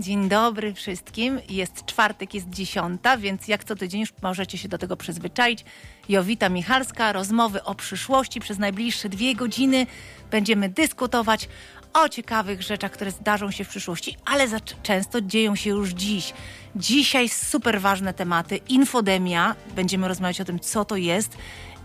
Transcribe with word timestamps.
Dzień 0.00 0.28
dobry 0.28 0.74
wszystkim. 0.74 1.40
Jest 1.48 1.86
czwartek, 1.86 2.34
jest 2.34 2.50
dziesiąta, 2.50 3.16
więc 3.16 3.48
jak 3.48 3.64
co 3.64 3.76
tydzień 3.76 4.00
już 4.00 4.12
możecie 4.22 4.58
się 4.58 4.68
do 4.68 4.78
tego 4.78 4.96
przyzwyczaić. 4.96 5.64
Jowita 6.08 6.48
Michalska, 6.48 7.12
rozmowy 7.12 7.64
o 7.64 7.74
przyszłości 7.74 8.40
przez 8.40 8.58
najbliższe 8.58 9.08
dwie 9.08 9.34
godziny. 9.34 9.86
Będziemy 10.30 10.68
dyskutować 10.68 11.48
o 11.92 12.08
ciekawych 12.08 12.62
rzeczach, 12.62 12.92
które 12.92 13.10
zdarzą 13.10 13.50
się 13.50 13.64
w 13.64 13.68
przyszłości, 13.68 14.16
ale 14.24 14.48
za 14.48 14.60
często 14.60 15.20
dzieją 15.20 15.56
się 15.56 15.70
już 15.70 15.90
dziś. 15.90 16.32
Dzisiaj 16.76 17.28
super 17.28 17.80
ważne 17.80 18.14
tematy. 18.14 18.56
Infodemia. 18.56 19.56
Będziemy 19.76 20.08
rozmawiać 20.08 20.40
o 20.40 20.44
tym, 20.44 20.60
co 20.60 20.84
to 20.84 20.96
jest 20.96 21.36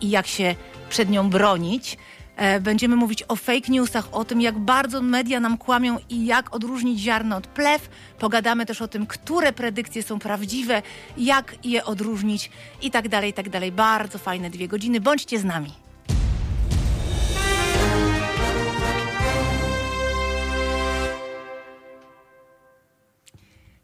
i 0.01 0.09
jak 0.09 0.27
się 0.27 0.55
przed 0.89 1.09
nią 1.09 1.29
bronić. 1.29 1.97
E, 2.35 2.59
będziemy 2.59 2.95
mówić 2.95 3.23
o 3.27 3.35
fake 3.35 3.71
newsach, 3.71 4.07
o 4.11 4.25
tym, 4.25 4.41
jak 4.41 4.59
bardzo 4.59 5.01
media 5.01 5.39
nam 5.39 5.57
kłamią 5.57 5.97
i 6.09 6.25
jak 6.25 6.55
odróżnić 6.55 6.99
ziarno 6.99 7.37
od 7.37 7.47
plew. 7.47 7.89
Pogadamy 8.19 8.65
też 8.65 8.81
o 8.81 8.87
tym, 8.87 9.05
które 9.05 9.53
predykcje 9.53 10.03
są 10.03 10.19
prawdziwe, 10.19 10.81
jak 11.17 11.55
je 11.63 11.85
odróżnić 11.85 12.51
i 12.81 12.91
tak 12.91 13.09
dalej, 13.09 13.29
i 13.29 13.33
tak 13.33 13.49
dalej. 13.49 13.71
Bardzo 13.71 14.17
fajne 14.17 14.49
dwie 14.49 14.67
godziny. 14.67 15.01
Bądźcie 15.01 15.39
z 15.39 15.43
nami. 15.43 15.71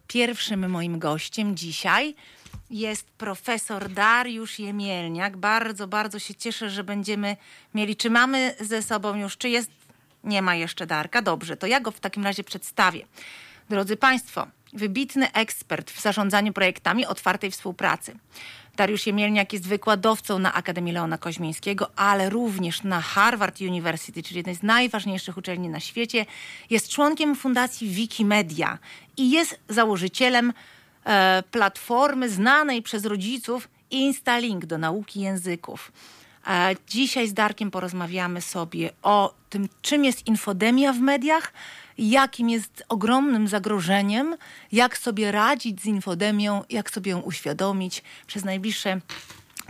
Pierwszym 0.08 0.70
moim 0.70 1.00
gościem 1.00 1.56
dzisiaj 1.58 2.16
jest 2.70 3.08
profesor 3.12 3.90
Dariusz 3.90 4.60
Jemielniak. 4.60 5.38
Bardzo, 5.38 5.88
bardzo 5.88 6.20
się 6.20 6.36
cieszę, 6.36 6.70
że 6.70 6.84
będziemy 6.84 7.38
mieli. 7.74 7.96
Czy 7.96 8.10
mamy 8.10 8.56
ze 8.60 8.82
sobą 8.82 9.16
już, 9.16 9.38
czy 9.38 9.50
jest. 9.50 9.72
Nie 10.24 10.42
ma 10.42 10.56
jeszcze 10.56 10.88
Darka. 10.88 11.22
Dobrze, 11.22 11.58
to 11.58 11.68
ja 11.68 11.80
go 11.80 11.92
w 11.92 12.00
takim 12.00 12.24
razie 12.24 12.44
przedstawię. 12.44 13.06
Drodzy 13.70 13.98
Państwo, 13.98 14.48
wybitny 14.74 15.32
ekspert 15.32 15.92
w 15.92 16.02
zarządzaniu 16.02 16.54
projektami 16.54 17.06
otwartej 17.06 17.52
współpracy. 17.52 18.16
Dariusz 18.76 19.08
Jemielniak 19.08 19.54
jest 19.54 19.68
wykładowcą 19.68 20.40
na 20.40 20.54
Akademii 20.54 20.94
Leona 20.94 21.18
Koźmińskiego, 21.18 21.92
ale 21.96 22.30
również 22.30 22.84
na 22.84 23.02
Harvard 23.02 23.62
University, 23.62 24.24
czyli 24.24 24.38
jednej 24.38 24.56
z 24.56 24.64
najważniejszych 24.64 25.38
uczelni 25.38 25.70
na 25.70 25.80
świecie. 25.80 26.26
Jest 26.70 26.90
członkiem 26.90 27.36
fundacji 27.36 27.90
Wikimedia 27.90 28.78
i 29.18 29.32
jest 29.32 29.60
założycielem 29.70 30.54
platformy 31.52 32.30
znanej 32.30 32.82
przez 32.82 33.06
rodziców 33.06 33.68
Instalink 33.92 34.66
do 34.66 34.78
nauki 34.78 35.22
języków. 35.22 35.92
E, 36.48 36.76
dzisiaj 36.88 37.28
z 37.28 37.34
Darkiem 37.34 37.72
porozmawiamy 37.72 38.42
sobie 38.42 38.90
o 39.04 39.34
tym, 39.50 39.70
czym 39.82 40.06
jest 40.06 40.28
infodemia 40.28 40.94
w 40.94 41.00
mediach, 41.00 41.54
jakim 41.98 42.50
jest 42.50 42.84
ogromnym 42.90 43.48
zagrożeniem, 43.48 44.36
jak 44.72 44.98
sobie 44.98 45.32
radzić 45.32 45.82
z 45.82 45.86
infodemią, 45.86 46.64
jak 46.70 46.90
sobie 46.90 47.12
ją 47.12 47.20
uświadomić 47.20 48.04
przez 48.28 48.46
najbliższe 48.46 49.02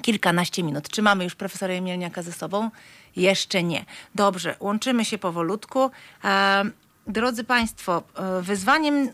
kilkanaście 0.02 0.64
minut. 0.64 0.90
Czy 0.90 1.02
mamy 1.02 1.24
już 1.24 1.36
profesora 1.36 1.74
Jemielniaka 1.74 2.22
ze 2.22 2.32
sobą? 2.32 2.70
Jeszcze 3.16 3.64
nie. 3.64 3.86
Dobrze, 4.16 4.56
łączymy 4.60 5.06
się 5.06 5.18
powolutku. 5.18 5.92
E, 6.24 6.64
drodzy 7.08 7.44
Państwo, 7.44 8.04
e, 8.16 8.42
wyzwaniem 8.42 9.10
E, 9.10 9.14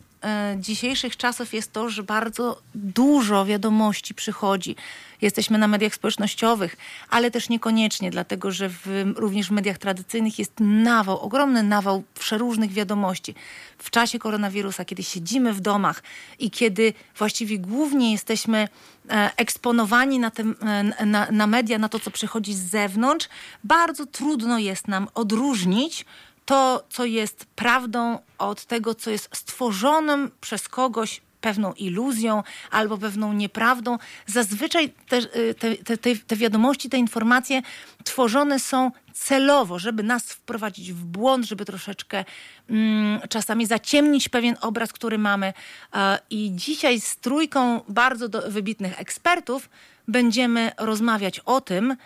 dzisiejszych 0.58 1.18
czasów 1.18 1.54
jest 1.54 1.74
to, 1.74 1.90
że 1.90 2.04
bardzo 2.04 2.62
dużo 2.76 3.46
wiadomości 3.46 4.14
przychodzi. 4.14 4.76
Jesteśmy 5.22 5.58
na 5.58 5.68
mediach 5.68 5.96
społecznościowych, 5.96 6.78
ale 7.10 7.32
też 7.32 7.50
niekoniecznie, 7.50 8.12
dlatego 8.12 8.52
że 8.52 8.70
w, 8.70 9.14
również 9.16 9.48
w 9.48 9.52
mediach 9.52 9.78
tradycyjnych 9.78 10.40
jest 10.40 10.54
nawał, 10.60 11.20
ogromny 11.20 11.64
nawał 11.64 12.04
przeróżnych 12.20 12.72
wiadomości. 12.72 13.36
W 13.78 13.90
czasie 13.90 14.20
koronawirusa, 14.20 14.86
kiedy 14.86 15.04
siedzimy 15.04 15.54
w 15.54 15.62
domach 15.62 16.04
i 16.40 16.52
kiedy 16.52 16.94
właściwie 17.18 17.60
głównie 17.60 18.12
jesteśmy 18.12 18.68
e, 19.10 19.32
eksponowani 19.38 20.20
na, 20.20 20.32
te, 20.32 20.44
e, 20.44 21.06
na, 21.06 21.32
na 21.32 21.48
media, 21.48 21.78
na 21.78 21.90
to, 21.90 22.00
co 22.00 22.12
przychodzi 22.12 22.54
z 22.54 22.62
zewnątrz, 22.62 23.30
bardzo 23.64 24.06
trudno 24.06 24.60
jest 24.60 24.88
nam 24.88 25.08
odróżnić 25.14 26.06
to, 26.48 26.84
co 26.90 27.06
jest 27.06 27.46
prawdą, 27.46 28.20
od 28.38 28.66
tego, 28.66 28.96
co 28.96 29.10
jest 29.10 29.30
stworzonym 29.36 30.32
przez 30.42 30.68
kogoś 30.68 31.22
pewną 31.42 31.74
iluzją 31.74 32.44
albo 32.72 32.98
pewną 32.98 33.34
nieprawdą. 33.34 33.98
Zazwyczaj 34.26 34.94
te, 35.10 35.22
te, 35.54 35.98
te, 35.98 36.16
te, 36.16 36.36
wiadomości, 36.36 36.90
te 36.90 36.98
informacje 36.98 37.62
tworzone 38.04 38.60
są 38.60 38.92
celowo, 39.14 39.80
żeby 39.80 40.04
nas 40.04 40.24
wprowadzić 40.34 40.94
w 40.94 41.04
błąd, 41.04 41.46
żeby 41.46 41.66
troszeczkę 41.66 42.26
mm, 42.70 43.20
czasami 43.30 43.66
zaciemnić 43.66 44.30
pewien 44.30 44.56
obraz, 44.62 44.94
który 44.94 45.18
mamy. 45.18 45.54
E, 45.94 46.20
I 46.30 46.52
dzisiaj 46.56 47.02
z 47.02 47.18
trójką 47.18 47.82
bardzo 47.90 48.30
do, 48.30 48.52
wybitnych 48.52 49.00
ekspertów 49.02 49.70
będziemy 50.08 50.72
rozmawiać 50.78 51.40
o 51.40 51.62
tym, 51.62 51.98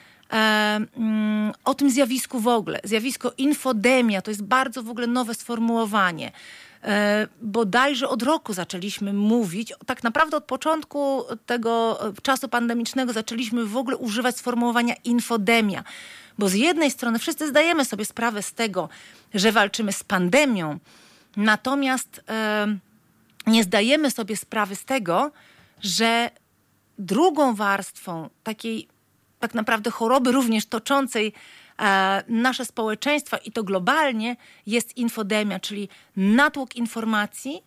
o 1.63 1.73
tym 1.73 1.89
zjawisku 1.89 2.39
w 2.39 2.47
ogóle. 2.47 2.79
Zjawisko 2.83 3.33
infodemia 3.37 4.21
to 4.21 4.31
jest 4.31 4.43
bardzo 4.43 4.83
w 4.83 4.89
ogóle 4.89 5.07
nowe 5.07 5.33
sformułowanie. 5.33 6.31
E, 6.83 7.27
bodajże 7.41 8.09
od 8.09 8.23
roku 8.23 8.53
zaczęliśmy 8.53 9.13
mówić, 9.13 9.73
tak 9.85 10.03
naprawdę 10.03 10.37
od 10.37 10.43
początku 10.43 11.23
tego 11.45 11.99
czasu 12.23 12.49
pandemicznego 12.49 13.13
zaczęliśmy 13.13 13.65
w 13.65 13.77
ogóle 13.77 13.97
używać 13.97 14.37
sformułowania 14.37 14.95
infodemia. 15.03 15.83
Bo 16.37 16.49
z 16.49 16.53
jednej 16.53 16.91
strony 16.91 17.19
wszyscy 17.19 17.49
zdajemy 17.49 17.85
sobie 17.85 18.05
sprawę 18.05 18.41
z 18.41 18.53
tego, 18.53 18.89
że 19.33 19.51
walczymy 19.51 19.93
z 19.93 20.03
pandemią, 20.03 20.79
natomiast 21.37 22.23
e, 22.29 22.77
nie 23.47 23.63
zdajemy 23.63 24.11
sobie 24.11 24.37
sprawy 24.37 24.75
z 24.75 24.85
tego, 24.85 25.31
że 25.81 26.29
drugą 26.97 27.55
warstwą 27.55 28.29
takiej 28.43 28.87
tak 29.41 29.53
naprawdę 29.53 29.91
choroby 29.91 30.31
również 30.31 30.65
toczącej 30.65 31.33
e, 31.79 32.23
nasze 32.27 32.65
społeczeństwa 32.65 33.37
i 33.37 33.51
to 33.51 33.63
globalnie 33.63 34.35
jest 34.65 34.97
infodemia, 34.97 35.59
czyli 35.59 35.89
natłok 36.15 36.75
informacji, 36.75 37.63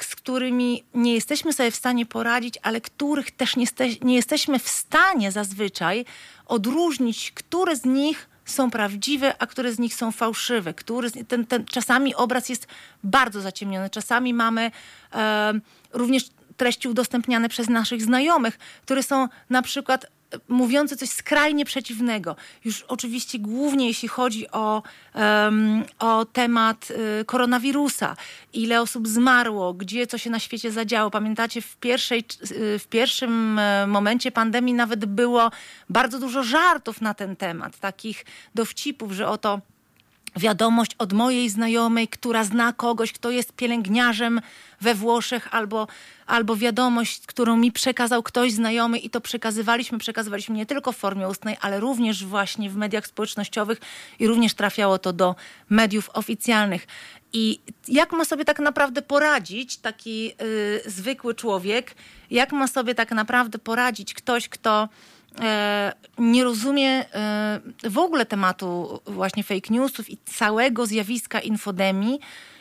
z 0.00 0.16
którymi 0.16 0.84
nie 0.94 1.14
jesteśmy 1.14 1.52
sobie 1.52 1.70
w 1.70 1.76
stanie 1.76 2.06
poradzić, 2.06 2.54
ale 2.62 2.80
których 2.80 3.30
też 3.30 3.56
nie, 3.56 3.66
nie 4.02 4.14
jesteśmy 4.14 4.58
w 4.58 4.68
stanie 4.68 5.32
zazwyczaj 5.32 6.04
odróżnić, 6.46 7.32
które 7.32 7.76
z 7.76 7.84
nich 7.84 8.28
są 8.44 8.70
prawdziwe, 8.70 9.34
a 9.38 9.46
które 9.46 9.72
z 9.72 9.78
nich 9.78 9.94
są 9.94 10.12
fałszywe. 10.12 10.74
Który 10.74 11.10
ten, 11.10 11.46
ten, 11.46 11.64
czasami 11.64 12.14
obraz 12.14 12.48
jest 12.48 12.66
bardzo 13.04 13.40
zaciemniony, 13.40 13.90
czasami 13.90 14.34
mamy 14.34 14.70
e, 15.12 15.52
również 15.92 16.24
treści 16.56 16.88
udostępniane 16.88 17.48
przez 17.48 17.68
naszych 17.68 18.02
znajomych, 18.02 18.58
które 18.82 19.02
są 19.02 19.28
na 19.50 19.62
przykład 19.62 20.06
mówiące 20.48 20.96
coś 20.96 21.08
skrajnie 21.08 21.64
przeciwnego. 21.64 22.36
Już 22.64 22.82
oczywiście 22.82 23.38
głównie 23.38 23.86
jeśli 23.86 24.08
chodzi 24.08 24.50
o, 24.50 24.82
um, 25.14 25.84
o 25.98 26.24
temat 26.24 26.88
y, 27.20 27.24
koronawirusa, 27.24 28.16
ile 28.52 28.80
osób 28.80 29.08
zmarło, 29.08 29.74
gdzie 29.74 30.06
co 30.06 30.18
się 30.18 30.30
na 30.30 30.38
świecie 30.38 30.72
zadziało. 30.72 31.10
Pamiętacie, 31.10 31.62
w, 31.62 31.76
pierwszej, 31.76 32.24
y, 32.50 32.78
w 32.78 32.86
pierwszym 32.86 33.58
y, 33.58 33.86
momencie 33.86 34.32
pandemii 34.32 34.74
nawet 34.74 35.04
było 35.04 35.50
bardzo 35.88 36.18
dużo 36.18 36.42
żartów 36.42 37.00
na 37.00 37.14
ten 37.14 37.36
temat, 37.36 37.78
takich 37.78 38.24
dowcipów, 38.54 39.12
że 39.12 39.28
oto 39.28 39.60
wiadomość 40.36 40.94
od 40.98 41.12
mojej 41.12 41.48
znajomej, 41.48 42.08
która 42.08 42.44
zna 42.44 42.72
kogoś, 42.72 43.12
kto 43.12 43.30
jest 43.30 43.52
pielęgniarzem 43.52 44.40
we 44.80 44.94
Włoszech, 44.94 45.48
albo, 45.54 45.86
albo 46.26 46.56
wiadomość, 46.56 47.26
którą 47.26 47.56
mi 47.56 47.72
przekazał 47.72 48.22
ktoś 48.22 48.52
znajomy 48.52 48.98
i 48.98 49.10
to 49.10 49.20
przekazywaliśmy, 49.20 49.98
przekazywaliśmy 49.98 50.56
nie 50.56 50.66
tylko 50.66 50.92
w 50.92 50.96
formie 50.96 51.28
ustnej, 51.28 51.56
ale 51.60 51.80
również 51.80 52.24
właśnie 52.24 52.70
w 52.70 52.76
mediach 52.76 53.06
społecznościowych 53.06 53.80
i 54.18 54.26
również 54.26 54.54
trafiało 54.54 54.98
to 54.98 55.12
do 55.12 55.34
mediów 55.70 56.10
oficjalnych. 56.12 56.86
I 57.32 57.60
jak 57.88 58.12
ma 58.12 58.24
sobie 58.24 58.44
tak 58.44 58.58
naprawdę 58.58 59.02
poradzić 59.02 59.76
taki 59.76 60.24
yy, 60.24 60.34
zwykły 60.86 61.34
człowiek, 61.34 61.94
jak 62.30 62.52
ma 62.52 62.68
sobie 62.68 62.94
tak 62.94 63.10
naprawdę 63.10 63.58
poradzić 63.58 64.14
ktoś, 64.14 64.48
kto 64.48 64.88
nie 66.18 66.44
rozumie 66.44 66.88
e, 66.88 67.60
w 67.84 67.98
ogóle 67.98 68.26
tematu 68.26 69.00
właśnie 69.06 69.44
fake 69.44 69.74
newsów 69.74 70.10
i 70.10 70.18
całego 70.24 70.86
zjawiska 70.86 71.40
infodemii, 71.40 72.20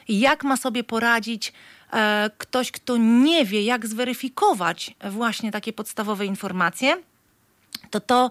jak 0.10 0.44
ma 0.44 0.58
sobie 0.58 0.84
poradzić 0.84 1.54
e, 1.94 2.30
ktoś, 2.38 2.72
kto 2.72 2.98
nie 2.98 3.46
wie, 3.46 3.64
jak 3.64 3.88
zweryfikować 3.88 4.96
właśnie 5.10 5.52
takie 5.52 5.74
podstawowe 5.74 6.26
informacje, 6.26 6.98
to 7.90 8.00
to 8.00 8.30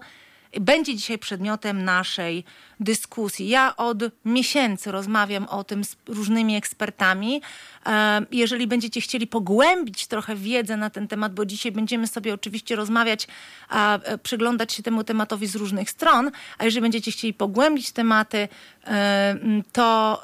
będzie 0.59 0.95
dzisiaj 0.95 1.19
przedmiotem 1.19 1.83
naszej 1.83 2.43
dyskusji. 2.79 3.49
Ja 3.49 3.75
od 3.75 3.97
miesięcy 4.25 4.91
rozmawiam 4.91 5.47
o 5.47 5.63
tym 5.63 5.83
z 5.83 5.95
różnymi 6.07 6.55
ekspertami. 6.55 7.41
E, 7.85 8.21
jeżeli 8.31 8.67
będziecie 8.67 9.01
chcieli 9.01 9.27
pogłębić 9.27 10.07
trochę 10.07 10.35
wiedzę 10.35 10.77
na 10.77 10.89
ten 10.89 11.07
temat, 11.07 11.33
bo 11.33 11.45
dzisiaj 11.45 11.71
będziemy 11.71 12.07
sobie 12.07 12.33
oczywiście 12.33 12.75
rozmawiać, 12.75 13.27
e, 13.71 14.17
przyglądać 14.17 14.73
się 14.73 14.83
temu 14.83 15.03
tematowi 15.03 15.47
z 15.47 15.55
różnych 15.55 15.89
stron, 15.89 16.31
a 16.57 16.65
jeżeli 16.65 16.81
będziecie 16.81 17.11
chcieli 17.11 17.33
pogłębić 17.33 17.91
tematy, 17.91 18.47
e, 18.87 19.35
to, 19.71 20.23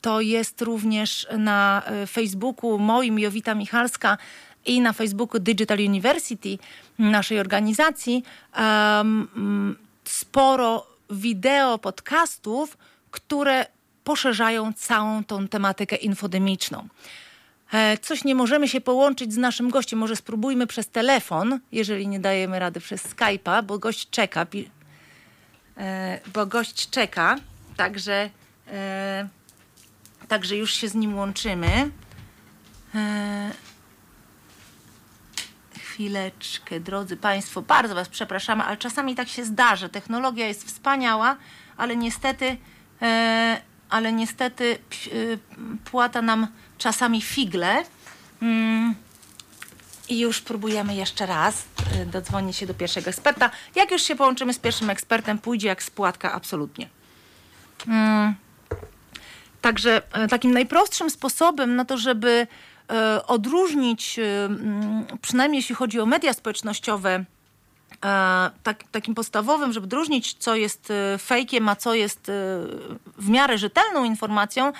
to 0.00 0.20
jest 0.20 0.62
również 0.62 1.26
na 1.38 1.82
Facebooku 2.06 2.78
moim 2.78 3.18
Jowita 3.18 3.54
Michalska 3.54 4.18
i 4.66 4.80
na 4.80 4.92
Facebooku 4.92 5.40
Digital 5.40 5.78
University 5.78 6.58
naszej 6.98 7.40
organizacji 7.40 8.22
sporo 10.04 10.86
wideo, 11.10 11.78
podcastów, 11.78 12.78
które 13.10 13.66
poszerzają 14.04 14.72
całą 14.72 15.24
tą 15.24 15.48
tematykę 15.48 15.96
infodemiczną. 15.96 16.88
E, 17.72 17.98
coś 17.98 18.24
nie 18.24 18.34
możemy 18.34 18.68
się 18.68 18.80
połączyć 18.80 19.32
z 19.32 19.36
naszym 19.36 19.70
gościem. 19.70 19.98
Może 19.98 20.16
spróbujmy 20.16 20.66
przez 20.66 20.88
telefon, 20.88 21.60
jeżeli 21.72 22.08
nie 22.08 22.20
dajemy 22.20 22.58
rady 22.58 22.80
przez 22.80 23.02
Skype'a, 23.02 23.64
bo 23.64 23.78
gość 23.78 24.10
czeka. 24.10 24.46
E, 25.76 26.20
bo 26.34 26.46
gość 26.46 26.90
czeka, 26.90 27.36
także, 27.76 28.30
e, 28.68 29.28
także 30.28 30.56
już 30.56 30.74
się 30.74 30.88
z 30.88 30.94
nim 30.94 31.16
łączymy. 31.16 31.90
Chwileczkę, 36.00 36.80
drodzy 36.80 37.16
Państwo, 37.16 37.62
bardzo 37.62 37.94
Was 37.94 38.08
przepraszamy, 38.08 38.64
ale 38.64 38.76
czasami 38.76 39.14
tak 39.14 39.28
się 39.28 39.44
zdarza. 39.44 39.88
Technologia 39.88 40.46
jest 40.46 40.66
wspaniała, 40.66 41.36
ale 41.76 41.96
niestety, 41.96 42.56
e, 43.02 43.60
ale 43.90 44.12
niestety 44.12 44.78
e, 45.06 45.08
płata 45.84 46.22
nam 46.22 46.46
czasami 46.78 47.22
figle. 47.22 47.84
Mm. 48.42 48.94
I 50.08 50.20
już 50.20 50.40
próbujemy 50.40 50.94
jeszcze 50.94 51.26
raz 51.26 51.64
e, 51.94 52.06
dodzwonić 52.06 52.56
się 52.56 52.66
do 52.66 52.74
pierwszego 52.74 53.10
eksperta. 53.10 53.50
Jak 53.74 53.90
już 53.90 54.02
się 54.02 54.16
połączymy 54.16 54.52
z 54.52 54.58
pierwszym 54.58 54.90
ekspertem, 54.90 55.38
pójdzie 55.38 55.68
jak 55.68 55.82
spłatka 55.82 56.32
absolutnie. 56.32 56.88
Mm. 57.86 58.34
Także 59.60 60.02
e, 60.12 60.28
takim 60.28 60.52
najprostszym 60.52 61.10
sposobem 61.10 61.76
na 61.76 61.84
to, 61.84 61.98
żeby 61.98 62.46
odróżnić, 63.26 64.18
e, 64.18 64.48
przynajmniej 65.22 65.58
jeśli 65.58 65.74
chodzi 65.74 66.00
o 66.00 66.06
media 66.06 66.32
społecznościowe, 66.32 67.10
e, 67.10 67.24
tak, 68.62 68.84
takim 68.92 69.14
podstawowym, 69.14 69.72
żeby 69.72 69.84
odróżnić, 69.84 70.34
co 70.34 70.54
jest 70.54 70.92
fejkiem, 71.18 71.68
a 71.68 71.76
co 71.76 71.94
jest 71.94 72.30
w 73.16 73.28
miarę 73.28 73.58
rzetelną 73.58 74.04
informacją, 74.04 74.72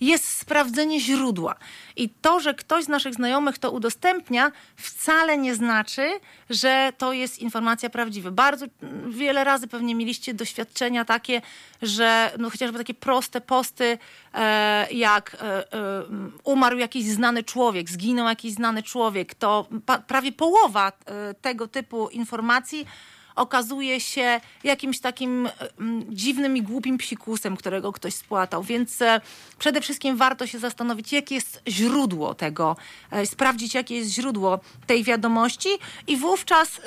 jest 0.00 0.38
sprawdzenie 0.38 1.00
źródła. 1.00 1.54
I 1.96 2.08
to, 2.08 2.40
że 2.40 2.54
ktoś 2.54 2.84
z 2.84 2.88
naszych 2.88 3.14
znajomych 3.14 3.58
to 3.58 3.70
udostępnia, 3.70 4.52
wcale 4.76 5.38
nie 5.38 5.54
znaczy, 5.54 6.10
że 6.50 6.92
to 6.98 7.12
jest 7.12 7.38
informacja 7.38 7.90
prawdziwa. 7.90 8.30
Bardzo 8.30 8.66
wiele 9.08 9.44
razy 9.44 9.66
pewnie 9.66 9.94
mieliście 9.94 10.34
doświadczenia 10.34 11.04
takie, 11.04 11.42
że 11.82 12.32
no 12.38 12.50
chociażby 12.50 12.78
takie 12.78 12.94
proste 12.94 13.40
posty, 13.40 13.98
e, 14.34 14.92
jak 14.92 15.36
e, 15.40 15.72
e, 15.72 16.04
umarł 16.44 16.78
jakiś 16.78 17.04
znany 17.04 17.44
człowiek, 17.44 17.90
zginął 17.90 18.28
jakiś 18.28 18.52
znany 18.52 18.82
człowiek, 18.82 19.34
to 19.34 19.66
prawie 20.06 20.32
połowa 20.32 20.92
tego 21.40 21.68
typu 21.68 22.08
informacji 22.08 22.86
okazuje 23.36 24.00
się 24.00 24.40
jakimś 24.64 25.00
takim 25.00 25.46
e, 25.46 25.50
dziwnym 26.08 26.56
i 26.56 26.62
głupim 26.62 26.98
psikusem, 26.98 27.56
którego 27.56 27.92
ktoś 27.92 28.14
spłatał. 28.14 28.62
Więc 28.62 29.02
e, 29.02 29.20
przede 29.58 29.80
wszystkim 29.80 30.16
warto 30.16 30.46
się 30.46 30.58
zastanowić, 30.58 31.12
jakie 31.12 31.34
jest 31.34 31.62
źródło 31.68 32.34
tego, 32.34 32.76
e, 33.10 33.26
sprawdzić, 33.26 33.74
jakie 33.74 33.96
jest 33.96 34.10
źródło 34.10 34.60
tej 34.86 35.04
wiadomości 35.04 35.68
i 36.06 36.16
wówczas 36.16 36.80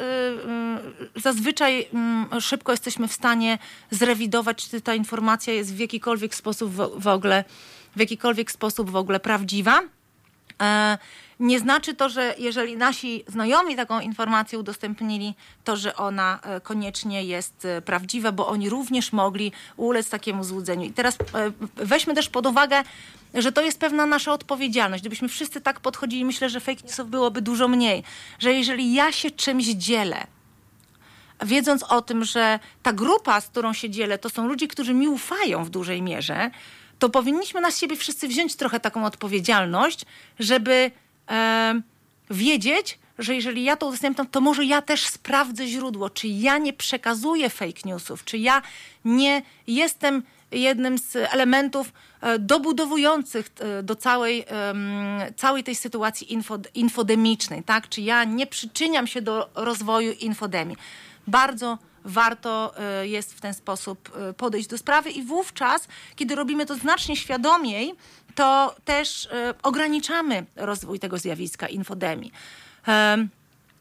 zazwyczaj 1.16 1.88
szybko 2.40 2.72
jesteśmy 2.72 3.08
w 3.08 3.14
stanie 3.14 3.58
zrewidować, 3.92 4.70
czy 4.70 4.82
ta 4.82 4.96
informacja 4.96 5.54
jest 5.54 5.76
w 5.76 5.80
jakikolwiek 5.80 6.36
sposób 6.36 6.72
w 6.98 7.08
ogóle, 7.08 7.44
w 7.96 8.00
jakikolwiek 8.00 8.52
sposób 8.52 8.90
w 8.90 8.96
ogóle 8.96 9.20
prawdziwa. 9.20 9.82
Nie 11.40 11.60
znaczy 11.60 11.94
to, 11.94 12.10
że 12.10 12.36
jeżeli 12.38 12.78
nasi 12.78 13.24
znajomi 13.28 13.76
taką 13.76 14.00
informację 14.00 14.60
udostępnili, 14.60 15.36
to 15.64 15.76
że 15.76 15.96
ona 15.96 16.40
e, 16.44 16.62
koniecznie 16.62 17.24
jest 17.24 17.66
e, 17.66 17.82
prawdziwa, 17.82 18.32
bo 18.32 18.48
oni 18.48 18.70
również 18.70 19.14
mogli 19.14 19.52
ulec 19.78 20.10
takiemu 20.10 20.44
złudzeniu. 20.44 20.86
I 20.86 20.94
teraz 20.94 21.16
e, 21.16 21.52
weźmy 21.76 22.14
też 22.14 22.30
pod 22.30 22.46
uwagę, 22.46 22.84
że 23.34 23.52
to 23.52 23.62
jest 23.62 23.80
pewna 23.80 24.06
nasza 24.06 24.34
odpowiedzialność. 24.34 25.02
Gdybyśmy 25.02 25.28
wszyscy 25.28 25.62
tak 25.62 25.80
podchodzili, 25.80 26.26
myślę, 26.26 26.50
że 26.50 26.60
fake 26.60 26.82
newsów 26.84 27.10
byłoby 27.10 27.42
dużo 27.42 27.68
mniej. 27.68 28.04
Że 28.40 28.54
jeżeli 28.54 28.94
ja 28.94 29.12
się 29.12 29.32
czymś 29.32 29.66
dzielę, 29.66 30.28
wiedząc 31.46 31.84
o 31.84 32.02
tym, 32.02 32.24
że 32.24 32.60
ta 32.84 32.94
grupa, 32.94 33.42
z 33.42 33.48
którą 33.48 33.74
się 33.74 33.90
dzielę, 33.90 34.18
to 34.18 34.30
są 34.30 34.48
ludzie, 34.48 34.68
którzy 34.68 34.94
mi 34.94 35.08
ufają 35.08 35.64
w 35.64 35.70
dużej 35.70 36.02
mierze, 36.02 36.52
to 37.00 37.10
powinniśmy 37.10 37.62
na 37.62 37.72
siebie 37.72 37.96
wszyscy 37.96 38.28
wziąć 38.28 38.56
trochę 38.56 38.80
taką 38.80 39.06
odpowiedzialność, 39.06 40.06
żeby 40.40 40.92
e, 41.30 41.82
wiedzieć, 42.30 43.00
że 43.20 43.36
jeżeli 43.36 43.64
ja 43.64 43.76
to 43.76 43.88
udostępniam, 43.88 44.28
to 44.28 44.42
może 44.42 44.66
ja 44.66 44.82
też 44.82 45.08
sprawdzę 45.08 45.68
źródło, 45.68 46.10
czy 46.10 46.28
ja 46.28 46.58
nie 46.58 46.74
przekazuję 46.74 47.50
fake 47.50 47.82
newsów, 47.86 48.26
czy 48.26 48.38
ja 48.38 48.62
nie 49.06 49.42
jestem 49.68 50.24
jednym 50.52 50.98
z 50.98 51.16
elementów 51.16 51.94
e, 52.22 52.40
dobudowujących 52.40 53.52
e, 53.60 53.84
do 53.84 53.96
całej, 53.96 54.46
całej 55.36 55.64
tej 55.64 55.76
sytuacji 55.76 56.38
infodemicznej, 56.74 57.64
tak? 57.64 57.90
Czy 57.90 58.02
ja 58.02 58.24
nie 58.24 58.48
przyczyniam 58.48 59.08
się 59.08 59.22
do 59.22 59.50
rozwoju 59.56 60.12
infodemii. 60.12 60.78
Bardzo 61.28 61.78
warto 62.06 62.74
e, 62.78 63.08
jest 63.08 63.34
w 63.34 63.42
ten 63.42 63.54
sposób 63.54 64.12
podejść 64.38 64.70
do 64.70 64.78
sprawy 64.78 65.12
i 65.12 65.24
wówczas, 65.24 65.88
kiedy 66.16 66.36
robimy 66.36 66.66
to 66.66 66.76
znacznie 66.76 67.16
świadomiej, 67.16 67.94
to 68.36 68.76
też 68.86 69.26
e, 69.26 69.54
ograniczamy 69.64 70.46
rozwój 70.56 71.00
tego 71.00 71.18
zjawiska 71.18 71.68
infodemii. 71.68 72.32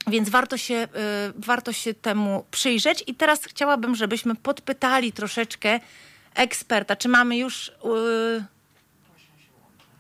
Więc 0.07 0.29
warto 0.29 0.57
się, 0.57 0.89
warto 1.37 1.73
się 1.73 1.95
temu 1.95 2.45
przyjrzeć. 2.51 3.05
I 3.07 3.15
teraz 3.15 3.45
chciałabym, 3.45 3.95
żebyśmy 3.95 4.35
podpytali 4.35 5.13
troszeczkę 5.13 5.81
eksperta. 6.35 6.97
Czy 6.97 7.09
mamy 7.09 7.37
już. 7.37 7.73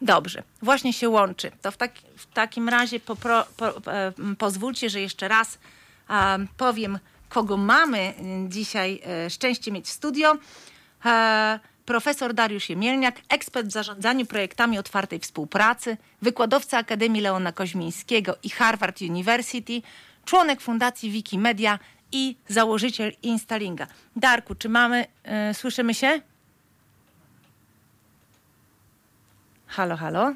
Dobrze, 0.00 0.42
właśnie 0.62 0.92
się 0.92 1.08
łączy. 1.08 1.50
To 1.62 1.70
w, 1.70 1.76
w 2.16 2.26
takim 2.26 2.68
razie 2.68 3.00
popro, 3.00 3.46
po, 3.56 3.72
pozwólcie, 4.38 4.90
że 4.90 5.00
jeszcze 5.00 5.28
raz 5.28 5.58
powiem, 6.56 6.98
kogo 7.32 7.56
mamy 7.56 8.14
dzisiaj 8.48 9.02
szczęście 9.28 9.72
mieć 9.72 9.86
w 9.86 9.90
studio 9.90 10.36
profesor 11.86 12.34
Dariusz 12.34 12.68
Jemielniak, 12.68 13.20
ekspert 13.28 13.66
w 13.66 13.72
zarządzaniu 13.72 14.26
projektami 14.26 14.78
otwartej 14.78 15.18
współpracy, 15.18 15.96
wykładowca 16.22 16.78
Akademii 16.78 17.22
Leona 17.22 17.52
Koźmińskiego 17.52 18.36
i 18.42 18.50
Harvard 18.50 19.00
University, 19.02 19.82
członek 20.24 20.60
Fundacji 20.60 21.10
Wikimedia 21.10 21.78
i 22.12 22.36
założyciel 22.48 23.12
Instalinga. 23.22 23.86
Darku, 24.16 24.54
czy 24.54 24.68
mamy, 24.68 25.06
yy, 25.48 25.54
słyszymy 25.54 25.94
się? 25.94 26.20
Halo, 29.66 29.96
halo? 29.96 30.34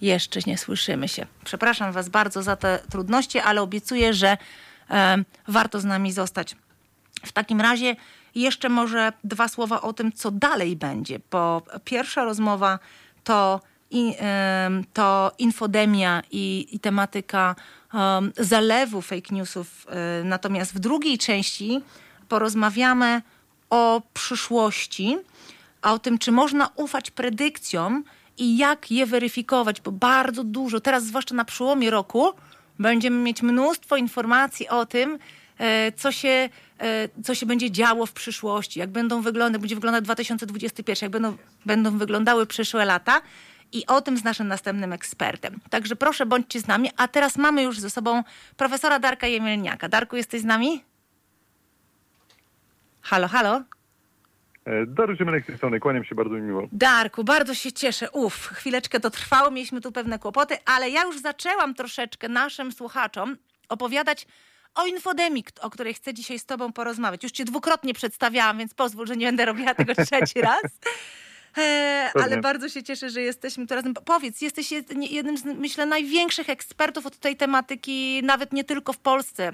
Jeszcze 0.00 0.40
nie 0.46 0.58
słyszymy 0.58 1.08
się. 1.08 1.26
Przepraszam 1.44 1.92
Was 1.92 2.08
bardzo 2.08 2.42
za 2.42 2.56
te 2.56 2.78
trudności, 2.90 3.38
ale 3.38 3.62
obiecuję, 3.62 4.14
że 4.14 4.36
warto 5.48 5.80
z 5.80 5.84
nami 5.84 6.12
zostać. 6.12 6.56
W 7.26 7.32
takim 7.32 7.60
razie 7.60 7.96
jeszcze 8.34 8.68
może 8.68 9.12
dwa 9.24 9.48
słowa 9.48 9.80
o 9.80 9.92
tym, 9.92 10.12
co 10.12 10.30
dalej 10.30 10.76
będzie, 10.76 11.20
bo 11.30 11.62
pierwsza 11.84 12.24
rozmowa 12.24 12.78
to, 13.24 13.60
to 14.92 15.32
infodemia 15.38 16.22
i, 16.30 16.68
i 16.72 16.80
tematyka 16.80 17.54
zalewu 18.38 19.02
fake 19.02 19.34
newsów. 19.34 19.86
E, 19.88 20.24
natomiast 20.24 20.74
w 20.74 20.78
drugiej 20.78 21.18
części 21.18 21.80
porozmawiamy 22.28 23.22
o 23.70 24.02
przyszłości, 24.14 25.18
a 25.82 25.92
o 25.92 25.98
tym, 25.98 26.18
czy 26.18 26.32
można 26.32 26.70
ufać 26.76 27.10
predykcjom 27.10 28.04
i 28.38 28.56
jak 28.56 28.90
je 28.90 29.06
weryfikować, 29.06 29.80
bo 29.80 29.92
bardzo 29.92 30.44
dużo, 30.44 30.80
teraz 30.80 31.04
zwłaszcza 31.04 31.34
na 31.34 31.44
przełomie 31.44 31.90
roku, 31.90 32.32
będziemy 32.82 33.16
mieć 33.16 33.42
mnóstwo 33.42 33.96
informacji 33.96 34.68
o 34.68 34.86
tym, 34.86 35.18
e, 35.58 35.92
co 35.92 36.12
się 36.12 36.48
E, 36.82 37.08
co 37.24 37.34
się 37.34 37.46
będzie 37.46 37.70
działo 37.70 38.06
w 38.06 38.12
przyszłości, 38.12 38.80
jak 38.80 38.90
będą 38.90 39.22
wyglądać, 39.22 39.60
będzie 39.60 39.74
wyglądać 39.74 40.04
2021, 40.04 41.06
jak 41.06 41.12
będą, 41.12 41.36
będą 41.66 41.98
wyglądały 41.98 42.46
przyszłe 42.46 42.84
lata 42.84 43.22
i 43.72 43.86
o 43.86 44.00
tym 44.00 44.16
z 44.18 44.24
naszym 44.24 44.48
następnym 44.48 44.92
ekspertem. 44.92 45.60
Także 45.70 45.96
proszę, 45.96 46.26
bądźcie 46.26 46.60
z 46.60 46.66
nami. 46.66 46.90
A 46.96 47.08
teraz 47.08 47.36
mamy 47.36 47.62
już 47.62 47.80
ze 47.80 47.90
sobą 47.90 48.24
profesora 48.56 48.98
Darka 48.98 49.26
Jemielniaka. 49.26 49.88
Darku, 49.88 50.16
jesteś 50.16 50.40
z 50.40 50.44
nami? 50.44 50.84
Halo, 53.00 53.28
halo? 53.28 53.62
E, 54.64 54.86
Dariusz 54.86 55.18
Ziemianek 55.18 55.44
z 55.44 55.46
tej 55.46 55.56
strony, 55.56 55.80
kłaniam 55.80 56.04
się 56.04 56.14
bardzo 56.14 56.34
mi 56.34 56.42
miło. 56.42 56.68
Darku, 56.72 57.24
bardzo 57.24 57.54
się 57.54 57.72
cieszę. 57.72 58.10
Uff, 58.10 58.46
chwileczkę 58.46 59.00
to 59.00 59.10
trwało, 59.10 59.50
mieliśmy 59.50 59.80
tu 59.80 59.92
pewne 59.92 60.18
kłopoty, 60.18 60.56
ale 60.64 60.90
ja 60.90 61.02
już 61.02 61.20
zaczęłam 61.20 61.74
troszeczkę 61.74 62.28
naszym 62.28 62.72
słuchaczom 62.72 63.36
opowiadać 63.68 64.26
o 64.74 64.86
infodemii, 64.86 65.44
o 65.60 65.70
której 65.70 65.94
chcę 65.94 66.14
dzisiaj 66.14 66.38
z 66.38 66.46
tobą 66.46 66.72
porozmawiać. 66.72 67.22
Już 67.22 67.32
cię 67.32 67.44
dwukrotnie 67.44 67.94
przedstawiałam, 67.94 68.58
więc 68.58 68.74
pozwól, 68.74 69.06
że 69.06 69.16
nie 69.16 69.26
będę 69.26 69.44
robiła 69.44 69.74
tego 69.74 69.94
trzeci 70.06 70.40
raz. 70.40 70.62
E, 71.58 72.10
ale 72.22 72.40
bardzo 72.40 72.68
się 72.68 72.82
cieszę, 72.82 73.10
że 73.10 73.20
jesteśmy 73.20 73.66
tu 73.66 73.74
razem. 73.74 73.94
Powiedz, 73.94 74.40
jesteś 74.40 74.72
jednym 75.10 75.38
z, 75.38 75.44
myślę, 75.44 75.86
największych 75.86 76.50
ekspertów 76.50 77.06
od 77.06 77.18
tej 77.18 77.36
tematyki, 77.36 78.20
nawet 78.24 78.52
nie 78.52 78.64
tylko 78.64 78.92
w 78.92 78.98
Polsce. 78.98 79.52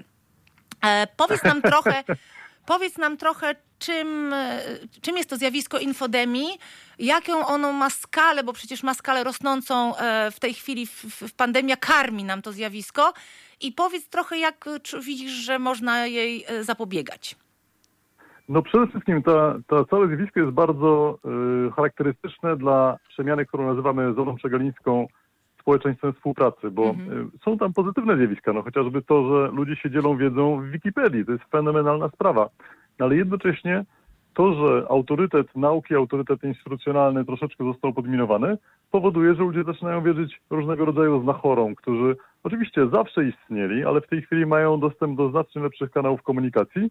E, 0.85 1.07
powiedz 1.17 1.43
nam 1.43 1.62
trochę, 1.73 2.05
powiedz 2.69 2.99
nam 2.99 3.17
trochę, 3.17 3.55
czym, 3.79 4.33
e, 4.33 4.61
czym 5.03 5.17
jest 5.17 5.31
to 5.31 5.37
zjawisko 5.37 5.79
infodemii, 5.79 6.49
jaką 6.99 7.47
ono 7.47 7.73
ma 7.73 7.91
skalę, 7.91 8.45
bo 8.45 8.53
przecież 8.53 8.83
ma 8.83 8.95
skalę 8.95 9.25
rosnącą 9.25 9.97
e, 9.97 10.31
w 10.31 10.41
tej 10.41 10.55
chwili 10.55 10.87
w, 10.87 11.05
w, 11.05 11.35
pandemia 11.35 11.77
karmi 11.77 12.25
nam 12.25 12.43
to 12.43 12.53
zjawisko. 12.53 13.13
I 13.61 13.73
powiedz 13.73 14.09
trochę, 14.09 14.39
jak 14.39 14.67
e, 14.67 15.01
widzisz, 15.01 15.33
że 15.33 15.59
można 15.59 16.07
jej 16.07 16.45
zapobiegać. 16.61 17.37
No 18.49 18.63
przede 18.63 18.87
wszystkim 18.87 19.23
ta, 19.23 19.59
to 19.67 19.85
całe 19.85 20.07
zjawisko 20.07 20.41
jest 20.41 20.53
bardzo 20.53 21.19
y, 21.69 21.71
charakterystyczne 21.73 22.57
dla 22.57 22.97
przemiany, 23.09 23.47
którą 23.47 23.67
nazywamy 23.67 24.15
zoną 24.15 24.37
przegalińską 24.37 25.07
społeczeństwem 25.69 26.13
współpracy, 26.13 26.71
bo 26.71 26.91
y, 26.91 26.95
są 27.45 27.59
tam 27.59 27.73
pozytywne 27.73 28.17
zjawiska, 28.17 28.53
no 28.53 28.63
chociażby 28.63 29.03
to, 29.03 29.29
że 29.29 29.53
ludzie 29.53 29.77
się 29.77 29.91
dzielą 29.91 30.17
wiedzą 30.17 30.61
w 30.61 30.71
Wikipedii, 30.71 31.25
to 31.25 31.33
jest 31.33 31.45
fenomenalna 31.45 32.09
sprawa, 32.09 32.49
no, 32.99 33.07
ale 33.07 33.17
jednocześnie 33.17 33.85
to, 34.35 34.55
że 34.55 34.87
autorytet 34.91 35.57
nauki, 35.57 35.95
autorytet 35.95 36.45
instytucjonalny 36.45 37.25
troszeczkę 37.25 37.65
został 37.65 37.93
podminowany, 37.93 38.59
powoduje, 38.91 39.35
że 39.35 39.43
ludzie 39.43 39.65
zaczynają 39.65 40.03
wierzyć 40.03 40.41
różnego 40.51 40.85
rodzaju 40.85 41.23
znachorom, 41.23 41.75
którzy 41.75 42.17
oczywiście 42.45 42.89
zawsze 42.93 43.25
istnieli, 43.25 43.85
ale 43.85 44.01
w 44.01 44.07
tej 44.07 44.23
chwili 44.23 44.47
mają 44.47 44.81
dostęp 44.81 45.17
do 45.17 45.31
znacznie 45.31 45.63
lepszych 45.63 45.91
kanałów 45.91 46.23
komunikacji, 46.23 46.91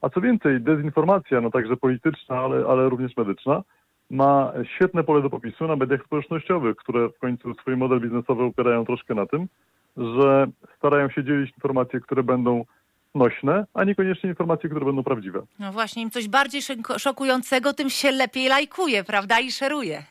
a 0.00 0.08
co 0.08 0.20
więcej, 0.20 0.60
dezinformacja, 0.60 1.40
no 1.40 1.50
także 1.50 1.76
polityczna, 1.76 2.38
ale, 2.38 2.66
ale 2.66 2.88
również 2.88 3.16
medyczna, 3.16 3.62
ma 4.10 4.52
świetne 4.76 5.04
pole 5.04 5.22
do 5.22 5.30
popisu 5.30 5.66
na 5.66 5.76
mediach 5.76 6.04
społecznościowych, 6.04 6.76
które 6.76 7.08
w 7.08 7.18
końcu 7.18 7.54
swój 7.54 7.76
model 7.76 8.00
biznesowy 8.00 8.44
opierają 8.44 8.84
troszkę 8.86 9.14
na 9.14 9.26
tym, 9.26 9.46
że 9.96 10.46
starają 10.76 11.10
się 11.10 11.24
dzielić 11.24 11.50
informacje, 11.54 12.00
które 12.00 12.22
będą 12.22 12.64
nośne, 13.14 13.66
a 13.74 13.84
niekoniecznie 13.84 14.30
informacje, 14.30 14.70
które 14.70 14.86
będą 14.86 15.02
prawdziwe. 15.04 15.42
No 15.58 15.72
właśnie, 15.72 16.02
im 16.02 16.10
coś 16.10 16.28
bardziej 16.28 16.60
szok- 16.62 16.98
szokującego, 16.98 17.72
tym 17.72 17.90
się 17.90 18.10
lepiej 18.12 18.48
lajkuje, 18.48 19.04
prawda? 19.04 19.40
I 19.40 19.50
szeruje. 19.52 20.02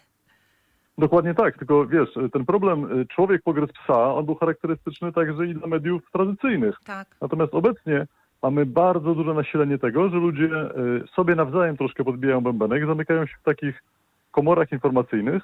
Dokładnie 0.98 1.34
tak, 1.34 1.58
tylko 1.58 1.88
wiesz, 1.88 2.10
ten 2.34 2.46
problem 2.46 3.00
y, 3.02 3.06
człowiek 3.08 3.42
pogryz 3.44 3.70
psa, 3.72 4.14
on 4.14 4.26
był 4.26 4.36
charakterystyczny 4.36 5.14
także 5.14 5.46
i 5.48 5.54
dla 5.54 5.68
mediów 5.68 6.02
tradycyjnych. 6.12 6.76
Tak. 6.86 7.08
Natomiast 7.22 7.54
obecnie 7.54 8.08
mamy 8.46 8.66
bardzo 8.66 9.16
duże 9.16 9.34
nasilenie 9.34 9.78
tego, 9.78 10.10
że 10.10 10.18
ludzie 10.18 10.46
y, 10.46 11.08
sobie 11.16 11.36
nawzajem 11.36 11.78
troszkę 11.78 12.04
podbijają 12.04 12.42
bębenek, 12.42 12.86
zamykają 12.86 13.26
się 13.26 13.36
w 13.42 13.44
takich 13.44 13.84
komorach 14.32 14.72
informacyjnych 14.72 15.44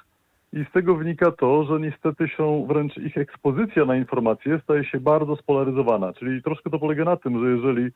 i 0.52 0.64
z 0.64 0.72
tego 0.72 0.94
wynika 0.96 1.30
to, 1.30 1.64
że 1.64 1.80
niestety 1.80 2.28
się 2.28 2.66
wręcz 2.66 2.96
ich 2.96 3.16
ekspozycja 3.16 3.84
na 3.84 3.96
informacje 3.96 4.60
staje 4.64 4.84
się 4.84 5.00
bardzo 5.00 5.36
spolaryzowana. 5.36 6.12
Czyli 6.12 6.42
troszkę 6.42 6.70
to 6.70 6.78
polega 6.78 7.04
na 7.04 7.16
tym, 7.16 7.40
że 7.40 7.50
jeżeli 7.50 7.90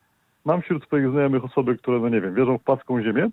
mam 0.44 0.62
wśród 0.62 0.84
swoich 0.84 1.10
znajomych 1.10 1.44
osoby, 1.44 1.76
które, 1.76 2.00
no 2.00 2.08
nie 2.08 2.20
wiem, 2.20 2.34
wierzą 2.34 2.58
w 2.58 2.64
płaską 2.64 3.02
ziemię, 3.02 3.28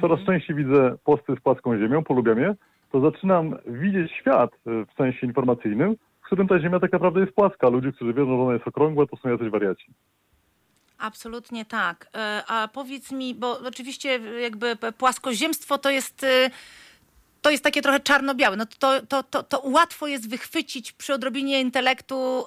coraz 0.00 0.20
częściej 0.26 0.56
widzę 0.56 0.96
posty 1.04 1.36
z 1.36 1.40
płaską 1.40 1.78
ziemią, 1.78 2.04
polubiam 2.04 2.38
je, 2.38 2.54
to 2.92 3.00
zaczynam 3.00 3.56
widzieć 3.66 4.12
świat 4.12 4.50
y, 4.54 4.58
w 4.86 4.92
sensie 4.96 5.26
informacyjnym, 5.26 5.96
w 6.22 6.26
którym 6.26 6.48
ta 6.48 6.60
ziemia 6.60 6.80
tak 6.80 6.92
naprawdę 6.92 7.20
jest 7.20 7.32
płaska. 7.32 7.68
Ludzie, 7.68 7.92
którzy 7.92 8.14
wierzą, 8.14 8.36
że 8.36 8.42
ona 8.42 8.52
jest 8.52 8.68
okrągła, 8.68 9.06
to 9.06 9.16
są 9.16 9.28
jacyś 9.28 9.48
wariaci. 9.48 9.92
Absolutnie 11.00 11.64
tak. 11.64 12.06
E, 12.14 12.42
A 12.46 12.68
powiedz 12.68 13.10
mi, 13.10 13.34
bo 13.34 13.58
oczywiście 13.58 14.20
jakby 14.40 14.76
płaskoziemstwo 14.98 15.78
to 15.78 15.90
jest. 15.90 16.26
E, 17.40 17.42
To 17.42 17.50
jest 17.50 17.64
takie 17.64 17.82
trochę 17.82 18.00
czarno-białe. 18.00 18.56
No 18.56 18.66
to, 18.78 19.02
to, 19.06 19.22
to, 19.22 19.42
to 19.42 19.60
łatwo 19.64 20.06
jest 20.06 20.28
wychwycić 20.28 20.92
przy 20.92 21.14
odrobinie 21.14 21.60
intelektu 21.60 22.46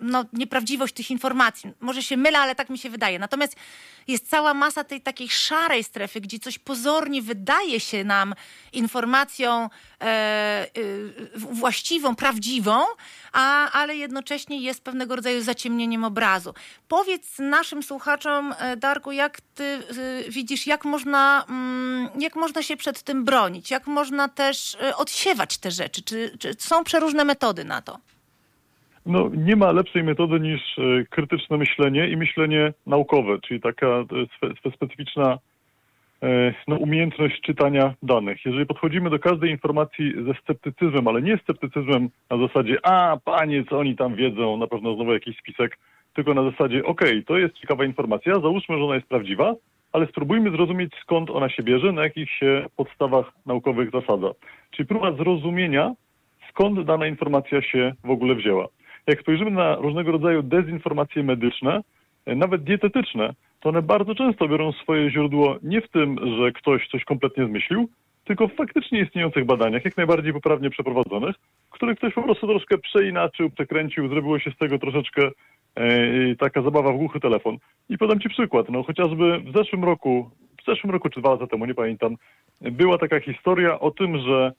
no, 0.00 0.24
nieprawdziwość 0.32 0.94
tych 0.94 1.10
informacji. 1.10 1.72
Może 1.80 2.02
się 2.02 2.16
mylę, 2.16 2.38
ale 2.38 2.54
tak 2.54 2.70
mi 2.70 2.78
się 2.78 2.90
wydaje. 2.90 3.18
Natomiast 3.18 3.56
jest 4.08 4.28
cała 4.28 4.54
masa 4.54 4.84
tej 4.84 5.00
takiej 5.00 5.28
szarej 5.28 5.84
strefy, 5.84 6.20
gdzie 6.20 6.38
coś 6.38 6.58
pozornie 6.58 7.22
wydaje 7.22 7.80
się 7.80 8.04
nam 8.04 8.34
informacją 8.72 9.70
e, 10.00 10.66
y, 10.76 11.12
właściwą, 11.34 12.16
prawdziwą, 12.16 12.84
a, 13.32 13.70
ale 13.72 13.96
jednocześnie 13.96 14.60
jest 14.60 14.84
pewnego 14.84 15.16
rodzaju 15.16 15.42
zaciemnieniem 15.42 16.04
obrazu. 16.04 16.54
Powiedz 16.88 17.38
naszym 17.38 17.82
słuchaczom, 17.82 18.54
e, 18.58 18.76
Darku, 18.76 19.12
jak 19.12 19.40
ty 19.40 19.82
widzisz, 20.28 20.66
jak 20.66 20.84
można, 20.84 21.44
mm, 21.48 22.08
jak 22.18 22.36
można 22.36 22.62
się 22.62 22.76
przed 22.76 23.02
tym 23.02 23.24
bronić, 23.24 23.51
jak 23.70 23.86
można 23.86 24.28
też 24.28 24.76
e, 24.82 24.96
odsiewać 24.96 25.58
te 25.58 25.70
rzeczy? 25.70 26.02
Czy, 26.02 26.38
czy 26.38 26.52
są 26.58 26.84
przeróżne 26.84 27.24
metody 27.24 27.64
na 27.64 27.82
to? 27.82 27.98
No, 29.06 29.30
nie 29.34 29.56
ma 29.56 29.72
lepszej 29.72 30.02
metody 30.02 30.40
niż 30.40 30.60
e, 30.78 30.82
krytyczne 31.10 31.56
myślenie 31.56 32.08
i 32.08 32.16
myślenie 32.16 32.72
naukowe, 32.86 33.38
czyli 33.40 33.60
taka 33.60 33.86
e, 33.86 34.04
spe, 34.36 34.54
spe, 34.58 34.70
specyficzna 34.76 35.38
no, 36.68 36.76
umiejętność 36.76 37.40
czytania 37.40 37.94
danych. 38.02 38.44
Jeżeli 38.44 38.66
podchodzimy 38.66 39.10
do 39.10 39.18
każdej 39.18 39.50
informacji 39.50 40.14
ze 40.26 40.34
sceptycyzmem, 40.42 41.08
ale 41.08 41.22
nie 41.22 41.38
sceptycyzmem 41.38 42.08
na 42.30 42.46
zasadzie, 42.46 42.76
a 42.82 43.16
panie, 43.24 43.64
co 43.70 43.78
oni 43.78 43.96
tam 43.96 44.14
wiedzą, 44.14 44.56
na 44.56 44.66
pewno 44.66 44.94
znowu 44.94 45.12
jakiś 45.12 45.38
spisek, 45.38 45.78
tylko 46.14 46.34
na 46.34 46.50
zasadzie, 46.50 46.84
okej, 46.84 47.24
to 47.24 47.38
jest 47.38 47.54
ciekawa 47.54 47.84
informacja, 47.84 48.32
załóżmy, 48.32 48.78
że 48.78 48.84
ona 48.84 48.94
jest 48.94 49.06
prawdziwa, 49.06 49.54
ale 49.92 50.06
spróbujmy 50.06 50.50
zrozumieć, 50.50 50.92
skąd 51.02 51.30
ona 51.30 51.48
się 51.48 51.62
bierze, 51.62 51.92
na 51.92 52.02
jakich 52.02 52.30
się 52.30 52.66
podstawach 52.76 53.32
naukowych 53.46 53.90
zasadza. 53.90 54.30
Czyli 54.70 54.86
próba 54.86 55.12
zrozumienia, 55.12 55.94
skąd 56.50 56.84
dana 56.84 57.06
informacja 57.06 57.62
się 57.62 57.92
w 58.04 58.10
ogóle 58.10 58.34
wzięła. 58.34 58.68
Jak 59.06 59.20
spojrzymy 59.20 59.50
na 59.50 59.76
różnego 59.76 60.12
rodzaju 60.12 60.42
dezinformacje 60.42 61.22
medyczne, 61.22 61.80
e, 62.26 62.34
nawet 62.36 62.64
dietetyczne, 62.64 63.34
to 63.60 63.68
one 63.68 63.82
bardzo 63.82 64.14
często 64.14 64.48
biorą 64.48 64.72
swoje 64.72 65.10
źródło 65.10 65.56
nie 65.62 65.80
w 65.80 65.88
tym, 65.88 66.18
że 66.38 66.52
ktoś 66.52 66.88
coś 66.88 67.04
kompletnie 67.04 67.46
zmyślił, 67.46 67.88
tylko 68.24 68.48
w 68.48 68.54
faktycznie 68.54 69.00
istniejących 69.00 69.44
badaniach, 69.44 69.84
jak 69.84 69.96
najbardziej 69.96 70.32
poprawnie 70.32 70.70
przeprowadzonych, 70.70 71.36
które 71.70 71.94
ktoś 71.94 72.14
po 72.14 72.22
prostu 72.22 72.46
troszkę 72.46 72.78
przeinaczył, 72.78 73.50
przekręcił, 73.50 74.08
zrobiło 74.08 74.38
się 74.38 74.50
z 74.50 74.56
tego 74.56 74.78
troszeczkę 74.78 75.30
e, 75.74 76.36
taka 76.36 76.62
zabawa 76.62 76.92
w 76.92 76.96
głuchy 76.96 77.20
telefon. 77.20 77.56
I 77.88 77.98
podam 77.98 78.20
Ci 78.20 78.28
przykład. 78.28 78.68
No, 78.70 78.82
chociażby 78.82 79.38
w 79.38 79.52
zeszłym 79.56 79.84
roku, 79.84 80.30
w 80.62 80.64
zeszłym 80.66 80.92
roku 80.92 81.08
czy 81.08 81.20
dwa 81.20 81.30
lata 81.30 81.46
temu, 81.46 81.66
nie 81.66 81.74
pamiętam, 81.74 82.16
była 82.60 82.98
taka 82.98 83.20
historia 83.20 83.80
o 83.80 83.90
tym, 83.90 84.18
że 84.18 84.52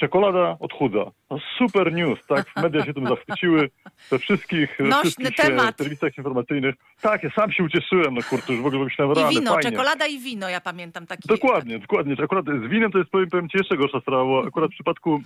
czekolada 0.00 0.56
odchudza. 0.60 1.04
No 1.30 1.38
super 1.58 1.92
news, 1.92 2.26
tak? 2.26 2.46
Media 2.62 2.84
się 2.84 2.94
tym 2.94 3.06
zachwyciły, 3.06 3.70
we 4.10 4.18
wszystkich, 4.18 4.78
Nośny 4.80 5.00
wszystkich 5.10 5.40
e, 5.40 5.42
temat. 5.42 5.76
serwisach 5.78 6.18
informacyjnych. 6.18 6.74
Tak, 7.00 7.22
ja 7.22 7.30
sam 7.30 7.52
się 7.52 7.64
ucieszyłem, 7.64 8.14
no 8.14 8.20
kurczę, 8.30 8.52
już 8.52 8.62
w 8.62 8.66
ogóle 8.66 8.84
myślałem, 8.84 9.16
I 9.16 9.20
rany, 9.20 9.30
wino, 9.34 9.52
fajnie. 9.54 9.70
czekolada 9.70 10.06
i 10.06 10.18
wino, 10.18 10.48
ja 10.48 10.60
pamiętam 10.60 11.06
taki. 11.06 11.28
Dokładnie, 11.28 11.78
dokładnie. 11.78 12.16
Czy 12.16 12.22
Akurat 12.22 12.44
z 12.44 12.68
winem 12.68 12.90
to 12.92 12.98
jest, 12.98 13.10
powiem, 13.10 13.28
powiem 13.30 13.48
Ci, 13.48 13.58
jeszcze 13.58 13.76
gorsza 13.76 14.00
sprawa, 14.00 14.24
bo 14.24 14.44
akurat 14.46 14.70
w 14.70 14.74
przypadku 14.74 15.20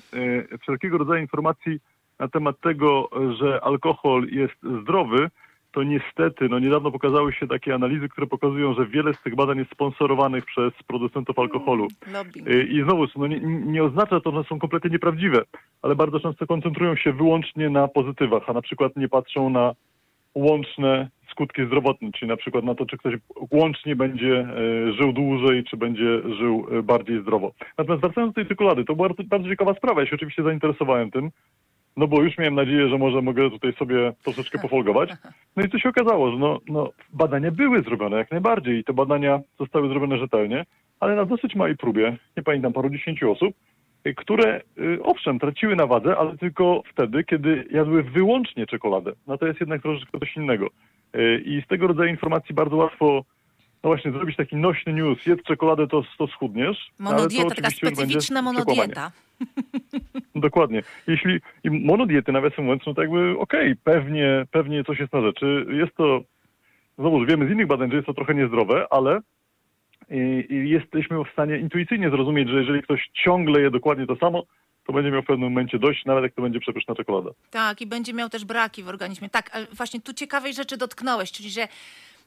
e, 0.52 0.58
wszelkiego 0.58 0.98
rodzaju 0.98 1.20
informacji 1.20 1.78
na 2.18 2.28
temat 2.28 2.60
tego, 2.60 3.08
że 3.40 3.60
alkohol 3.64 4.26
jest 4.30 4.54
zdrowy, 4.82 5.30
to 5.72 5.82
niestety, 5.82 6.48
no 6.48 6.58
niedawno 6.58 6.90
pokazały 6.90 7.32
się 7.32 7.48
takie 7.48 7.74
analizy, 7.74 8.08
które 8.08 8.26
pokazują, 8.26 8.74
że 8.74 8.86
wiele 8.86 9.14
z 9.14 9.22
tych 9.22 9.34
badań 9.34 9.58
jest 9.58 9.70
sponsorowanych 9.70 10.44
przez 10.44 10.72
producentów 10.86 11.38
alkoholu. 11.38 11.88
Lobbying. 12.12 12.48
Y, 12.48 12.64
I 12.64 12.82
znowu, 12.82 13.06
no 13.16 13.26
nie, 13.26 13.40
nie 13.66 13.84
oznacza 13.84 14.20
to, 14.20 14.32
że 14.32 14.48
są 14.48 14.58
kompletnie 14.58 14.90
nieprawdziwe, 14.90 15.42
ale 15.82 15.94
bardzo 15.94 16.20
często 16.20 16.46
koncentrują 16.46 16.96
się 16.96 17.12
wyłącznie 17.12 17.70
na 17.70 17.88
pozytywach, 17.88 18.42
a 18.46 18.52
na 18.52 18.62
przykład 18.62 18.96
nie 18.96 19.08
patrzą 19.08 19.50
na 19.50 19.74
łączne 20.34 21.08
skutki 21.30 21.66
zdrowotne, 21.66 22.12
czyli 22.12 22.28
na 22.28 22.36
przykład 22.36 22.64
na 22.64 22.74
to, 22.74 22.86
czy 22.86 22.98
ktoś 22.98 23.14
łącznie 23.50 23.96
będzie 23.96 24.38
e, 24.38 24.92
żył 24.92 25.12
dłużej, 25.12 25.64
czy 25.64 25.76
będzie 25.76 26.22
żył 26.38 26.66
e, 26.70 26.82
bardziej 26.82 27.22
zdrowo. 27.22 27.52
Natomiast 27.78 28.02
wracając 28.02 28.34
do 28.34 28.40
tej 28.40 28.48
czekolady, 28.48 28.84
to 28.84 28.94
była 28.96 29.08
bardzo, 29.08 29.22
bardzo 29.24 29.48
ciekawa 29.48 29.74
sprawa. 29.74 30.00
Ja 30.00 30.06
się 30.06 30.16
oczywiście 30.16 30.42
zainteresowałem 30.42 31.10
tym, 31.10 31.30
no 31.96 32.06
bo 32.06 32.22
już 32.22 32.38
miałem 32.38 32.54
nadzieję, 32.54 32.88
że 32.88 32.98
może 32.98 33.22
mogę 33.22 33.50
tutaj 33.50 33.72
sobie 33.72 34.12
troszeczkę 34.24 34.58
pofolgować. 34.58 35.10
No 35.56 35.64
i 35.64 35.68
co 35.68 35.78
się 35.78 35.88
okazało, 35.88 36.30
że 36.30 36.38
no, 36.38 36.58
no, 36.68 36.90
badania 37.12 37.50
były 37.50 37.82
zrobione 37.82 38.16
jak 38.16 38.30
najbardziej 38.30 38.78
i 38.78 38.84
te 38.84 38.92
badania 38.92 39.40
zostały 39.58 39.88
zrobione 39.88 40.18
rzetelnie, 40.18 40.64
ale 41.00 41.16
na 41.16 41.24
dosyć 41.24 41.54
małej 41.54 41.76
próbie, 41.76 42.16
nie 42.36 42.42
pamiętam, 42.42 42.72
paru 42.72 42.90
dziesięciu 42.90 43.32
osób, 43.32 43.54
y, 44.06 44.14
które 44.14 44.60
y, 44.78 45.02
owszem, 45.02 45.38
traciły 45.38 45.76
na 45.76 45.86
wadze, 45.86 46.16
ale 46.16 46.38
tylko 46.38 46.82
wtedy, 46.92 47.24
kiedy 47.24 47.64
jadły 47.70 48.02
wyłącznie 48.02 48.66
czekoladę. 48.66 49.12
No 49.26 49.38
to 49.38 49.46
jest 49.46 49.60
jednak 49.60 49.82
troszeczkę 49.82 50.18
coś 50.18 50.36
innego. 50.36 50.66
Y, 51.16 51.42
I 51.44 51.62
z 51.62 51.66
tego 51.66 51.86
rodzaju 51.86 52.10
informacji 52.10 52.54
bardzo 52.54 52.76
łatwo 52.76 53.24
no 53.84 53.90
właśnie, 53.90 54.12
zrobić 54.12 54.36
taki 54.36 54.56
nośny 54.56 54.92
news, 54.92 55.26
jedz 55.26 55.42
czekoladę, 55.42 55.86
to, 55.86 56.02
to 56.18 56.26
schudniesz. 56.26 56.90
ale 56.98 57.08
to 57.08 57.14
Monodieta, 57.14 57.54
taka 57.54 57.70
specyficzna 57.70 58.42
monodieta. 58.42 59.12
Dokładnie. 60.34 60.82
Jeśli 61.06 61.40
i 61.64 61.70
monodiety, 61.70 62.32
nawiasem 62.32 62.64
mówiąc, 62.64 62.82
no 62.86 62.94
to 62.94 63.02
jakby 63.02 63.38
okej, 63.38 63.76
pewnie, 63.76 64.46
pewnie 64.50 64.84
coś 64.84 64.98
jest 64.98 65.12
na 65.12 65.22
rzeczy. 65.22 65.66
Jest 65.70 65.94
to, 65.96 66.20
znowu, 66.98 67.26
wiemy 67.26 67.48
z 67.48 67.50
innych 67.50 67.66
badań, 67.66 67.90
że 67.90 67.96
jest 67.96 68.06
to 68.06 68.14
trochę 68.14 68.34
niezdrowe, 68.34 68.86
ale 68.90 69.20
i, 70.10 70.46
i 70.50 70.70
jesteśmy 70.70 71.24
w 71.24 71.32
stanie 71.32 71.58
intuicyjnie 71.58 72.10
zrozumieć, 72.10 72.48
że 72.48 72.60
jeżeli 72.60 72.82
ktoś 72.82 73.10
ciągle 73.24 73.60
je 73.60 73.70
dokładnie 73.70 74.06
to 74.06 74.16
samo, 74.16 74.44
to 74.86 74.92
będzie 74.92 75.10
miał 75.10 75.22
w 75.22 75.26
pewnym 75.26 75.48
momencie 75.48 75.78
dość, 75.78 76.04
nawet 76.04 76.22
jak 76.24 76.32
to 76.32 76.42
będzie 76.42 76.60
przepyszna 76.60 76.94
czekolada. 76.94 77.30
Tak, 77.50 77.80
i 77.80 77.86
będzie 77.86 78.12
miał 78.12 78.28
też 78.28 78.44
braki 78.44 78.82
w 78.82 78.88
organizmie. 78.88 79.28
Tak, 79.30 79.50
ale 79.52 79.66
właśnie 79.66 80.00
tu 80.00 80.12
ciekawej 80.12 80.54
rzeczy 80.54 80.76
dotknąłeś, 80.76 81.32
czyli 81.32 81.50
że 81.50 81.68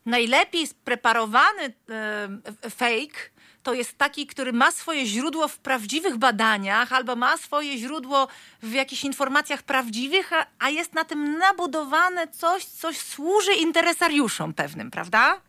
najlepiej 0.06 0.68
spreparowany 0.68 1.64
e, 1.90 2.70
fake 2.70 3.36
to 3.64 3.74
jest 3.74 3.98
taki, 3.98 4.28
który 4.28 4.54
ma 4.54 4.72
swoje 4.72 5.06
źródło 5.06 5.48
w 5.48 5.60
prawdziwych 5.60 6.18
badaniach 6.18 6.94
albo 6.94 7.16
ma 7.16 7.38
swoje 7.38 7.78
źródło 7.78 8.28
w 8.64 8.74
jakichś 8.74 9.04
informacjach 9.04 9.64
prawdziwych, 9.64 10.34
a, 10.34 10.46
a 10.60 10.70
jest 10.70 10.96
na 10.96 11.06
tym 11.06 11.38
nabudowane 11.38 12.28
coś, 12.28 12.66
coś 12.66 12.98
służy 12.98 13.54
interesariuszom 13.54 14.54
pewnym, 14.54 14.92
prawda? 14.92 15.42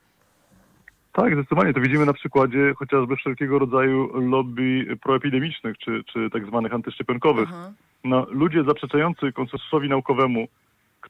Tak, 1.12 1.32
zdecydowanie. 1.34 1.74
To 1.74 1.80
widzimy 1.80 2.06
na 2.06 2.12
przykładzie 2.12 2.74
chociażby 2.76 3.16
wszelkiego 3.16 3.58
rodzaju 3.58 4.20
lobby 4.30 4.96
proepidemicznych, 5.02 5.78
czy, 5.78 6.04
czy 6.12 6.30
tak 6.32 6.46
zwanych 6.46 6.74
antyszczepionkowych. 6.74 7.48
No, 8.04 8.26
ludzie 8.30 8.64
zaprzeczający 8.64 9.32
konsensusowi 9.32 9.88
naukowemu, 9.88 10.48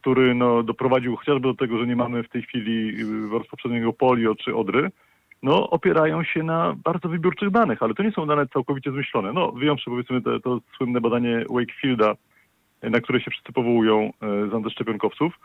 który 0.07 0.35
no, 0.35 0.63
doprowadził 0.63 1.17
chociażby 1.17 1.41
do 1.41 1.55
tego, 1.55 1.79
że 1.79 1.87
nie 1.87 1.97
mamy 1.97 2.23
w 2.23 2.29
tej 2.29 2.43
chwili 2.43 3.01
y, 3.01 3.29
rozpowszechnionego 3.31 3.93
polio 3.93 4.35
czy 4.35 4.57
odry, 4.57 4.91
no, 5.43 5.71
opierają 5.71 6.25
się 6.25 6.43
na 6.43 6.75
bardzo 6.85 7.09
wybiórczych 7.09 7.51
danych, 7.51 7.83
ale 7.83 7.95
to 7.95 8.03
nie 8.03 8.13
są 8.13 8.27
dane 8.27 8.47
całkowicie 8.47 8.91
zmyślone. 8.91 9.33
No, 9.33 9.53
wyjąwszy 9.53 9.91
powiedzmy 9.91 10.23
te, 10.23 10.41
to 10.41 10.61
słynne 10.77 11.01
badanie 11.01 11.45
Wakefielda, 11.51 12.15
y, 12.85 12.91
na 12.91 13.01
które 13.01 13.21
się 13.21 13.31
wszyscy 13.31 13.53
powołują 13.53 14.13
y, 14.47 14.51
z 14.51 14.55
antyszczepionkowców, 14.55 15.39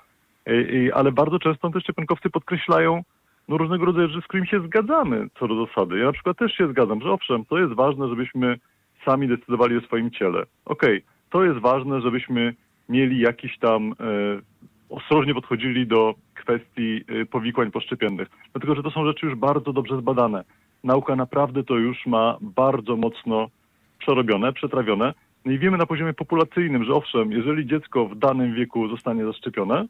ale 0.93 1.11
bardzo 1.11 1.39
często 1.39 1.67
antyszczepionkowcy 1.67 2.29
podkreślają 2.29 3.03
no, 3.47 3.57
różnego 3.57 3.85
rodzaju 3.85 4.07
rzeczy, 4.07 4.21
z 4.21 4.27
którymi 4.27 4.47
się 4.47 4.59
zgadzamy 4.59 5.27
co 5.39 5.47
do 5.47 5.65
zasady. 5.65 5.99
Ja 5.99 6.05
na 6.05 6.11
przykład 6.11 6.37
też 6.37 6.53
się 6.53 6.67
zgadzam, 6.67 7.01
że 7.01 7.11
owszem, 7.11 7.45
to 7.45 7.57
jest 7.57 7.73
ważne, 7.73 8.09
żebyśmy 8.09 8.59
sami 9.05 9.27
decydowali 9.27 9.77
o 9.77 9.81
swoim 9.81 10.11
ciele. 10.11 10.43
Okej, 10.65 11.03
to 11.29 11.43
jest 11.43 11.59
ważne, 11.59 12.01
żebyśmy 12.01 12.53
mieli 12.91 13.19
jakiś 13.19 13.57
tam, 13.57 13.91
e, 13.91 13.95
ostrożnie 14.89 15.33
podchodzili 15.33 15.87
do 15.87 16.15
kwestii 16.33 17.03
e, 17.07 17.25
powikłań 17.25 17.71
poszczepiennych. 17.71 18.27
Dlatego, 18.53 18.75
że 18.75 18.83
to 18.83 18.91
są 18.91 19.05
rzeczy 19.05 19.25
już 19.25 19.35
bardzo 19.35 19.73
dobrze 19.73 19.97
zbadane. 19.97 20.43
Nauka 20.83 21.15
naprawdę 21.15 21.63
to 21.63 21.77
już 21.77 22.05
ma 22.05 22.37
bardzo 22.41 22.95
mocno 22.95 23.49
przerobione, 23.99 24.53
przetrawione. 24.53 25.13
No 25.45 25.51
i 25.51 25.59
wiemy 25.59 25.77
na 25.77 25.85
poziomie 25.85 26.13
populacyjnym, 26.13 26.83
że 26.83 26.93
owszem, 26.93 27.31
jeżeli 27.31 27.67
dziecko 27.67 28.05
w 28.05 28.17
danym 28.17 28.55
wieku 28.55 28.87
zostanie 28.87 29.25
zaszczepione, 29.25 29.85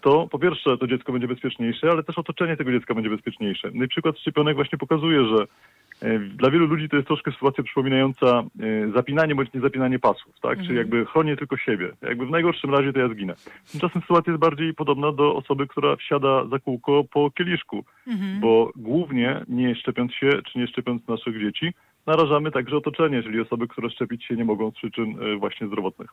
to 0.00 0.28
po 0.30 0.38
pierwsze 0.38 0.78
to 0.78 0.86
dziecko 0.86 1.12
będzie 1.12 1.28
bezpieczniejsze, 1.28 1.90
ale 1.90 2.02
też 2.02 2.18
otoczenie 2.18 2.56
tego 2.56 2.72
dziecka 2.72 2.94
będzie 2.94 3.10
bezpieczniejsze. 3.10 3.70
No 3.74 3.84
i 3.84 3.88
przykład 3.88 4.18
szczepionek 4.18 4.56
właśnie 4.56 4.78
pokazuje, 4.78 5.24
że 5.26 5.46
dla 6.36 6.50
wielu 6.50 6.66
ludzi 6.66 6.88
to 6.88 6.96
jest 6.96 7.08
troszkę 7.08 7.32
sytuacja 7.32 7.64
przypominająca 7.64 8.26
e, 8.26 8.42
zapinanie 8.94 9.34
bądź 9.34 9.52
niezapinanie 9.52 9.98
pasów, 9.98 10.40
tak? 10.42 10.58
Czyli 10.62 10.76
jakby 10.76 11.06
chronię 11.06 11.36
tylko 11.36 11.56
siebie. 11.56 11.92
Jakby 12.02 12.26
w 12.26 12.30
najgorszym 12.30 12.74
razie 12.74 12.92
to 12.92 12.98
ja 12.98 13.08
zginę. 13.08 13.34
Tymczasem 13.72 14.02
sytuacja 14.02 14.32
jest 14.32 14.40
bardziej 14.40 14.74
podobna 14.74 15.12
do 15.12 15.34
osoby, 15.36 15.66
która 15.66 15.96
wsiada 15.96 16.44
za 16.44 16.58
kółko 16.58 17.04
po 17.04 17.30
kieliszku, 17.30 17.84
bo 18.40 18.70
głównie 18.76 19.40
nie 19.48 19.74
szczepiąc 19.74 20.12
się, 20.14 20.30
czy 20.52 20.58
nie 20.58 20.66
szczepiąc 20.66 21.08
naszych 21.08 21.40
dzieci, 21.40 21.72
narażamy 22.06 22.50
także 22.50 22.76
otoczenie, 22.76 23.22
czyli 23.22 23.40
osoby, 23.40 23.68
które 23.68 23.90
szczepić 23.90 24.24
się 24.24 24.36
nie 24.36 24.44
mogą 24.44 24.70
z 24.70 24.74
przyczyn 24.74 25.16
e, 25.22 25.36
właśnie 25.36 25.66
zdrowotnych. 25.66 26.10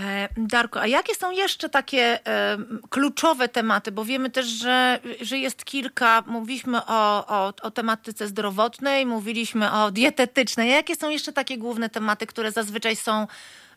E, 0.00 0.28
Darko, 0.36 0.80
a 0.80 0.86
jakie 0.86 1.14
są 1.14 1.30
jeszcze 1.30 1.68
takie 1.68 2.26
e, 2.26 2.58
kluczowe 2.90 3.48
tematy? 3.48 3.92
Bo 3.92 4.04
wiemy 4.04 4.30
też, 4.30 4.46
że, 4.46 4.98
że 5.20 5.38
jest 5.38 5.64
kilka. 5.64 6.22
Mówiliśmy 6.26 6.78
o, 6.86 7.26
o, 7.26 7.52
o 7.62 7.70
tematyce 7.70 8.26
zdrowotnej, 8.26 9.06
mówiliśmy 9.06 9.72
o 9.72 9.90
dietetycznej. 9.90 10.72
A 10.72 10.76
jakie 10.76 10.96
są 10.96 11.10
jeszcze 11.10 11.32
takie 11.32 11.58
główne 11.58 11.88
tematy, 11.88 12.26
które 12.26 12.52
zazwyczaj 12.52 12.96
są 12.96 13.26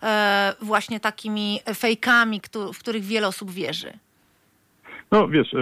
e, 0.04 0.54
właśnie 0.62 1.00
takimi 1.00 1.60
fejkami, 1.76 2.42
w 2.74 2.80
których 2.80 3.04
wiele 3.04 3.28
osób 3.28 3.52
wierzy? 3.52 3.94
No 5.12 5.28
wiesz, 5.28 5.56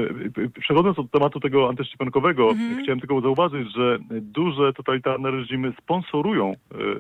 przechodząc 0.60 1.00
od 1.00 1.12
tematu 1.12 1.40
tego 1.40 1.70
antyszczepionkowego, 1.70 2.54
chciałem 2.84 3.00
tylko 3.00 3.22
zauważyć, 3.22 3.74
że 3.76 4.00
duże 4.10 4.74
totalitarne 4.74 5.32
reżimy 5.32 5.74
sponsorują 5.82 6.54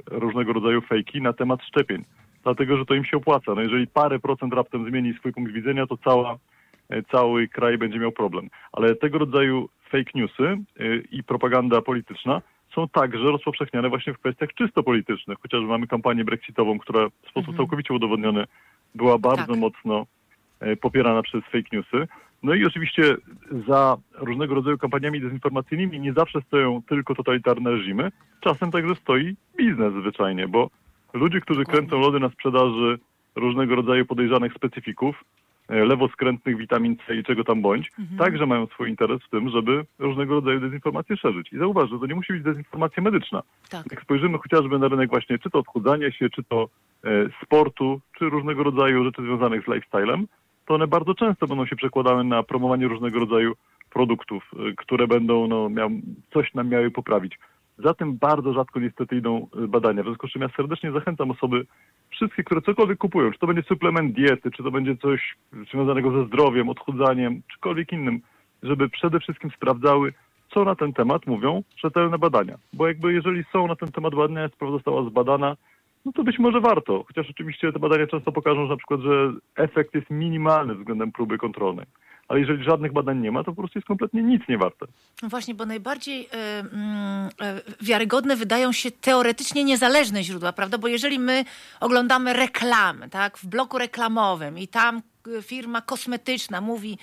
różnego 0.07 0.53
rodzaju 0.53 0.81
fejki 0.81 1.21
na 1.21 1.33
temat 1.33 1.59
szczepień, 1.63 2.03
dlatego 2.45 2.77
że 2.77 2.85
to 2.85 2.93
im 2.93 3.05
się 3.05 3.17
opłaca. 3.17 3.55
No 3.55 3.61
jeżeli 3.61 3.87
parę 3.87 4.19
procent 4.19 4.53
raptem 4.53 4.89
zmieni 4.89 5.13
swój 5.13 5.33
punkt 5.33 5.51
widzenia, 5.51 5.87
to 5.87 5.97
cała, 5.97 6.37
e, 6.89 7.03
cały 7.03 7.47
kraj 7.47 7.77
będzie 7.77 7.99
miał 7.99 8.11
problem. 8.11 8.49
Ale 8.71 8.95
tego 8.95 9.17
rodzaju 9.17 9.69
fake 9.91 10.11
newsy 10.15 10.43
e, 10.43 10.95
i 11.11 11.23
propaganda 11.23 11.81
polityczna 11.81 12.41
są 12.75 12.89
także 12.89 13.23
rozpowszechniane 13.23 13.89
właśnie 13.89 14.13
w 14.13 14.19
kwestiach 14.19 14.53
czysto 14.53 14.83
politycznych. 14.83 15.37
Chociażby 15.41 15.67
mamy 15.67 15.87
kampanię 15.87 16.25
brexitową, 16.25 16.79
która 16.79 17.09
w 17.09 17.29
sposób 17.29 17.57
całkowicie 17.57 17.93
udowodniony 17.93 18.45
była 18.95 19.17
bardzo 19.17 19.47
Tak. 19.47 19.57
mocno 19.57 20.05
e, 20.59 20.75
popierana 20.75 21.21
przez 21.21 21.43
fake 21.43 21.69
newsy. 21.71 22.07
No 22.43 22.53
i 22.53 22.65
oczywiście 22.65 23.15
za 23.67 23.97
różnego 24.13 24.55
rodzaju 24.55 24.77
kampaniami 24.77 25.21
dezinformacyjnymi 25.21 25.99
nie 25.99 26.13
zawsze 26.13 26.41
stoją 26.41 26.81
tylko 26.89 27.15
totalitarne 27.15 27.71
reżimy. 27.71 28.11
Czasem 28.41 28.71
także 28.71 28.95
stoi 28.95 29.35
biznes 29.57 29.93
zwyczajnie, 29.93 30.47
bo 30.47 30.69
ludzie, 31.15 31.41
którzy 31.41 31.65
kręcą 31.65 31.99
lody 31.99 32.19
na 32.19 32.29
sprzedaży 32.29 32.99
różnego 33.35 33.75
rodzaju 33.75 34.05
podejrzanych 34.05 34.53
specyfików, 34.53 35.23
e, 35.67 35.85
lewoskrętnych 35.85 36.57
witamin 36.57 36.97
C 37.07 37.15
i 37.15 37.23
czego 37.23 37.43
tam 37.43 37.61
bądź, 37.61 37.91
także 38.17 38.45
mają 38.45 38.67
swój 38.67 38.89
interes 38.89 39.21
w 39.23 39.29
tym, 39.29 39.49
żeby 39.49 39.85
różnego 39.99 40.33
rodzaju 40.33 40.59
dezinformacje 40.59 41.17
szerzyć. 41.17 41.53
I 41.53 41.57
zauważ, 41.57 41.89
że 41.89 41.99
to 41.99 42.05
nie 42.05 42.15
musi 42.15 42.33
być 42.33 42.43
dezinformacja 42.43 43.03
medyczna. 43.03 43.41
Tak. 43.69 43.85
Jak 43.91 44.01
spojrzymy 44.01 44.37
chociażby 44.37 44.79
na 44.79 44.87
rynek 44.87 45.09
właśnie 45.09 45.39
czy 45.39 45.49
to 45.49 45.59
odchudzania 45.59 46.11
się, 46.11 46.29
czy 46.29 46.43
to 46.43 46.69
e, 47.03 47.09
sportu, 47.43 48.01
czy 48.17 48.29
różnego 48.29 48.63
rodzaju 48.63 49.03
rzeczy 49.03 49.21
związanych 49.21 49.65
z 49.65 49.67
lifestylem, 49.67 50.27
to 50.65 50.73
one 50.73 50.87
bardzo 50.87 51.15
często 51.15 51.47
będą 51.47 51.65
się 51.65 51.75
przekładały 51.75 52.23
na 52.23 52.43
promowanie 52.43 52.87
różnego 52.87 53.19
rodzaju 53.19 53.53
produktów, 53.93 54.51
e, 54.53 54.73
które 54.77 55.07
będą 55.07 55.47
no, 55.47 55.69
miał, 55.69 55.89
coś 56.33 56.53
nam 56.53 56.69
miały 56.69 56.91
poprawić. 56.91 57.39
Za 57.77 57.93
tym 57.93 58.17
bardzo 58.17 58.53
rzadko 58.53 58.79
niestety 58.79 59.15
idą 59.15 59.47
e, 59.63 59.67
badania. 59.67 60.03
W 60.03 60.05
związku 60.05 60.27
z 60.27 60.31
czym 60.31 60.41
ja 60.41 60.49
serdecznie 60.57 60.91
zachęcam 60.91 61.31
osoby, 61.31 61.65
wszystkie, 62.09 62.43
które 62.43 62.61
cokolwiek 62.61 62.97
kupują, 62.97 63.31
czy 63.31 63.39
to 63.39 63.47
będzie 63.47 63.63
suplement 63.63 64.13
diety, 64.13 64.51
czy 64.51 64.63
to 64.63 64.71
będzie 64.71 64.97
coś 64.97 65.35
związanego 65.71 66.11
ze 66.11 66.27
zdrowiem, 66.27 66.69
odchudzaniem, 66.69 67.41
czykolwiek 67.53 67.91
innym, 67.91 68.21
żeby 68.63 68.89
przede 68.89 69.19
wszystkim 69.19 69.51
sprawdzały, 69.51 70.13
co 70.53 70.63
na 70.63 70.75
ten 70.75 70.93
temat 70.93 71.27
mówią 71.27 71.63
rzetelne 71.77 72.17
badania. 72.17 72.57
Bo 72.73 72.87
jakby 72.87 73.13
jeżeli 73.13 73.43
są 73.51 73.67
na 73.67 73.75
ten 73.75 73.91
temat 73.91 74.15
badania, 74.15 74.49
sprawa 74.49 74.73
została 74.73 75.09
zbadana, 75.09 75.55
no 76.05 76.11
to 76.11 76.23
być 76.23 76.39
może 76.39 76.61
warto. 76.61 77.03
Chociaż 77.07 77.29
oczywiście 77.29 77.73
te 77.73 77.79
badania 77.79 78.07
często 78.07 78.31
pokażą, 78.31 78.63
że 78.63 78.69
na 78.69 78.77
przykład, 78.77 78.99
że 78.99 79.33
efekt 79.55 79.95
jest 79.95 80.09
minimalny 80.09 80.75
względem 80.75 81.11
próby 81.11 81.37
kontrolnej. 81.37 81.85
Ale 82.27 82.39
jeżeli 82.39 82.63
żadnych 82.63 82.93
badań 82.93 83.19
nie 83.19 83.31
ma, 83.31 83.43
to 83.43 83.51
po 83.51 83.61
prostu 83.61 83.79
jest 83.79 83.87
kompletnie 83.87 84.23
nic 84.23 84.41
nie 84.49 84.57
warte. 84.57 84.85
No 85.23 85.29
właśnie, 85.29 85.55
bo 85.55 85.65
najbardziej 85.65 86.29
e, 86.33 86.59
mm, 86.59 87.29
e, 87.41 87.61
wiarygodne 87.81 88.35
wydają 88.35 88.71
się 88.71 88.91
teoretycznie 88.91 89.63
niezależne 89.63 90.23
źródła, 90.23 90.53
prawda? 90.53 90.77
Bo 90.77 90.87
jeżeli 90.87 91.19
my 91.19 91.45
oglądamy 91.79 92.33
reklamy, 92.33 93.09
tak, 93.09 93.37
w 93.37 93.45
bloku 93.47 93.77
reklamowym 93.77 94.59
i 94.59 94.67
tam 94.67 95.01
e, 95.37 95.41
firma 95.41 95.81
kosmetyczna 95.81 96.61
mówi, 96.61 96.97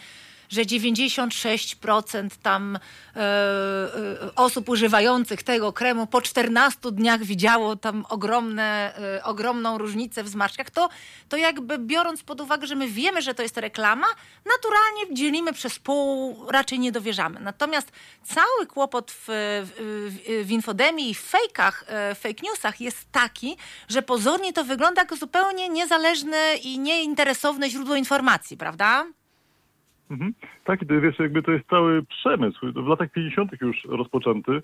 że 0.53 0.61
96% 0.61 2.29
tam 2.43 2.77
e, 2.77 3.21
e, 3.21 4.35
osób 4.37 4.69
używających 4.69 5.43
tego 5.43 5.73
kremu 5.73 6.07
po 6.07 6.23
14 6.23 6.93
dniach 6.93 7.25
widziało 7.25 7.77
tam 7.77 8.07
ogromne, 8.09 8.97
e, 9.17 9.25
ogromną 9.25 9.79
różnicę 9.79 10.25
w 10.25 10.29
zmarszczkach, 10.29 10.71
to, 10.71 10.89
to 11.29 11.37
jakby 11.37 11.79
biorąc 11.79 12.23
pod 12.23 12.41
uwagę, 12.41 12.67
że 12.67 12.75
my 12.75 12.89
wiemy, 12.89 13.23
że 13.23 13.35
to 13.35 13.43
jest 13.43 13.57
reklama, 13.57 14.07
naturalnie 14.47 15.15
dzielimy 15.17 15.53
przez 15.53 15.79
pół, 15.79 16.37
raczej 16.51 16.79
nie 16.79 16.93
dowierzamy. 16.93 17.41
Natomiast 17.41 17.93
cały 18.25 18.67
kłopot 18.67 19.11
w, 19.13 19.25
w, 19.27 20.45
w 20.47 20.51
infodemii 20.51 21.11
i 21.11 21.15
w 21.15 21.21
fejkach, 21.21 21.85
e, 21.89 22.15
fake 22.15 22.43
newsach 22.43 22.81
jest 22.81 23.13
taki, 23.13 23.57
że 23.89 24.03
pozornie 24.03 24.53
to 24.53 24.65
wygląda 24.65 25.03
jak 25.03 25.17
zupełnie 25.17 25.69
niezależne 25.69 26.57
i 26.63 26.79
nieinteresowne 26.79 27.71
źródło 27.71 27.97
informacji, 27.97 28.57
prawda? 28.57 29.07
Mhm. 30.13 30.35
Tak, 30.65 30.83
i 30.83 30.87
to 30.87 31.01
wiesz, 31.01 31.19
jakby 31.19 31.43
to 31.43 31.53
jest 31.53 31.69
cały 31.69 32.03
przemysł. 32.03 32.73
W 32.73 32.87
latach 32.87 33.11
50. 33.13 33.53
już 33.61 33.85
rozpoczęty. 33.85 34.63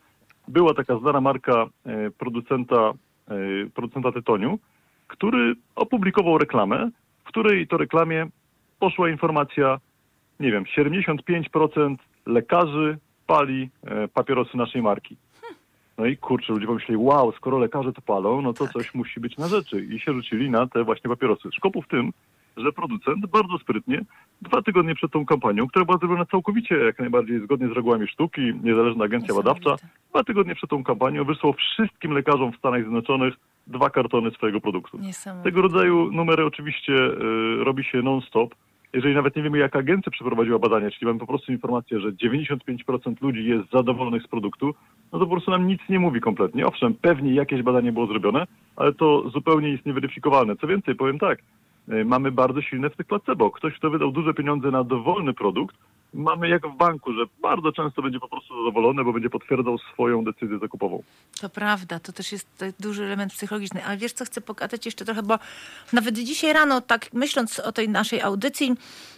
Była 0.49 0.75
taka 0.75 0.99
znana 0.99 1.21
marka 1.21 1.67
e, 1.87 2.11
producenta, 2.11 2.93
e, 3.29 3.35
producenta 3.75 4.13
tytoniu, 4.13 4.59
który 5.07 5.55
opublikował 5.77 6.39
reklamę, 6.39 6.91
w 7.25 7.29
której 7.29 7.67
to 7.67 7.77
reklamie 7.77 8.27
poszła 8.79 9.11
informacja, 9.11 9.79
nie 10.41 10.53
wiem, 10.53 10.65
75% 10.65 11.97
lekarzy 12.27 12.99
pali 13.27 13.71
e, 13.87 14.09
papierosy 14.09 14.57
naszej 14.57 14.83
marki. 14.83 15.17
No 15.99 16.07
i 16.07 16.17
kurczę, 16.17 16.53
ludzie 16.53 16.67
pomyśleli, 16.67 16.97
wow, 16.97 17.33
skoro 17.33 17.59
lekarze 17.59 17.93
to 17.93 18.03
palą, 18.03 18.43
no 18.43 18.53
to 18.53 18.65
Tak. 18.65 18.73
coś 18.73 18.95
musi 18.95 19.21
być 19.21 19.37
na 19.37 19.49
rzeczy. 19.49 19.85
I 19.85 20.01
się 20.01 20.13
rzucili 20.13 20.51
na 20.51 20.67
te 20.67 20.85
właśnie 20.85 21.11
papierosy. 21.11 21.49
Szkopu 21.53 21.83
w 21.83 21.89
tym, 21.89 22.13
że 22.59 22.73
producent 22.73 23.27
bardzo 23.27 23.59
sprytnie, 23.59 24.01
dwa 24.43 24.63
tygodnie 24.63 24.95
przed 24.95 25.13
tą 25.13 25.27
kampanią, 25.27 25.67
która 25.69 25.85
była 25.85 25.99
zrobiona 25.99 26.25
całkowicie 26.25 26.75
jak 26.77 26.99
najbardziej 26.99 27.41
zgodnie 27.45 27.69
z 27.69 27.73
regułami 27.73 28.09
sztuki, 28.09 28.41
niezależna 28.63 29.05
agencja 29.05 29.35
badawcza, 29.35 29.77
dwa 30.11 30.25
tygodnie 30.25 30.55
przed 30.55 30.71
tą 30.71 30.85
kampanią 30.85 31.25
wysłał 31.25 31.53
wszystkim 31.53 32.13
lekarzom 32.13 32.53
w 32.53 32.57
Stanach 32.57 32.81
Zjednoczonych 32.81 33.35
dwa 33.67 33.91
kartony 33.91 34.31
swojego 34.31 34.61
produktu. 34.61 34.99
Tego 35.45 35.63
rodzaju 35.63 36.13
numery 36.13 36.45
oczywiście 36.45 36.93
y, 36.93 37.65
robi 37.65 37.85
się 37.85 38.03
non-stop. 38.03 38.55
Jeżeli 38.93 39.15
nawet 39.15 39.37
nie 39.37 39.43
wiemy, 39.43 39.59
jaka 39.59 39.79
agencja 39.79 40.13
przeprowadziła 40.13 40.59
badanie, 40.59 40.91
czyli 40.91 41.07
mamy 41.07 41.19
po 41.19 41.27
prostu 41.27 41.53
informację, 41.53 42.01
że 42.01 42.13
95% 42.13 43.23
ludzi 43.23 43.45
jest 43.45 43.71
zadowolonych 43.71 44.23
z 44.23 44.27
produktu, 44.27 44.75
no 45.13 45.19
to 45.19 45.27
po 45.27 45.31
prostu 45.31 45.51
nam 45.51 45.67
nic 45.67 45.81
nie 45.89 45.99
mówi 45.99 46.21
kompletnie. 46.21 46.67
Owszem, 46.67 46.95
pewnie 46.95 47.35
jakieś 47.35 47.63
badanie 47.63 47.93
było 47.93 48.07
zrobione, 48.07 48.47
ale 48.77 48.93
to 48.93 49.31
zupełnie 49.31 49.69
jest 49.69 49.87
nieweryfikowalne. 49.87 50.57
Co 50.57 50.67
więcej, 50.67 50.95
powiem 50.95 51.19
tak, 51.19 51.39
mamy 52.05 52.33
bardzo 52.33 52.63
silne 52.63 52.91
w 52.91 52.97
tych 52.97 53.07
placebo. 53.07 53.51
Ktoś, 53.51 53.75
kto 53.75 53.91
wydał 53.91 54.13
duże 54.13 54.35
pieniądze 54.35 54.71
na 54.71 54.85
dowolny 54.85 55.35
produkt, 55.35 55.77
mamy 56.15 56.49
jak 56.49 56.67
w 56.67 56.77
banku, 56.77 57.13
że 57.13 57.25
bardzo 57.43 57.73
często 57.73 58.03
będzie 58.03 58.21
po 58.21 58.29
prostu 58.29 58.65
zadowolony, 58.65 59.05
bo 59.05 59.13
będzie 59.13 59.31
potwierdzał 59.31 59.79
swoją 59.79 60.25
decyzję 60.25 60.59
zakupową. 60.59 61.03
To 61.41 61.49
prawda, 61.49 62.01
to 62.01 62.13
też 62.13 62.33
jest 62.33 62.63
e, 62.63 62.73
duży 62.81 63.05
element 63.05 63.33
psychologiczny. 63.33 63.85
Ale 63.85 63.97
wiesz, 63.97 64.13
co 64.13 64.25
chcę 64.25 64.41
pokazać 64.41 64.87
jeszcze 64.87 65.05
trochę, 65.05 65.23
bo 65.23 65.39
nawet 65.93 66.19
dzisiaj 66.19 66.53
rano, 66.53 66.81
tak 66.81 67.13
myśląc 67.13 67.61
o 67.61 67.73
tej 67.73 67.89
naszej 67.89 68.21
audycji, 68.21 68.75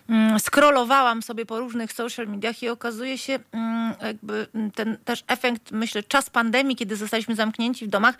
mm, 0.09 0.39
scrollowałam 0.39 1.23
sobie 1.23 1.47
po 1.47 1.59
różnych 1.61 1.93
social 1.93 2.29
mediach 2.29 2.63
i 2.63 2.69
okazuje 2.69 3.19
się 3.19 3.39
mm, 3.53 3.95
jakby 4.03 4.47
mm, 4.55 4.71
ten 4.71 4.97
też 5.05 5.25
efekt, 5.27 5.73
myślę, 5.73 6.03
czas 6.03 6.31
pandemii, 6.31 6.77
kiedy 6.77 6.97
zostaliśmy 6.97 7.35
zamknięci 7.35 7.87
w 7.87 7.89
domach, 7.89 8.19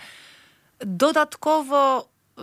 dodatkowo 0.81 2.09
y, 2.39 2.43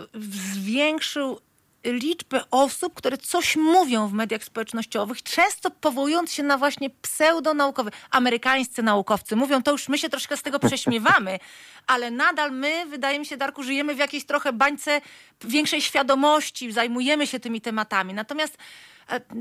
zwiększył 0.53 1.39
liczbę 1.83 2.43
osób, 2.51 2.93
które 2.93 3.17
coś 3.17 3.55
mówią 3.55 4.07
w 4.07 4.13
mediach 4.13 4.43
społecznościowych, 4.43 5.23
często 5.23 5.71
powołując 5.71 6.33
się 6.33 6.43
na 6.43 6.57
właśnie 6.57 6.89
pseudonaukowe. 6.89 7.91
Amerykańscy 8.11 8.83
naukowcy 8.83 9.35
mówią, 9.35 9.63
to 9.63 9.71
już 9.71 9.89
my 9.89 9.97
się 9.97 10.09
troszkę 10.09 10.37
z 10.37 10.41
tego 10.41 10.59
prześmiewamy, 10.59 11.39
ale 11.87 12.11
nadal 12.11 12.51
my, 12.51 12.85
wydaje 12.85 13.19
mi 13.19 13.25
się, 13.25 13.37
Darku, 13.37 13.63
żyjemy 13.63 13.95
w 13.95 13.97
jakiejś 13.97 14.25
trochę 14.25 14.53
bańce 14.53 15.01
większej 15.41 15.81
świadomości, 15.81 16.71
zajmujemy 16.71 17.27
się 17.27 17.39
tymi 17.39 17.61
tematami. 17.61 18.13
Natomiast 18.13 18.57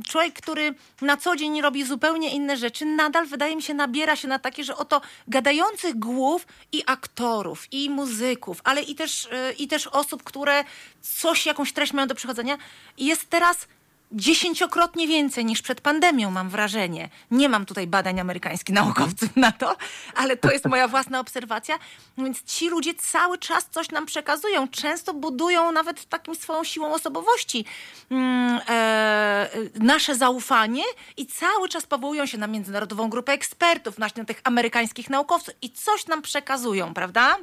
człowiek, 0.09 0.35
który 0.35 0.75
na 1.01 1.17
co 1.17 1.37
dzień 1.37 1.61
robi 1.61 1.85
zupełnie 1.85 2.35
inne 2.35 2.57
rzeczy, 2.57 2.85
nadal 2.85 3.27
wydaje 3.27 3.57
mi 3.57 3.63
się 3.63 3.75
nabiera 3.75 4.17
się 4.17 4.29
na 4.29 4.39
takie, 4.39 4.65
że 4.65 4.77
oto 4.77 5.01
gadających 5.29 5.99
głów 5.99 6.47
i 6.73 6.83
aktorów, 6.87 7.67
i 7.73 7.91
muzyków, 7.91 8.61
ale 8.65 8.83
i 8.83 8.95
też, 8.95 9.29
e, 9.33 9.53
i 9.53 9.69
też 9.69 9.87
osób, 9.87 10.23
które 10.23 10.65
coś, 11.03 11.47
jakąś 11.47 11.73
treść 11.73 11.93
mają 11.93 12.09
do 12.09 12.15
przechodzenia, 12.15 12.59
jest 12.99 13.31
teraz 13.31 13.69
dziesięciokrotnie 14.13 15.09
więcej 15.09 15.45
niż 15.45 15.63
przed 15.63 15.81
pandemią, 15.81 16.31
mam 16.31 16.49
wrażenie. 16.49 17.09
Nie 17.31 17.49
mam 17.49 17.67
tutaj 17.67 17.87
badań 17.87 18.21
amerykańskich 18.21 18.75
naukowców 18.75 19.37
na 19.37 19.53
to, 19.53 19.77
ale 20.15 20.37
to 20.37 20.51
jest 20.53 20.65
moja 20.65 20.89
własna 20.89 21.21
obserwacja. 21.21 21.79
Więc 22.19 22.43
ci 22.43 22.69
ludzie 22.69 22.95
cały 22.95 23.39
czas 23.39 23.69
coś 23.71 23.91
nam 23.91 24.07
przekazują. 24.07 24.69
Często 24.69 25.15
budują 25.15 25.73
nawet 25.73 26.09
taką 26.09 26.35
swoją 26.35 26.65
siłą 26.65 26.95
osobowości 26.95 27.65
mm, 28.11 28.61
e, 28.69 29.49
nasze 29.75 30.15
zaufanie 30.15 30.83
i 31.17 31.27
cały 31.27 31.69
czas 31.69 31.87
powołują 31.87 32.27
się 32.27 32.39
na 32.39 32.47
międzynarodową 32.47 33.11
grupę 33.11 33.33
ekspertów, 33.33 33.99
na 33.99 34.09
tych 34.27 34.41
amerykańskich 34.45 35.11
naukowców 35.11 35.55
i 35.63 35.71
coś 35.71 36.07
nam 36.07 36.23
przekazują, 36.23 36.95
prawda? 36.95 37.37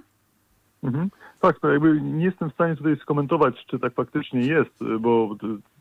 Mhm. 0.83 1.09
Tak, 1.43 1.59
to 1.59 1.71
jakby 1.71 2.01
nie 2.01 2.25
jestem 2.25 2.49
w 2.49 2.53
stanie 2.53 2.75
tutaj 2.75 2.95
skomentować, 2.97 3.65
czy 3.65 3.79
tak 3.79 3.93
faktycznie 3.93 4.39
jest, 4.39 4.83
bo 4.99 5.35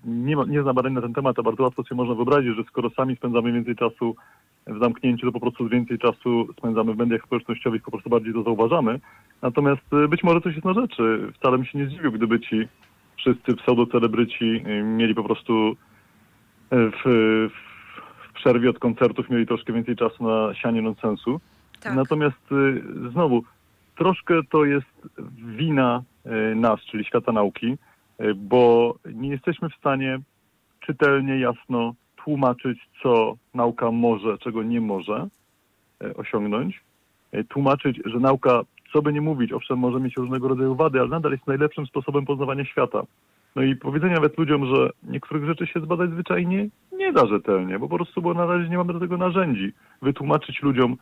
nie, 0.04 0.36
ma, 0.36 0.44
nie 0.44 0.62
znam 0.62 0.74
badań 0.74 0.92
na 0.92 1.00
ten 1.00 1.14
temat, 1.14 1.38
a 1.38 1.42
bardzo 1.42 1.62
łatwo 1.62 1.82
sobie 1.82 1.96
można 1.96 2.14
wyobrazić, 2.14 2.56
że 2.56 2.64
skoro 2.64 2.90
sami 2.90 3.16
spędzamy 3.16 3.52
więcej 3.52 3.76
czasu 3.76 4.16
w 4.66 4.78
zamknięciu, 4.78 5.26
to 5.26 5.32
po 5.32 5.40
prostu 5.40 5.68
więcej 5.68 5.98
czasu 5.98 6.48
spędzamy 6.58 6.94
w 6.94 6.96
mediach 6.96 7.22
społecznościowych, 7.22 7.82
po 7.82 7.90
prostu 7.90 8.10
bardziej 8.10 8.32
to 8.32 8.42
zauważamy. 8.42 9.00
Natomiast 9.42 9.82
y, 10.04 10.08
być 10.08 10.22
może 10.22 10.40
coś 10.40 10.54
jest 10.54 10.64
na 10.64 10.74
rzeczy. 10.74 11.32
Wcale 11.34 11.56
bym 11.56 11.66
się 11.66 11.78
nie 11.78 11.86
zdziwił, 11.86 12.12
gdyby 12.12 12.40
ci 12.40 12.68
wszyscy 13.16 13.54
pseudocelebryci 13.54 14.44
y, 14.44 14.82
mieli 14.82 15.14
po 15.14 15.24
prostu 15.24 15.70
y, 15.70 15.74
w, 16.70 17.02
w 18.28 18.32
przerwie 18.34 18.70
od 18.70 18.78
koncertów 18.78 19.30
mieli 19.30 19.46
troszkę 19.46 19.72
więcej 19.72 19.96
czasu 19.96 20.24
na 20.24 20.54
sianie 20.54 20.82
nonsensu. 20.82 21.40
Tak. 21.80 21.94
Natomiast 21.94 22.50
znowu, 23.10 23.42
troszkę 23.96 24.34
to 24.50 24.64
jest 24.64 25.08
wina 25.56 26.02
y, 26.26 26.54
nas, 26.54 26.80
czyli 26.80 27.04
świata 27.04 27.32
nauki, 27.32 27.78
y, 28.20 28.34
bo 28.34 28.94
nie 29.14 29.28
jesteśmy 29.28 29.68
w 29.68 29.74
stanie 29.74 30.18
czytelnie, 30.80 31.38
jasno 31.38 31.94
tłumaczyć, 32.24 32.78
co 33.02 33.36
nauka 33.54 33.90
może, 33.90 34.38
czego 34.38 34.62
nie 34.62 34.80
może 34.80 35.28
y, 36.04 36.16
osiągnąć. 36.16 36.80
Tłumaczyć, 37.48 38.00
że 38.04 38.18
nauka, 38.18 38.62
co 38.92 39.02
by 39.02 39.12
nie 39.12 39.20
mówić, 39.20 39.52
owszem, 39.52 39.78
może 39.78 40.00
mieć 40.00 40.16
różnego 40.16 40.48
rodzaju 40.48 40.74
wady, 40.74 41.00
ale 41.00 41.08
nadal 41.08 41.32
jest 41.32 41.46
najlepszym 41.46 41.86
sposobem 41.86 42.24
poznawania 42.24 42.64
świata. 42.64 43.02
No 43.56 43.62
i 43.62 43.76
powiedzenie 43.76 44.14
nawet 44.14 44.38
ludziom, 44.38 44.66
że 44.66 44.90
niektórych 45.02 45.44
rzeczy 45.44 45.66
się 45.66 45.80
zbadać 45.80 46.10
zwyczajnie 46.10 46.68
nie 46.92 47.12
da 47.12 47.26
rzetelnie, 47.26 47.78
bo 47.78 47.88
po 47.88 47.96
prostu 47.96 48.22
bo 48.22 48.34
na 48.34 48.46
razie 48.46 48.68
nie 48.68 48.76
mamy 48.76 48.92
do 48.92 49.00
tego 49.00 49.16
narzędzi. 49.16 49.72
Wytłumaczyć 50.02 50.62
ludziom, 50.62 50.96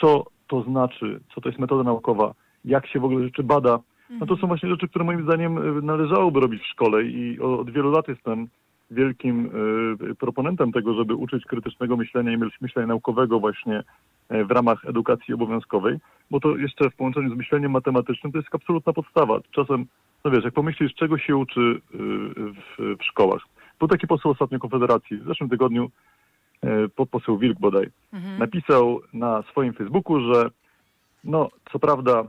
co 0.00 0.24
to 0.46 0.62
znaczy, 0.62 1.20
co 1.34 1.40
to 1.40 1.48
jest 1.48 1.58
metoda 1.58 1.82
naukowa, 1.82 2.34
jak 2.64 2.86
się 2.86 3.00
w 3.00 3.04
ogóle 3.04 3.24
rzeczy 3.24 3.42
bada, 3.42 3.78
no 4.10 4.26
to 4.26 4.36
są 4.36 4.46
właśnie 4.46 4.68
rzeczy, 4.68 4.88
które 4.88 5.04
moim 5.04 5.22
zdaniem 5.22 5.78
y, 5.78 5.82
należałoby 5.82 6.40
robić 6.40 6.62
w 6.62 6.66
szkole 6.66 7.04
i 7.04 7.40
od 7.40 7.70
wielu 7.70 7.90
lat 7.90 8.08
jestem 8.08 8.48
wielkim 8.90 9.50
y, 10.10 10.14
proponentem 10.14 10.72
tego, 10.72 10.94
żeby 10.94 11.14
uczyć 11.14 11.44
krytycznego 11.44 11.96
myślenia 11.96 12.32
i 12.32 12.38
myśl- 12.38 12.60
myślenia 12.60 12.86
naukowego 12.86 13.40
właśnie 13.40 13.82
y, 14.32 14.44
w 14.44 14.50
ramach 14.50 14.84
edukacji 14.84 15.34
obowiązkowej, 15.34 15.98
bo 16.30 16.40
to 16.40 16.56
jeszcze 16.56 16.90
w 16.90 16.96
połączeniu 16.96 17.34
z 17.34 17.36
myśleniem 17.36 17.70
matematycznym 17.70 18.32
to 18.32 18.38
jest 18.38 18.54
absolutna 18.54 18.92
podstawa. 18.92 19.40
Czasem, 19.50 19.86
no 20.24 20.30
wiesz, 20.30 20.44
jak 20.44 20.54
pomyślisz, 20.54 20.94
czego 20.94 21.18
się 21.18 21.36
uczy 21.36 21.80
w, 21.90 22.96
w 22.98 23.04
szkołach. 23.04 23.42
Był 23.78 23.88
taki 23.88 24.06
poseł 24.06 24.30
ostatnio 24.30 24.58
Konfederacji 24.58 25.16
w 25.16 25.26
zeszłym 25.26 25.50
tygodniu, 25.50 25.90
y, 26.64 26.88
po- 26.88 27.06
poseł 27.06 27.38
Wilk 27.38 27.58
bodaj, 27.58 27.86
napisał 28.38 29.00
na 29.12 29.42
swoim 29.50 29.72
Facebooku, 29.72 30.20
że 30.34 30.50
no, 31.24 31.48
co 31.72 31.78
prawda 31.78 32.24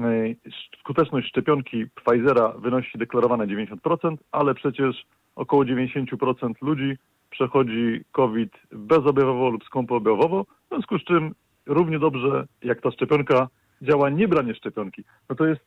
y, 0.00 0.36
skuteczność 0.80 1.28
szczepionki 1.28 1.86
Pfizera 1.94 2.48
wynosi 2.48 2.98
deklarowane 2.98 3.46
90%, 3.46 4.16
ale 4.32 4.54
przecież 4.54 5.06
około 5.36 5.64
90% 5.64 6.52
ludzi 6.62 6.96
przechodzi 7.30 8.04
COVID 8.12 8.52
bezobjawowo 8.72 9.50
lub 9.50 9.64
skąpoobjawowo, 9.64 10.44
w 10.44 10.68
związku 10.68 10.98
z 10.98 11.04
czym 11.04 11.34
równie 11.66 11.98
dobrze 11.98 12.46
jak 12.62 12.80
ta 12.80 12.90
szczepionka 12.90 13.48
działa 13.82 14.10
niebranie 14.10 14.54
szczepionki. 14.54 15.04
No 15.30 15.36
to 15.36 15.46
jest, 15.46 15.60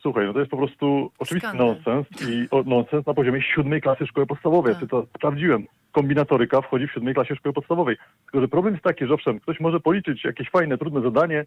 słuchaj, 0.00 0.26
no 0.26 0.32
to 0.32 0.38
jest 0.38 0.50
po 0.50 0.56
prostu 0.56 1.10
oczywisty 1.18 1.48
Skandal. 1.48 1.66
nonsens 1.66 2.06
i 2.30 2.48
o, 2.50 2.62
nonsens 2.62 3.06
na 3.06 3.14
poziomie 3.14 3.42
siódmej 3.42 3.80
klasy 3.80 4.06
szkoły 4.06 4.26
podstawowej. 4.26 4.74
Tak. 4.74 4.82
Ja 4.82 4.88
to 4.88 5.06
sprawdziłem. 5.16 5.66
Kombinatoryka 5.92 6.60
wchodzi 6.60 6.86
w 6.86 6.92
siódmej 6.92 7.14
klasie 7.14 7.36
szkoły 7.36 7.52
podstawowej. 7.52 7.96
Tylko, 8.24 8.40
że 8.40 8.48
problem 8.48 8.74
jest 8.74 8.84
taki, 8.84 9.06
że 9.06 9.14
owszem, 9.14 9.40
ktoś 9.40 9.60
może 9.60 9.80
policzyć 9.80 10.24
jakieś 10.24 10.50
fajne, 10.50 10.78
trudne 10.78 11.00
zadanie, 11.00 11.44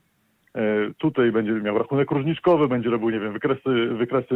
E, 0.56 0.94
Tutaj 0.98 1.32
będzie 1.32 1.52
miał 1.52 1.78
rachunek 1.78 2.12
różniczkowy, 2.12 2.68
będzie 2.68 2.90
robił, 2.90 3.10
nie 3.10 3.20
wiem, 3.20 3.34
wykresy, 3.34 3.86
wykresy 3.86 4.36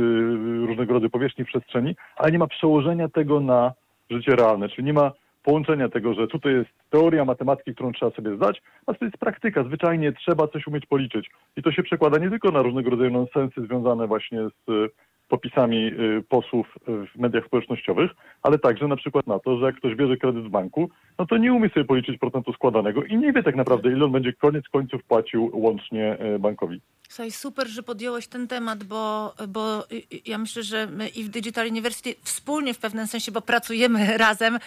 różnego 0.67 0.93
rodzaju 0.93 1.10
powierzchni 1.10 1.45
przestrzeni, 1.45 1.95
ale 2.15 2.32
nie 2.32 2.39
ma 2.39 2.47
przełożenia 2.47 3.10
tego 3.10 3.39
na 3.39 3.73
życie 4.10 4.36
realne, 4.36 4.69
czyli 4.69 4.86
nie 4.86 4.93
ma 4.93 5.12
połączenia 5.43 5.89
tego, 5.89 6.13
że 6.13 6.27
tutaj 6.27 6.53
jest 6.53 6.69
teoria 6.89 7.25
matematyki, 7.25 7.73
którą 7.73 7.91
trzeba 7.91 8.12
sobie 8.12 8.36
zdać, 8.36 8.62
a 8.86 8.93
to 8.93 9.06
jest 9.06 9.17
praktyka. 9.17 9.63
Zwyczajnie 9.63 10.13
trzeba 10.13 10.47
coś 10.47 10.67
umieć 10.67 10.86
policzyć. 10.86 11.29
I 11.58 11.63
to 11.63 11.71
się 11.71 11.84
przekłada 11.84 12.17
nie 12.17 12.29
tylko 12.29 12.51
na 12.51 12.62
różnego 12.62 12.89
rodzaju 12.89 13.12
nonsensy 13.12 13.62
związane 13.62 14.08
właśnie 14.08 14.39
z 14.39 14.69
e, 14.69 14.89
popisami 15.29 15.88
e, 15.88 15.91
posłów 16.29 16.67
w 16.88 17.19
mediach 17.19 17.45
społecznościowych, 17.45 18.12
ale 18.41 18.60
także 18.60 18.88
na 18.88 18.95
przykład 18.95 19.27
na 19.27 19.39
to, 19.39 19.58
że 19.58 19.65
jak 19.65 19.75
ktoś 19.75 19.95
bierze 19.95 20.17
kredyt 20.17 20.43
w 20.43 20.49
banku, 20.49 20.89
no 21.19 21.25
to 21.25 21.38
nie 21.38 21.53
umie 21.53 21.69
sobie 21.69 21.86
policzyć 21.86 22.19
procentu 22.19 22.53
składanego 22.53 23.03
i 23.03 23.17
nie 23.17 23.34
wie 23.34 23.43
tak 23.43 23.56
naprawdę, 23.56 23.91
ile 23.91 24.06
on 24.06 24.12
będzie 24.12 24.34
koniec 24.34 24.65
końców 24.69 25.03
płacił 25.03 25.51
łącznie 25.53 26.17
e, 26.19 26.39
bankowi. 26.39 26.82
Słuchaj, 27.10 27.32
super, 27.32 27.67
że 27.67 27.84
podjąłeś 27.84 28.27
ten 28.27 28.47
temat, 28.47 28.84
bo, 28.84 29.34
bo 29.47 29.79
y, 29.91 29.95
y, 29.95 30.21
ja 30.25 30.38
myślę, 30.38 30.63
że 30.63 30.88
my 30.88 31.08
i 31.08 31.23
w 31.23 31.29
Digital 31.29 31.67
University 31.67 32.15
wspólnie 32.23 32.73
w 32.73 32.79
pewnym 32.79 33.08
sensie, 33.08 33.32
bo 33.32 33.41
pracujemy 33.41 34.17
razem, 34.17 34.60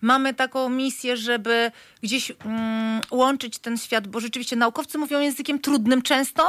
mamy 0.00 0.34
taką 0.34 0.68
misję, 0.68 1.16
żeby 1.16 1.70
gdzieś 2.02 2.32
mm, 2.44 3.00
łączyć 3.10 3.58
ten 3.58 3.78
świat, 3.78 4.08
bo 4.08 4.20
rzeczywiście 4.20 4.56
naukowcy 4.56 4.98
mówią 4.98 5.20
językiem 5.20 5.58
trudnym 5.58 6.02
często. 6.02 6.48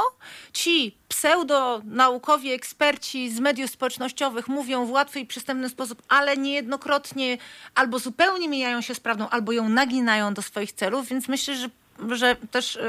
Ci 0.52 0.96
pseudonaukowi 1.08 2.52
eksperci 2.52 3.30
z 3.30 3.40
mediów 3.40 3.70
społecznościowych 3.70 4.48
mówią 4.48 4.86
w 4.86 4.90
łatwy 4.90 5.20
i 5.20 5.26
przystępny 5.26 5.68
sposób, 5.68 6.02
ale 6.08 6.36
niejednokrotnie 6.36 7.38
albo 7.74 7.98
zupełnie 7.98 8.48
mijają 8.48 8.80
się 8.80 8.94
z 8.94 9.00
prawdą, 9.00 9.28
albo 9.28 9.52
ją 9.52 9.68
naginają 9.68 10.34
do 10.34 10.42
swoich 10.42 10.72
celów, 10.72 11.08
więc 11.08 11.28
myślę, 11.28 11.56
że 11.56 11.68
że 12.08 12.36
też 12.50 12.76
y, 12.76 12.80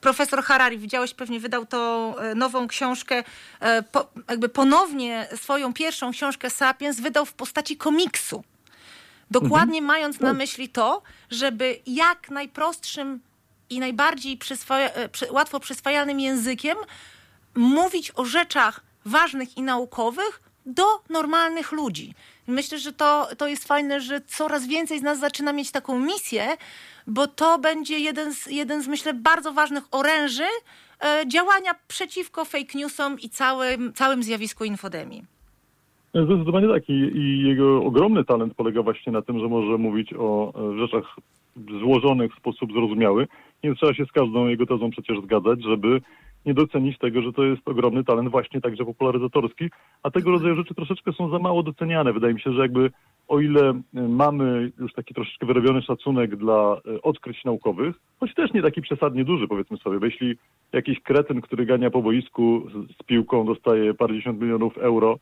profesor 0.00 0.42
Harari, 0.42 0.78
widziałeś, 0.78 1.14
pewnie 1.14 1.40
wydał 1.40 1.66
tą 1.66 2.14
y, 2.18 2.34
nową 2.34 2.68
książkę, 2.68 3.18
y, 3.18 3.82
po, 3.92 4.06
jakby 4.28 4.48
ponownie 4.48 5.28
swoją 5.36 5.72
pierwszą 5.72 6.12
książkę 6.12 6.50
Sapiens 6.50 7.00
wydał 7.00 7.26
w 7.26 7.32
postaci 7.32 7.76
komiksu. 7.76 8.44
Dokładnie 9.30 9.78
mhm. 9.78 9.84
mając 9.84 10.20
na 10.20 10.32
myśli 10.32 10.68
to, 10.68 11.02
żeby 11.30 11.80
jak 11.86 12.30
najprostszym 12.30 13.20
i 13.70 13.80
najbardziej 13.80 14.36
przyswaja, 14.36 14.90
łatwo 15.30 15.60
przyswajalnym 15.60 16.20
językiem 16.20 16.76
mówić 17.54 18.12
o 18.14 18.24
rzeczach 18.24 18.80
ważnych 19.04 19.56
i 19.56 19.62
naukowych 19.62 20.42
do 20.66 20.84
normalnych 21.08 21.72
ludzi. 21.72 22.14
Myślę, 22.46 22.78
że 22.78 22.92
to, 22.92 23.28
to 23.38 23.46
jest 23.48 23.64
fajne, 23.64 24.00
że 24.00 24.20
coraz 24.20 24.66
więcej 24.66 24.98
z 24.98 25.02
nas 25.02 25.18
zaczyna 25.18 25.52
mieć 25.52 25.70
taką 25.70 26.00
misję, 26.00 26.56
bo 27.06 27.26
to 27.26 27.58
będzie 27.58 27.98
jeden 27.98 28.34
z, 28.34 28.46
jeden 28.46 28.82
z 28.82 28.86
myślę, 28.86 29.14
bardzo 29.14 29.52
ważnych 29.52 29.84
oręży 29.90 30.46
e, 31.04 31.24
działania 31.26 31.74
przeciwko 31.88 32.44
fake 32.44 32.78
newsom 32.78 33.20
i 33.20 33.30
całym, 33.30 33.92
całym 33.92 34.22
zjawisku 34.22 34.64
infodemii. 34.64 35.35
Zdecydowanie 36.24 36.68
tak. 36.68 36.88
I, 36.88 36.92
I, 36.92 37.42
jego 37.48 37.84
ogromny 37.84 38.24
talent 38.24 38.54
polega 38.54 38.82
właśnie 38.82 39.12
na 39.12 39.22
tym, 39.22 39.40
że 39.40 39.48
może 39.48 39.78
mówić 39.78 40.14
o 40.18 40.52
e, 40.74 40.78
rzeczach 40.78 41.16
złożonych 41.80 42.34
w 42.34 42.38
sposób 42.38 42.72
zrozumiały. 42.72 43.26
Nie 43.64 43.74
trzeba 43.74 43.94
się 43.94 44.04
z 44.04 44.12
każdą 44.12 44.46
jego 44.46 44.66
tezą 44.66 44.90
przecież 44.90 45.20
zgadzać, 45.20 45.62
żeby 45.62 46.00
nie 46.46 46.54
docenić 46.54 46.98
tego, 46.98 47.22
że 47.22 47.32
to 47.32 47.44
jest 47.44 47.68
ogromny 47.68 48.04
talent 48.04 48.30
właśnie 48.30 48.60
także 48.60 48.84
popularyzatorski, 48.84 49.70
a 50.02 50.10
tego 50.10 50.30
rodzaju 50.30 50.56
rzeczy 50.56 50.74
troszeczkę 50.74 51.12
są 51.12 51.30
za 51.30 51.38
mało 51.38 51.62
doceniane. 51.62 52.12
Wydaje 52.12 52.34
mi 52.34 52.40
się, 52.40 52.52
że 52.52 52.62
jakby 52.62 52.90
o 53.28 53.40
ile 53.40 53.70
y, 53.70 54.08
mamy 54.08 54.72
już 54.78 54.92
taki 54.92 55.14
troszeczkę 55.14 55.46
wyrobiony 55.46 55.82
szacunek 55.82 56.36
dla 56.36 56.80
y, 56.86 57.02
odkryć 57.02 57.44
naukowych, 57.44 57.96
choć 58.20 58.34
też 58.34 58.52
nie 58.52 58.62
taki 58.62 58.82
przesadnie 58.82 59.24
duży, 59.24 59.48
powiedzmy 59.48 59.76
sobie, 59.76 59.98
bo 59.98 60.06
jeśli 60.06 60.34
jakiś 60.72 61.00
kretyn, 61.00 61.40
który 61.40 61.66
gania 61.66 61.90
po 61.90 62.02
boisku 62.02 62.62
z 63.00 63.02
piłką 63.02 63.46
dostaje 63.46 63.94
parędziesiąt 63.94 64.40
milionów 64.40 64.78
euro, 64.78 65.18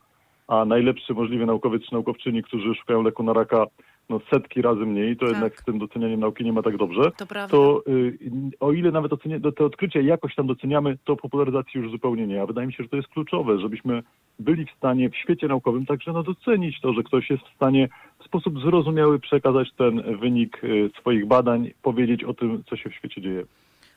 a 0.48 0.64
najlepszy 0.64 1.14
możliwy 1.14 1.46
naukowiec 1.46 1.82
czy 1.82 1.92
naukowczyni, 1.92 2.42
którzy 2.42 2.74
szukają 2.74 3.02
leku 3.02 3.22
na 3.22 3.32
raka, 3.32 3.66
no 4.08 4.20
setki 4.30 4.62
razy 4.62 4.80
mniej, 4.80 5.16
to 5.16 5.26
tak. 5.26 5.32
jednak 5.32 5.60
z 5.60 5.64
tym 5.64 5.78
docenianiem 5.78 6.20
nauki 6.20 6.44
nie 6.44 6.52
ma 6.52 6.62
tak 6.62 6.76
dobrze. 6.76 7.10
To, 7.10 7.26
to 7.48 7.82
y, 7.88 8.18
o 8.60 8.72
ile 8.72 8.90
nawet 8.90 9.12
ocenia, 9.12 9.38
te 9.56 9.64
odkrycia 9.64 10.00
jakoś 10.00 10.34
tam 10.34 10.46
doceniamy, 10.46 10.98
to 11.04 11.16
popularyzacji 11.16 11.80
już 11.80 11.90
zupełnie 11.90 12.26
nie. 12.26 12.42
A 12.42 12.46
wydaje 12.46 12.66
mi 12.66 12.72
się, 12.72 12.82
że 12.82 12.88
to 12.88 12.96
jest 12.96 13.08
kluczowe, 13.08 13.58
żebyśmy 13.58 14.02
byli 14.38 14.66
w 14.66 14.70
stanie 14.70 15.10
w 15.10 15.16
świecie 15.16 15.48
naukowym 15.48 15.86
także 15.86 16.12
no, 16.12 16.22
docenić 16.22 16.80
to, 16.80 16.92
że 16.92 17.02
ktoś 17.02 17.30
jest 17.30 17.42
w 17.42 17.54
stanie 17.56 17.88
w 18.20 18.24
sposób 18.24 18.60
zrozumiały 18.60 19.18
przekazać 19.18 19.72
ten 19.72 20.18
wynik 20.20 20.64
y, 20.64 20.90
swoich 21.00 21.26
badań, 21.26 21.70
powiedzieć 21.82 22.24
o 22.24 22.34
tym, 22.34 22.64
co 22.70 22.76
się 22.76 22.90
w 22.90 22.94
świecie 22.94 23.20
dzieje. 23.20 23.44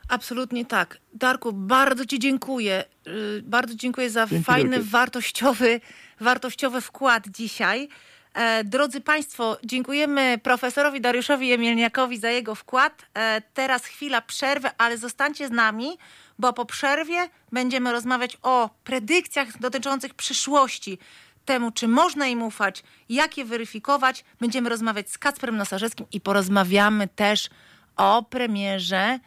Absolutnie 0.09 0.65
tak. 0.65 0.97
Darku, 1.13 1.53
bardzo 1.53 2.05
Ci 2.05 2.19
dziękuję. 2.19 2.83
Y, 3.07 3.41
bardzo 3.43 3.75
dziękuję 3.75 4.09
za 4.09 4.27
Dzięki 4.27 4.45
fajny, 4.45 4.83
wartościowy, 4.83 5.81
wartościowy 6.19 6.81
wkład 6.81 7.23
dzisiaj. 7.27 7.89
E, 8.33 8.63
drodzy 8.63 9.01
Państwo, 9.01 9.57
dziękujemy 9.63 10.39
profesorowi 10.43 11.01
Dariuszowi 11.01 11.47
Jemielniakowi 11.47 12.17
za 12.17 12.29
jego 12.29 12.55
wkład. 12.55 13.05
E, 13.13 13.41
teraz 13.53 13.85
chwila 13.85 14.21
przerwy, 14.21 14.69
ale 14.77 14.97
zostańcie 14.97 15.47
z 15.47 15.51
nami, 15.51 15.97
bo 16.39 16.53
po 16.53 16.65
przerwie 16.65 17.29
będziemy 17.51 17.91
rozmawiać 17.91 18.37
o 18.43 18.69
predykcjach 18.83 19.59
dotyczących 19.59 20.13
przyszłości. 20.13 20.97
Temu, 21.45 21.71
czy 21.71 21.87
można 21.87 22.27
im 22.27 22.43
ufać, 22.43 22.83
jak 23.09 23.37
je 23.37 23.45
weryfikować. 23.45 24.25
Będziemy 24.39 24.69
rozmawiać 24.69 25.09
z 25.09 25.17
Kacprem 25.17 25.57
Nosarzewskim 25.57 26.05
i 26.11 26.21
porozmawiamy 26.21 27.07
też 27.07 27.49
o 27.95 28.23
premierze 28.23 29.19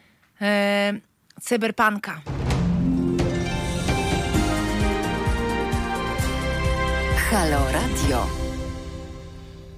Cyberpunka. 1.41 2.21
Halo 7.31 7.73
Radio. 7.73 8.27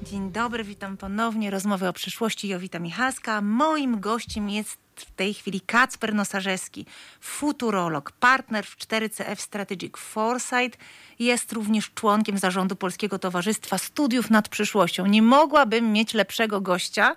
Dzień 0.02 0.30
dobry, 0.30 0.64
witam 0.64 0.96
ponownie. 0.96 1.50
Rozmowy 1.50 1.88
o 1.88 1.92
przyszłości 1.92 2.48
Jowita 2.48 2.78
Michalska. 2.78 3.40
Moim 3.40 4.00
gościem 4.00 4.50
jest 4.50 4.81
w 5.02 5.10
tej 5.10 5.34
chwili 5.34 5.60
Kacper 5.60 6.14
Nosarzewski, 6.14 6.86
futurolog, 7.20 8.12
partner 8.12 8.66
w 8.66 8.76
4CF 8.76 9.36
Strategic 9.36 9.96
Foresight. 9.96 10.78
Jest 11.18 11.52
również 11.52 11.90
członkiem 11.94 12.38
zarządu 12.38 12.76
Polskiego 12.76 13.18
Towarzystwa 13.18 13.78
Studiów 13.78 14.30
nad 14.30 14.48
Przyszłością. 14.48 15.06
Nie 15.06 15.22
mogłabym 15.22 15.92
mieć 15.92 16.14
lepszego 16.14 16.60
gościa 16.60 17.16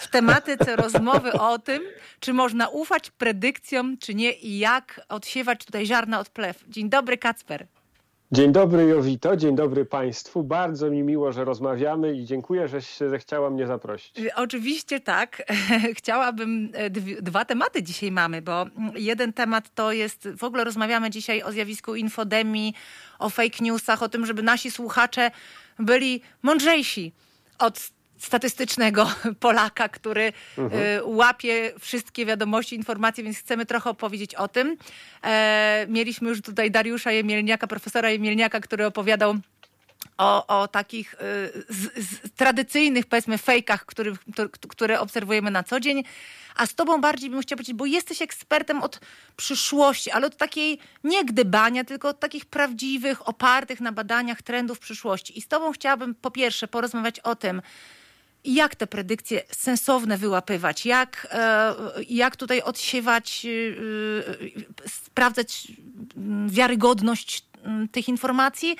w 0.00 0.08
tematyce 0.08 0.76
rozmowy 0.84 1.32
o 1.32 1.58
tym, 1.58 1.82
czy 2.20 2.32
można 2.32 2.68
ufać 2.68 3.10
predykcjom, 3.10 3.98
czy 3.98 4.14
nie 4.14 4.32
i 4.32 4.58
jak 4.58 5.00
odsiewać 5.08 5.64
tutaj 5.64 5.86
ziarna 5.86 6.20
od 6.20 6.28
plew. 6.28 6.64
Dzień 6.68 6.90
dobry, 6.90 7.18
Kacper. 7.18 7.66
Dzień 8.32 8.52
dobry 8.52 8.84
Jowito, 8.84 9.36
dzień 9.36 9.56
dobry 9.56 9.84
Państwu. 9.84 10.42
Bardzo 10.42 10.90
mi 10.90 11.02
miło, 11.02 11.32
że 11.32 11.44
rozmawiamy 11.44 12.14
i 12.14 12.24
dziękuję, 12.24 12.68
że 12.68 12.82
się 12.82 13.10
zechciała 13.10 13.50
mnie 13.50 13.66
zaprosić. 13.66 14.12
Oczywiście 14.36 15.00
tak. 15.00 15.42
Chciałabym, 15.98 16.70
e, 16.74 16.90
dwa 17.22 17.44
tematy 17.44 17.82
dzisiaj 17.82 18.12
mamy, 18.12 18.42
bo 18.42 18.66
jeden 18.94 19.32
temat 19.32 19.74
to 19.74 19.92
jest, 19.92 20.28
w 20.36 20.44
ogóle 20.44 20.64
rozmawiamy 20.64 21.10
dzisiaj 21.10 21.42
o 21.42 21.52
zjawisku 21.52 21.94
infodemii, 21.94 22.74
o 23.18 23.30
fake 23.30 23.58
newsach, 23.60 24.02
o 24.02 24.08
tym, 24.08 24.26
żeby 24.26 24.42
nasi 24.42 24.70
słuchacze 24.70 25.30
byli 25.78 26.20
mądrzejsi 26.42 27.12
od 27.58 27.90
statystycznego 28.24 29.10
Polaka, 29.40 29.88
który 29.88 30.32
mhm. 30.58 30.82
Y, 30.82 31.04
łapie 31.04 31.72
wszystkie 31.80 32.26
wiadomości, 32.26 32.76
informacje, 32.76 33.24
więc 33.24 33.38
chcemy 33.38 33.66
trochę 33.66 33.90
opowiedzieć 33.90 34.34
o 34.34 34.48
tym. 34.48 34.76
E, 35.24 35.86
mieliśmy 35.88 36.28
już 36.28 36.42
tutaj 36.42 36.70
Dariusza 36.70 37.12
Jemielniaka, 37.12 37.66
profesora 37.66 38.10
Jemielniaka, 38.10 38.60
który 38.60 38.86
opowiadał 38.86 39.36
o, 40.18 40.46
o 40.46 40.68
takich 40.68 41.14
y, 41.14 41.18
z, 41.68 42.08
z 42.08 42.32
tradycyjnych, 42.36 43.06
powiedzmy, 43.06 43.38
fejkach, 43.38 43.86
który, 43.86 44.12
które 44.68 45.00
obserwujemy 45.00 45.50
na 45.50 45.62
co 45.62 45.80
dzień. 45.80 46.04
A 46.56 46.66
z 46.66 46.74
tobą 46.74 47.00
bardziej 47.00 47.30
bym 47.30 47.42
chciała 47.42 47.56
powiedzieć, 47.56 47.76
bo 47.76 47.86
jesteś 47.86 48.22
ekspertem 48.22 48.82
od 48.82 49.00
przyszłości, 49.36 50.10
ale 50.10 50.26
od 50.26 50.36
takiej 50.36 50.78
nie 51.04 51.24
gdybania, 51.24 51.84
tylko 51.84 52.08
od 52.08 52.20
takich 52.20 52.44
prawdziwych, 52.44 53.28
opartych 53.28 53.80
na 53.80 53.92
badaniach 53.92 54.42
trendów 54.42 54.78
przyszłości. 54.78 55.38
I 55.38 55.42
z 55.42 55.48
tobą 55.48 55.72
chciałabym 55.72 56.14
po 56.14 56.30
pierwsze 56.30 56.68
porozmawiać 56.68 57.20
o 57.20 57.36
tym, 57.36 57.62
jak 58.44 58.74
te 58.76 58.86
predykcje 58.86 59.42
sensowne 59.50 60.18
wyłapywać, 60.18 60.86
jak, 60.86 61.28
e, 61.30 61.74
jak 62.08 62.36
tutaj 62.36 62.62
odsiewać, 62.62 63.46
e, 64.84 64.88
sprawdzać 64.88 65.72
mm, 66.16 66.48
wiarygodność 66.48 67.44
mm, 67.64 67.88
tych 67.88 68.08
informacji. 68.08 68.76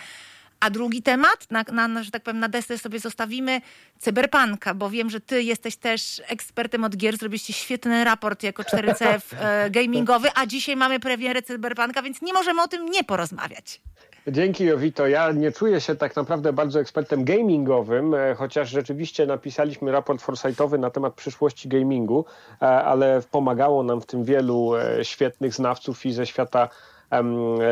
A 0.60 0.70
drugi 0.70 1.02
temat, 1.02 1.50
na, 1.50 1.88
na, 1.88 2.02
że 2.02 2.10
tak 2.10 2.22
powiem, 2.22 2.40
na 2.40 2.48
desce 2.48 2.78
sobie 2.78 2.98
zostawimy 2.98 3.60
cyberpanka, 3.98 4.74
bo 4.74 4.90
wiem, 4.90 5.10
że 5.10 5.20
ty 5.20 5.42
jesteś 5.42 5.76
też 5.76 6.22
ekspertem 6.26 6.84
od 6.84 6.96
gier, 6.96 7.16
zrobiliście 7.16 7.52
świetny 7.52 8.04
raport 8.04 8.42
jako 8.42 8.62
4CF 8.62 9.20
e, 9.40 9.70
gamingowy, 9.70 10.28
a 10.34 10.46
dzisiaj 10.46 10.76
mamy 10.76 11.00
premierę 11.00 11.42
cyberpanka, 11.42 12.02
więc 12.02 12.22
nie 12.22 12.32
możemy 12.32 12.62
o 12.62 12.68
tym 12.68 12.86
nie 12.86 13.04
porozmawiać. 13.04 13.80
Dzięki 14.26 14.64
Jowito. 14.64 15.06
Ja 15.06 15.32
nie 15.32 15.52
czuję 15.52 15.80
się 15.80 15.94
tak 15.94 16.16
naprawdę 16.16 16.52
bardzo 16.52 16.80
ekspertem 16.80 17.24
gamingowym, 17.24 18.14
e, 18.14 18.34
chociaż 18.34 18.70
rzeczywiście 18.70 19.26
napisaliśmy 19.26 19.92
raport 19.92 20.22
foresightowy 20.22 20.78
na 20.78 20.90
temat 20.90 21.14
przyszłości 21.14 21.68
gamingu, 21.68 22.24
e, 22.62 22.64
ale 22.66 23.22
pomagało 23.30 23.82
nam 23.82 24.00
w 24.00 24.06
tym 24.06 24.24
wielu 24.24 24.76
e, 24.76 25.04
świetnych 25.04 25.54
znawców 25.54 26.06
i 26.06 26.12
ze 26.12 26.26
świata 26.26 26.68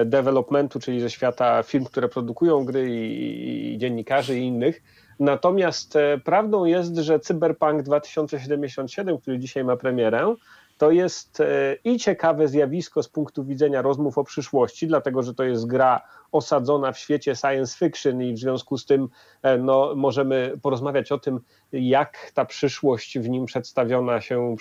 developmentu, 0.05 0.81
czyli 0.81 1.01
ze 1.01 1.11
świata 1.11 1.63
firm, 1.63 1.85
które 1.85 2.09
produkują 2.09 2.65
gry 2.65 2.91
i, 2.91 3.75
i 3.75 3.79
dziennikarzy 3.79 4.39
i 4.39 4.43
innych. 4.43 4.83
Natomiast 5.21 5.99
prawdą 6.25 6.65
jest, 6.65 6.97
że 6.97 7.21
Cyberpunk 7.21 7.83
2077, 7.83 9.19
który 9.19 9.39
dzisiaj 9.39 9.65
ma 9.65 9.77
premierę, 9.77 10.35
to 10.81 10.90
jest 10.90 11.43
i 11.85 11.99
ciekawe 11.99 12.49
zjawisko 12.49 13.03
z 13.03 13.09
punktu 13.09 13.45
widzenia 13.45 13.83
rozmów 13.83 14.19
o 14.19 14.25
przyszłości, 14.25 14.87
dlatego 14.87 15.23
że 15.23 15.35
to 15.35 15.45
jest 15.45 15.66
gra 15.66 16.01
osadzona 16.33 16.93
w 16.93 16.99
świecie 16.99 17.37
science 17.37 17.79
fiction 17.79 18.23
i 18.23 18.33
w 18.35 18.38
związku 18.38 18.79
z 18.79 18.87
tym 18.87 19.09
e, 19.43 19.59
no, 19.59 19.95
możemy 19.97 20.59
porozmawiać 20.62 21.12
o 21.12 21.19
tym, 21.19 21.40
jak 21.73 22.31
ta 22.35 22.45
przyszłość 22.45 23.19
w 23.19 23.29
nim 23.29 23.47
przedstawiona 23.47 24.21
się, 24.21 24.57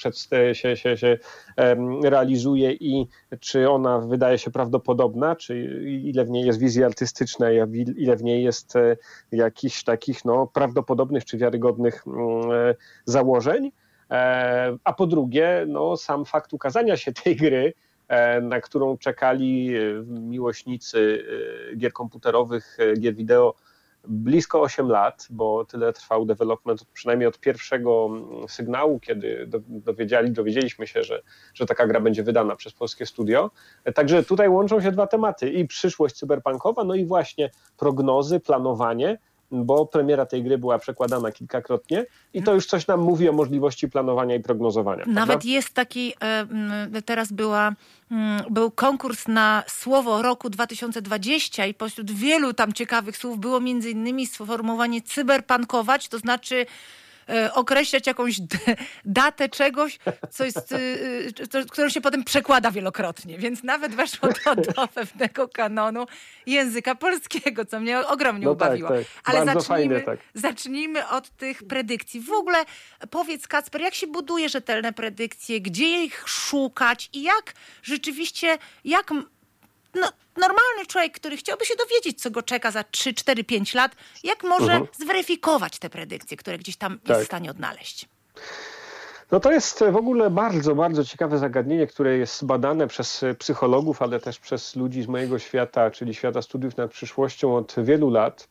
się, 0.53 0.75
się, 0.75 0.97
się 0.97 1.17
realizuje 2.03 2.73
i 2.73 3.07
czy 3.39 3.69
ona 3.69 3.99
wydaje 3.99 4.37
się 4.37 4.51
prawdopodobna, 4.51 5.35
czy 5.35 5.59
ile 6.03 6.25
w 6.25 6.29
niej 6.29 6.45
jest 6.45 6.59
wizji 6.59 6.83
artystycznej, 6.83 7.59
ile 7.97 8.15
w 8.15 8.23
niej 8.23 8.43
jest 8.43 8.75
e, 8.75 8.97
jakichś 9.31 9.83
takich 9.83 10.25
no, 10.25 10.47
prawdopodobnych 10.47 11.25
czy 11.25 11.37
wiarygodnych 11.37 12.03
mm, 12.07 12.51
e, 12.51 12.75
założeń. 13.05 13.71
A 14.83 14.93
po 14.97 15.07
drugie, 15.07 15.65
no, 15.67 15.97
sam 15.97 16.25
fakt 16.25 16.53
ukazania 16.53 16.97
się 16.97 17.13
tej 17.13 17.35
gry 17.35 17.73
E, 18.09 18.41
na 18.41 18.61
którą 18.61 18.97
czekali 18.97 19.75
e, 19.75 20.03
miłośnicy 20.07 21.25
e, 21.71 21.75
gier 21.75 21.93
komputerowych, 21.93 22.77
gier 22.99 23.15
wideo 23.15 23.55
blisko 24.07 24.61
8 24.61 24.89
lat, 24.89 25.27
bo 25.29 25.65
tyle 25.65 25.93
trwał 25.93 26.25
development, 26.25 26.85
przynajmniej 26.93 27.27
od 27.27 27.39
pierwszego 27.39 28.05
mm, 28.11 28.47
sygnału, 28.47 28.99
kiedy 28.99 29.49
dowiedzieli, 29.67 30.31
dowiedzieliśmy 30.31 30.87
się, 30.87 31.03
że, 31.03 31.21
że 31.53 31.65
taka 31.65 31.87
gra 31.87 31.99
będzie 31.99 32.23
wydana 32.23 32.55
przez 32.55 32.73
polskie 32.73 33.05
studio. 33.05 33.51
Także 33.95 34.23
tutaj 34.23 34.49
łączą 34.49 34.81
się 34.81 34.91
dwa 34.91 35.07
tematy 35.07 35.49
i 35.49 35.67
przyszłość 35.67 36.15
cyberpunkowa, 36.15 36.83
no 36.83 36.95
i 36.95 37.05
właśnie 37.05 37.49
prognozy, 37.77 38.39
planowanie 38.39 39.17
bo 39.51 39.85
premiera 39.85 40.25
tej 40.25 40.43
gry 40.43 40.57
była 40.57 40.79
przekładana 40.79 41.31
kilkakrotnie 41.31 42.05
i 42.33 42.43
to 42.43 42.53
już 42.53 42.65
coś 42.65 42.87
nam 42.87 42.99
mówi 42.99 43.29
o 43.29 43.33
możliwości 43.33 43.89
planowania 43.89 44.35
i 44.35 44.39
prognozowania. 44.39 45.03
Nawet 45.07 45.27
prawda? 45.27 45.49
jest 45.49 45.73
taki, 45.73 46.13
e, 46.23 47.01
teraz 47.05 47.31
była, 47.31 47.73
był 48.49 48.71
konkurs 48.71 49.27
na 49.27 49.63
słowo 49.67 50.21
roku 50.21 50.49
2020 50.49 51.65
i 51.65 51.73
pośród 51.73 52.11
wielu 52.11 52.53
tam 52.53 52.73
ciekawych 52.73 53.17
słów 53.17 53.39
było 53.39 53.59
między 53.59 53.89
innymi 53.89 54.27
sformułowanie 54.27 55.01
cyberpankować, 55.01 56.07
to 56.07 56.19
znaczy 56.19 56.65
określać 57.53 58.07
jakąś 58.07 58.35
datę 59.05 59.49
czegoś, 59.49 59.99
co 60.29 60.45
jest, 60.45 60.71
y, 60.71 60.75
y, 61.55 61.65
którą 61.71 61.89
się 61.89 62.01
potem 62.01 62.23
przekłada 62.23 62.71
wielokrotnie. 62.71 63.37
Więc 63.37 63.63
nawet 63.63 63.95
weszło 63.95 64.29
to 64.43 64.55
do 64.55 64.87
pewnego 64.95 65.47
kanonu 65.47 66.05
języka 66.45 66.95
polskiego, 66.95 67.65
co 67.65 67.79
mnie 67.79 68.07
ogromnie 68.07 68.45
no 68.45 68.55
tak, 68.55 68.67
ubawiło. 68.67 68.89
Tak, 68.89 68.97
tak. 68.97 69.35
Ale 69.35 69.45
zacznijmy, 69.45 69.63
fajne, 69.65 70.01
tak. 70.01 70.19
zacznijmy 70.33 71.07
od 71.07 71.29
tych 71.29 71.63
predykcji. 71.63 72.21
W 72.21 72.31
ogóle 72.31 72.57
powiedz 73.09 73.47
Kacper, 73.47 73.81
jak 73.81 73.93
się 73.93 74.07
buduje 74.07 74.49
rzetelne 74.49 74.93
predykcje, 74.93 75.61
gdzie 75.61 76.03
ich 76.03 76.23
szukać 76.27 77.09
i 77.13 77.23
jak 77.23 77.53
rzeczywiście, 77.83 78.57
jak 78.83 79.13
no, 79.95 80.07
normalny 80.37 80.85
człowiek, 80.87 81.13
który 81.13 81.37
chciałby 81.37 81.65
się 81.65 81.75
dowiedzieć, 81.75 82.21
co 82.21 82.31
go 82.31 82.41
czeka 82.41 82.71
za 82.71 82.83
3, 82.83 83.13
4, 83.13 83.43
5 83.43 83.73
lat, 83.73 83.95
jak 84.23 84.43
może 84.43 84.73
mhm. 84.73 84.87
zweryfikować 84.99 85.79
te 85.79 85.89
predykcje, 85.89 86.37
które 86.37 86.57
gdzieś 86.57 86.77
tam 86.77 86.99
tak. 86.99 87.09
jest 87.09 87.21
w 87.21 87.25
stanie 87.25 87.51
odnaleźć? 87.51 88.07
No 89.31 89.39
to 89.39 89.51
jest 89.51 89.83
w 89.91 89.95
ogóle 89.95 90.29
bardzo, 90.29 90.75
bardzo 90.75 91.05
ciekawe 91.05 91.37
zagadnienie, 91.37 91.87
które 91.87 92.17
jest 92.17 92.45
badane 92.45 92.87
przez 92.87 93.25
psychologów, 93.39 94.01
ale 94.01 94.19
też 94.19 94.39
przez 94.39 94.75
ludzi 94.75 95.01
z 95.03 95.07
mojego 95.07 95.39
świata, 95.39 95.91
czyli 95.91 96.13
świata 96.13 96.41
studiów 96.41 96.77
nad 96.77 96.91
przyszłością 96.91 97.55
od 97.55 97.75
wielu 97.77 98.09
lat. 98.09 98.47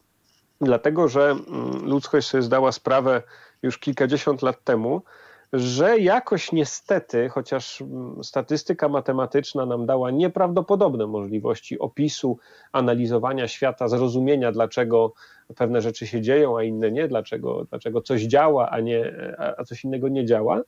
Dlatego, 0.61 1.09
że 1.09 1.31
mm, 1.31 1.85
ludzkość 1.85 2.29
sobie 2.29 2.43
zdała 2.43 2.73
sprawę 2.73 3.23
już 3.63 3.79
kilkadziesiąt 3.79 4.43
lat 4.43 4.65
temu, 4.65 5.03
że 5.53 5.99
jakoś 5.99 6.53
niestety, 6.53 7.29
chociaż 7.29 7.83
mm, 7.83 8.25
statystyka 8.25 8.89
matematyczna 8.89 9.67
nam 9.67 9.87
dała 9.87 10.11
nieprawdopodobne 10.11 11.07
możliwości 11.07 11.79
opisu, 11.79 12.39
analizowania 12.73 13.49
świata, 13.49 13.89
zrozumienia, 13.89 14.53
dlaczego 14.53 15.13
pewne 15.57 15.81
rzeczy 15.81 16.07
się 16.07 16.21
dzieją, 16.21 16.59
a 16.59 16.63
inne 16.63 16.93
nie, 16.93 17.09
dlaczego, 17.09 17.65
dlaczego 17.71 18.01
coś 18.03 18.23
działa, 18.23 18.71
a, 18.71 18.81
nie, 18.81 19.13
a 19.59 19.65
coś 19.65 19.85
innego 19.85 20.09
nie 20.09 20.25
działa, 20.25 20.61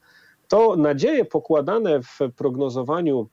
to 0.48 0.76
nadzieje 0.76 1.24
pokładane 1.24 2.02
w 2.02 2.18
prognozowaniu 2.36 3.28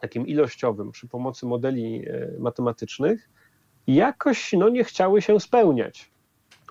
takim 0.00 0.26
ilościowym 0.26 0.92
przy 0.92 1.08
pomocy 1.08 1.46
modeli 1.46 2.08
e, 2.08 2.28
matematycznych 2.38 3.30
jakoś 3.86 4.52
no, 4.52 4.68
nie 4.68 4.84
chciały 4.84 5.22
się 5.22 5.40
spełniać 5.40 6.13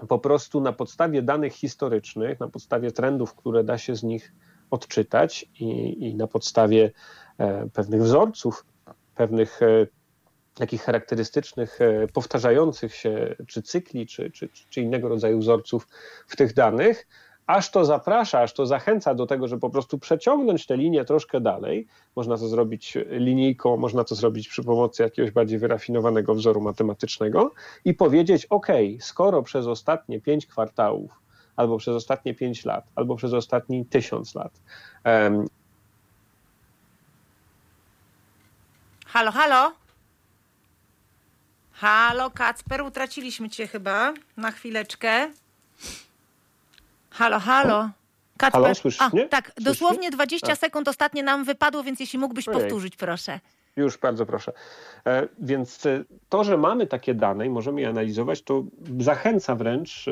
po 0.08 0.20
prostu 0.20 0.62
na 0.62 0.74
podstawie 0.74 1.22
danych 1.22 1.54
historycznych, 1.54 2.40
na 2.40 2.48
podstawie 2.48 2.92
trendów, 2.92 3.36
które 3.36 3.64
da 3.64 3.78
się 3.78 3.96
z 3.96 4.04
nich 4.04 4.34
odczytać 4.72 5.46
i, 5.60 5.98
i 6.08 6.16
na 6.16 6.28
podstawie 6.28 6.92
e, 7.38 7.70
pewnych 7.70 8.02
wzorców, 8.02 8.66
pewnych 9.16 9.62
e, 9.62 9.88
takich 10.54 10.82
charakterystycznych, 10.82 11.82
e, 11.82 12.08
powtarzających 12.08 12.96
się, 12.96 13.36
czy 13.48 13.62
cykli, 13.62 14.08
czy, 14.08 14.32
czy, 14.32 14.50
czy 14.70 14.82
innego 14.82 15.10
rodzaju 15.10 15.40
wzorców 15.40 15.88
w 16.28 16.36
tych 16.36 16.54
danych, 16.54 17.08
aż 17.48 17.72
to 17.72 17.86
zaprasza, 17.86 18.40
aż 18.40 18.54
to 18.54 18.66
zachęca 18.66 19.16
do 19.16 19.28
tego, 19.28 19.48
żeby 19.48 19.60
po 19.60 19.70
prostu 19.70 19.98
przeciągnąć 20.00 20.66
tę 20.66 20.78
linię 20.78 21.06
troszkę 21.06 21.42
dalej. 21.42 21.88
Można 22.16 22.38
to 22.38 22.48
zrobić 22.48 22.98
linijką, 23.10 23.78
można 23.78 24.04
to 24.04 24.16
zrobić 24.16 24.48
przy 24.48 24.64
pomocy 24.64 25.04
jakiegoś 25.04 25.32
bardziej 25.32 25.60
wyrafinowanego 25.60 26.36
wzoru 26.36 26.62
matematycznego 26.62 27.52
i 27.86 27.94
powiedzieć: 27.94 28.46
OK, 28.46 28.68
skoro 29.00 29.44
przez 29.44 29.68
ostatnie 29.68 30.22
pięć 30.22 30.46
kwartałów, 30.46 31.12
albo 31.56 31.78
przez 31.78 31.96
ostatnie 31.96 32.34
pięć 32.34 32.66
lat, 32.66 32.86
albo 32.96 33.16
przez 33.16 33.34
ostatni 33.34 33.86
tysiąc 33.86 34.36
lat. 34.36 34.52
Um... 35.06 35.48
Halo, 39.06 39.32
halo? 39.32 39.72
Halo, 41.72 42.32
Kacper, 42.32 42.82
utraciliśmy 42.82 43.50
cię 43.50 43.68
chyba 43.68 44.14
na 44.38 44.52
chwileczkę. 44.52 45.30
Halo, 47.14 47.40
halo. 47.40 47.90
Kacper. 48.38 48.62
Halo, 48.62 48.76
słyszysz 48.76 49.02
A, 49.02 49.10
mnie? 49.10 49.28
Tak, 49.30 49.46
słyszysz 49.46 49.64
dosłownie 49.64 50.00
mnie? 50.00 50.12
20 50.12 50.52
A. 50.52 50.56
sekund 50.56 50.88
ostatnie 50.88 51.24
nam 51.24 51.44
wypadło, 51.44 51.84
więc 51.84 52.00
jeśli 52.00 52.20
mógłbyś 52.20 52.48
Ojej. 52.48 52.62
powtórzyć, 52.62 52.96
proszę. 52.96 53.40
Już 53.76 53.98
bardzo 53.98 54.26
proszę. 54.26 54.52
E, 55.06 55.28
więc 55.40 55.86
e, 55.86 56.04
to, 56.30 56.44
że 56.44 56.58
mamy 56.58 56.88
takie 56.88 57.14
dane 57.14 57.46
i 57.46 57.50
możemy 57.50 57.82
je 57.82 57.90
analizować, 57.90 58.42
to 58.42 58.64
zachęca 59.00 59.56
wręcz 59.56 60.08
e, 60.08 60.12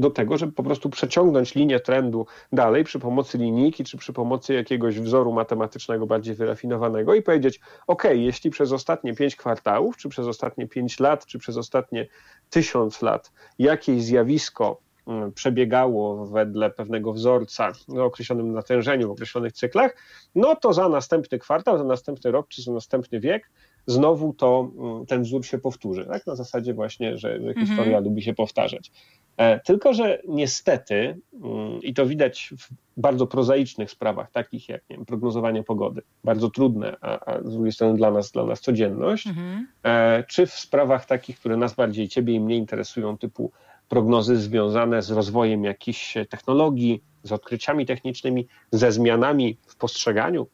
do 0.00 0.10
tego, 0.10 0.38
żeby 0.38 0.52
po 0.52 0.62
prostu 0.62 0.90
przeciągnąć 0.90 1.54
linię 1.54 1.80
trendu 1.80 2.26
dalej 2.52 2.84
przy 2.84 2.98
pomocy 2.98 3.38
linijki 3.38 3.84
czy 3.84 3.98
przy 3.98 4.12
pomocy 4.12 4.54
jakiegoś 4.54 5.00
wzoru 5.00 5.32
matematycznego 5.32 6.06
bardziej 6.06 6.34
wyrafinowanego 6.34 7.14
i 7.14 7.22
powiedzieć: 7.22 7.60
OK, 7.86 8.04
jeśli 8.04 8.50
przez 8.50 8.72
ostatnie 8.72 9.14
pięć 9.14 9.36
kwartałów, 9.36 9.96
czy 9.96 10.08
przez 10.08 10.26
ostatnie 10.26 10.68
pięć 10.68 11.00
lat, 11.00 11.26
czy 11.26 11.38
przez 11.38 11.56
ostatnie 11.56 12.06
tysiąc 12.50 13.02
lat 13.02 13.32
jakieś 13.58 14.02
zjawisko 14.02 14.85
przebiegało 15.34 16.26
wedle 16.26 16.70
pewnego 16.70 17.12
wzorca 17.12 17.72
o 17.96 18.04
określonym 18.04 18.52
natężeniu, 18.52 19.08
w 19.08 19.10
określonych 19.10 19.52
cyklach, 19.52 19.96
no 20.34 20.56
to 20.56 20.72
za 20.72 20.88
następny 20.88 21.38
kwartał, 21.38 21.78
za 21.78 21.84
następny 21.84 22.30
rok 22.30 22.48
czy 22.48 22.62
za 22.62 22.72
następny 22.72 23.20
wiek 23.20 23.50
znowu 23.86 24.32
to 24.32 24.70
mm, 24.78 25.06
ten 25.06 25.22
wzór 25.22 25.46
się 25.46 25.58
powtórzy. 25.58 26.06
Tak? 26.06 26.26
Na 26.26 26.34
zasadzie 26.34 26.74
właśnie, 26.74 27.18
że, 27.18 27.40
że 27.40 27.48
mhm. 27.48 27.66
historia 27.66 28.00
lubi 28.00 28.22
się 28.22 28.34
powtarzać. 28.34 28.90
E, 29.36 29.60
tylko, 29.60 29.94
że 29.94 30.22
niestety, 30.28 31.18
mm, 31.42 31.82
i 31.82 31.94
to 31.94 32.06
widać 32.06 32.52
w 32.58 32.68
bardzo 32.96 33.26
prozaicznych 33.26 33.90
sprawach, 33.90 34.30
takich 34.30 34.68
jak 34.68 34.82
nie 34.90 34.96
wiem, 34.96 35.06
prognozowanie 35.06 35.62
pogody, 35.62 36.02
bardzo 36.24 36.50
trudne, 36.50 36.96
a, 37.00 37.32
a 37.32 37.42
z 37.42 37.52
drugiej 37.52 37.72
strony 37.72 37.96
dla 37.96 38.10
nas, 38.10 38.30
dla 38.30 38.44
nas 38.44 38.60
codzienność, 38.60 39.26
mhm. 39.26 39.66
E, 39.82 40.24
czy 40.24 40.46
w 40.46 40.52
sprawach 40.52 41.06
takich, 41.06 41.38
które 41.38 41.56
nas 41.56 41.74
bardziej, 41.74 42.08
ciebie 42.08 42.34
i 42.34 42.40
mnie 42.40 42.56
interesują, 42.56 43.18
typu 43.18 43.52
prognozy 43.88 44.36
związane 44.36 45.02
z 45.02 45.10
rozwojem 45.10 45.64
jakichś 45.64 46.14
technologii, 46.28 47.02
z 47.22 47.32
odkryciami 47.32 47.86
technicznymi, 47.86 48.46
ze 48.70 48.92
zmianami 48.92 49.58
w 49.66 49.76
postrzeganiu 49.76 50.46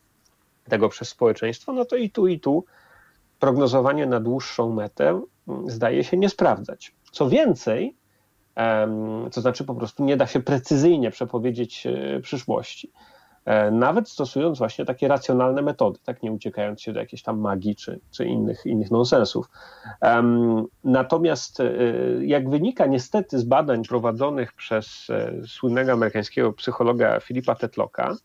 tego 0.69 0.89
przez 0.89 1.09
społeczeństwo, 1.09 1.73
no 1.73 1.85
to 1.85 1.97
i 1.97 2.11
tu, 2.11 2.27
i 2.27 2.41
tu 2.41 2.65
prognozowanie 3.39 4.07
na 4.07 4.21
dłuższą 4.21 4.75
metę 4.75 5.23
mm, 5.49 5.71
zdaje 5.71 6.05
się 6.05 6.17
nie 6.17 6.29
sprawdzać. 6.29 6.95
Co 7.13 7.29
więcej, 7.29 7.97
to 9.33 9.41
znaczy 9.41 9.65
po 9.65 9.75
prostu 9.75 10.05
nie 10.05 10.17
da 10.17 10.27
się 10.27 10.41
precyzyjnie 10.41 11.11
przepowiedzieć 11.11 11.87
e, 11.87 12.21
przyszłości. 12.21 12.93
E, 13.45 13.71
nawet 13.71 14.09
stosując 14.09 14.59
właśnie 14.59 14.85
takie 14.85 15.09
racjonalne 15.09 15.63
metody, 15.63 15.99
tak 16.05 16.23
nie 16.23 16.33
uciekając 16.33 16.83
się 16.83 16.93
do 16.93 17.01
jakiejś 17.01 17.23
tam 17.23 17.41
magii 17.41 17.77
czy, 17.77 18.01
czy 18.11 18.25
innych, 18.25 18.67
innych 18.67 18.91
nonsensów. 18.91 19.51
Natomiast 20.85 21.61
e, 21.61 21.73
jak 22.21 22.51
wynika 22.51 22.87
niestety 22.87 23.39
z 23.39 23.45
badań 23.45 23.83
prowadzonych 23.85 24.53
przez 24.53 25.09
słynnego 25.47 25.93
amerykańskiego 25.93 26.53
psychologa 26.53 27.21
Filipa 27.21 27.55
Tetlocka, 27.55 28.17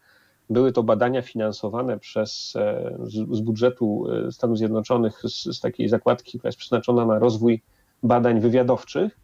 były 0.50 0.72
to 0.72 0.84
badania 0.84 1.22
finansowane 1.22 2.00
przez, 2.00 2.54
z, 3.00 3.14
z 3.32 3.42
budżetu 3.42 4.06
Stanów 4.32 4.58
Zjednoczonych, 4.58 5.22
z, 5.24 5.58
z 5.58 5.60
takiej 5.60 5.90
zakładki, 5.90 6.38
która 6.38 6.50
jest 6.50 6.58
przeznaczona 6.58 7.06
na 7.06 7.20
rozwój 7.20 7.62
badań 8.04 8.40
wywiadowczych, 8.40 9.18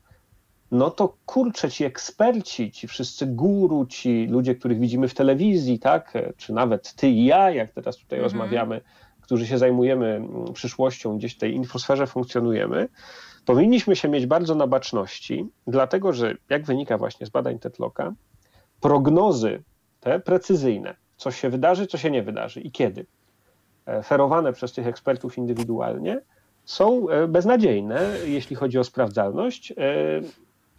no 0.74 0.92
to 0.92 1.18
kurczę, 1.26 1.72
ci 1.72 1.84
eksperci, 1.84 2.72
ci 2.72 2.88
wszyscy 2.88 3.26
guru, 3.26 3.86
ci 3.86 4.28
ludzie, 4.28 4.56
których 4.56 4.80
widzimy 4.80 5.08
w 5.08 5.14
telewizji, 5.14 5.80
tak, 5.80 6.14
czy 6.38 6.54
nawet 6.54 6.94
ty 6.94 7.10
i 7.10 7.26
ja, 7.26 7.52
jak 7.52 7.72
teraz 7.72 7.98
tutaj 7.98 8.20
mhm. 8.20 8.24
rozmawiamy, 8.24 8.82
którzy 9.22 9.48
się 9.48 9.58
zajmujemy 9.58 10.08
mm, 10.08 10.54
przyszłością, 10.54 11.18
gdzieś 11.18 11.36
w 11.36 11.38
tej 11.38 11.54
infosferze 11.54 12.08
funkcjonujemy, 12.08 12.90
powinniśmy 13.46 13.96
się 13.96 14.10
mieć 14.10 14.26
bardzo 14.26 14.56
na 14.56 14.68
baczności, 14.68 15.48
dlatego 15.68 16.14
że, 16.14 16.36
jak 16.50 16.66
wynika 16.66 16.98
właśnie 16.98 17.26
z 17.26 17.30
badań 17.30 17.60
Tetlocka, 17.60 18.14
prognozy 18.82 19.64
te 20.00 20.20
precyzyjne, 20.20 20.96
co 21.18 21.32
się 21.32 21.50
wydarzy, 21.50 21.88
co 21.88 21.98
się 21.98 22.12
nie 22.12 22.24
wydarzy 22.24 22.62
i 22.62 22.72
kiedy, 22.72 23.06
e, 23.86 24.04
ferowane 24.04 24.54
przez 24.54 24.74
tych 24.74 24.88
ekspertów 24.88 25.38
indywidualnie, 25.38 26.22
są 26.66 27.10
e, 27.10 27.28
beznadziejne, 27.28 28.10
jeśli 28.26 28.56
chodzi 28.56 28.80
o 28.80 28.84
sprawdzalność. 28.84 29.74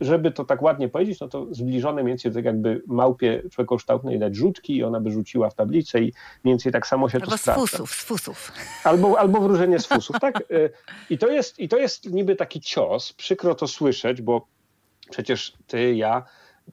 Żeby 0.01 0.31
to 0.31 0.45
tak 0.45 0.63
ładnie 0.63 0.89
powiedzieć, 0.89 1.21
no 1.21 1.29
to 1.29 1.47
zbliżone 1.51 2.03
mniej 2.03 2.13
więcej 2.13 2.33
tak 2.33 2.45
jakby 2.45 2.83
małpie 2.87 3.43
człowiekokształtnej 3.53 4.19
dać 4.19 4.37
rzutki 4.37 4.77
i 4.77 4.85
ona 4.85 5.01
by 5.01 5.11
rzuciła 5.11 5.51
w 5.51 5.55
tablicę 5.55 5.99
i 6.01 6.03
mniej 6.45 6.53
więcej 6.53 6.73
tak 6.73 6.87
samo 6.87 7.09
się 7.09 7.19
Albo 7.19 7.31
to 7.31 7.37
z 7.39 7.41
sprawdza. 7.41 7.61
fusów, 7.61 7.91
z 7.91 8.05
fusów. 8.05 8.53
Albo, 8.85 9.19
albo 9.19 9.41
wróżenie 9.41 9.79
z 9.79 9.87
fusów, 9.87 10.17
tak? 10.27 10.41
Y, 10.51 10.71
I 11.11 11.19
to, 11.19 11.29
jest, 11.29 11.59
I 11.59 11.69
to 11.69 11.79
jest 11.79 12.11
niby 12.11 12.37
taki 12.37 12.61
cios, 12.61 13.13
przykro 13.13 13.55
to 13.55 13.67
słyszeć, 13.69 14.23
bo 14.23 14.47
przecież 15.11 15.53
ty, 15.67 15.95
ja 15.95 16.23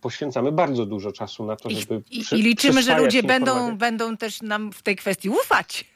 poświęcamy 0.02 0.52
bardzo 0.52 0.86
dużo 0.86 1.12
czasu 1.12 1.46
na 1.46 1.56
to, 1.56 1.70
żeby 1.70 2.02
i, 2.12 2.22
przy- 2.22 2.38
i 2.38 2.42
liczymy, 2.42 2.84
że 2.84 2.98
ludzie 2.98 3.24
będą, 3.24 3.78
będą 3.78 4.18
też 4.18 4.42
nam 4.42 4.72
w 4.72 4.82
tej 4.84 4.96
kwestii 4.96 5.30
ufać. 5.30 5.92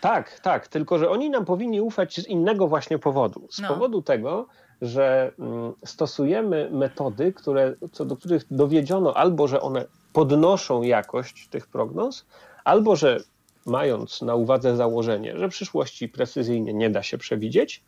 Tak, 0.00 0.40
tak, 0.40 0.68
tylko 0.68 0.98
że 0.98 1.10
oni 1.10 1.30
nam 1.30 1.44
powinni 1.44 1.80
ufać 1.80 2.14
z 2.20 2.26
innego 2.26 2.68
właśnie 2.68 2.98
powodu. 2.98 3.48
Z 3.50 3.58
No. 3.58 3.68
powodu 3.68 4.02
tego, 4.02 4.46
że 4.82 5.32
mm, 5.38 5.72
stosujemy 5.84 6.70
metody, 6.72 7.32
które, 7.32 7.74
co 7.92 8.04
do 8.04 8.16
których 8.16 8.44
dowiedziono 8.50 9.14
albo, 9.14 9.48
że 9.48 9.60
one 9.60 9.84
podnoszą 10.12 10.82
jakość 10.82 11.48
tych 11.48 11.66
prognoz, 11.66 12.26
albo, 12.64 12.96
że 12.96 13.20
mając 13.66 14.22
na 14.22 14.34
uwadze 14.34 14.76
założenie, 14.76 15.38
że 15.38 15.48
przyszłości 15.48 16.08
precyzyjnie 16.08 16.74
nie 16.74 16.90
da 16.90 17.02
się 17.02 17.18
przewidzieć, 17.18 17.84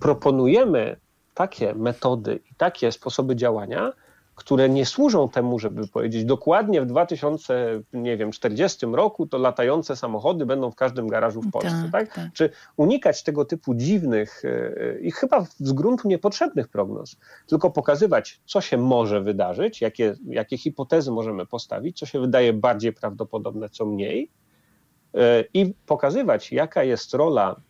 proponujemy 0.00 0.96
takie 1.34 1.74
metody 1.74 2.40
i 2.50 2.54
takie 2.54 2.92
sposoby 2.92 3.36
działania, 3.36 3.92
które 4.36 4.68
nie 4.68 4.86
służą 4.86 5.28
temu, 5.28 5.58
żeby 5.58 5.88
powiedzieć 5.88 6.24
dokładnie 6.24 6.82
w 6.82 6.86
2040 6.86 8.86
roku 8.86 9.26
to 9.26 9.38
latające 9.38 9.96
samochody 9.96 10.46
będą 10.46 10.70
w 10.70 10.74
każdym 10.74 11.08
garażu 11.08 11.42
w 11.42 11.50
Polsce. 11.50 11.88
Tak, 11.92 12.06
Tak, 12.06 12.14
tak. 12.14 12.32
Czy 12.32 12.50
unikać 12.76 13.22
tego 13.22 13.44
typu 13.44 13.74
dziwnych 13.74 14.42
e, 14.44 14.98
i 15.00 15.10
chyba 15.10 15.46
z 15.58 15.72
gruntu 15.72 16.08
niepotrzebnych 16.08 16.68
prognoz, 16.68 17.16
tylko 17.46 17.70
pokazywać, 17.70 18.40
co 18.44 18.60
się 18.60 18.78
może 18.78 19.20
wydarzyć, 19.20 19.80
jakie, 19.80 20.16
jakie 20.26 20.58
hipotezy 20.58 21.10
możemy 21.10 21.46
postawić, 21.46 21.98
co 21.98 22.06
się 22.06 22.20
wydaje 22.20 22.52
bardziej 22.52 22.92
prawdopodobne, 22.92 23.68
co 23.68 23.86
mniej, 23.86 24.30
e, 25.14 25.44
i 25.54 25.74
pokazywać, 25.86 26.52
jaka 26.52 26.84
jest 26.84 27.14
rola 27.14 27.60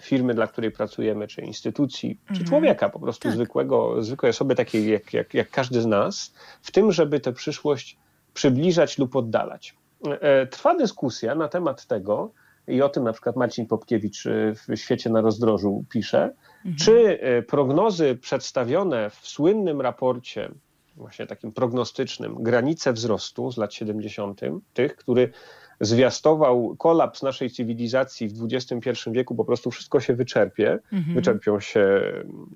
firmy, 0.00 0.34
dla 0.34 0.46
której 0.46 0.70
pracujemy, 0.70 1.26
czy 1.28 1.40
instytucji, 1.42 2.18
czy 2.26 2.32
Mhm. 2.32 2.46
człowieka, 2.48 2.88
po 2.88 3.00
prostu 3.00 3.22
Tak. 3.22 3.32
zwykłego, 3.32 4.02
zwykłej 4.02 4.30
osoby, 4.30 4.54
takiej 4.54 4.90
jak, 4.92 5.12
jak, 5.12 5.34
jak 5.34 5.50
każdy 5.50 5.80
z 5.80 5.86
nas, 5.86 6.34
w 6.62 6.70
tym, 6.72 6.92
żeby 6.92 7.20
tę 7.20 7.32
przyszłość 7.32 7.96
przybliżać 8.34 8.98
lub 8.98 9.16
oddalać. 9.16 9.74
E, 10.20 10.46
Trwa 10.46 10.74
dyskusja 10.74 11.34
na 11.34 11.48
temat 11.48 11.86
tego, 11.86 12.30
i 12.68 12.82
o 12.82 12.88
tym 12.88 13.04
na 13.04 13.12
przykład 13.12 13.36
Marcin 13.36 13.66
Popkiewicz 13.66 14.26
e, 14.26 14.54
w 14.68 14.76
Świecie 14.76 15.10
na 15.10 15.20
rozdrożu 15.20 15.84
pisze, 15.90 16.32
czy 16.78 17.20
e, 17.20 17.42
prognozy 17.42 18.14
przedstawione 18.20 19.10
w 19.10 19.14
słynnym 19.28 19.80
raporcie, 19.80 20.50
właśnie 20.96 21.26
takim 21.26 21.52
prognostycznym, 21.52 22.34
granice 22.42 22.92
wzrostu 22.92 23.50
z 23.52 23.56
lat 23.56 23.74
70., 23.74 24.40
tych, 24.74 24.96
który 24.96 25.32
zwiastował 25.80 26.76
kolaps 26.78 27.22
naszej 27.22 27.50
cywilizacji 27.50 28.28
w 28.28 28.44
XXI 28.52 28.90
wieku, 29.10 29.34
po 29.34 29.44
prostu 29.44 29.70
wszystko 29.70 30.00
się 30.00 30.14
wyczerpie, 30.14 30.78
Mhm. 30.92 31.14
wyczerpią 31.14 31.60
się 31.60 32.02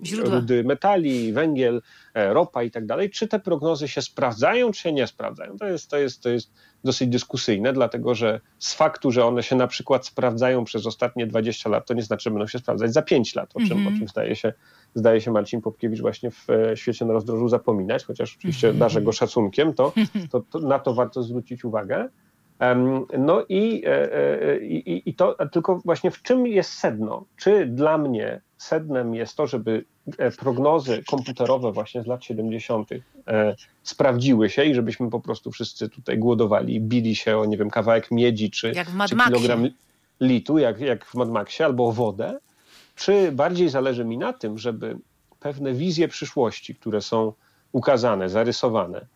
Źródła. 0.05 0.35
rudy 0.35 0.65
metali, 0.65 1.33
węgiel, 1.33 1.83
ropa 2.15 2.63
i 2.63 2.71
tak 2.71 2.87
dalej. 2.87 3.11
Czy 3.11 3.29
te 3.29 3.41
prognozy 3.41 3.89
się 3.89 4.03
sprawdzają, 4.03 4.73
czy 4.73 4.81
się 4.81 4.93
nie 4.93 5.07
sprawdzają? 5.07 5.57
To 5.59 5.67
jest, 5.67 5.91
to 5.91 5.99
jest, 5.99 6.23
to 6.23 6.29
jest 6.29 6.51
dosyć 6.85 7.09
dyskusyjne, 7.09 7.73
dlatego 7.73 8.15
że 8.15 8.41
z 8.59 8.75
faktu, 8.75 9.11
że 9.11 9.25
one 9.25 9.43
się 9.43 9.57
na 9.57 9.67
przykład 9.67 10.07
sprawdzają 10.07 10.65
przez 10.65 10.87
ostatnie 10.87 11.27
20 11.27 11.71
lat, 11.71 11.87
to 11.87 11.95
nie 11.95 12.03
znaczy, 12.03 12.25
że 12.25 12.31
będą 12.31 12.47
się 12.47 12.59
sprawdzać 12.59 12.93
za 12.93 13.03
5 13.03 13.35
lat, 13.35 13.51
o 13.55 13.61
czym, 13.61 13.73
Mhm. 13.79 13.95
o 13.95 13.99
czym 13.99 14.09
zdaje, 14.09 14.37
się, 14.37 14.53
zdaje 14.95 15.21
się 15.21 15.31
Marcin 15.31 15.61
Popkiewicz 15.61 16.01
właśnie 16.01 16.31
w 16.31 16.51
e, 16.51 16.77
świecie 16.77 17.05
na 17.05 17.13
rozdrożu 17.13 17.49
zapominać, 17.49 18.05
chociaż 18.05 18.37
oczywiście 18.39 18.69
Mhm. 18.69 18.79
darzę 18.79 19.03
go 19.03 19.13
szacunkiem, 19.13 19.75
to, 19.75 19.93
to, 20.33 20.41
to 20.41 20.59
na 20.59 20.79
to 20.79 20.95
warto 20.95 21.23
zwrócić 21.23 21.65
uwagę. 21.65 22.09
No 23.19 23.45
i, 23.49 23.85
e, 23.87 24.15
e, 24.15 24.61
i, 24.61 25.11
i 25.11 25.15
to 25.15 25.37
tylko 25.53 25.79
właśnie 25.85 26.11
w 26.11 26.23
czym 26.23 26.47
jest 26.47 26.73
sedno? 26.73 27.25
Czy 27.37 27.67
dla 27.67 27.99
mnie 27.99 28.41
sednem 28.59 29.15
jest 29.15 29.37
to, 29.37 29.47
żeby 29.47 29.85
e, 30.19 30.31
prognozy 30.31 31.03
komputerowe 31.11 31.73
właśnie 31.73 32.03
z 32.03 32.07
lat 32.07 32.25
70. 32.25 32.89
e, 32.93 33.57
sprawdziły 33.83 34.51
się 34.51 34.65
i 34.65 34.75
żebyśmy 34.75 35.11
po 35.11 35.21
prostu 35.21 35.51
wszyscy 35.51 35.89
tutaj 35.89 36.19
głodowali, 36.19 36.81
bili 36.81 37.17
się 37.17 37.39
o, 37.39 37.45
nie 37.45 37.57
wiem, 37.57 37.71
kawałek 37.71 38.11
miedzi 38.11 38.51
czy, 38.51 38.73
czy 39.09 39.17
kilogram 39.17 39.69
litu, 40.21 40.59
jak, 40.59 40.81
jak 40.81 41.05
w 41.05 41.15
Mad 41.15 41.31
Maxie, 41.31 41.65
albo 41.65 41.89
o 41.89 41.93
wodę? 41.93 42.39
Czy 42.95 43.33
bardziej 43.33 43.69
zależy 43.69 44.05
mi 44.05 44.19
na 44.19 44.33
tym, 44.33 44.59
żeby 44.59 44.99
pewne 45.41 45.73
wizje 45.73 46.09
przyszłości, 46.09 46.75
które 46.75 47.01
są 47.01 47.33
ukazane, 47.73 48.29
zarysowane, 48.29 49.07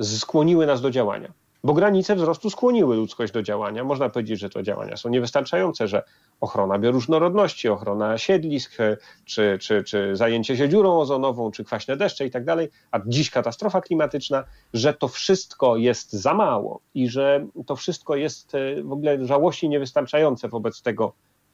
skłoniły 0.00 0.66
nas 0.66 0.80
do 0.80 0.90
działania? 0.90 1.32
Bo 1.64 1.72
granice 1.72 2.16
wzrostu 2.16 2.50
skłoniły 2.50 2.96
ludzkość 2.96 3.32
do 3.32 3.42
działania. 3.42 3.84
Można 3.84 4.08
powiedzieć, 4.08 4.40
że 4.40 4.50
to 4.50 4.62
działania 4.62 4.96
są 4.96 5.08
niewystarczające, 5.08 5.88
że 5.88 6.02
ochrona 6.40 6.78
bioróżnorodności, 6.78 7.68
ochrona 7.68 8.18
siedlisk, 8.18 8.76
czy, 9.24 9.58
czy, 9.58 9.84
czy 9.84 10.16
zajęcie 10.16 10.56
się 10.56 10.68
dziurą 10.68 11.00
ozonową, 11.00 11.50
czy 11.50 11.64
kwaśne 11.64 11.96
deszcze 11.96 12.26
i 12.26 12.30
tak 12.30 12.44
dalej, 12.44 12.68
a 12.90 13.00
dziś 13.06 13.30
katastrofa 13.30 13.80
klimatyczna, 13.80 14.44
że 14.74 14.94
to 14.94 15.08
wszystko 15.08 15.76
jest 15.76 16.12
za 16.12 16.34
mało 16.34 16.80
i 16.94 17.08
że 17.08 17.46
to 17.66 17.76
wszystko 17.76 18.16
jest 18.16 18.54
e, 18.54 18.82
w 18.82 18.92
ogóle 18.92 19.26
żałości 19.26 19.68
niewystarczające 19.68 20.48
wobec 20.48 20.82
tego, 20.82 21.12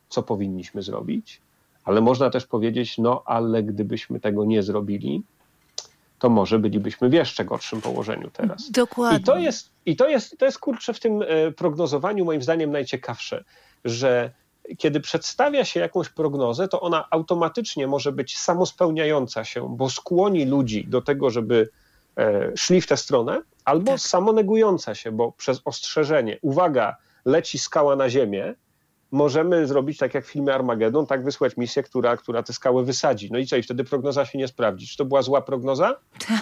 co 0.09 0.23
powinniśmy 0.23 0.83
zrobić. 0.83 1.41
Ale 1.85 2.01
można 2.01 2.31
też 2.31 2.47
powiedzieć, 2.47 2.99
no 2.99 3.23
ale 3.25 3.63
gdybyśmy 3.63 4.21
tego 4.21 4.45
nie 4.45 4.63
zrobili, 4.63 5.23
to 6.19 6.29
może 6.29 6.59
bylibyśmy 6.59 7.09
w 7.09 7.12
jeszcze 7.12 7.45
gorszym 7.45 7.81
położeniu 7.81 8.31
teraz. 8.31 8.71
Dokładnie. 8.71 9.19
I 9.19 9.23
to 9.23 9.39
jest, 9.39 9.71
i 9.87 9.97
to 9.97 10.09
jest, 10.09 10.39
to 10.39 10.45
jest 10.47 10.59
kurczę 10.59 10.95
w 10.95 11.01
tym 11.01 11.23
e, 11.23 11.53
prognozowaniu 11.53 12.25
moim 12.25 12.43
zdaniem 12.43 12.71
najciekawsze, 12.71 13.45
że 13.85 14.31
kiedy 14.79 15.01
przedstawia 15.01 15.64
się 15.64 15.81
jakąś 15.81 16.09
prognozę, 16.09 16.69
to 16.69 16.81
ona 16.81 17.07
automatycznie 17.11 17.87
może 17.87 18.12
być 18.12 18.39
samospełniająca 18.39 19.45
się, 19.45 19.77
bo 19.77 19.91
skłoni 19.91 20.45
ludzi 20.45 20.87
do 20.87 21.03
tego, 21.03 21.31
żeby 21.31 21.69
e, 22.16 22.53
szli 22.57 22.81
w 22.81 22.87
tę 22.87 22.97
stronę, 22.97 23.43
albo 23.64 23.93
Tak. 23.93 24.01
samonegująca 24.01 24.95
się, 24.95 25.12
bo 25.12 25.33
przez 25.33 25.61
ostrzeżenie, 25.64 26.39
uwaga, 26.43 26.97
leci 27.25 27.59
skała 27.59 27.97
na 27.97 28.11
ziemię, 28.11 28.55
możemy 29.11 29.67
zrobić 29.67 29.99
tak 29.99 30.15
jak 30.15 30.25
w 30.25 30.31
filmie 30.31 30.55
Armagedon, 30.55 31.07
tak 31.07 31.25
wysłać 31.25 31.57
misję, 31.57 31.83
która, 31.83 32.17
która 32.17 32.43
te 32.43 32.53
skały 32.53 32.85
wysadzi. 32.85 33.29
No 33.33 33.39
i 33.39 33.47
co, 33.47 33.57
i 33.57 33.63
wtedy 33.63 33.85
prognoza 33.85 34.25
się 34.25 34.39
nie 34.39 34.49
sprawdzi. 34.49 34.87
Czy 34.87 34.97
to 34.97 35.05
była 35.05 35.23
zła 35.23 35.43
prognoza? 35.43 35.97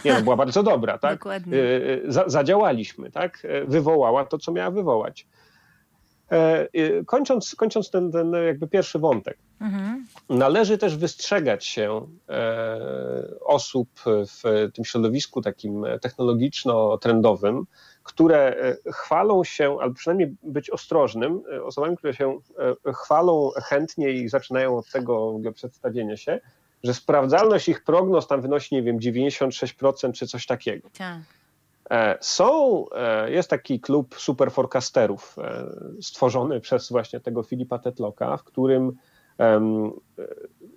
Nie, 0.05 0.15
no 0.15 0.21
była 0.23 0.37
bardzo 0.37 0.63
dobra, 0.63 0.99
tak? 0.99 1.19
Dokładnie. 1.19 1.59
E, 1.59 1.63
e, 2.07 2.13
Za, 2.13 2.25
zadziałaliśmy, 2.27 3.11
tak? 3.11 3.43
E, 3.45 3.65
Wywołała 3.65 4.25
to, 4.25 4.39
co 4.39 4.53
miała 4.53 4.71
wywołać. 4.71 5.27
Kończąc, 7.07 7.55
kończąc 7.55 7.91
ten, 7.91 8.13
ten 8.13 8.33
jakby 8.47 8.69
pierwszy 8.69 8.99
wątek, 8.99 9.39
Mhm. 9.61 10.07
należy 10.29 10.79
też 10.79 10.97
wystrzegać 10.97 11.67
się 11.67 12.07
osób 13.41 13.89
w 14.07 14.71
tym 14.75 14.85
środowisku 14.85 15.43
takim 15.43 15.85
technologiczno-trendowym, 16.01 17.63
które 18.07 18.57
e, 18.57 18.93
chwalą 18.93 19.45
się, 19.45 19.77
albo 19.81 19.95
przynajmniej 19.95 20.37
być 20.43 20.71
ostrożnym, 20.71 21.43
e, 21.53 21.65
osobami, 21.65 21.97
które 21.97 22.15
się 22.15 22.39
e, 22.87 22.93
chwalą 22.93 23.51
chętnie 23.57 24.11
i 24.11 24.29
zaczynają 24.29 24.79
od 24.79 24.91
tego 24.91 25.39
przedstawienia 25.55 26.17
się, 26.17 26.41
że 26.85 26.95
sprawdzalność 26.95 27.69
ich 27.69 27.85
prognoz 27.85 28.27
tam 28.27 28.41
wynosi, 28.41 28.75
nie 28.75 28.83
wiem, 28.83 28.99
96% 28.99 30.13
czy 30.13 30.27
coś 30.27 30.47
takiego. 30.47 30.89
Tak. 30.99 31.19
Są, 32.21 32.85
jest 33.27 33.51
taki 33.51 33.81
klub 33.81 34.15
superforecasterów 34.19 35.37
stworzony 36.01 36.61
przez 36.61 36.91
właśnie 36.91 37.21
tego 37.21 37.43
Filipa 37.43 37.79
Tetlocka, 37.79 38.37
w 38.37 38.45
którym 38.45 38.97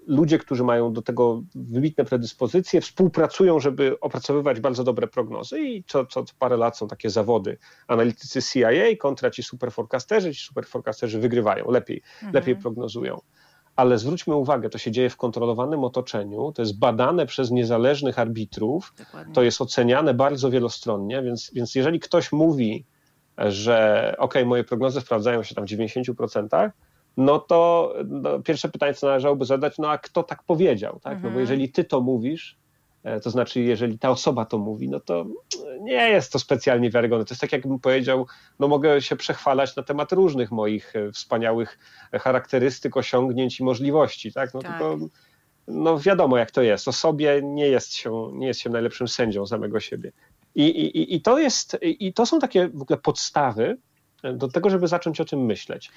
ludzie, 0.08 0.40
którzy 0.40 0.64
mają 0.64 0.94
do 0.94 1.02
tego 1.02 1.42
wybitne 1.56 2.06
predyspozycje, 2.06 2.82
współpracują, 2.82 3.60
żeby 3.60 4.00
opracowywać 4.00 4.60
bardzo 4.60 4.84
dobre 4.84 5.08
prognozy 5.08 5.60
i 5.60 5.84
co, 5.84 6.06
co 6.06 6.24
co 6.24 6.34
parę 6.40 6.58
lat 6.58 6.78
są 6.78 6.88
takie 6.88 7.10
zawody. 7.10 7.58
Analitycy 7.88 8.42
CIA 8.42 8.96
kontra 9.00 9.32
ci 9.32 9.44
superforecasterzy, 9.44 10.36
ci 10.36 10.46
superforecasterzy 10.46 11.20
wygrywają, 11.20 11.72
lepiej, 11.72 12.02
lepiej 12.34 12.56
prognozują. 12.56 13.22
Ale 13.76 13.98
zwróćmy 13.98 14.36
uwagę, 14.36 14.70
to 14.70 14.78
się 14.78 14.92
dzieje 14.92 15.10
w 15.10 15.18
kontrolowanym 15.18 15.84
otoczeniu, 15.84 16.52
to 16.52 16.62
jest 16.62 16.80
badane 16.80 17.26
przez 17.26 17.52
niezależnych 17.52 18.20
arbitrów, 18.20 18.94
Dokładnie. 18.98 19.34
to 19.34 19.44
jest 19.44 19.62
oceniane 19.62 20.14
bardzo 20.14 20.50
wielostronnie, 20.50 21.22
więc, 21.22 21.52
więc 21.54 21.76
jeżeli 21.76 22.00
ktoś 22.00 22.32
mówi, 22.32 22.86
że 23.38 24.16
ok, 24.18 24.34
moje 24.46 24.64
prognozy 24.64 25.02
sprawdzają 25.02 25.44
się 25.44 25.56
tam 25.56 25.66
w 25.66 25.70
90%, 25.70 26.70
no 27.20 27.40
to 27.40 27.94
no, 28.06 28.40
pierwsze 28.40 28.70
pytanie, 28.70 28.94
co 28.94 29.08
należałoby 29.08 29.46
zadać, 29.46 29.78
no 29.78 29.90
a 29.90 29.98
kto 29.98 30.24
tak 30.24 30.44
powiedział, 30.44 31.00
tak? 31.04 31.14
No 31.14 31.22
bo 31.22 31.28
Mhm. 31.28 31.42
jeżeli 31.42 31.70
ty 31.72 31.84
to 31.84 32.02
mówisz, 32.02 32.58
e, 33.04 33.20
to 33.20 33.30
znaczy 33.30 33.62
jeżeli 33.62 34.00
ta 34.00 34.10
osoba 34.10 34.46
to 34.46 34.58
mówi, 34.58 34.90
no 34.90 35.00
to 35.00 35.26
nie 35.82 36.10
jest 36.10 36.32
to 36.32 36.40
specjalnie 36.40 36.90
wiarygodne. 36.90 37.26
To 37.26 37.32
jest 37.34 37.42
tak, 37.42 37.52
jakbym 37.52 37.80
powiedział, 37.80 38.28
no 38.60 38.68
mogę 38.68 39.02
się 39.02 39.16
przechwalać 39.16 39.76
na 39.76 39.84
temat 39.84 40.12
różnych 40.12 40.52
moich 40.52 40.96
e, 40.96 41.12
wspaniałych 41.12 41.80
charakterystyk, 42.14 42.98
osiągnięć 42.98 43.60
i 43.60 43.64
możliwości, 43.64 44.34
tak? 44.34 44.54
No 44.54 44.62
Tak. 44.62 44.72
tylko 44.72 44.98
no 45.68 46.00
wiadomo 46.00 46.38
jak 46.38 46.52
to 46.52 46.62
jest, 46.62 46.88
o 46.88 46.92
sobie 46.92 47.42
nie 47.44 47.68
jest 47.68 47.94
się, 47.94 48.30
nie 48.34 48.48
jest 48.48 48.60
się 48.60 48.70
najlepszym 48.70 49.08
sędzią 49.08 49.46
samego 49.46 49.80
siebie. 49.80 50.12
I, 50.56 50.64
i, 50.64 51.16
i, 51.16 51.22
to 51.22 51.40
jest, 51.40 51.78
I 51.82 52.14
to 52.14 52.26
są 52.26 52.40
takie 52.40 52.68
w 52.68 52.82
ogóle 52.82 53.00
podstawy 53.00 53.78
do 54.34 54.48
tego, 54.48 54.70
żeby 54.70 54.88
zacząć 54.88 55.22
o 55.22 55.26
tym 55.26 55.46
myśleć. 55.46 55.92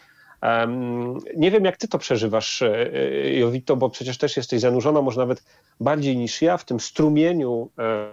Nie 1.37 1.51
wiem, 1.51 1.65
jak 1.65 1.77
ty 1.77 1.89
to 1.89 1.99
przeżywasz, 1.99 2.63
e, 2.63 2.93
e, 2.95 3.35
Jowito, 3.35 3.77
bo 3.77 3.91
przecież 3.91 4.19
też 4.19 4.37
jesteś 4.37 4.61
zanurzona, 4.61 5.03
może 5.03 5.21
nawet 5.21 5.45
bardziej 5.81 6.17
niż 6.17 6.43
ja, 6.43 6.57
w 6.57 6.65
tym 6.65 6.81
strumieniu. 6.81 7.71
E, 7.79 8.09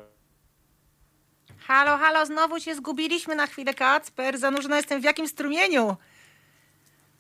halo, 1.58 1.98
halo, 1.98 2.26
znowu 2.26 2.60
się 2.60 2.76
zgubiliśmy 2.76 3.36
na 3.36 3.48
chwilę, 3.48 3.74
Kacper. 3.74 4.38
Zanurzona 4.38 4.78
jestem 4.78 5.02
w 5.02 5.04
jakim 5.04 5.28
strumieniu? 5.28 5.96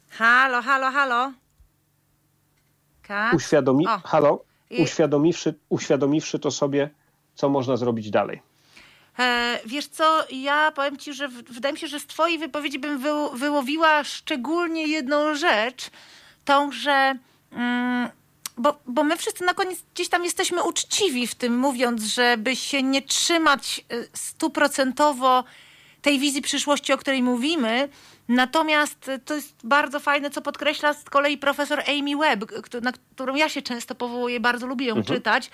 Halo, 0.09 0.61
halo, 0.61 0.91
halo. 0.91 1.33
Kac? 3.01 3.35
Uświadomi... 3.35 3.85
Halo? 4.03 4.43
Uświadomiwszy, 4.79 5.53
uświadomiwszy 5.69 6.39
to 6.39 6.51
sobie, 6.51 6.89
co 7.35 7.49
można 7.49 7.77
zrobić 7.77 8.09
dalej. 8.09 8.41
E, 9.19 9.59
wiesz 9.65 9.87
co, 9.87 10.25
ja 10.31 10.71
powiem 10.71 10.97
ci, 10.97 11.13
że 11.13 11.27
wydaje 11.27 11.73
mi 11.73 11.79
się, 11.79 11.87
że 11.87 11.99
z 11.99 12.05
twojej 12.05 12.37
wypowiedzi 12.37 12.79
bym 12.79 13.03
wyłowiła 13.33 14.03
szczególnie 14.03 14.87
jedną 14.87 15.35
rzecz, 15.35 15.89
tą, 16.45 16.71
że... 16.71 17.15
Mm, 17.51 18.09
bo, 18.57 18.79
bo 18.87 19.03
my 19.03 19.17
wszyscy 19.17 19.43
na 19.43 19.53
koniec 19.53 19.79
gdzieś 19.93 20.09
tam 20.09 20.23
jesteśmy 20.23 20.63
uczciwi 20.63 21.27
w 21.27 21.35
tym, 21.35 21.57
mówiąc, 21.57 22.03
żeby 22.03 22.55
się 22.55 22.83
nie 22.83 23.01
trzymać 23.01 23.85
e, 23.89 24.03
stuprocentowo 24.13 25.43
tej 26.01 26.19
wizji 26.19 26.41
przyszłości, 26.41 26.93
o 26.93 26.97
której 26.97 27.23
mówimy. 27.23 27.89
Natomiast 28.27 29.11
to 29.25 29.35
jest 29.35 29.55
bardzo 29.63 29.99
fajne, 29.99 30.29
co 30.29 30.41
podkreśla 30.41 30.93
z 30.93 31.03
kolei 31.03 31.37
profesor 31.37 31.83
Amy 31.87 32.17
Webb, 32.17 32.51
na 32.81 32.91
którą 32.91 33.35
ja 33.35 33.49
się 33.49 33.61
często 33.61 33.95
powołuję, 33.95 34.39
bardzo 34.39 34.67
lubię 34.67 34.85
ją 34.85 34.95
mhm. 34.95 35.15
czytać 35.15 35.49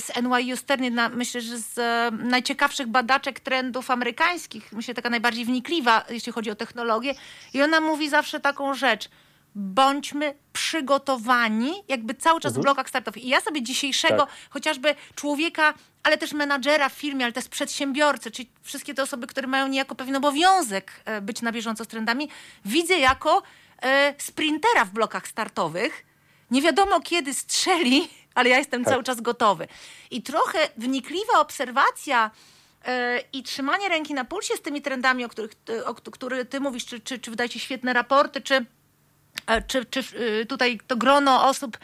z 0.00 0.22
NYU 0.22 0.56
Stern, 0.56 0.84
myślę, 1.14 1.40
że 1.40 1.58
z 1.58 1.78
e, 1.78 2.10
najciekawszych 2.10 2.86
badaczek 2.86 3.40
trendów 3.40 3.90
amerykańskich, 3.90 4.72
myślę 4.72 4.94
taka 4.94 5.10
najbardziej 5.10 5.44
wnikliwa, 5.44 6.04
jeśli 6.10 6.32
chodzi 6.32 6.50
o 6.50 6.54
technologię. 6.54 7.14
I 7.54 7.62
ona 7.62 7.80
mówi 7.80 8.08
zawsze 8.08 8.40
taką 8.40 8.74
rzecz, 8.74 9.08
bądźmy 9.54 10.34
przygotowani, 10.52 11.72
jakby 11.88 12.14
cały 12.14 12.40
czas 12.40 12.50
mhm. 12.50 12.62
w 12.62 12.64
blokach 12.64 12.88
startowych. 12.88 13.24
I 13.24 13.28
ja 13.28 13.40
sobie 13.40 13.62
dzisiejszego, 13.62 14.26
tak. 14.26 14.34
chociażby 14.50 14.94
człowieka, 15.14 15.74
ale 16.02 16.18
też 16.18 16.32
menadżera 16.32 16.88
w 16.88 16.92
firmie, 16.92 17.24
ale 17.24 17.32
też 17.32 17.48
przedsiębiorcy, 17.48 18.30
czyli 18.30 18.48
wszystkie 18.62 18.94
te 18.94 19.02
osoby, 19.02 19.26
które 19.26 19.46
mają 19.46 19.68
niejako 19.68 19.94
pewien 19.94 20.16
obowiązek 20.16 20.92
e, 21.04 21.20
być 21.20 21.42
na 21.42 21.52
bieżąco 21.52 21.84
z 21.84 21.88
trendami, 21.88 22.28
widzę 22.64 22.98
jako 22.98 23.42
sprintera 24.18 24.84
w 24.84 24.90
blokach 24.90 25.28
startowych. 25.28 26.04
Nie 26.50 26.62
wiadomo 26.62 27.00
kiedy 27.00 27.34
strzeli, 27.34 28.08
ale 28.34 28.48
ja 28.48 28.58
jestem 28.58 28.84
tak. 28.84 28.92
cały 28.92 29.04
czas 29.04 29.20
gotowy. 29.20 29.68
I 30.10 30.22
trochę 30.22 30.58
wnikliwa 30.76 31.40
obserwacja 31.40 32.30
e, 32.84 33.20
i 33.32 33.42
trzymanie 33.42 33.88
ręki 33.88 34.14
na 34.14 34.24
pulsie 34.24 34.56
z 34.56 34.60
tymi 34.60 34.82
trendami, 34.82 35.24
o 35.24 35.28
których 35.28 35.52
o 35.84 35.94
których 35.94 36.48
ty 36.48 36.60
mówisz, 36.60 36.84
czy, 36.84 37.00
czy, 37.00 37.18
czy 37.18 37.30
wydaje 37.30 37.50
ci 37.50 37.60
świetne 37.60 37.92
raporty, 37.92 38.40
czy, 38.40 38.66
e, 39.46 39.62
czy, 39.62 39.84
czy 39.84 40.00
e, 40.40 40.46
tutaj 40.46 40.80
to 40.86 40.96
grono 40.96 41.48
osób, 41.48 41.78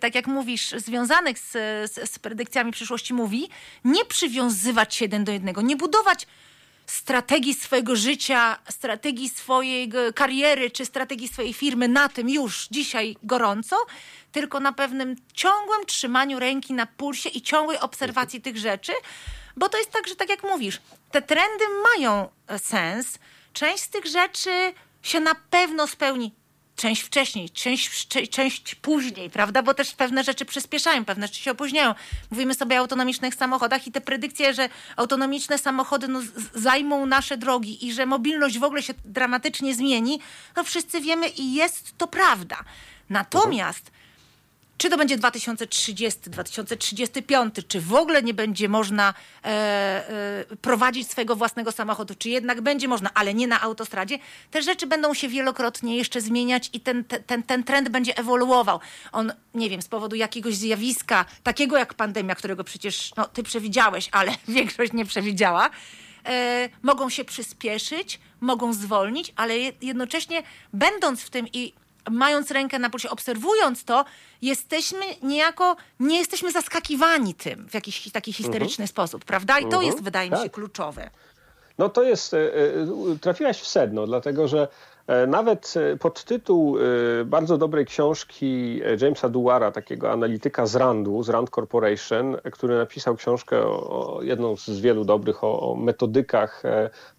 tak 0.00 0.14
jak 0.14 0.26
mówisz, 0.26 0.70
związanych 0.70 1.38
z, 1.38 1.52
z, 1.92 2.10
z 2.10 2.18
predykcjami 2.18 2.72
przyszłości 2.72 3.14
mówi, 3.14 3.48
nie 3.84 4.04
przywiązywać 4.04 4.94
się 4.94 5.04
jeden 5.04 5.24
do 5.24 5.32
jednego, 5.32 5.62
nie 5.62 5.76
budować 5.76 6.26
strategii 6.86 7.54
swojego 7.54 7.96
życia, 7.96 8.58
strategii 8.68 9.28
swojej 9.28 9.92
kariery 10.14 10.70
czy 10.70 10.84
strategii 10.86 11.28
swojej 11.28 11.52
firmy 11.52 11.88
na 11.88 12.08
tym 12.08 12.30
już 12.30 12.68
dzisiaj 12.70 13.16
gorąco, 13.22 13.76
tylko 14.32 14.60
na 14.60 14.72
pewnym 14.72 15.16
ciągłym 15.32 15.86
trzymaniu 15.86 16.38
ręki 16.38 16.72
na 16.72 16.86
pulsie 16.86 17.28
i 17.28 17.42
ciągłej 17.42 17.78
obserwacji 17.78 18.40
tych 18.40 18.56
rzeczy, 18.56 18.92
bo 19.56 19.68
to 19.68 19.78
jest 19.78 19.90
tak, 19.90 20.08
że 20.08 20.16
tak 20.16 20.28
jak 20.28 20.42
mówisz, 20.42 20.80
te 21.10 21.22
trendy 21.22 21.64
mają 21.82 22.28
e, 22.46 22.58
sens. 22.58 23.18
Część 23.52 23.82
z 23.82 23.88
tych 23.88 24.06
rzeczy 24.06 24.72
się 25.02 25.20
na 25.20 25.34
pewno 25.34 25.86
spełni. 25.86 26.32
Część 26.76 27.02
wcześniej, 27.02 27.50
część, 27.50 28.08
część 28.30 28.74
później, 28.74 29.30
prawda? 29.30 29.62
Bo 29.62 29.74
też 29.74 29.94
pewne 29.94 30.24
rzeczy 30.24 30.44
przyspieszają, 30.44 31.04
pewne 31.04 31.26
rzeczy 31.26 31.40
się 31.40 31.50
opóźniają. 31.50 31.94
Mówimy 32.30 32.54
sobie 32.54 32.76
o 32.76 32.78
autonomicznych 32.78 33.34
samochodach 33.34 33.86
i 33.86 33.92
te 33.92 34.00
predykcje, 34.00 34.54
że 34.54 34.68
autonomiczne 34.96 35.58
samochody 35.58 36.08
no, 36.08 36.20
zajmą 36.54 37.06
nasze 37.06 37.36
drogi 37.36 37.86
i 37.86 37.92
że 37.92 38.06
mobilność 38.06 38.58
w 38.58 38.64
ogóle 38.64 38.82
się 38.82 38.94
dramatycznie 39.04 39.74
zmieni, 39.74 40.20
no 40.56 40.64
wszyscy 40.64 41.00
wiemy 41.00 41.28
i 41.28 41.54
jest 41.54 41.98
to 41.98 42.06
prawda. 42.06 42.56
Natomiast 43.10 43.90
czy 44.78 44.90
to 44.90 44.96
będzie 44.96 45.16
2030, 45.16 46.20
2035, 46.30 47.54
czy 47.68 47.80
w 47.80 47.94
ogóle 47.94 48.22
nie 48.22 48.34
będzie 48.34 48.68
można 48.68 49.14
e, 49.44 49.48
e, 49.48 50.56
prowadzić 50.62 51.10
swojego 51.10 51.36
własnego 51.36 51.72
samochodu, 51.72 52.14
czy 52.18 52.28
jednak 52.28 52.60
będzie 52.60 52.88
można, 52.88 53.10
ale 53.14 53.34
nie 53.34 53.46
na 53.46 53.60
autostradzie, 53.60 54.18
te 54.50 54.62
rzeczy 54.62 54.86
będą 54.86 55.14
się 55.14 55.28
wielokrotnie 55.28 55.96
jeszcze 55.96 56.20
zmieniać 56.20 56.70
i 56.72 56.80
ten, 56.80 57.04
ten, 57.04 57.42
ten 57.42 57.64
trend 57.64 57.88
będzie 57.88 58.18
ewoluował. 58.18 58.80
On, 59.12 59.32
nie 59.54 59.70
wiem, 59.70 59.82
z 59.82 59.88
powodu 59.88 60.16
jakiegoś 60.16 60.54
zjawiska, 60.54 61.24
takiego 61.42 61.76
jak 61.76 61.94
pandemia, 61.94 62.34
którego 62.34 62.64
przecież 62.64 63.12
no, 63.16 63.24
ty 63.24 63.42
przewidziałeś, 63.42 64.08
ale 64.12 64.32
większość 64.48 64.92
nie 64.92 65.04
przewidziała, 65.04 65.70
e, 66.26 66.68
mogą 66.82 67.10
się 67.10 67.24
przyspieszyć, 67.24 68.20
mogą 68.40 68.72
zwolnić, 68.72 69.32
ale 69.36 69.58
jednocześnie 69.82 70.42
będąc 70.72 71.22
w 71.22 71.30
tym 71.30 71.46
i 71.52 71.72
mając 72.10 72.50
rękę 72.50 72.78
na 72.78 72.90
pulsie, 72.90 73.10
obserwując 73.10 73.84
to, 73.84 74.04
jesteśmy 74.42 75.04
niejako, 75.22 75.76
nie 76.00 76.18
jesteśmy 76.18 76.52
zaskakiwani 76.52 77.34
tym 77.34 77.68
w 77.68 77.74
jakiś 77.74 78.12
taki 78.12 78.32
histeryczny 78.32 78.82
mhm. 78.82 78.88
sposób, 78.88 79.24
prawda? 79.24 79.58
I 79.58 79.62
to 79.62 79.66
mhm. 79.66 79.86
jest, 79.86 80.02
wydaje 80.02 80.30
mi 80.30 80.36
się, 80.36 80.42
tak. 80.42 80.52
kluczowe. 80.52 81.10
No 81.78 81.88
to 81.88 82.02
jest, 82.02 82.34
e, 82.34 82.38
e, 82.38 83.18
trafiłaś 83.20 83.60
w 83.60 83.66
sedno, 83.66 84.06
dlatego 84.06 84.48
że 84.48 84.68
e, 85.06 85.26
nawet 85.26 85.74
podtytuł 86.00 86.76
bardzo 87.24 87.58
dobrej 87.58 87.86
książki 87.86 88.80
Jamesa 89.00 89.28
Duara, 89.28 89.70
takiego 89.72 90.12
analityka 90.12 90.66
z 90.66 90.76
Randu, 90.76 91.22
z 91.22 91.28
Rand 91.28 91.50
Corporation, 91.50 92.36
który 92.52 92.78
napisał 92.78 93.16
książkę, 93.16 93.66
o, 93.66 94.18
jedną 94.22 94.56
z 94.56 94.80
wielu 94.80 95.04
dobrych, 95.04 95.44
o, 95.44 95.60
o 95.60 95.74
metodykach 95.74 96.62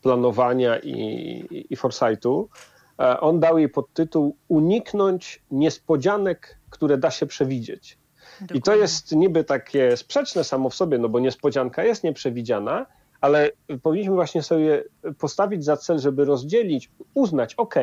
planowania 0.02 0.80
i, 0.80 1.66
i, 1.70 1.76
foresightu, 1.76 2.50
on 2.98 3.40
dał 3.40 3.58
jej 3.58 3.70
podtytuł 3.70 4.36
Uniknąć 4.48 5.44
niespodzianek, 5.52 6.58
które 6.70 6.98
da 6.98 7.12
się 7.12 7.26
przewidzieć. 7.26 7.98
Dokładnie. 8.42 8.60
I 8.60 8.62
to 8.62 8.76
jest 8.76 9.12
niby 9.12 9.44
takie 9.44 9.98
sprzeczne 9.98 10.44
samo 10.44 10.70
w 10.70 10.76
sobie, 10.76 10.98
no 10.98 11.10
bo 11.10 11.20
niespodzianka 11.20 11.84
jest 11.84 12.04
nieprzewidziana, 12.04 12.86
ale 13.22 13.52
powinniśmy 13.84 14.16
właśnie 14.16 14.44
sobie 14.44 14.84
postawić 15.18 15.64
za 15.64 15.78
cel, 15.78 16.00
żeby 16.00 16.26
rozdzielić, 16.26 16.92
uznać, 17.14 17.56
ok, 17.56 17.76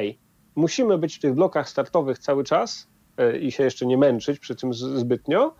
musimy 0.54 0.98
być 0.98 1.16
w 1.16 1.20
tych 1.20 1.34
blokach 1.34 1.68
startowych 1.68 2.18
cały 2.18 2.44
czas 2.44 2.88
e, 3.16 3.38
i 3.38 3.52
się 3.52 3.64
jeszcze 3.64 3.86
nie 3.86 3.98
męczyć 3.98 4.38
przy 4.38 4.56
tym 4.56 4.74
zbytnio, 4.74 5.54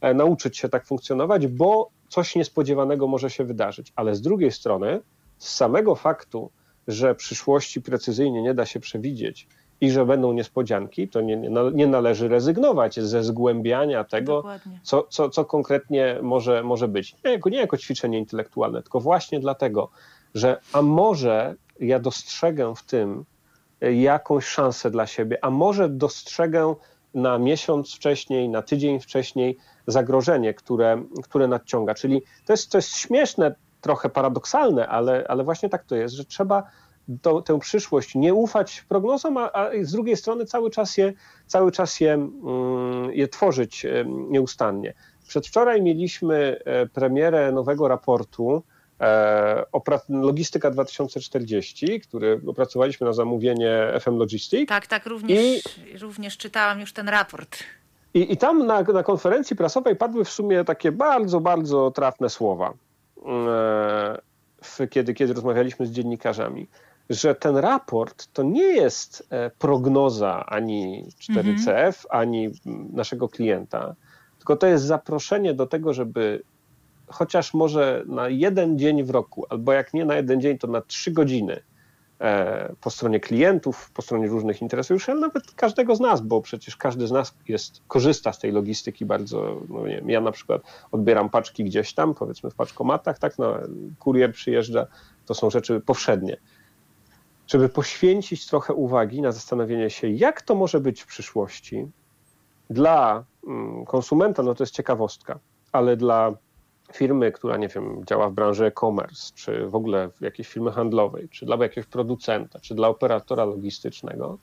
e, 0.00 0.14
nauczyć 0.14 0.58
się 0.58 0.68
tak 0.68 0.86
funkcjonować, 0.86 1.46
bo 1.46 1.90
coś 2.08 2.36
niespodziewanego 2.36 3.06
może 3.06 3.30
się 3.30 3.44
wydarzyć. 3.44 3.92
Ale 3.96 4.14
z 4.14 4.20
drugiej 4.20 4.52
strony, 4.52 5.00
z 5.38 5.54
samego 5.54 5.94
faktu, 5.94 6.50
że 6.88 7.14
przyszłości 7.14 7.82
precyzyjnie 7.82 8.42
nie 8.42 8.54
da 8.54 8.66
się 8.66 8.80
przewidzieć 8.80 9.48
i 9.80 9.90
że 9.90 10.06
będą 10.06 10.32
niespodzianki, 10.32 11.08
to 11.08 11.20
nie, 11.20 11.50
nie 11.74 11.86
należy 11.86 12.28
rezygnować 12.28 13.00
ze 13.00 13.24
zgłębiania 13.24 14.04
tego, 14.04 14.44
co, 14.82 15.06
co, 15.10 15.30
co 15.30 15.44
konkretnie 15.44 16.18
może, 16.22 16.62
może 16.62 16.88
być. 16.88 17.16
Nie 17.24 17.30
jako, 17.30 17.50
nie 17.50 17.58
jako 17.58 17.76
ćwiczenie 17.76 18.18
intelektualne, 18.18 18.82
tylko 18.82 19.00
właśnie 19.00 19.40
dlatego, 19.40 19.90
że 20.34 20.60
a 20.72 20.82
może 20.82 21.54
ja 21.80 21.98
dostrzegę 21.98 22.74
w 22.76 22.82
tym 22.82 23.24
jakąś 23.80 24.44
szansę 24.44 24.90
dla 24.90 25.06
siebie, 25.06 25.44
a 25.44 25.50
może 25.50 25.88
dostrzegę 25.88 26.74
na 27.14 27.38
miesiąc 27.38 27.94
wcześniej, 27.94 28.48
na 28.48 28.62
tydzień 28.62 29.00
wcześniej 29.00 29.58
zagrożenie, 29.86 30.54
które, 30.54 31.02
które 31.22 31.48
nadciąga. 31.48 31.94
Czyli 31.94 32.22
to 32.46 32.52
jest, 32.52 32.70
to 32.70 32.78
jest 32.78 32.96
śmieszne 32.96 33.54
trochę 33.82 34.08
paradoksalne, 34.08 34.88
ale, 34.88 35.24
ale 35.28 35.44
właśnie 35.44 35.68
tak 35.68 35.84
to 35.84 35.96
jest, 35.96 36.14
że 36.14 36.24
trzeba 36.24 36.62
tę 37.44 37.58
przyszłość 37.58 38.14
nie 38.14 38.34
ufać 38.34 38.84
prognozom, 38.88 39.36
a, 39.36 39.52
a, 39.52 39.70
z 39.82 39.92
drugiej 39.92 40.16
strony 40.16 40.46
cały 40.46 40.70
czas 40.70 40.96
je, 40.96 41.12
cały 41.46 41.72
czas 41.72 42.00
je, 42.00 42.12
mm, 42.12 43.12
je 43.12 43.28
tworzyć 43.28 43.86
nieustannie. 44.06 44.94
Przedwczoraj 45.28 45.82
mieliśmy 45.82 46.58
e, 46.64 46.86
premierę 46.86 47.52
nowego 47.52 47.88
raportu 47.88 48.62
e, 49.00 49.64
Logistyka 50.08 50.70
2040, 50.70 52.00
który 52.00 52.40
opracowaliśmy 52.46 53.06
na 53.06 53.12
zamówienie 53.12 53.92
FM 54.00 54.16
Logistics. 54.16 54.68
Tak, 54.68 54.86
tak, 54.86 55.06
również, 55.06 55.40
I, 55.40 55.98
również 55.98 56.36
czytałam 56.36 56.80
już 56.80 56.92
ten 56.92 57.08
raport. 57.08 57.58
I, 58.14 58.32
i 58.32 58.36
tam 58.36 58.66
na, 58.66 58.82
na 58.82 59.02
konferencji 59.02 59.56
prasowej 59.56 59.96
padły 59.96 60.24
w 60.24 60.30
sumie 60.30 60.64
takie 60.64 60.92
bardzo, 60.92 61.40
bardzo 61.40 61.90
trafne 61.90 62.30
słowa. 62.30 62.74
E, 63.26 64.88
kiedy, 64.90 65.14
kiedy 65.14 65.32
rozmawialiśmy 65.32 65.86
z 65.86 65.90
dziennikarzami, 65.90 66.68
że 67.10 67.34
ten 67.34 67.56
raport 67.56 68.28
to 68.32 68.42
nie 68.42 68.62
jest 68.62 69.26
e, 69.30 69.50
prognoza 69.50 70.46
ani 70.46 71.04
4CF, 71.20 71.86
mhm. 71.86 71.94
ani 72.10 72.50
naszego 72.92 73.28
klienta, 73.28 73.94
tylko 74.38 74.56
to 74.56 74.66
jest 74.66 74.84
zaproszenie 74.84 75.54
do 75.54 75.66
tego, 75.66 75.92
żeby 75.92 76.42
chociaż 77.06 77.54
może 77.54 78.04
na 78.06 78.28
jeden 78.28 78.78
dzień 78.78 79.04
w 79.04 79.10
roku, 79.10 79.46
albo 79.48 79.72
jak 79.72 79.94
nie 79.94 80.04
na 80.04 80.14
jeden 80.14 80.40
dzień, 80.40 80.58
to 80.58 80.66
na 80.66 80.80
trzy 80.80 81.10
godziny 81.10 81.62
po 82.80 82.90
stronie 82.90 83.20
klientów, 83.20 83.90
po 83.90 84.02
stronie 84.02 84.26
różnych 84.28 84.62
interesariuszy, 84.62 85.12
ale 85.12 85.20
nawet 85.20 85.50
każdego 85.50 85.96
z 85.96 86.00
nas, 86.00 86.20
bo 86.20 86.40
przecież 86.40 86.76
każdy 86.76 87.06
z 87.06 87.10
nas 87.10 87.34
jest, 87.48 87.82
korzysta 87.88 88.32
z 88.32 88.38
tej 88.38 88.52
logistyki 88.52 89.06
bardzo. 89.06 89.60
No 89.68 89.86
nie 89.86 89.96
wiem, 89.96 90.10
ja 90.10 90.20
na 90.20 90.32
przykład 90.32 90.62
odbieram 90.92 91.30
paczki 91.30 91.64
gdzieś 91.64 91.94
tam, 91.94 92.14
powiedzmy 92.14 92.50
w 92.50 92.54
paczkomatach, 92.54 93.18
tak, 93.18 93.38
no, 93.38 93.54
kurier 93.98 94.32
przyjeżdża, 94.32 94.86
to 95.26 95.34
są 95.34 95.50
rzeczy 95.50 95.80
powszednie. 95.80 96.36
Żeby 97.46 97.68
poświęcić 97.68 98.46
trochę 98.46 98.74
uwagi 98.74 99.22
na 99.22 99.32
zastanowienie 99.32 99.90
się, 99.90 100.08
jak 100.08 100.42
to 100.42 100.54
może 100.54 100.80
być 100.80 101.02
w 101.02 101.06
przyszłości 101.06 101.86
dla 102.70 103.24
mm, 103.46 103.84
konsumenta, 103.84 104.42
no 104.42 104.54
to 104.54 104.62
jest 104.62 104.74
ciekawostka, 104.74 105.38
ale 105.72 105.96
dla 105.96 106.32
firmy, 106.92 107.32
która, 107.32 107.56
nie 107.56 107.68
wiem, 107.68 108.04
działa 108.06 108.28
w 108.28 108.32
branży 108.32 108.66
e-commerce, 108.66 109.32
czy 109.34 109.66
w 109.66 109.74
ogóle 109.74 110.08
w 110.08 110.20
jakiejś 110.20 110.48
firmy 110.48 110.72
handlowej, 110.72 111.28
czy 111.28 111.46
dla 111.46 111.56
jakiegoś 111.56 111.86
producenta, 111.86 112.60
czy 112.60 112.74
dla 112.74 112.88
operatora 112.88 113.44
logistycznego, 113.44 114.38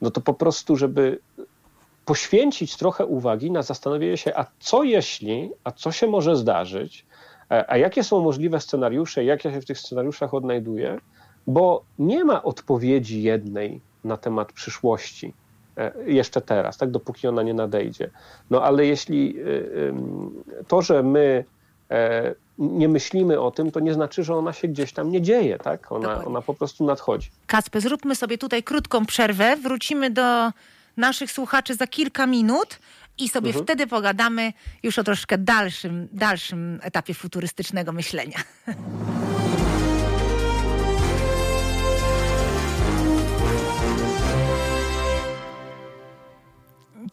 no 0.00 0.10
to 0.10 0.20
po 0.20 0.34
prostu, 0.34 0.76
żeby 0.76 1.18
poświęcić 2.04 2.76
trochę 2.76 3.06
uwagi 3.06 3.50
na 3.50 3.62
zastanowienie 3.62 4.16
się, 4.16 4.32
a 4.36 4.46
co 4.58 4.82
jeśli, 4.82 5.50
a 5.64 5.70
co 5.70 5.92
się 5.92 6.06
może 6.06 6.36
zdarzyć, 6.36 7.06
e, 7.50 7.70
a 7.70 7.76
jakie 7.76 8.04
są 8.04 8.20
możliwe 8.20 8.60
scenariusze, 8.60 9.24
jak 9.24 9.44
ja 9.44 9.52
się 9.52 9.60
w 9.60 9.66
tych 9.66 9.78
scenariuszach 9.78 10.34
odnajduję, 10.34 10.98
bo 11.46 11.82
nie 11.98 12.24
ma 12.24 12.42
odpowiedzi 12.42 13.22
jednej 13.22 13.80
na 14.04 14.16
temat 14.16 14.52
przyszłości 14.52 15.34
e, 15.76 15.92
jeszcze 16.06 16.40
teraz, 16.40 16.78
tak 16.78 16.90
dopóki 16.90 17.28
ona 17.28 17.42
nie 17.42 17.54
nadejdzie. 17.54 18.10
No 18.50 18.62
ale 18.62 18.86
jeśli 18.86 19.36
e, 19.38 19.44
to, 20.68 20.82
że 20.82 21.02
my 21.02 21.44
nie 22.58 22.88
myślimy 22.88 23.40
o 23.40 23.50
tym, 23.50 23.70
to 23.70 23.80
nie 23.80 23.94
znaczy, 23.94 24.24
że 24.24 24.36
ona 24.36 24.52
się 24.52 24.68
gdzieś 24.68 24.92
tam 24.92 25.10
nie 25.10 25.22
dzieje, 25.22 25.58
tak? 25.58 25.92
Ona, 25.92 26.24
ona 26.24 26.42
po 26.42 26.54
prostu 26.54 26.84
nadchodzi. 26.84 27.30
Kacper, 27.46 27.82
zróbmy 27.82 28.14
sobie 28.14 28.38
tutaj 28.38 28.62
krótką 28.62 29.06
przerwę. 29.06 29.56
Wrócimy 29.56 30.10
do 30.10 30.52
naszych 30.96 31.32
słuchaczy 31.32 31.74
za 31.74 31.86
kilka 31.86 32.26
minut 32.26 32.78
i 33.18 33.28
sobie 33.28 33.48
mhm. 33.48 33.64
wtedy 33.64 33.86
pogadamy 33.86 34.52
już 34.82 34.98
o 34.98 35.04
troszkę 35.04 35.38
dalszym, 35.38 36.08
dalszym 36.12 36.80
etapie 36.82 37.14
futurystycznego 37.14 37.92
myślenia. 37.92 38.38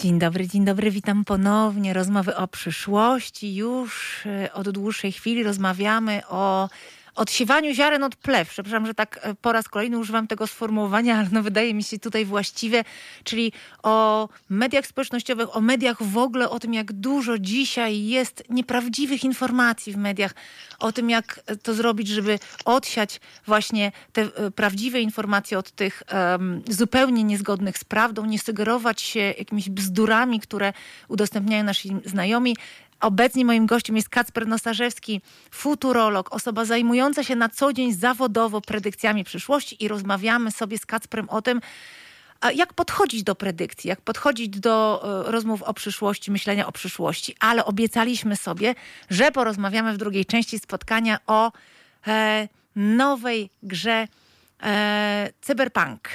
Dzień 0.02 0.20
dobry, 0.20 0.48
dzień 0.48 0.66
dobry, 0.66 0.92
witam 0.92 1.26
ponownie. 1.26 1.94
Rozmowy 1.94 2.36
o 2.36 2.48
przyszłości. 2.48 3.56
Już 3.56 4.24
e, 4.26 4.54
od 4.54 4.70
dłuższej 4.70 5.12
chwili 5.12 5.44
rozmawiamy 5.44 6.22
o 6.30 6.70
odsiewaniu 7.18 7.74
ziaren 7.74 8.04
od 8.04 8.16
plew. 8.16 8.50
Przepraszam, 8.50 8.86
że 8.86 8.94
tak 8.94 9.20
e, 9.22 9.36
po 9.36 9.52
raz 9.52 9.68
kolejny 9.68 9.98
używam 9.98 10.28
tego 10.28 10.48
sformułowania, 10.48 11.18
ale 11.18 11.28
no 11.32 11.44
wydaje 11.44 11.74
mi 11.74 11.84
się 11.84 12.00
tutaj 12.00 12.26
właściwe, 12.26 12.84
czyli 13.24 13.52
o 13.84 14.30
mediach 14.50 14.88
społecznościowych, 14.88 15.56
o 15.56 15.62
mediach 15.62 16.04
w 16.04 16.18
ogóle, 16.18 16.50
o 16.50 16.60
tym, 16.60 16.74
jak 16.74 16.94
dużo 16.94 17.40
dzisiaj 17.40 18.04
jest 18.04 18.44
nieprawdziwych 18.50 19.24
informacji 19.24 19.94
w 19.94 19.98
mediach, 19.98 20.36
o 20.80 20.92
tym, 20.92 21.10
jak 21.10 21.40
to 21.64 21.74
zrobić, 21.74 22.08
żeby 22.08 22.40
odsiać 22.66 23.20
właśnie 23.46 23.92
te 24.14 24.22
e, 24.22 24.52
prawdziwe 24.52 25.02
informacje 25.02 25.60
od 25.60 25.72
tych 25.72 26.04
um, 26.14 26.62
zupełnie 26.70 27.24
niezgodnych 27.24 27.78
z 27.78 27.84
prawdą, 27.84 28.26
nie 28.26 28.40
sugerować 28.40 29.02
się 29.02 29.20
jakimiś 29.20 29.70
bzdurami, 29.70 30.40
które 30.40 30.74
udostępniają 31.08 31.64
nasi 31.64 31.96
znajomi. 32.06 32.56
Obecnie 33.02 33.46
moim 33.46 33.66
gościem 33.66 33.96
jest 33.96 34.10
Kacper 34.10 34.48
Nosarzewski, 34.48 35.22
futurolog, 35.52 36.34
osoba 36.34 36.66
zajmująca 36.66 37.24
się 37.24 37.36
na 37.36 37.50
co 37.50 37.74
dzień 37.74 37.94
zawodowo 37.94 38.62
predykcjami 38.62 39.24
przyszłości 39.24 39.84
i 39.84 39.88
rozmawiamy 39.88 40.52
sobie 40.52 40.78
z 40.78 40.86
Kacprem 40.86 41.30
o 41.30 41.42
tym, 41.42 41.62
jak 42.56 42.74
podchodzić 42.74 43.24
do 43.24 43.36
predykcji, 43.36 43.88
jak 43.88 44.02
podchodzić 44.02 44.60
do 44.60 45.04
e, 45.28 45.32
rozmów 45.32 45.64
o 45.64 45.74
przyszłości, 45.74 46.32
myślenia 46.32 46.68
o 46.68 46.72
przyszłości. 46.72 47.36
Ale 47.40 47.66
obiecaliśmy 47.66 48.36
sobie, 48.36 48.76
że 49.10 49.32
porozmawiamy 49.32 49.94
w 49.94 49.98
drugiej 49.98 50.26
części 50.26 50.60
spotkania 50.60 51.18
o 51.28 51.52
e, 52.08 52.48
nowej 52.76 53.50
grze 53.64 54.08
e, 54.64 55.30
Cyberpunk. 55.42 56.10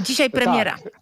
Dzisiaj 0.00 0.30
premiera. 0.30 0.78
Tak. 0.78 0.99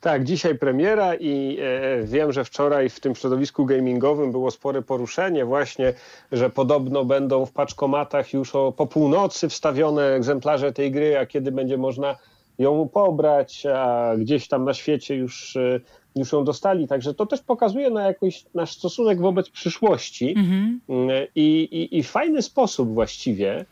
Tak, 0.00 0.24
dzisiaj 0.24 0.58
premiera 0.58 1.14
i 1.14 1.58
e, 1.60 2.02
wiem, 2.02 2.32
że 2.32 2.44
wczoraj 2.44 2.88
w 2.88 3.00
tym 3.00 3.14
środowisku 3.14 3.66
gamingowym 3.66 4.32
było 4.32 4.50
spore 4.50 4.82
poruszenie 4.82 5.44
właśnie, 5.44 5.92
że 6.32 6.50
podobno 6.50 7.04
będą 7.04 7.46
w 7.46 7.52
paczkomatach 7.52 8.32
już 8.32 8.54
o, 8.54 8.72
po 8.72 8.86
północy 8.86 9.48
wstawione 9.48 10.14
egzemplarze 10.14 10.72
tej 10.72 10.92
gry, 10.92 11.18
a 11.18 11.26
kiedy 11.26 11.52
będzie 11.52 11.78
można 11.78 12.16
ją 12.58 12.88
pobrać, 12.88 13.66
a 13.66 14.12
gdzieś 14.18 14.48
tam 14.48 14.64
na 14.64 14.74
świecie 14.74 15.14
już, 15.16 15.56
e, 15.56 15.80
już 16.16 16.32
ją 16.32 16.44
dostali. 16.44 16.88
Także 16.88 17.14
to 17.14 17.26
też 17.26 17.40
pokazuje 17.40 17.90
na 17.90 18.06
jakiś 18.06 18.44
nasz 18.54 18.72
stosunek 18.72 19.20
wobec 19.20 19.50
przyszłości 19.50 20.34
mhm. 20.36 20.80
E, 21.10 21.26
I, 21.34 21.62
i, 21.62 21.98
i 21.98 22.02
fajny 22.02 22.42
sposób 22.42 22.94
właściwie 22.94 23.64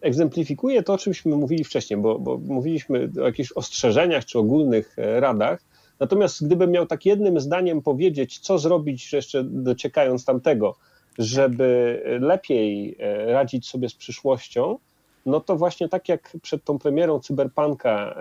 egzemplifikuje 0.00 0.82
to, 0.82 0.92
o 0.92 0.98
czymśmy 0.98 1.36
mówili 1.36 1.64
wcześniej, 1.64 2.00
bo, 2.00 2.18
bo 2.18 2.38
mówiliśmy 2.38 3.10
o 3.22 3.26
jakichś 3.26 3.52
ostrzeżeniach 3.52 4.24
czy 4.24 4.38
ogólnych 4.38 4.98
e, 4.98 5.20
radach. 5.20 5.60
Natomiast 6.00 6.46
gdybym 6.46 6.70
miał 6.70 6.86
tak 6.86 7.06
jednym 7.06 7.40
zdaniem 7.40 7.82
powiedzieć, 7.82 8.38
co 8.38 8.58
zrobić, 8.58 9.12
jeszcze 9.12 9.44
dociekając 9.44 10.24
tamtego, 10.24 10.76
żeby 11.18 12.00
lepiej 12.20 12.96
radzić 13.26 13.68
sobie 13.68 13.88
z 13.88 13.94
przyszłością, 13.94 14.78
no 15.26 15.40
to 15.40 15.56
właśnie 15.56 15.88
tak 15.88 16.08
jak 16.08 16.36
przed 16.42 16.64
tą 16.64 16.78
premierą 16.78 17.20
Cyberpunka 17.20 18.18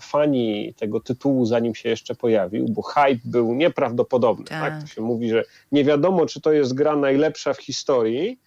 fani 0.00 0.74
tego 0.74 1.00
tytułu, 1.00 1.46
zanim 1.46 1.74
się 1.74 1.88
jeszcze 1.88 2.14
pojawił, 2.14 2.66
bo 2.68 2.82
hype 2.82 3.20
był 3.24 3.54
nieprawdopodobny. 3.54 4.44
Tak. 4.44 4.60
tak? 4.60 4.80
To 4.80 4.86
się 4.86 5.02
mówi, 5.02 5.30
że 5.30 5.44
nie 5.72 5.84
wiadomo, 5.84 6.26
czy 6.26 6.40
to 6.40 6.52
jest 6.52 6.74
gra 6.74 6.96
najlepsza 6.96 7.54
w 7.54 7.62
historii 7.62 8.40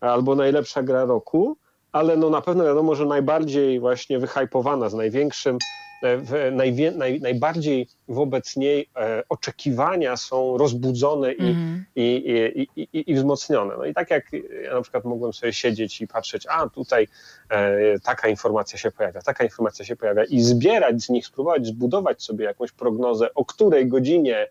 albo 0.00 0.34
najlepsza 0.34 0.82
gra 0.82 1.04
roku, 1.04 1.56
ale 1.92 2.16
no 2.16 2.30
na 2.30 2.40
pewno 2.40 2.64
wiadomo, 2.64 2.94
że 2.94 3.06
najbardziej 3.06 3.80
właśnie 3.80 4.18
wyhypowana, 4.18 4.88
z 4.88 4.94
największym, 4.94 5.58
e, 6.02 6.50
najwie, 6.50 6.90
naj, 6.90 7.20
najbardziej 7.20 7.88
wobec 8.08 8.56
niej 8.56 8.88
e, 8.96 9.22
oczekiwania 9.28 10.16
są 10.16 10.58
rozbudzone 10.58 11.32
i, 11.32 11.50
mm. 11.50 11.84
i, 11.96 12.66
i, 12.76 12.82
i, 12.82 13.10
i, 13.10 13.14
wzmocnione. 13.14 13.74
No 13.78 13.84
i 13.84 13.94
tak 13.94 14.10
jak 14.10 14.32
ja 14.64 14.74
na 14.74 14.82
przykład 14.82 15.04
mogłem 15.04 15.32
sobie 15.32 15.52
siedzieć 15.52 16.00
i 16.00 16.08
patrzeć, 16.08 16.46
a 16.46 16.68
tutaj 16.68 17.08
e, 17.50 18.00
taka 18.00 18.28
informacja 18.28 18.78
się 18.78 18.90
pojawia, 18.90 19.22
taka 19.22 19.44
informacja 19.44 19.84
się 19.84 19.96
pojawia 19.96 20.24
i 20.24 20.40
zbierać 20.40 21.02
z 21.02 21.08
nich, 21.08 21.26
spróbować 21.26 21.66
zbudować 21.66 22.22
sobie 22.22 22.44
jakąś 22.44 22.72
prognozę, 22.72 23.34
o 23.34 23.44
której 23.44 23.88
godzinie 23.88 24.48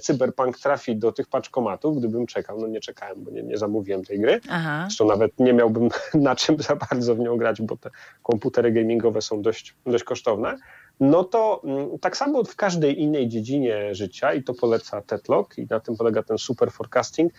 cyberpunk 0.00 0.58
trafi 0.58 0.96
do 0.96 1.12
tych 1.12 1.28
paczkomatów, 1.28 1.98
gdybym 1.98 2.26
czekał. 2.26 2.60
No 2.60 2.66
nie 2.66 2.80
czekałem, 2.80 3.24
bo 3.24 3.30
nie, 3.30 3.42
nie 3.42 3.58
zamówiłem 3.58 4.04
tej 4.04 4.20
gry. 4.20 4.40
Aha. 4.48 4.84
Zresztą 4.88 5.06
nawet 5.06 5.40
nie 5.40 5.52
miałbym 5.52 5.88
na 6.14 6.36
czym 6.36 6.62
za 6.62 6.76
bardzo 6.76 7.14
w 7.14 7.18
nią 7.18 7.36
grać, 7.36 7.62
bo 7.62 7.76
te 7.76 7.90
komputery 8.22 8.72
gamingowe 8.72 9.22
są 9.22 9.42
dość, 9.42 9.74
dość 9.86 10.04
kosztowne. 10.04 10.58
No 11.00 11.24
to 11.24 11.60
mm, 11.64 11.98
tak 11.98 12.16
samo 12.16 12.44
w 12.44 12.56
każdej 12.56 13.00
innej 13.00 13.28
dziedzinie 13.28 13.94
życia, 13.94 14.34
i 14.34 14.42
to 14.42 14.54
poleca 14.54 15.02
Tetlock, 15.02 15.58
i 15.58 15.66
na 15.70 15.80
tym 15.80 15.96
polega 15.96 16.22
ten 16.22 16.38
super 16.38 16.72
forecasting, 16.72 17.32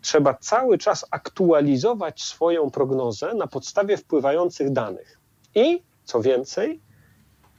trzeba 0.00 0.34
cały 0.34 0.78
czas 0.78 1.06
aktualizować 1.10 2.22
swoją 2.22 2.70
prognozę 2.70 3.34
na 3.34 3.46
podstawie 3.46 3.96
wpływających 3.96 4.72
danych. 4.72 5.18
I 5.54 5.82
co 6.04 6.22
więcej, 6.22 6.80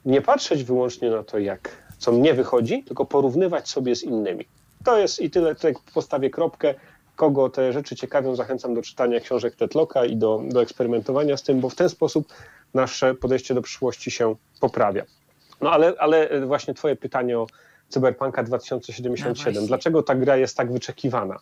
nie 0.05 0.21
patrzeć 0.21 0.63
wyłącznie 0.63 1.09
na 1.09 1.23
to, 1.23 1.39
jak 1.39 1.80
co 2.01 2.11
mnie 2.11 2.33
wychodzi, 2.33 2.83
tylko 2.83 3.05
porównywać 3.05 3.69
sobie 3.69 3.95
z 3.95 4.03
innymi. 4.03 4.45
To 4.85 4.97
jest 4.97 5.19
i 5.19 5.29
tyle, 5.29 5.55
tutaj 5.55 5.73
postawię 5.93 6.29
kropkę. 6.29 6.73
Kogo 7.15 7.49
te 7.49 7.73
rzeczy 7.73 7.95
ciekawią, 7.95 8.35
zachęcam 8.35 8.73
do 8.73 8.81
czytania 8.81 9.19
książek 9.19 9.55
Tetloka 9.55 10.05
i 10.05 10.15
do, 10.15 10.41
do 10.49 10.61
eksperymentowania 10.61 11.37
z 11.37 11.43
tym, 11.43 11.59
bo 11.59 11.69
w 11.69 11.75
ten 11.75 11.89
sposób 11.89 12.33
nasze 12.73 13.15
podejście 13.15 13.53
do 13.53 13.61
przyszłości 13.61 14.11
się 14.11 14.35
poprawia. 14.59 15.05
No 15.61 15.71
ale, 15.71 15.93
ale 15.99 16.45
właśnie 16.45 16.73
twoje 16.73 16.95
pytanie 16.95 17.39
o 17.39 17.47
Cyberpunka 17.89 18.43
2077. 18.43 19.61
No 19.61 19.67
Dlaczego 19.67 20.03
ta 20.03 20.15
gra 20.15 20.37
jest 20.37 20.57
tak 20.57 20.71
wyczekiwana? 20.71 21.39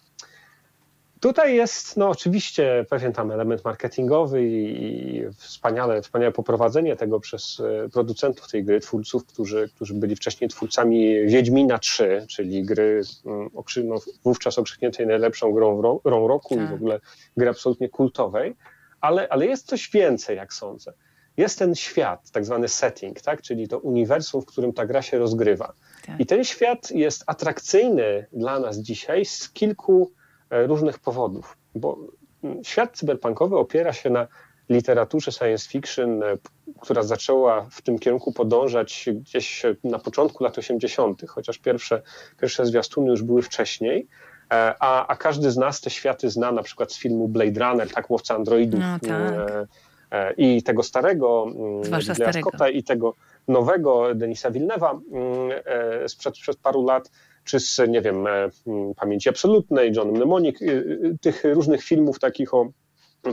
Tutaj 1.19 1.55
jest 1.55 1.97
no, 1.97 2.09
oczywiście 2.09 2.85
pewien 2.89 3.13
tam 3.13 3.31
element 3.31 3.65
marketingowy 3.65 4.43
i 4.43 5.23
wspaniale, 5.37 6.01
wspaniałe 6.01 6.31
poprowadzenie 6.31 6.95
tego 6.95 7.19
przez 7.19 7.61
e, 7.85 7.89
producentów 7.89 8.51
tej 8.51 8.63
gry, 8.63 8.79
twórców, 8.79 9.25
którzy, 9.25 9.69
którzy 9.75 9.93
byli 9.93 10.15
wcześniej 10.15 10.49
twórcami 10.49 11.27
Wiedźmina 11.27 11.79
3, 11.79 12.25
czyli 12.29 12.63
gry 12.63 13.01
mm, 13.25 13.49
no, 13.83 13.95
wówczas 14.23 14.59
okrzykniętej 14.59 15.07
najlepszą 15.07 15.51
grą, 15.51 15.99
grą 16.05 16.27
roku 16.27 16.55
tak. 16.55 16.63
i 16.63 16.67
w 16.67 16.69
tak. 16.69 16.75
ogóle 16.75 16.99
gry 17.37 17.49
absolutnie 17.49 17.89
kultowej, 17.89 18.55
ale, 19.01 19.29
ale 19.29 19.45
jest 19.45 19.67
coś 19.67 19.89
więcej, 19.89 20.37
jak 20.37 20.53
sądzę. 20.53 20.93
jest 21.37 21.59
ten 21.59 21.75
świat, 21.75 22.31
tak 22.31 22.45
zwany 22.45 22.67
setting, 22.67 23.21
tak? 23.21 23.41
czyli 23.41 23.67
to 23.67 23.79
uniwersum, 23.79 24.41
w 24.41 24.45
którym 24.45 24.73
ta 24.73 24.85
gra 24.85 25.01
się 25.01 25.19
rozgrywa. 25.19 25.73
Tak. 26.05 26.19
I 26.19 26.25
ten 26.25 26.43
świat 26.43 26.91
jest 26.91 27.23
atrakcyjny 27.27 28.25
dla 28.33 28.59
nas 28.59 28.77
dzisiaj 28.77 29.25
z 29.25 29.49
kilku 29.49 30.11
różnych 30.51 30.99
powodów, 30.99 31.57
bo 31.75 31.97
mm, 32.43 32.63
świat 32.63 32.97
cyberpunkowy 32.97 33.57
opiera 33.57 33.93
się 33.93 34.09
na 34.09 34.27
literaturze 34.69 35.31
science 35.31 35.69
fiction, 35.69 36.23
e, 36.23 36.37
która 36.79 37.03
zaczęła 37.03 37.67
w 37.71 37.81
tym 37.81 37.99
kierunku 37.99 38.31
podążać 38.31 39.09
gdzieś 39.13 39.65
na 39.83 39.99
początku 39.99 40.43
lat 40.43 40.57
80., 40.57 41.21
chociaż 41.27 41.57
pierwsze, 41.57 42.01
pierwsze 42.41 42.65
zwiastuny 42.65 43.09
już 43.09 43.23
były 43.23 43.41
wcześniej. 43.41 44.07
E, 44.51 44.75
a, 44.79 45.07
a 45.07 45.15
każdy 45.15 45.51
z 45.51 45.57
nas 45.57 45.81
te 45.81 45.89
światy 45.89 46.29
zna 46.29 46.51
na 46.51 46.63
przykład 46.63 46.91
z 46.91 46.99
filmu 46.99 47.27
Blade 47.27 47.59
Runner, 47.59 47.93
tak, 47.93 48.09
Łowca 48.09 48.35
Androidów. 48.35 48.79
No, 48.79 48.99
tak. 48.99 49.67
E, 50.11 50.33
I 50.37 50.63
tego 50.63 50.83
starego 50.83 51.45
mm, 51.55 51.83
Zwłaszcza 51.83 52.13
Scotta 52.15 52.69
i 52.69 52.83
tego 52.83 53.15
nowego 53.47 54.15
Denisa 54.15 54.51
Wilnewa 54.51 54.91
mm, 54.91 55.51
e, 55.65 56.09
sprzed, 56.09 56.37
sprzed 56.37 56.57
paru 56.57 56.85
lat, 56.85 57.11
czy 57.49 57.59
z, 57.59 57.79
nie 57.89 58.01
wiem, 58.01 58.27
mm, 58.27 58.95
Pamięci 58.95 59.29
Absolutnej, 59.29 59.91
Johnem 59.95 60.15
Mnemonic, 60.15 60.61
y, 60.61 60.65
y, 60.65 61.17
tych 61.21 61.43
różnych 61.43 61.83
filmów 61.83 62.19
takich 62.19 62.53
o 62.53 62.71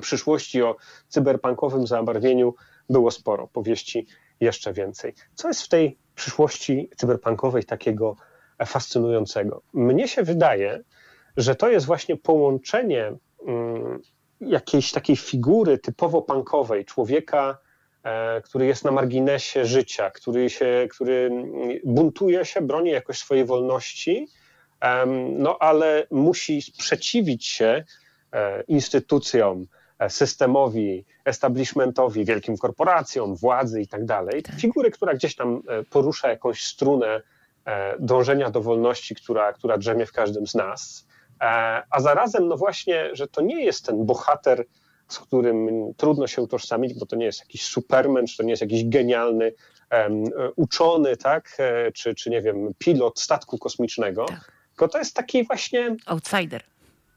przyszłości, 0.01 0.62
o 0.62 0.77
cyberpunkowym 1.09 1.87
zabarwieniu 1.87 2.55
było 2.91 3.11
sporo, 3.11 3.49
powieści 3.49 4.07
jeszcze 4.41 4.73
więcej. 4.73 5.14
Co 5.35 5.49
jest 5.49 5.62
w 5.62 5.69
tej 5.69 5.99
przyszłości 6.14 6.91
cyberpunkowej 6.97 7.64
takiego 7.64 8.17
fascynującego? 8.67 9.62
Mnie 9.73 10.09
się 10.09 10.23
wydaje, 10.23 10.83
że 11.37 11.55
to 11.55 11.69
jest 11.69 11.87
właśnie 11.87 12.17
połączenie 12.17 13.12
mm, 13.47 14.01
jakiejś 14.41 14.93
takiej 14.93 15.17
figury 15.17 15.79
typowo 15.79 16.23
punkowej, 16.23 16.85
człowieka, 16.85 17.51
e, 17.51 17.66
który 18.45 18.67
jest 18.67 18.85
na 18.85 18.91
marginesie 18.91 19.67
życia, 19.67 20.11
który, 20.11 20.51
się, 20.51 20.89
który 20.91 21.31
buntuje 21.85 22.45
się, 22.45 22.61
broni 22.61 22.91
jakoś 22.91 23.19
swojej 23.19 23.45
wolności, 23.45 24.29
no 25.33 25.59
ale 25.61 26.07
musi 26.11 26.63
sprzeciwić 26.63 27.47
się 27.47 27.85
e, 28.33 28.63
instytucjom, 28.63 29.67
e, 29.99 30.11
systemowi, 30.11 31.05
establishmentowi, 31.25 32.25
wielkim 32.25 32.57
korporacjom, 32.57 33.37
władzy 33.37 33.81
i 33.81 33.89
tak 33.89 34.05
dalej. 34.05 34.43
Tak. 34.43 34.55
Figury, 34.55 34.91
która 34.91 35.15
gdzieś 35.15 35.37
tam 35.37 35.63
porusza 35.91 36.29
jakąś 36.29 36.63
strunę 36.63 37.23
dążenia 37.99 38.51
do 38.51 38.61
wolności, 38.61 39.15
która, 39.15 39.53
która 39.53 39.79
drzemie 39.79 40.07
w 40.07 40.13
każdym 40.13 40.47
z 40.47 40.55
nas. 40.55 41.07
E, 41.41 41.83
a 41.91 42.01
zarazem, 42.01 42.49
no 42.49 42.57
właśnie, 42.57 43.11
że 43.13 43.29
to 43.29 43.41
nie 43.41 43.65
jest 43.65 43.87
ten 43.87 44.07
bohater, 44.07 44.65
z 45.09 45.19
którym 45.19 45.69
trudno 45.97 46.27
się 46.27 46.43
utożsamić, 46.43 46.95
bo 46.95 47.07
to 47.07 47.17
nie 47.17 47.25
jest 47.25 47.41
jakiś 47.41 47.65
superman, 47.65 48.27
czy 48.27 48.37
to 48.37 48.43
nie 48.43 48.51
jest 48.51 48.63
jakiś 48.63 48.89
genialny 48.89 49.53
um, 49.93 50.25
uczony, 50.57 51.17
tak, 51.17 51.57
e, 51.59 51.93
czy, 51.93 52.15
czy 52.15 52.31
nie 52.31 52.43
wiem, 52.43 52.75
pilot 52.79 53.21
statku 53.21 53.59
kosmicznego, 53.59 54.25
tak. 54.25 54.53
tylko 54.69 54.89
to 54.89 54.99
jest 54.99 55.17
taki 55.17 55.45
właśnie... 55.45 55.97
Outsider. 56.07 56.63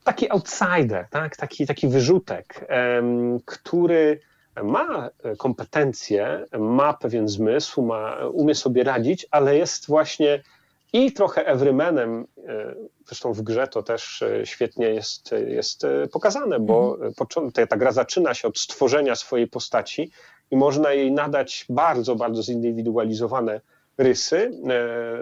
Taki 0.03 0.31
outsider, 0.31 1.07
tak, 1.09 1.37
taki, 1.37 1.67
taki 1.67 1.87
wyrzutek, 1.87 2.67
um, 2.69 3.39
który 3.45 4.19
ma 4.63 5.09
kompetencje, 5.37 6.45
ma 6.59 6.93
pewien 6.93 7.27
zmysł, 7.27 7.81
ma, 7.81 8.15
umie 8.27 8.55
sobie 8.55 8.83
radzić, 8.83 9.27
ale 9.31 9.57
jest 9.57 9.87
właśnie 9.87 10.43
i 10.93 11.11
trochę 11.11 11.45
everymanem, 11.45 12.27
e, 12.47 12.75
zresztą 13.07 13.33
w 13.33 13.41
grze 13.41 13.67
to 13.67 13.83
też 13.83 14.21
e, 14.21 14.45
świetnie 14.45 14.89
jest, 14.89 15.31
jest 15.47 15.83
e, 15.83 16.07
pokazane, 16.07 16.59
bo 16.59 16.97
mhm. 17.01 17.51
ta 17.69 17.77
gra 17.77 17.91
zaczyna 17.91 18.33
się 18.33 18.47
od 18.47 18.59
stworzenia 18.59 19.15
swojej 19.15 19.47
postaci 19.47 20.11
i 20.51 20.57
można 20.57 20.93
jej 20.93 21.11
nadać 21.11 21.65
bardzo, 21.69 22.15
bardzo 22.15 22.43
zindywidualizowane 22.43 23.61
rysy. 23.97 24.51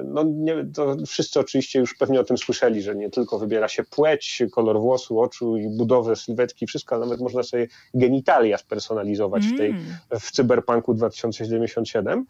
No, 0.04 0.24
nie, 0.24 0.66
to 0.76 0.96
wszyscy 1.08 1.40
oczywiście 1.40 1.80
już 1.80 1.96
pewnie 1.96 2.20
o 2.20 2.24
tym 2.24 2.38
słyszeli, 2.38 2.82
że 2.82 2.96
nie 2.96 3.10
tylko 3.10 3.40
wybiera 3.40 3.68
się 3.68 3.84
płeć, 3.84 4.44
kolor 4.52 4.80
włosu, 4.80 5.20
oczu 5.20 5.58
i 5.58 5.70
budowę 5.78 6.16
sylwetki, 6.16 6.68
wszystko, 6.68 6.96
ale 6.96 7.06
nawet 7.06 7.22
można 7.22 7.44
sobie 7.44 7.68
genitalia 7.94 8.58
spersonalizować 8.58 9.44
mm. 9.44 9.56
w, 9.56 9.58
tej, 9.58 9.76
w 10.20 10.32
Cyberpunku 10.32 10.94
2077. 10.94 12.26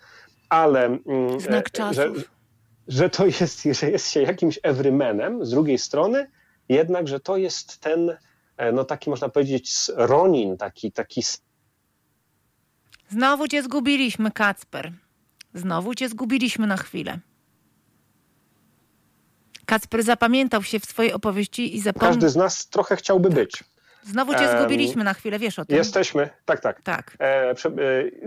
Ale 0.50 0.86
mm, 0.86 1.40
Znak 1.40 1.72
czasów. 1.72 1.96
Że, 1.96 2.37
że 2.88 3.10
to 3.10 3.26
jest, 3.26 3.64
że 3.64 3.92
jest 3.92 4.10
się 4.10 4.22
jakimś 4.22 4.60
everymanem, 4.64 5.46
z 5.46 5.50
drugiej 5.50 5.78
strony 5.78 6.30
jednak, 6.70 7.08
że 7.08 7.20
to 7.20 7.38
jest 7.38 7.78
ten, 7.78 8.18
e, 8.58 8.72
no 8.72 8.84
taki 8.84 9.10
można 9.10 9.30
powiedzieć 9.30 9.74
Ronin, 9.96 10.58
taki, 10.58 10.92
taki... 10.92 11.24
Znowu 13.10 13.48
cię 13.48 13.64
zgubiliśmy, 13.64 14.32
Kacper. 14.32 14.92
Znowu 15.54 15.96
cię 15.96 16.10
zgubiliśmy 16.10 16.68
na 16.68 16.78
chwilę. 16.78 17.20
Kacper 19.66 20.04
zapamiętał 20.04 20.64
się 20.64 20.80
w 20.80 20.86
swojej 20.86 21.14
opowieści 21.14 21.76
i 21.76 21.82
zapomniał... 21.82 22.12
Każdy 22.12 22.30
z 22.30 22.36
nas 22.36 22.68
trochę 22.68 22.96
chciałby 22.96 23.30
być. 23.30 23.64
Znowu 24.04 24.34
cię 24.34 24.58
zgubiliśmy 24.58 25.04
na 25.04 25.14
chwilę, 25.14 25.40
wiesz 25.40 25.60
o 25.60 25.66
tym. 25.66 25.78
Jesteśmy, 25.78 26.30
tak, 26.46 26.60
tak. 26.60 26.82
tak. 26.82 27.18
E, 27.20 27.52
e, 27.52 27.56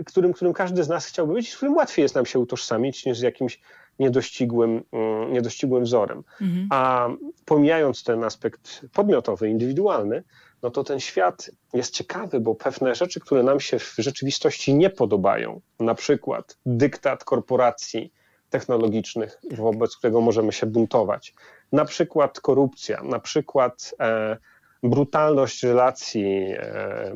którym, 0.05 0.33
którym 0.33 0.53
każdy 0.53 0.83
z 0.83 0.89
nas 0.89 1.05
chciałby 1.05 1.33
być, 1.33 1.53
z 1.53 1.57
którym 1.57 1.73
łatwiej 1.75 2.03
jest 2.03 2.15
nam 2.15 2.25
się 2.25 2.39
utożsamić 2.39 3.05
niż 3.05 3.17
z 3.17 3.21
jakimś 3.21 3.59
niedościgłym, 4.01 4.83
mm, 4.91 5.33
niedościgłym 5.33 5.83
wzorem. 5.83 6.23
Mhm. 6.41 6.67
A 6.69 7.09
pomijając 7.45 8.03
ten 8.03 8.23
aspekt 8.23 8.85
podmiotowy, 8.93 9.49
indywidualny, 9.49 10.23
no 10.63 10.71
to 10.71 10.83
ten 10.83 10.99
świat 10.99 11.51
jest 11.73 11.93
ciekawy, 11.93 12.39
bo 12.39 12.55
pewne 12.55 12.95
rzeczy, 12.95 13.19
które 13.19 13.43
nam 13.43 13.59
się 13.59 13.79
w 13.79 13.95
rzeczywistości 13.97 14.75
nie 14.75 14.89
podobają, 14.89 15.61
na 15.79 15.95
przykład 15.95 16.57
dyktat 16.65 17.23
korporacji 17.23 18.13
technologicznych, 18.49 19.41
wobec 19.51 19.97
którego 19.97 20.21
możemy 20.21 20.51
się 20.51 20.65
buntować, 20.65 21.33
na 21.71 21.85
przykład 21.85 22.39
korupcja, 22.39 23.03
na 23.03 23.19
przykład 23.19 23.95
e, 23.99 24.37
brutalność 24.83 25.63
relacji 25.63 26.25
e, 26.25 27.13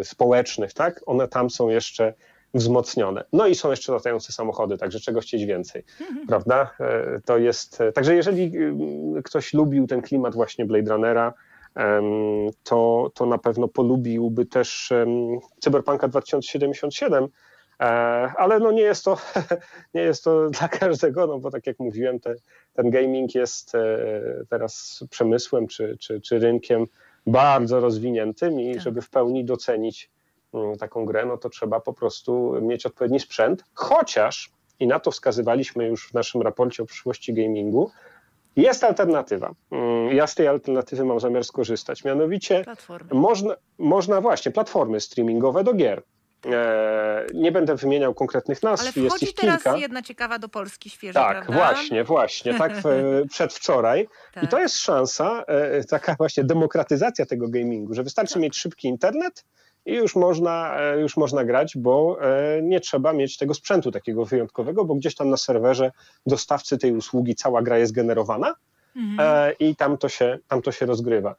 e, 0.00 0.04
społecznych, 0.04 0.72
tak? 0.72 1.00
One 1.06 1.28
tam 1.28 1.50
są 1.50 1.68
jeszcze 1.68 2.14
wzmocnione. 2.54 3.24
No 3.32 3.46
i 3.46 3.54
są 3.54 3.70
jeszcze 3.70 3.92
latające 3.92 4.32
samochody, 4.32 4.78
także 4.78 5.00
czego 5.00 5.20
chcieć 5.20 5.44
więcej, 5.44 5.84
mhm. 6.00 6.26
prawda? 6.26 6.70
E, 6.80 7.20
to 7.24 7.38
jest, 7.38 7.80
e, 7.80 7.92
także 7.92 8.14
jeżeli 8.14 8.58
y, 9.18 9.22
ktoś 9.22 9.54
lubił 9.54 9.86
ten 9.86 10.02
klimat 10.02 10.34
właśnie 10.34 10.64
Blade 10.66 10.90
Runnera, 10.90 11.34
to, 12.64 13.10
to 13.14 13.26
na 13.26 13.38
pewno 13.38 13.68
polubiłby 13.68 14.46
też 14.46 14.92
Cyberpunka 15.60 16.08
2077, 16.08 17.24
e, 17.24 17.84
ale 18.36 18.58
no 18.58 18.72
nie 18.72 18.82
jest 18.82 19.04
to, 19.04 19.16
nie 19.94 20.00
jest 20.00 20.24
to 20.24 20.50
dla 20.58 20.68
każdego, 20.68 21.26
no 21.26 21.38
bo 21.38 21.50
tak 21.50 21.66
jak 21.66 21.78
mówiłem, 21.78 22.20
te, 22.20 22.34
ten 22.74 22.90
gaming 22.90 23.34
jest 23.34 23.72
teraz 24.50 25.04
przemysłem 25.10 25.66
czy, 25.66 25.96
czy, 26.00 26.20
czy 26.20 26.38
rynkiem 26.38 26.86
bardzo 27.26 27.80
rozwiniętym 27.80 28.60
i 28.60 28.74
tak. 28.74 28.82
żeby 28.82 29.02
w 29.02 29.10
pełni 29.10 29.44
docenić 29.44 30.10
Mm, 30.10 30.21
taką 30.78 31.04
grę, 31.04 31.26
no 31.26 31.36
to 31.38 31.48
trzeba 31.48 31.80
po 31.80 31.92
prostu 31.92 32.52
mieć 32.62 32.86
odpowiedni 32.86 33.20
sprzęt, 33.20 33.64
chociaż, 33.74 34.50
i 34.80 34.86
na 34.86 35.00
to 35.00 35.10
wskazywaliśmy 35.10 35.86
już 35.86 36.08
w 36.08 36.14
naszym 36.14 36.42
raporcie 36.42 36.82
o 36.82 36.86
przyszłości 36.86 37.34
gamingu, 37.34 37.90
jest 38.56 38.84
alternatywa. 38.84 39.54
Mm, 39.70 40.16
ja 40.16 40.26
z 40.26 40.34
tej 40.34 40.48
alternatywy 40.48 41.04
mam 41.04 41.20
zamiar 41.20 41.44
skorzystać. 41.44 42.04
Mianowicie 42.04 42.64
można, 43.12 43.54
można 43.78 44.20
właśnie 44.20 44.52
platformy 44.52 45.00
streamingowe 45.00 45.64
do 45.64 45.74
gier. 45.74 46.02
E, 46.46 47.26
nie 47.34 47.52
będę 47.52 47.76
wymieniał 47.76 48.14
konkretnych 48.14 48.62
nazw. 48.62 48.82
Ale 48.82 48.92
wchodzi 48.92 49.26
jest 49.26 49.36
teraz 49.36 49.62
kilka. 49.62 49.78
jedna 49.78 50.02
ciekawa 50.02 50.38
do 50.38 50.48
Polski 50.48 50.90
świeża, 50.90 51.20
Tak, 51.20 51.46
prawda? 51.46 51.54
właśnie, 51.54 52.04
właśnie, 52.04 52.54
tak 52.54 52.72
przedwczoraj. 53.30 54.08
tak. 54.34 54.44
I 54.44 54.48
to 54.48 54.58
jest 54.58 54.76
szansa, 54.76 55.44
e, 55.46 55.84
taka 55.84 56.14
właśnie 56.18 56.44
demokratyzacja 56.44 57.26
tego 57.26 57.48
gamingu, 57.48 57.94
że 57.94 58.02
wystarczy 58.02 58.34
tak. 58.34 58.42
mieć 58.42 58.56
szybki 58.56 58.88
internet, 58.88 59.44
i 59.86 59.94
już 59.94 60.16
można, 60.16 60.80
e, 60.80 61.00
już 61.00 61.16
można 61.16 61.44
grać, 61.44 61.76
bo 61.76 62.18
e, 62.20 62.62
nie 62.62 62.80
trzeba 62.80 63.12
mieć 63.12 63.38
tego 63.38 63.54
sprzętu 63.54 63.90
takiego 63.90 64.24
wyjątkowego, 64.24 64.84
bo 64.84 64.94
gdzieś 64.94 65.14
tam 65.14 65.30
na 65.30 65.36
serwerze 65.36 65.92
dostawcy 66.26 66.78
tej 66.78 66.92
usługi 66.92 67.34
cała 67.34 67.62
gra 67.62 67.78
jest 67.78 67.92
generowana 67.92 68.54
mhm. 68.96 69.18
E, 69.20 69.52
i 69.52 69.76
tam 69.76 69.98
to 69.98 70.08
się, 70.08 70.38
tam 70.48 70.62
to 70.62 70.72
się 70.72 70.86
rozgrywa. 70.86 71.34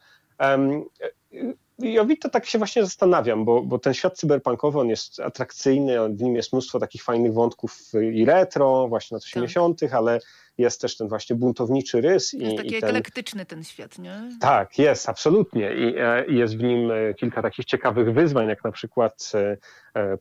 Ja 1.80 2.05
to 2.21 2.30
tak 2.30 2.45
się 2.45 2.57
właśnie 2.57 2.84
zastanawiam, 2.84 3.45
bo, 3.45 3.61
bo 3.61 3.80
ten 3.80 3.93
świat 3.93 4.17
cyberpunkowy, 4.17 4.80
on 4.80 4.89
jest 4.89 5.19
atrakcyjny, 5.19 6.09
w 6.09 6.21
nim 6.21 6.36
jest 6.36 6.53
mnóstwo 6.53 6.80
takich 6.80 7.03
fajnych 7.03 7.34
wątków 7.34 7.91
i 8.13 8.26
retro, 8.26 8.88
właśnie 8.88 9.15
lat 9.15 9.24
80., 9.24 9.80
tak. 9.80 9.93
ale 9.93 10.19
jest 10.57 10.82
też 10.82 10.97
ten 10.97 11.07
właśnie 11.07 11.36
buntowniczy 11.36 12.01
rys. 12.01 12.34
Jest 12.34 12.53
i, 12.53 12.57
taki 12.57 12.76
i 12.76 12.82
ten... 12.82 12.89
eklektyczny 12.89 13.45
ten 13.45 13.63
świat, 13.63 13.99
nie? 13.99 14.30
Tak, 14.39 14.80
jest, 14.80 15.09
absolutnie. 15.09 15.74
I, 15.74 15.95
e, 15.97 16.26
I, 16.26 16.38
jest 16.38 16.57
w 16.57 16.63
nim 16.63 16.91
e, 16.91 17.13
kilka 17.13 17.41
takich 17.41 17.65
ciekawych 17.65 18.13
wyzwań, 18.13 18.47
jak 18.47 18.63
na 18.63 18.71
przykład 18.71 19.32
e, 19.36 19.57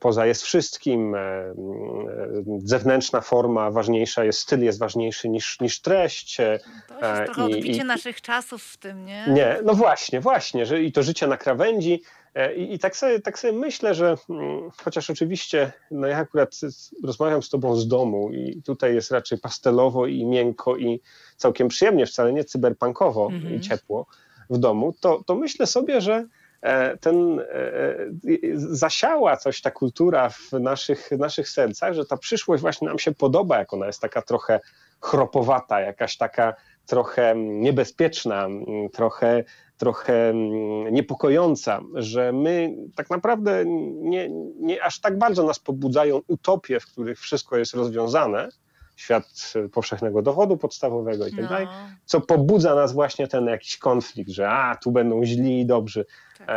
poza 0.01 0.27
jest 0.27 0.43
wszystkim, 0.43 1.17
zewnętrzna 2.65 3.21
forma 3.21 3.71
ważniejsza 3.71 4.25
jest, 4.25 4.39
styl 4.39 4.61
jest 4.61 4.79
ważniejszy 4.79 5.29
niż, 5.29 5.61
niż 5.61 5.81
treść. 5.81 6.37
To 6.89 7.09
jest 7.09 7.25
trochę 7.25 7.51
I, 7.51 7.55
odbicie 7.55 7.83
i, 7.83 7.85
naszych 7.85 8.21
czasów 8.21 8.63
w 8.63 8.77
tym, 8.77 9.05
nie? 9.05 9.25
Nie, 9.29 9.59
no 9.65 9.75
właśnie, 9.75 10.21
właśnie, 10.21 10.67
że 10.67 10.83
i 10.83 10.93
to 10.93 11.03
życie 11.03 11.27
na 11.27 11.37
krawędzi, 11.37 12.03
E, 12.35 12.55
I, 12.55 12.75
I, 12.75 12.79
tak, 12.79 12.97
sobie, 12.97 13.21
tak 13.21 13.39
sobie 13.39 13.53
myślę, 13.53 13.95
że 13.95 14.17
mm, 14.31 14.71
chociaż 14.85 15.11
oczywiście, 15.11 15.73
no 15.91 16.07
ja 16.07 16.17
akurat 16.17 16.61
rozmawiam 17.05 17.43
z 17.43 17.51
tobą 17.51 17.77
z 17.77 17.89
domu 17.89 18.33
i 18.33 18.63
tutaj 18.63 18.95
jest 18.95 19.11
raczej 19.11 19.39
pastelowo 19.39 20.07
i 20.07 20.27
miękko 20.27 20.77
i 20.77 21.01
całkiem 21.37 21.69
przyjemnie, 21.69 22.07
wcale 22.07 22.33
nie 22.33 22.45
cyberpunkowo 22.45 23.27
mm 23.27 23.41
-hmm. 23.41 23.45
i 23.45 23.55
mhm. 23.55 23.63
ciepło 23.63 24.07
w 24.51 24.59
domu, 24.59 24.95
to, 25.01 25.23
to 25.27 25.35
myślę 25.35 25.67
sobie, 25.67 26.01
że 26.01 26.15
e, 26.15 26.27
ten 27.01 27.41
e, 27.41 27.45
zasiała 28.55 29.37
coś 29.37 29.61
ta 29.61 29.71
kultura 29.71 30.29
w 30.31 30.53
naszych, 30.53 31.11
naszych 31.11 31.49
sercach, 31.49 31.95
że 31.95 32.05
ta 32.05 32.17
przyszłość 32.17 32.61
właśnie 32.61 32.89
nam 32.89 32.99
się 32.99 33.13
podoba, 33.13 33.59
jak 33.59 33.73
ona 33.73 33.87
jest 33.87 34.01
taka 34.01 34.23
trochę 34.23 34.61
chropowata, 35.01 35.81
jakaś 35.81 36.17
taka 36.17 36.55
trochę 36.87 37.35
niebezpieczna, 37.37 38.49
trochę 38.93 39.45
trochę 39.77 40.33
niepokojąca, 40.91 41.81
że 41.95 42.33
my 42.33 42.75
tak 42.97 43.11
naprawdę 43.11 43.65
nie, 44.01 44.29
nie 44.61 44.85
aż 44.85 45.01
tak 45.01 45.19
bardzo 45.19 45.45
nas 45.45 45.59
pobudzają 45.59 46.21
utopie, 46.27 46.81
w 46.81 46.87
których 46.87 47.21
wszystko 47.21 47.57
jest 47.57 47.75
rozwiązane, 47.75 48.49
świat 48.97 49.53
powszechnego 49.73 50.23
dowodu 50.23 50.57
podstawowego 50.57 51.27
i 51.27 51.31
tak 51.31 51.43
no. 51.43 51.49
dalej, 51.49 51.67
co 52.05 52.21
pobudza 52.21 52.75
nas 52.75 52.93
właśnie 52.93 53.29
ten 53.29 53.47
jakiś 53.47 53.77
konflikt, 53.79 54.31
że 54.31 54.51
a, 54.51 54.77
tu 54.77 54.91
będą 54.91 55.25
źli 55.25 55.61
i 55.61 55.67
dobrzy. 55.67 56.05
Tak. 56.39 56.49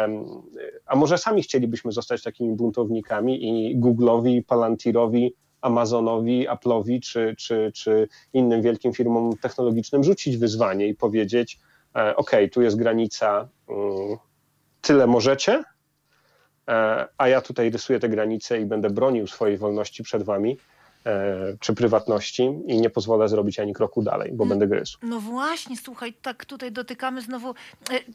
a 0.85 0.95
może 0.95 1.17
sami 1.17 1.43
chcielibyśmy 1.43 1.91
zostać 1.91 2.23
takimi 2.23 2.55
buntownikami 2.55 3.43
i 3.43 3.79
Google'owi, 3.79 4.43
Palantirowi, 4.43 5.35
Amazonowi, 5.61 6.47
Apple'owi 6.49 6.99
czy, 6.99 7.35
czy, 7.37 7.71
czy 7.75 8.07
innym 8.33 8.61
wielkim 8.61 8.93
firmom 8.93 9.37
technologicznym 9.37 10.03
rzucić 10.03 10.37
wyzwanie 10.37 10.87
i 10.87 10.95
powiedzieć, 10.95 11.59
E, 11.95 12.15
ok, 12.15 12.31
tu 12.51 12.61
jest 12.61 12.77
granica, 12.77 13.47
mm, 13.69 14.17
tyle 14.81 15.07
możecie, 15.07 15.63
e, 16.67 17.07
a 17.17 17.27
ja 17.27 17.41
tutaj 17.41 17.69
rysuję 17.69 17.99
te 17.99 18.09
granice 18.09 18.59
i 18.59 18.65
będę 18.65 18.89
bronił 18.89 19.27
swojej 19.27 19.57
wolności 19.57 20.03
przed 20.03 20.23
wami 20.23 20.57
czy 21.59 21.73
prywatności 21.73 22.43
i 22.67 22.81
nie 22.81 22.89
pozwolę 22.89 23.29
zrobić 23.29 23.59
ani 23.59 23.73
kroku 23.73 24.01
dalej, 24.03 24.31
bo 24.33 24.43
mm. 24.43 24.49
będę 24.49 24.75
gryzł. 24.75 24.97
No 25.01 25.19
właśnie, 25.19 25.77
słuchaj, 25.77 26.13
tak 26.13 26.45
tutaj 26.45 26.71
dotykamy 26.71 27.21
znowu 27.21 27.55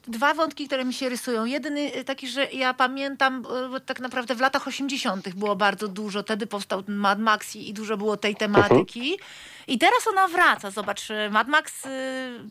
dwa 0.09 0.35
wątki, 0.35 0.67
które 0.67 0.85
mi 0.85 0.95
się 0.95 1.09
rysują. 1.09 1.45
Jeden 1.45 1.77
taki, 2.07 2.29
że 2.29 2.47
ja 2.53 2.75
pamiętam, 2.75 3.45
tak 3.87 4.01
naprawdę 4.01 4.35
w 4.35 4.41
latach 4.41 4.69
80. 4.69 5.35
było 5.35 5.57
bardzo 5.57 5.89
dużo, 5.89 6.23
wtedy 6.23 6.47
powstał 6.47 6.83
Mad 6.89 7.19
Max 7.19 7.57
i 7.57 7.75
dużo 7.75 7.97
było 7.97 8.17
tej 8.17 8.37
tematyki. 8.37 9.13
Uh 9.15 9.21
-huh. 9.21 9.61
I 9.69 9.79
teraz 9.79 10.07
ona 10.09 10.29
wraca. 10.29 10.71
Zobacz, 10.71 11.09
Mad 11.31 11.49
Max 11.49 11.73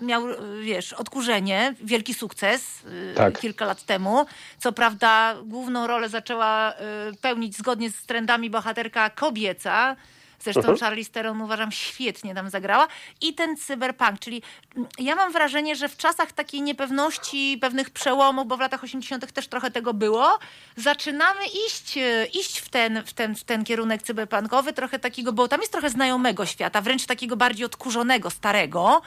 miał, 0.02 0.24
wiesz, 0.62 0.94
odkurzenie, 0.94 1.76
wielki 1.84 2.14
sukces 2.14 2.82
tak. 3.16 3.40
kilka 3.40 3.66
lat 3.66 3.84
temu. 3.84 4.26
Co 4.58 4.72
prawda 4.72 5.36
główną 5.44 5.88
rolę 5.88 6.10
zaczęła 6.10 6.74
pełnić 7.22 7.58
zgodnie 7.58 7.92
z 7.92 8.06
trendami 8.06 8.50
bohaterka 8.50 9.10
kobieca. 9.10 9.96
Zresztą 10.40 10.62
uh-huh. 10.62 10.80
Charlize 10.80 11.12
Theron 11.12 11.42
uważam 11.42 11.72
świetnie 11.72 12.36
tam 12.36 12.50
zagrała. 12.50 12.88
I 13.22 13.34
ten 13.34 13.58
cyberpunk, 13.58 14.20
czyli 14.20 14.42
mm, 14.76 14.90
ja 15.00 15.16
mam 15.16 15.32
wrażenie, 15.32 15.76
że 15.76 15.90
w 15.90 15.98
czasach 15.98 16.32
takiej 16.32 16.62
niepewności, 16.62 17.58
pewnych 17.62 17.90
przełomów, 17.90 18.48
bo 18.48 18.58
w 18.58 18.60
latach 18.60 18.84
80. 18.84 19.32
też 19.32 19.48
trochę 19.48 19.72
tego 19.72 19.94
było, 19.94 20.40
zaczynamy 20.76 21.42
iść, 21.68 21.98
e, 21.98 22.26
iść 22.26 22.60
w, 22.60 22.70
ten, 22.70 23.04
w, 23.06 23.14
ten, 23.14 23.36
w 23.36 23.44
ten 23.44 23.64
kierunek 23.64 24.04
cyberpunkowy, 24.04 24.74
trochę 24.74 25.00
takiego, 25.00 25.34
bo 25.34 25.48
tam 25.48 25.60
jest 25.60 25.72
trochę 25.72 25.90
znajomego 25.90 26.46
świata, 26.46 26.82
wręcz 26.82 27.06
takiego 27.06 27.38
bardziej 27.38 27.66
odkurzonego, 27.66 28.30
starego. 28.30 29.02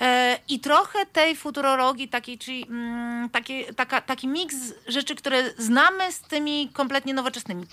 E, 0.00 0.38
I 0.48 0.60
trochę 0.60 1.06
tej 1.06 1.36
futurologii, 1.36 2.08
takiej, 2.08 2.38
czyli 2.38 2.66
mm, 2.68 3.30
taki, 3.30 3.64
taka, 3.64 4.00
taki 4.00 4.28
miks 4.28 4.56
rzeczy, 4.86 5.14
które 5.14 5.42
znamy 5.58 6.12
z 6.12 6.20
tymi 6.20 6.70
kompletnie 6.72 7.14
nowoczesnymi. 7.14 7.66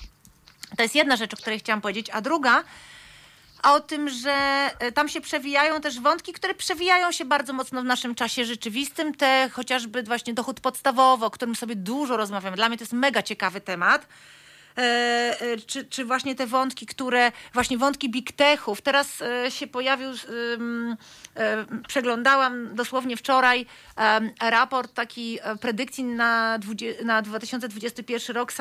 To 0.77 0.83
jest 0.83 0.95
jedna 0.95 1.15
rzecz, 1.15 1.33
o 1.33 1.37
której 1.37 1.59
chciałam 1.59 1.81
powiedzieć. 1.81 2.09
A 2.09 2.21
druga, 2.21 2.63
a 3.63 3.73
o 3.73 3.79
tym, 3.79 4.09
że 4.09 4.31
e, 4.79 4.91
tam 4.91 5.09
się 5.09 5.21
przewijają 5.21 5.81
też 5.81 5.99
wątki, 5.99 6.33
które 6.33 6.53
przewijają 6.53 7.11
się 7.11 7.25
bardzo 7.25 7.53
mocno 7.53 7.81
w 7.81 7.85
naszym 7.85 8.15
czasie 8.15 8.45
rzeczywistym. 8.45 9.15
Te 9.15 9.49
chociażby 9.53 10.03
właśnie 10.03 10.33
dochód 10.33 10.59
podstawowy, 10.59 11.25
o 11.25 11.29
którym 11.29 11.55
sobie 11.55 11.75
dużo 11.75 12.17
rozmawiamy. 12.17 12.55
Dla 12.55 12.69
mnie 12.69 12.77
to 12.77 12.83
jest 12.83 12.93
mega 12.93 13.23
ciekawy 13.23 13.61
temat. 13.61 14.07
E, 14.77 14.81
e, 15.41 15.57
czy, 15.57 15.85
czy 15.85 16.05
właśnie 16.05 16.35
te 16.35 16.47
wątki, 16.47 16.85
które, 16.85 17.31
właśnie 17.53 17.77
wątki 17.77 18.09
big 18.09 18.31
techów. 18.31 18.81
Teraz 18.81 19.21
e, 19.21 19.51
się 19.51 19.67
pojawił, 19.67 20.09
przeglądałam 21.87 22.75
dosłownie 22.75 23.17
wczoraj 23.17 23.65
raport 24.41 24.93
taki 24.93 25.39
predykcji 25.61 26.03
na, 26.03 26.59
na 27.03 27.21
2021 27.21 28.35
rok 28.35 28.53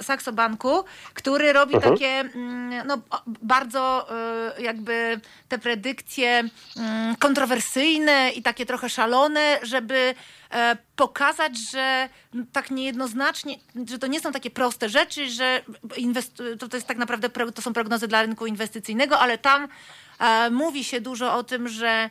Saxo 0.00 0.32
Banku, 0.32 0.84
który 1.14 1.52
robi 1.52 1.74
uh 1.74 1.84
mhm. 1.84 1.94
takie 1.94 2.20
mm, 2.20 2.86
no, 2.86 2.98
bardzo 3.26 4.08
jakby 4.58 5.20
te 5.48 5.58
predykcje 5.58 6.44
mm, 6.76 7.16
kontrowersyjne 7.16 8.30
i 8.30 8.42
takie 8.42 8.66
trochę 8.66 8.88
szalone, 8.88 9.58
żeby 9.62 10.14
pokazać, 10.96 11.58
że 11.70 12.08
tak 12.52 12.70
niejednoznacznie, 12.70 13.56
że 13.88 13.98
to 13.98 14.06
nie 14.06 14.20
są 14.20 14.32
takie 14.32 14.50
proste 14.50 14.88
rzeczy, 14.88 15.30
że 15.30 15.62
to, 16.58 16.68
to 16.68 16.76
jest 16.76 16.86
tak 16.86 16.98
naprawdę, 16.98 17.30
to 17.54 17.62
są 17.62 17.72
prognozy 17.72 18.08
dla 18.08 18.22
rynku 18.22 18.46
inwestycyjnego, 18.46 19.18
ale 19.18 19.38
tam 19.38 19.68
e, 20.18 20.50
mówi 20.50 20.84
się 20.84 21.00
dużo 21.00 21.34
o 21.34 21.44
tym, 21.44 21.68
że 21.68 22.10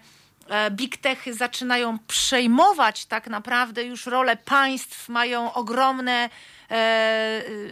e, 0.50 0.72
big 0.72 0.98
techy 0.98 1.34
zaczynają 1.34 1.98
przejmować 2.08 3.06
tak 3.06 3.28
naprawdę 3.28 3.84
już 3.84 4.06
rolę 4.06 4.38
państw, 4.38 5.10
mają 5.10 5.54
ogromne 5.54 6.30
E, 6.30 6.59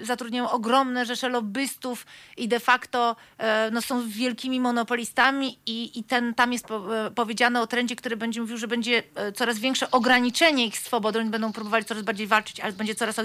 zatrudniają 0.04 0.52
ogromne 0.52 1.06
rzesze 1.06 1.30
lobbystów 1.30 2.06
i 2.38 2.48
de 2.48 2.60
facto 2.60 3.16
e, 3.38 3.72
no, 3.72 3.82
są 3.82 4.10
wielkimi 4.10 4.60
monopolistami 4.60 5.60
i, 5.66 6.00
i 6.00 6.04
ten, 6.04 6.34
tam 6.34 6.54
jest 6.54 6.72
e, 6.72 7.12
powiedziane 7.12 7.62
o 7.62 7.68
trendzie, 7.68 7.95
który 7.95 8.18
będzie 8.18 8.41
mówił, 8.41 8.58
że 8.58 8.68
będzie 8.68 9.04
coraz 9.36 9.60
większe 9.60 9.91
ograniczenie 9.91 10.66
ich 10.66 10.78
swobody. 10.78 11.20
Oni 11.20 11.30
będą 11.30 11.54
próbowali 11.54 11.86
coraz 11.86 12.04
bardziej 12.04 12.28
walczyć, 12.28 12.60
ale 12.60 12.74
będzie 12.74 12.95
coraz 12.95 13.16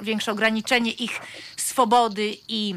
większe 0.00 0.32
ograniczenie 0.32 0.92
ich 0.92 1.20
swobody 1.56 2.36
i 2.48 2.74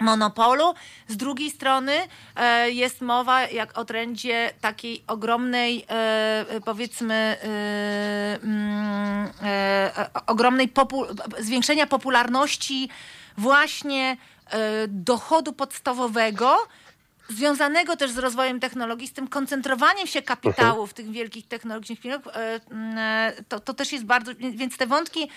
monopolu. 0.00 0.74
Z 1.08 1.16
drugiej 1.16 1.50
strony 1.50 1.92
e, 2.36 2.70
jest 2.70 3.00
mowa 3.00 3.42
jak 3.42 3.78
o 3.78 3.84
trendzie 3.84 4.52
takiej 4.60 5.04
ogromnej, 5.06 5.84
e, 5.88 6.60
powiedzmy, 6.64 7.14
e, 7.14 8.38
mm, 8.42 9.30
e 9.42 10.10
ogromnej 10.26 10.68
popu 10.68 11.06
zwiększenia 11.38 11.86
popularności 11.86 12.88
właśnie 13.38 14.16
e, 14.50 14.88
dochodu 14.88 15.52
podstawowego, 15.52 16.56
związanego 17.28 17.96
też 17.96 18.10
z 18.10 18.18
rozwojem 18.18 18.60
technologii, 18.60 19.08
z 19.08 19.12
tym 19.12 19.28
koncentrowaniem 19.28 20.06
się 20.06 20.22
kapitału 20.22 20.86
w 20.86 20.94
tych 20.94 21.10
wielkich 21.10 21.48
technologicznych 21.48 22.00
firmach, 22.00 22.20
e, 22.26 22.60
mm, 22.70 23.34
to, 23.48 23.60
to 23.60 23.74
też 23.74 23.92
jest 23.92 24.04
bardzo, 24.04 24.32
więc 24.34 24.76
te 24.76 24.86
wątki 24.86 25.28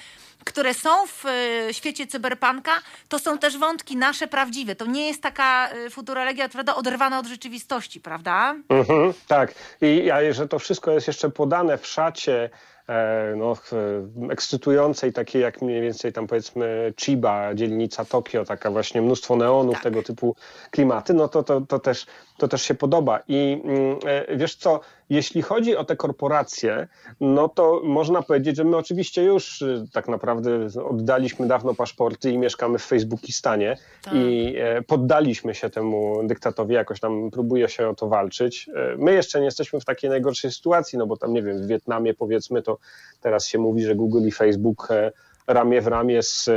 które 0.45 0.73
są 0.73 0.89
w 1.07 1.25
e, 1.25 1.73
świecie 1.73 2.07
cyberpunka, 2.07 2.71
to 3.09 3.19
są 3.19 3.37
też 3.37 3.57
wątki 3.57 3.97
nasze 3.97 4.27
prawdziwe. 4.27 4.75
To 4.75 4.85
nie 4.85 5.07
jest 5.07 5.21
taka 5.21 5.69
e, 5.69 5.89
futurologia 5.89 6.49
prawda, 6.49 6.75
oderwana 6.75 7.19
od 7.19 7.25
rzeczywistości, 7.25 7.99
prawda? 7.99 8.55
Mhm, 8.69 9.13
tak. 9.27 9.53
I 9.81 10.11
a 10.11 10.33
że 10.33 10.47
to 10.47 10.59
wszystko 10.59 10.91
jest 10.91 11.07
jeszcze 11.07 11.29
podane 11.29 11.77
w 11.77 11.87
szacie 11.87 12.43
E, 12.43 12.49
no, 13.35 13.53
ekscytującej, 14.31 15.13
takiej 15.13 15.41
jak 15.41 15.61
mniej 15.61 15.81
więcej 15.81 16.13
tam 16.13 16.27
powiedzmy 16.27 16.93
Chiba, 17.01 17.55
dzielnica 17.55 18.05
Tokio, 18.05 18.45
taka 18.45 18.71
właśnie 18.71 19.01
mnóstwo 19.01 19.35
neonów, 19.35 19.73
tak. 19.73 19.83
tego 19.83 20.03
typu 20.03 20.35
klimaty, 20.71 21.13
no 21.13 21.27
to, 21.27 21.43
to, 21.43 21.61
to, 21.61 21.79
też, 21.79 22.05
to 22.37 22.47
też 22.47 22.61
się 22.61 22.75
podoba. 22.75 23.19
I 23.27 23.61
mm, 23.65 23.99
e, 24.05 24.37
wiesz 24.37 24.55
co, 24.55 24.79
jeśli 25.09 25.41
chodzi 25.41 25.75
o 25.75 25.83
te 25.83 25.95
korporacje, 25.95 26.87
no 27.19 27.49
to 27.49 27.81
można 27.83 28.21
powiedzieć, 28.21 28.57
że 28.57 28.63
my 28.63 28.77
oczywiście 28.77 29.23
już 29.23 29.61
y, 29.61 29.85
tak 29.93 30.07
naprawdę 30.07 30.67
oddaliśmy 30.89 31.47
dawno 31.47 31.73
paszporty 31.73 32.31
i 32.31 32.37
mieszkamy 32.37 32.77
w 32.77 32.83
Facebookistanie 32.83 33.77
tak. 34.03 34.13
i 34.13 34.55
e, 34.57 34.81
poddaliśmy 34.81 35.55
się 35.55 35.69
temu 35.69 36.27
dyktatowi, 36.27 36.73
jakoś 36.73 36.99
tam 36.99 37.31
próbuje 37.31 37.69
się 37.69 37.87
o 37.87 37.95
to 37.95 38.07
walczyć. 38.07 38.69
My 38.97 39.13
jeszcze 39.13 39.39
nie 39.39 39.45
jesteśmy 39.45 39.79
w 39.79 39.85
takiej 39.85 40.09
najgorszej 40.09 40.51
sytuacji, 40.51 40.97
no 40.99 41.07
bo 41.07 41.17
tam 41.17 41.33
nie 41.33 41.43
wiem, 41.43 41.61
w 41.61 41.67
Wietnamie 41.67 42.13
powiedzmy 42.13 42.61
to 42.61 42.77
teraz 43.21 43.47
się 43.47 43.59
mówi, 43.59 43.83
że 43.83 43.95
Google 43.95 44.27
i 44.27 44.31
Facebook 44.31 44.87
e, 44.91 45.11
ramię 45.49 45.81
w 45.81 45.87
ramię 45.87 46.23
z 46.23 46.49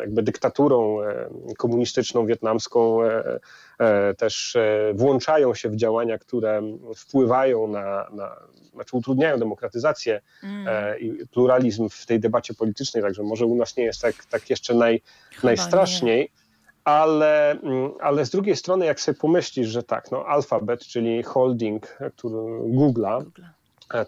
jakby 0.00 0.22
dyktaturą 0.22 1.02
e, 1.02 1.28
komunistyczną 1.58 2.26
wietnamską 2.26 3.02
e, 3.02 4.14
też 4.14 4.56
włączają 4.94 5.54
się 5.54 5.68
w 5.68 5.76
działania, 5.76 6.18
które 6.18 6.62
wpływają 6.96 7.66
na, 7.66 8.06
na 8.12 8.36
znaczy 8.74 8.96
utrudniają 8.96 9.38
demokratyzację 9.38 10.20
mm. 10.42 11.00
i 11.00 11.26
pluralizm 11.26 11.88
w 11.88 12.06
tej 12.06 12.20
debacie 12.20 12.54
politycznej, 12.54 13.02
także 13.02 13.22
może 13.22 13.46
u 13.46 13.56
nas 13.56 13.76
nie 13.76 13.84
jest 13.84 14.02
tak, 14.02 14.14
tak 14.30 14.50
jeszcze 14.50 14.74
naj, 14.74 15.02
najstraszniej. 15.42 16.20
Nie. 16.20 16.44
Ale, 16.84 17.50
mm, 17.50 17.92
ale 18.00 18.26
z 18.26 18.30
drugiej 18.30 18.56
strony, 18.56 18.86
jak 18.86 19.00
sobie 19.00 19.18
pomyślisz, 19.18 19.68
że 19.68 19.82
tak, 19.82 20.10
no 20.10 20.26
Alphabet, 20.26 20.80
czyli 20.80 21.22
holding 21.22 21.98
który, 22.16 22.36
Google'a, 22.62 23.24
Google. 23.24 23.40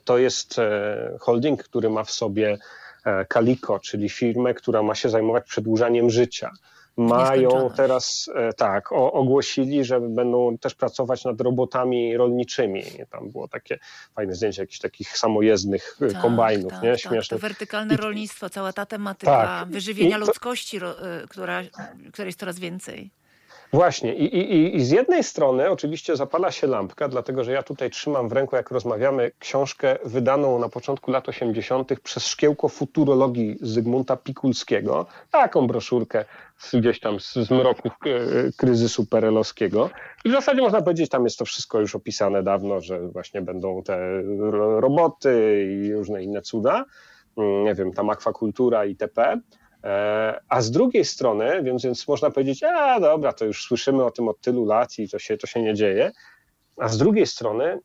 To 0.05 0.19
jest 0.19 0.59
e, 0.59 1.17
holding, 1.21 1.63
który 1.63 1.91
ma 1.91 2.05
w 2.05 2.11
sobie 2.11 2.59
Calico, 3.33 3.79
czyli 3.79 4.09
firmę, 4.09 4.55
która 4.55 4.83
ma 4.83 4.95
się 4.95 5.09
zajmować 5.09 5.45
przedłużaniem 5.45 6.11
życia 6.11 6.51
mają 6.97 7.71
teraz, 7.77 8.31
e, 8.35 8.53
tak, 8.53 8.93
ogłosili, 8.93 9.85
że 9.85 10.01
będą 10.01 10.59
też 10.59 10.75
pracować 10.75 11.25
nad 11.25 11.41
robotami 11.41 12.17
rolniczymi. 12.17 12.83
Tam 13.11 13.31
było 13.31 13.49
takie 13.49 13.79
fajne 14.15 14.35
zdjęcie 14.35 14.63
jakichś 14.63 14.79
takich 14.79 15.19
samojezdnych 15.19 15.97
e, 16.01 16.09
tak, 16.09 16.23
kombajnów, 16.23 16.73
tak, 16.73 16.83
nie? 16.83 16.91
Tak. 16.91 17.01
Śmieszne. 17.01 17.37
To 17.37 17.41
wertykalne 17.41 17.95
I, 17.95 17.97
rolnictwo, 17.97 18.51
cała 18.51 18.73
ta 18.73 18.87
tematyka 18.87 19.45
tak, 19.47 19.69
wyżywienia 19.69 20.19
to, 20.19 20.27
ludzkości, 20.27 20.77
e, 20.77 20.81
która, 21.29 21.63
której 22.13 22.29
jest 22.29 22.41
coraz 22.41 22.59
więcej. 22.59 23.11
Właśnie 23.73 24.15
I, 24.15 24.25
i, 24.37 24.77
i 24.77 24.85
z 24.85 24.91
jednej 24.91 25.25
strony 25.25 25.71
oczywiście 25.71 26.17
zapala 26.17 26.51
się 26.51 26.67
lampka, 26.67 27.09
dlatego 27.09 27.45
że 27.45 27.53
ja 27.53 27.63
tutaj 27.63 27.91
trzymam 27.91 28.29
w 28.29 28.33
ręku, 28.33 28.57
jak 28.57 28.71
rozmawiamy, 28.71 29.31
książkę 29.39 29.99
wydaną 30.05 30.59
na 30.59 30.69
początku 30.69 31.11
lat 31.11 31.29
80. 31.29 32.01
przez 32.01 32.27
Szkiełko 32.27 32.69
Futurologii 32.69 33.59
Zygmunta 33.61 34.17
Pikulskiego, 34.17 35.07
taką 35.31 35.67
broszurkę 35.67 36.25
gdzieś 36.73 37.01
tam 37.01 37.21
z, 37.21 37.35
z 37.35 37.51
mroku 37.51 37.89
e, 37.89 37.93
kryzysu 38.57 39.07
perelowskiego. 39.07 39.91
I 40.25 40.29
w 40.29 40.33
zasadzie 40.33 40.63
można 40.63 40.83
powiedzieć, 40.83 41.11
tam 41.11 41.25
jest 41.25 41.39
to 41.39 41.45
wszystko 41.45 41.81
już 41.81 41.95
opisane 41.95 42.43
dawno, 42.43 42.81
że 42.81 43.09
właśnie 43.09 43.43
będą 43.43 43.83
te 43.83 44.23
roboty 44.81 45.67
i 45.71 45.93
różne 45.93 46.23
inne 46.23 46.43
cuda, 46.43 46.85
mm, 47.37 47.65
nie 47.65 47.75
wiem, 47.75 47.93
tam 47.93 48.11
akwakultura 48.11 48.85
itp., 48.85 49.41
a 50.49 50.61
z 50.61 50.71
drugiej 50.71 51.05
strony, 51.05 51.63
więc, 51.63 51.83
więc 51.83 52.09
można 52.09 52.31
powiedzieć, 52.31 52.63
a 52.63 53.01
dobra, 53.01 53.33
to 53.33 53.45
już 53.45 53.63
słyszymy 53.63 54.05
o 54.05 54.11
tym 54.11 54.29
od 54.29 54.41
tylu 54.41 54.65
lat 54.65 54.99
i 54.99 55.09
to 55.09 55.19
się, 55.19 55.37
to 55.37 55.47
się 55.47 55.63
nie 55.63 55.75
dzieje. 55.75 56.13
A 56.77 56.89
z 56.89 56.99
drugiej 56.99 57.27
strony, 57.27 57.79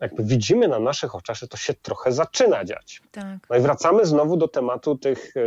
jakby 0.00 0.24
widzimy 0.24 0.68
na 0.68 0.78
naszych 0.78 1.14
oczach, 1.14 1.36
że 1.36 1.48
to 1.48 1.56
się 1.56 1.74
trochę 1.74 2.12
zaczyna 2.12 2.64
dziać. 2.64 3.02
Tak. 3.10 3.38
No 3.50 3.56
i 3.56 3.60
wracamy 3.60 4.06
znowu 4.06 4.36
do 4.36 4.48
tematu 4.48 4.98
tych 4.98 5.36
e, 5.36 5.40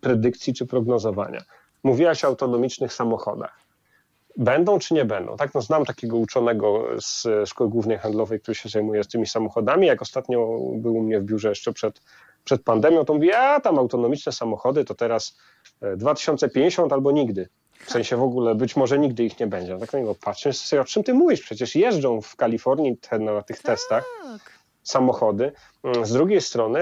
predykcji 0.00 0.54
czy 0.54 0.66
prognozowania. 0.66 1.42
Mówiłaś 1.82 2.24
o 2.24 2.28
autonomicznych 2.28 2.92
samochodach. 2.92 3.64
Będą 4.36 4.78
czy 4.78 4.94
nie 4.94 5.04
będą? 5.04 5.36
Tak, 5.36 5.54
no 5.54 5.60
znam 5.60 5.84
takiego 5.84 6.16
uczonego 6.16 6.86
z 7.00 7.26
Szkoły 7.48 7.70
Głównej 7.70 7.98
Handlowej, 7.98 8.40
który 8.40 8.54
się 8.54 8.68
zajmuje 8.68 9.04
z 9.04 9.08
tymi 9.08 9.26
samochodami. 9.26 9.86
Jak 9.86 10.02
ostatnio 10.02 10.58
był 10.76 10.96
u 10.96 11.02
mnie 11.02 11.20
w 11.20 11.24
biurze 11.24 11.48
jeszcze 11.48 11.72
przed 11.72 12.00
przed 12.44 12.62
pandemią, 12.62 13.04
to 13.04 13.14
mówi, 13.14 13.32
a 13.32 13.60
tam 13.60 13.78
autonomiczne 13.78 14.32
samochody 14.32 14.84
to 14.84 14.94
teraz 14.94 15.36
2050 15.96 16.92
e, 16.92 16.94
albo 16.94 17.12
nigdy. 17.12 17.48
W 17.86 17.90
sensie 17.90 18.16
w 18.16 18.22
ogóle 18.22 18.54
być 18.54 18.76
może 18.76 18.98
nigdy 18.98 19.24
ich 19.24 19.40
nie 19.40 19.46
będzie. 19.46 19.78
Tak 19.78 19.92
na 19.92 19.98
niego 19.98 20.14
patrzę, 20.14 20.52
sobie, 20.52 20.82
o 20.82 20.84
czym 20.84 21.04
ty 21.04 21.14
mówisz? 21.14 21.40
Przecież 21.40 21.74
jeżdżą 21.74 22.20
w 22.20 22.36
Kalifornii 22.36 22.96
te, 22.96 23.18
na 23.18 23.42
tych 23.42 23.62
tak. 23.62 23.66
testach 23.66 24.04
samochody. 24.82 25.52
Mm, 25.84 26.06
z 26.06 26.12
drugiej 26.12 26.40
strony, 26.40 26.80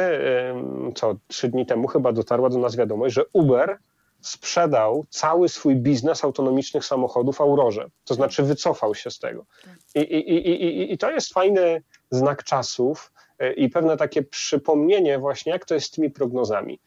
co 0.95 1.15
trzy 1.29 1.49
dni 1.49 1.67
temu 1.67 1.89
chyba 1.89 2.13
dotarła 2.13 2.49
do 2.49 2.59
nas 2.59 2.77
wiadomość, 2.77 3.15
że 3.15 3.25
Uber 3.33 3.79
sprzedał 4.21 5.07
cały 5.11 5.49
swój 5.49 5.77
biznes 5.77 6.25
autonomicznych 6.25 6.85
samochodów 6.85 7.41
Aurorze. 7.41 7.87
To 8.05 8.15
znaczy 8.15 8.43
wycofał 8.43 8.95
się 8.95 9.11
z 9.11 9.19
tego. 9.19 9.47
Tak. 9.65 9.75
I, 9.95 9.99
i, 10.01 10.49
i, 10.49 10.65
i, 10.65 10.93
i 10.93 10.99
to 10.99 11.11
jest 11.11 11.33
fajny 11.33 11.83
znak 12.11 12.45
czasów, 12.45 13.13
i 13.57 13.69
pewne 13.69 13.97
takie 13.97 14.23
przypomnienie 14.23 15.19
właśnie, 15.19 15.53
jak 15.53 15.65
to 15.65 15.75
jest 15.75 15.87
z 15.87 15.91
tymi 15.91 16.11
prognozami. 16.11 16.79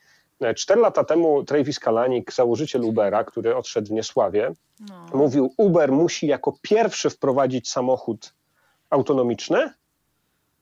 Cztery 0.56 0.82
lata 0.82 1.04
temu 1.04 1.44
Travis 1.44 1.80
Kalanik, 1.80 2.34
założyciel 2.34 2.84
Ubera, 2.84 3.24
który 3.24 3.56
odszedł 3.56 3.88
w 3.88 3.92
niesławie, 3.92 4.52
no. 4.90 5.08
mówił, 5.14 5.54
Uber 5.58 5.92
musi 5.92 6.28
jako 6.28 6.58
pierwszy 6.62 7.10
wprowadzić 7.10 7.70
samochód 7.70 8.34
autonomiczny, 8.90 9.70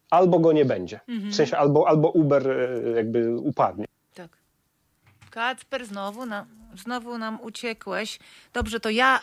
albo 0.10 0.40
go 0.40 0.52
nie 0.52 0.66
będzie. 0.66 1.00
Mhm. 1.08 1.32
W 1.32 1.36
sensie 1.36 1.58
albo, 1.58 1.88
albo 1.88 2.10
Uber 2.10 2.52
e, 2.52 2.92
jakby 2.96 3.38
upadnie. 3.38 3.86
Kacper 5.34 5.86
znowu 5.86 6.26
na, 6.26 6.46
znowu 6.84 7.18
nam 7.18 7.42
uciekłeś. 7.42 8.20
Dobrze, 8.54 8.80
to 8.80 8.90
ja, 8.90 9.20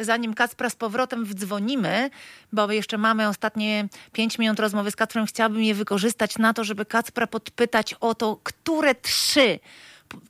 y, 0.00 0.04
zanim 0.04 0.34
Kacpra 0.34 0.70
z 0.70 0.76
powrotem 0.76 1.24
wdzwonimy, 1.24 2.10
bo 2.52 2.72
jeszcze 2.72 2.98
mamy 2.98 3.28
ostatnie 3.28 3.88
pięć 4.12 4.38
minut 4.38 4.60
rozmowy 4.60 4.90
z 4.90 4.96
Kacprem, 4.96 5.26
chciałabym 5.26 5.62
je 5.62 5.74
wykorzystać 5.74 6.38
na 6.38 6.54
to, 6.54 6.64
żeby 6.64 6.86
Kacpra 6.86 7.26
podpytać 7.26 7.94
o 7.94 8.14
to, 8.14 8.40
które 8.42 8.94
trzy 8.94 9.58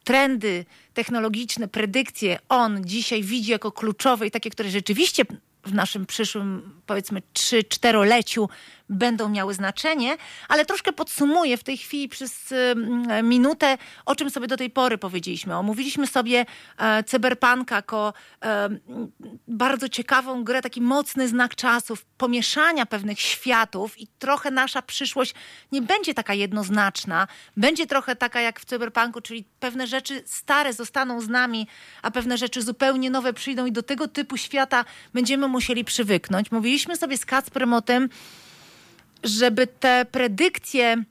trendy 0.05 0.65
technologiczne, 0.95 1.69
predykcje 1.69 2.39
on 2.49 2.85
dzisiaj 2.85 3.23
widzi 3.23 3.51
jako 3.51 3.73
kluczowe 3.73 4.27
i 4.27 4.31
takie, 4.31 4.51
które 4.51 4.71
rzeczywiście 4.71 5.25
w 5.65 5.75
naszym 5.75 6.07
przyszłym, 6.07 6.81
powiedzmy, 6.87 7.23
3-4-leciu 7.35 8.49
będą 8.89 9.29
miały 9.29 9.55
znaczenie, 9.55 10.17
ale 10.49 10.67
troszkę 10.67 10.93
podsumuję 10.93 11.57
w 11.57 11.65
tej 11.65 11.77
chwili 11.77 12.09
przez 12.09 12.55
minutę, 13.23 13.79
o 14.07 14.17
czym 14.17 14.31
sobie 14.31 14.47
do 14.47 14.57
tej 14.57 14.71
pory 14.71 14.99
powiedzieliśmy. 14.99 15.57
Omówiliśmy 15.57 16.07
sobie 16.07 16.47
e, 16.79 17.05
Cyberpunk 17.05 17.71
jako 17.71 18.13
e, 18.45 18.69
bardzo 19.49 19.89
ciekawą 19.89 20.45
grę, 20.45 20.63
taki 20.63 20.81
mocny 20.81 21.29
znak 21.29 21.55
czasów, 21.55 22.05
pomieszania 22.05 22.87
pewnych 22.87 23.21
światów 23.21 24.01
i 24.01 24.09
trochę 24.19 24.51
nasza 24.51 24.83
przyszłość 24.83 25.35
nie 25.73 25.83
będzie 25.83 26.15
taka 26.15 26.35
jednoznaczna, 26.35 27.29
będzie 27.57 27.87
trochę 27.87 28.17
taka 28.17 28.41
jak 28.41 28.61
w 28.61 28.65
Cyberpunku, 28.65 29.21
czyli 29.21 29.45
pewne 29.61 29.87
rzeczy 29.87 30.23
stare 30.27 30.73
zostaną 30.73 31.21
z 31.21 31.29
nami, 31.29 31.67
a 32.03 32.11
pewne 32.11 32.39
rzeczy 32.39 32.63
zupełnie 32.63 33.11
nowe 33.11 33.33
przyjdą 33.33 33.67
i 33.67 33.73
do 33.73 33.83
tego 33.83 34.09
typu 34.09 34.37
świata 34.37 34.85
będziemy 35.15 35.49
musieli 35.49 35.85
przywyknąć. 35.85 36.53
Mówiliśmy 36.53 36.97
sobie 36.97 37.19
z 37.19 37.27
Kacprem 37.27 37.73
o 37.73 37.83
tym, 37.83 38.09
żeby 39.27 39.67
te 39.67 40.07
predykcje, 40.13 41.05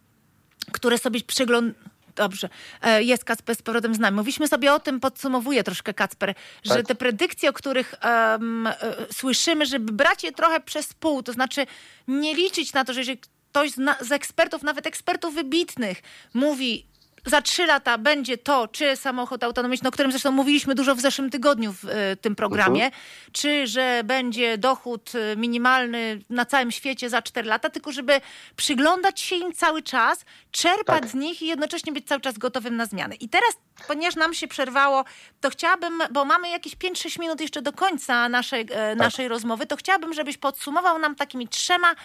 które 0.71 0.97
sobie 0.97 1.21
przegląd... 1.21 1.75
Dobrze, 2.15 2.49
e, 2.81 3.03
jest 3.03 3.23
Kacper 3.23 3.55
z 3.55 3.61
powrotem 3.61 3.95
z 3.95 3.99
nami. 3.99 4.17
Mówiliśmy 4.17 4.47
sobie 4.47 4.73
o 4.73 4.79
tym, 4.79 4.99
podsumowuję 4.99 5.63
troszkę 5.63 5.93
Kacper, 5.93 6.35
że 6.63 6.75
tak. 6.75 6.87
te 6.87 6.95
predykcje, 6.95 7.49
o 7.49 7.53
których 7.53 7.95
um, 8.03 8.69
słyszymy, 9.11 9.65
żeby 9.65 9.91
brać 9.93 10.23
je 10.23 10.31
trochę 10.31 10.59
przez 10.59 10.93
pół, 10.93 11.23
to 11.23 11.33
znaczy 11.33 11.65
nie 12.07 12.35
liczyć 12.35 12.73
na 12.73 12.85
to, 12.85 12.93
że 12.93 12.99
jeżeli 12.99 13.17
ktoś 13.49 13.71
z, 13.71 13.77
na, 13.77 13.95
z 14.01 14.11
ekspertów, 14.11 14.63
nawet 14.63 14.87
ekspertów 14.87 15.35
wybitnych 15.35 16.01
mówi 16.33 16.85
za 17.25 17.41
trzy 17.41 17.65
lata 17.65 17.97
będzie 17.97 18.37
to, 18.37 18.67
czy 18.67 18.95
samochód 18.95 19.43
autonomiczny, 19.43 19.89
o 19.89 19.91
którym 19.91 20.11
zresztą 20.11 20.31
mówiliśmy 20.31 20.75
dużo 20.75 20.95
w 20.95 20.99
zeszłym 20.99 21.29
tygodniu 21.29 21.73
w 21.73 21.85
y, 21.85 22.17
tym 22.21 22.35
programie, 22.35 22.89
uh-huh. 22.89 23.31
czy 23.31 23.67
że 23.67 24.01
będzie 24.03 24.57
dochód 24.57 25.11
y, 25.15 25.37
minimalny 25.37 26.21
na 26.29 26.45
całym 26.45 26.71
świecie 26.71 27.09
za 27.09 27.21
cztery 27.21 27.47
lata, 27.47 27.69
tylko 27.69 27.91
żeby 27.91 28.21
przyglądać 28.55 29.19
się 29.19 29.35
im 29.35 29.53
cały 29.53 29.81
czas, 29.81 30.25
czerpać 30.51 31.01
tak. 31.01 31.07
z 31.07 31.13
nich 31.13 31.41
i 31.41 31.47
jednocześnie 31.47 31.93
być 31.93 32.07
cały 32.07 32.21
czas 32.21 32.37
gotowym 32.37 32.75
na 32.75 32.85
zmiany. 32.85 33.15
I 33.15 33.29
teraz, 33.29 33.57
ponieważ 33.87 34.15
nam 34.15 34.33
się 34.33 34.47
przerwało, 34.47 35.05
to 35.41 35.49
chciałabym, 35.49 36.03
bo 36.11 36.25
mamy 36.25 36.49
jakieś 36.49 36.75
5-6 36.75 37.19
minut 37.19 37.41
jeszcze 37.41 37.61
do 37.61 37.73
końca 37.73 38.29
naszej, 38.29 38.61
e, 38.61 38.65
tak. 38.65 38.97
naszej 38.97 39.27
rozmowy, 39.27 39.65
to 39.65 39.75
chciałabym, 39.75 40.13
żebyś 40.13 40.37
podsumował 40.37 40.99
nam 40.99 41.15
takimi 41.15 41.47
trzema 41.47 41.95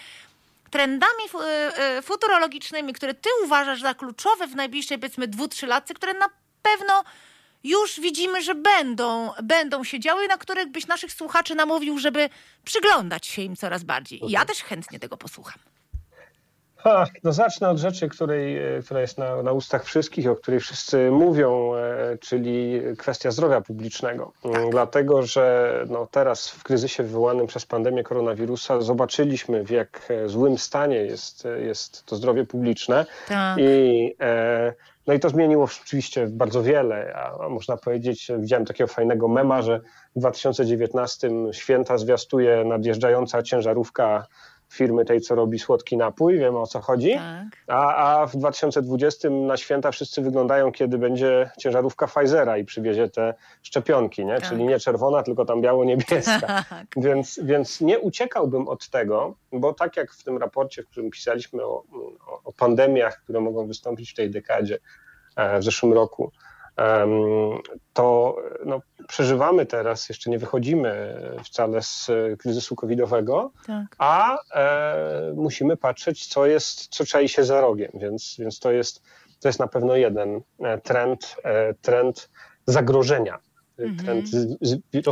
trendami 0.71 1.25
y, 1.25 1.99
y, 1.99 2.03
futurologicznymi, 2.03 2.93
które 2.93 3.15
ty 3.15 3.31
uważasz 3.45 3.81
za 3.81 3.95
kluczowe 3.95 4.47
w 4.47 4.57
najbliższej, 4.57 4.99
powiedzmy, 4.99 5.29
dwu, 5.29 5.49
trzy 5.49 5.67
latce, 5.67 5.95
które 5.95 6.15
na 6.15 6.29
pewno 6.63 7.05
już 7.65 8.01
widzimy, 8.01 8.43
że 8.43 8.55
będą, 8.55 9.33
będą 9.43 9.85
się 9.85 10.01
działy, 10.01 10.29
na 10.29 10.37
których 10.37 10.69
byś 10.69 10.87
naszych 10.87 11.13
słuchaczy 11.13 11.55
namówił, 11.55 11.99
żeby 11.99 12.29
przyglądać 12.65 13.27
się 13.27 13.43
im 13.43 13.57
coraz 13.57 13.85
bardziej. 13.85 14.25
I 14.25 14.31
ja 14.31 14.45
też 14.45 14.63
chętnie 14.63 14.99
tego 15.01 15.17
posłucham. 15.17 15.59
Ha, 16.83 17.07
no 17.25 17.33
zacznę 17.33 17.69
od 17.69 17.79
rzeczy, 17.79 18.09
której, 18.09 18.77
e, 18.77 18.83
która 18.83 19.01
jest 19.01 19.19
na, 19.19 19.43
na 19.43 19.53
ustach 19.53 19.85
wszystkich, 19.85 20.31
o 20.31 20.37
której 20.37 20.61
wszyscy 20.61 21.11
mówią, 21.11 21.75
e, 21.75 22.19
czyli 22.19 22.81
kwestia 22.99 23.31
zdrowia 23.31 23.61
publicznego. 23.61 24.33
Mm, 24.45 24.63
tak. 24.63 24.71
Dlatego, 24.71 25.23
że 25.23 25.75
no 25.89 26.07
teraz 26.11 26.49
w 26.49 26.63
kryzysie 26.63 27.03
wywołanym 27.03 27.47
przez 27.47 27.67
pandemię 27.67 28.03
koronawirusa 28.03 28.81
zobaczyliśmy, 28.81 29.65
w 29.65 29.71
jak 29.71 30.03
e, 30.11 30.29
złym 30.29 30.59
stanie 30.59 30.97
jest, 30.97 31.49
jest 31.65 32.07
to 32.07 32.17
zdrowie 32.17 32.47
publiczne. 32.47 33.07
Tak. 33.29 33.59
I, 33.59 34.17
no 35.07 35.15
i 35.15 35.21
to 35.21 35.29
zmieniło 35.29 35.69
oczywiście 35.85 36.27
bardzo 36.27 36.63
wiele. 36.63 37.15
A 37.15 37.49
można 37.49 37.77
powiedzieć, 37.77 38.31
widziałem 38.39 38.65
takiego 38.65 38.89
fajnego 38.89 39.29
mema, 39.29 39.63
że 39.63 39.81
w 40.17 40.19
2019 40.19 41.31
święta 41.53 41.99
zwiastuje 41.99 42.65
nadjeżdżająca 42.65 43.43
ciężarówka 43.43 44.27
firmy 44.71 45.05
tej, 45.05 45.21
co 45.21 45.35
robi 45.35 45.59
słodki 45.59 45.97
napój, 45.97 46.39
wiemy 46.39 46.59
o 46.59 46.67
co 46.67 46.81
chodzi. 46.81 47.15
Tak. 47.15 47.47
A, 47.67 48.21
a 48.21 48.27
w 48.27 48.37
2020 48.37 49.31
na 49.31 49.57
święta 49.57 49.91
wszyscy 49.91 50.23
wyglądają, 50.23 50.73
kiedy 50.73 50.99
będzie 50.99 51.51
ciężarówka 51.59 52.07
Pfizera 52.07 52.59
i 52.59 52.65
przywiezie 52.65 53.09
te 53.09 53.35
szczepionki, 53.63 54.25
nie? 54.25 54.35
Tak. 54.41 54.49
czyli 54.49 54.65
nie 54.65 54.79
czerwona, 54.79 55.23
tylko 55.23 55.45
tam 55.45 55.61
biało-niebieska. 55.61 56.65
Tak. 56.71 56.87
Więc, 56.97 57.41
więc 57.43 57.81
nie 57.81 57.99
uciekałbym 57.99 58.69
od 58.69 58.89
tego, 58.89 59.35
bo 59.53 59.75
tak 59.75 59.97
jak 59.97 60.13
w 60.13 60.25
tym 60.25 60.39
raporcie, 60.39 60.83
w 60.83 60.89
którym 60.89 61.11
pisaliśmy 61.11 61.63
o, 61.65 61.85
o, 62.45 62.53
pandemiach, 62.53 63.21
które 63.23 63.41
mogą 63.41 63.67
wystąpić 63.67 64.11
w 64.11 64.15
tej 64.15 64.31
dekadzie, 64.31 64.79
e, 65.37 65.59
w 65.59 65.65
zeszłym 65.65 65.93
roku, 65.93 66.33
to 67.93 68.37
no, 68.67 68.81
przeżywamy 69.09 69.67
teraz, 69.67 70.09
jeszcze 70.09 70.31
nie 70.31 70.39
wychodzimy 70.39 71.23
wcale 71.45 71.83
z 71.83 72.11
kryzysu 72.39 72.77
covidowego, 72.77 73.53
tak. 73.67 73.87
a 73.99 74.39
e, 74.55 75.33
musimy 75.37 75.77
patrzeć, 75.77 76.27
co 76.27 76.47
jest, 76.47 76.89
co 76.89 77.05
czai 77.05 77.29
się 77.29 77.45
za 77.45 77.61
rogiem, 77.61 77.91
więc, 77.95 78.37
więc 78.39 78.59
to 78.59 78.73
jest 78.73 79.03
to 79.41 79.49
jest 79.49 79.59
na 79.59 79.67
pewno 79.67 79.97
jeden 79.97 80.41
trend, 80.83 81.37
trend 81.83 82.31
zagrożenia 82.67 83.39
Mhm. 83.81 84.23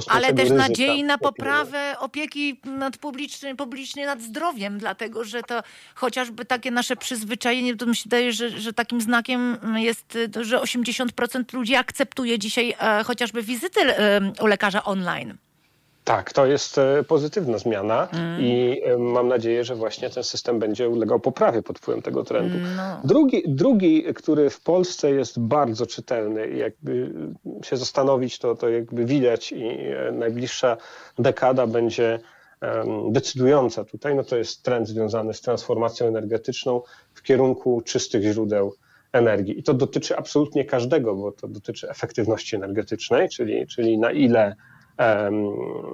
Ale 0.09 0.35
też 0.35 0.51
nadziei 0.51 1.05
na 1.05 1.19
poprawę 1.19 1.95
opieki 1.99 2.61
nad 2.65 2.97
publicznej, 2.97 3.57
publicznej 3.57 4.07
nad 4.07 4.23
zdrowiem, 4.23 4.79
dlatego 4.79 5.25
że 5.25 5.43
to 5.43 5.63
chociażby 5.95 6.45
takie 6.45 6.71
nasze 6.71 6.97
przyzwyczajenie, 6.97 7.77
to 7.77 7.87
mi 7.87 7.97
się 7.97 8.03
wydaje, 8.05 8.33
że, 8.33 8.51
że 8.51 8.73
takim 8.73 9.01
znakiem 9.01 9.59
jest, 9.77 10.19
że 10.41 10.59
80% 10.59 11.55
ludzi 11.55 11.75
akceptuje 11.75 12.39
dzisiaj 12.39 12.75
e, 12.81 13.05
chociażby 13.05 13.43
wizyty 13.43 13.81
e, 13.81 14.33
u 14.41 14.47
lekarza 14.47 14.85
online. 14.85 15.39
Tak, 16.09 16.33
to 16.33 16.47
jest 16.47 16.79
e, 16.79 17.05
pozytywna 17.05 17.59
zmiana 17.59 18.09
mm. 18.13 18.41
i 18.41 18.81
e, 18.85 18.99
mam 18.99 19.29
nadzieję, 19.29 19.65
że 19.65 19.75
właśnie 19.75 20.11
ten 20.11 20.25
system 20.25 20.59
będzie 20.59 20.89
ulegał 20.89 21.21
poprawie 21.21 21.63
pod 21.63 21.79
wpływem 21.79 22.03
tego 22.03 22.25
trendu. 22.25 22.57
No. 22.77 23.01
Drugi, 23.05 23.43
drugi, 23.47 24.05
który 24.15 24.51
w 24.51 24.61
Polsce 24.61 25.11
jest 25.11 25.41
bardzo 25.41 25.87
czytelny 25.87 26.49
i 26.49 26.59
jakby 26.59 27.13
się 27.63 27.77
zastanowić, 27.77 28.39
to, 28.39 28.55
to 28.55 28.69
jakby 28.69 29.05
widać 29.05 29.53
i 29.53 29.65
e, 29.65 30.13
najbliższa 30.13 30.77
dekada 31.19 31.67
będzie 31.67 32.21
decydująca 33.11 33.85
tutaj, 33.85 34.15
no 34.15 34.25
to 34.25 34.37
jest 34.37 34.63
trend 34.63 34.89
związany 34.89 35.35
z 35.35 35.41
transformacją 35.41 36.07
energetyczną 36.07 36.83
w 37.15 37.23
kierunku 37.23 37.83
czystych 37.85 38.23
źródeł 38.23 38.75
energii. 39.13 39.59
I 39.59 39.63
to 39.63 39.75
dotyczy 39.75 40.17
absolutnie 40.17 40.65
każdego, 40.65 41.15
bo 41.15 41.33
to 41.33 41.49
dotyczy 41.49 41.91
efektywności 41.91 42.57
energetycznej, 42.57 43.29
czyli, 43.29 43.67
czyli 43.67 43.99
na 43.99 44.13
ile 44.13 44.57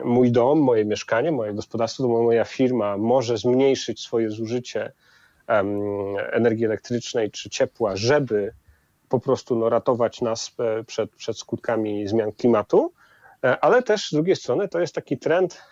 mój 0.05 0.33
dom, 0.33 0.59
moje 0.59 0.85
mieszkanie, 0.85 1.33
moje 1.33 1.55
gospodarstwo, 1.55 2.09
moja 2.09 2.45
firma 2.45 2.97
może 2.97 3.39
zmniejszyć 3.39 4.01
swoje 4.01 4.31
zużycie 4.31 4.93
energii 6.33 6.65
elektrycznej 6.65 7.31
czy 7.31 7.51
ciepła, 7.51 7.97
żeby 7.97 8.53
po 9.09 9.21
prostu 9.21 9.57
no, 9.57 9.69
ratować 9.69 10.21
nas 10.21 10.53
e, 10.59 10.85
przed, 10.85 11.11
przed 11.11 11.39
skutkami 11.39 12.09
zmian 12.09 12.33
klimatu, 12.33 12.93
e, 13.45 13.61
ale 13.61 13.83
też 13.83 14.09
z 14.09 14.13
drugiej 14.13 14.37
strony 14.37 14.69
to 14.69 14.81
jest 14.81 14.95
taki 14.95 15.19
trend, 15.19 15.63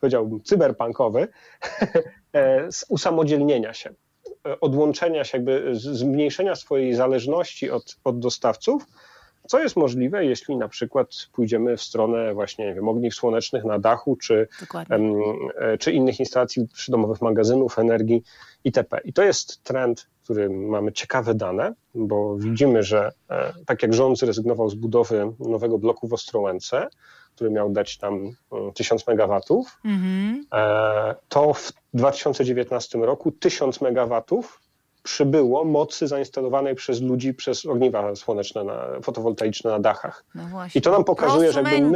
powiedziałbym, 0.00 0.42
cyberpunkowy, 0.42 1.28
e, 2.34 2.68
usamodzielnienia 2.88 3.74
się, 3.74 3.94
odłączenia 4.60 5.24
się, 5.24 5.38
jakby 5.38 5.70
zmniejszenia 5.74 6.56
swojej 6.56 6.94
zależności 6.94 7.70
od, 7.70 7.96
od 8.04 8.18
dostawców, 8.18 8.86
co 9.52 9.58
jest 9.58 9.76
możliwe, 9.76 10.24
jeśli 10.24 10.56
na 10.56 10.68
przykład 10.68 11.08
pójdziemy 11.32 11.76
w 11.76 11.82
stronę 11.82 12.34
właśnie 12.34 12.66
nie 12.66 12.74
wiem, 12.74 12.88
ogniw 12.88 13.14
słonecznych 13.14 13.64
na 13.64 13.78
dachu, 13.78 14.16
czy, 14.16 14.48
e, 15.56 15.78
czy 15.78 15.92
innych 15.92 16.20
instalacji 16.20 16.68
przydomowych 16.72 17.22
magazynów 17.22 17.78
energii 17.78 18.22
itp. 18.64 19.00
I 19.04 19.12
to 19.12 19.22
jest 19.22 19.62
trend, 19.62 20.06
który 20.22 20.50
mamy 20.50 20.92
ciekawe 20.92 21.34
dane, 21.34 21.74
bo 21.94 22.36
widzimy, 22.36 22.82
że 22.82 23.12
e, 23.30 23.52
tak 23.66 23.82
jak 23.82 23.94
rząd 23.94 24.18
zrezygnował 24.18 24.68
z 24.68 24.74
budowy 24.74 25.32
nowego 25.38 25.78
bloku 25.78 26.08
w 26.08 26.12
Ostrołęce, 26.12 26.88
który 27.34 27.50
miał 27.50 27.70
dać 27.70 27.98
tam 27.98 28.30
1000 28.74 29.08
mm, 29.08 29.18
megawatów, 29.18 29.78
mm 29.84 30.00
-hmm. 30.00 31.14
to 31.28 31.54
w 31.54 31.72
2019 31.94 32.98
roku 32.98 33.32
1000 33.32 33.80
megawatów 33.80 34.61
przybyło 35.02 35.64
mocy 35.64 36.06
zainstalowanej 36.06 36.74
przez 36.74 37.00
ludzi 37.00 37.34
przez 37.34 37.66
ogniwa 37.66 38.14
słoneczne, 38.14 38.64
na, 38.64 38.86
fotowoltaiczne 39.02 39.70
na 39.70 39.78
dachach. 39.78 40.24
No 40.34 40.42
I 40.74 40.80
to 40.80 40.90
nam 40.90 41.04
pokazuje, 41.04 41.52
że 41.52 41.62
my, 41.62 41.92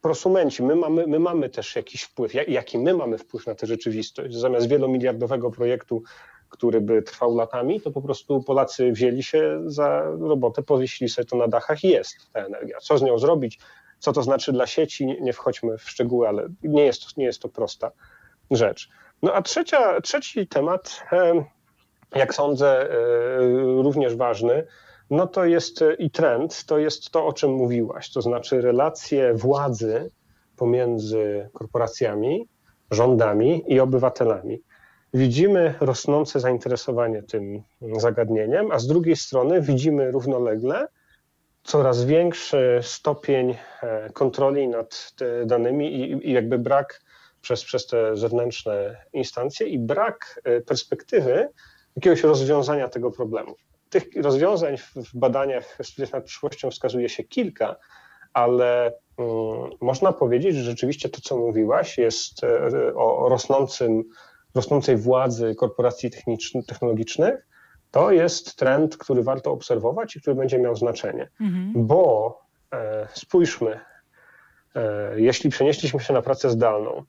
prosumenci, 0.00 0.62
my 0.62 0.76
mamy, 0.76 1.06
my 1.06 1.18
mamy 1.18 1.48
też 1.48 1.76
jakiś 1.76 2.02
wpływ. 2.02 2.34
Jaki 2.48 2.78
my 2.78 2.94
mamy 2.94 3.18
wpływ 3.18 3.46
na 3.46 3.54
tę 3.54 3.66
rzeczywistość? 3.66 4.34
Zamiast 4.34 4.68
wielomiliardowego 4.68 5.50
projektu, 5.50 6.02
który 6.48 6.80
by 6.80 7.02
trwał 7.02 7.36
latami, 7.36 7.80
to 7.80 7.90
po 7.90 8.02
prostu 8.02 8.42
Polacy 8.42 8.92
wzięli 8.92 9.22
się 9.22 9.60
za 9.66 10.02
robotę, 10.20 10.62
powiesili 10.62 11.08
sobie 11.08 11.26
to 11.26 11.36
na 11.36 11.48
dachach 11.48 11.84
i 11.84 11.88
jest 11.88 12.16
ta 12.32 12.40
energia. 12.40 12.78
Co 12.80 12.98
z 12.98 13.02
nią 13.02 13.18
zrobić? 13.18 13.58
Co 13.98 14.12
to 14.12 14.22
znaczy 14.22 14.52
dla 14.52 14.66
sieci? 14.66 15.16
Nie 15.20 15.32
wchodźmy 15.32 15.78
w 15.78 15.90
szczegóły, 15.90 16.28
ale 16.28 16.48
nie 16.62 16.84
jest, 16.84 17.16
nie 17.16 17.24
jest 17.24 17.42
to 17.42 17.48
prosta 17.48 17.90
rzecz. 18.50 18.88
No 19.22 19.32
a 19.32 19.42
trzecia, 19.42 20.00
trzeci 20.00 20.46
temat 20.46 21.02
jak 22.14 22.34
sądzę, 22.34 22.90
e, 22.90 22.96
również 23.82 24.16
ważny, 24.16 24.66
no 25.10 25.26
to 25.26 25.44
jest 25.44 25.82
e, 25.82 25.94
i 25.94 26.10
trend, 26.10 26.64
to 26.64 26.78
jest 26.78 27.10
to, 27.10 27.26
o 27.26 27.32
czym 27.32 27.50
mówiłaś, 27.50 28.12
to 28.12 28.22
znaczy 28.22 28.60
relacje 28.60 29.34
władzy 29.34 30.10
pomiędzy 30.56 31.48
korporacjami, 31.52 32.48
rządami 32.90 33.64
i 33.66 33.80
obywatelami. 33.80 34.62
Widzimy 35.14 35.74
rosnące 35.80 36.40
zainteresowanie 36.40 37.22
tym 37.22 37.62
zagadnieniem, 37.96 38.70
a 38.70 38.78
z 38.78 38.86
drugiej 38.86 39.16
strony 39.16 39.60
widzimy 39.60 40.10
równolegle 40.10 40.88
coraz 41.64 42.04
większy 42.04 42.78
stopień 42.82 43.54
e, 43.82 44.10
kontroli 44.10 44.68
nad 44.68 45.12
danymi 45.46 45.94
i, 45.94 46.28
i 46.28 46.32
jakby 46.32 46.58
brak 46.58 47.00
przez, 47.40 47.64
przez 47.64 47.86
te 47.86 48.16
zewnętrzne 48.16 48.96
instancje 49.12 49.66
i 49.66 49.78
brak 49.78 50.42
perspektywy 50.66 51.48
jakiegoś 51.96 52.22
rozwiązania 52.22 52.88
tego 52.88 53.10
problemu. 53.10 53.54
Tych 53.90 54.04
rozwiązań 54.16 54.76
w 54.76 55.14
badaniach 55.14 55.78
studiach 55.82 56.12
nad 56.12 56.24
przyszłością 56.24 56.70
wskazuje 56.70 57.08
się 57.08 57.24
kilka, 57.24 57.76
ale 58.32 58.92
um, 59.16 59.70
można 59.80 60.12
powiedzieć, 60.12 60.56
że 60.56 60.62
rzeczywiście 60.62 61.08
to, 61.08 61.20
co 61.20 61.36
mówiłaś, 61.36 61.98
jest 61.98 62.44
e, 62.44 62.94
o 62.94 63.28
rosnącym, 63.28 64.04
rosnącej 64.54 64.96
władzy 64.96 65.54
korporacji 65.54 66.10
technologicznych, 66.68 67.46
to 67.90 68.10
jest 68.10 68.56
trend, 68.56 68.96
który 68.96 69.22
warto 69.22 69.52
obserwować 69.52 70.16
i 70.16 70.20
który 70.20 70.36
będzie 70.36 70.58
miał 70.58 70.76
znaczenie. 70.76 71.30
Mhm. 71.40 71.72
Bo 71.74 72.38
e, 72.72 73.08
spójrzmy, 73.14 73.80
e, 74.74 75.20
jeśli 75.20 75.50
przenieśliśmy 75.50 76.00
się 76.00 76.12
na 76.12 76.22
pracę 76.22 76.50
zdalną, 76.50 77.04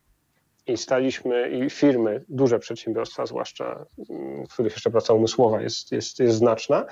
i 0.68 0.78
staliśmy, 0.78 1.50
i 1.50 1.70
firmy, 1.70 2.26
duże 2.30 2.60
przedsiębiorstwa, 2.60 3.26
zwłaszcza 3.26 3.86
mm, 4.10 4.48
w 4.48 4.54
których 4.54 4.74
jeszcze 4.74 4.92
praca 4.92 5.14
umysłowa 5.14 5.62
jest, 5.62 5.92
jest, 5.92 6.20
jest 6.20 6.38
znaczna, 6.38 6.86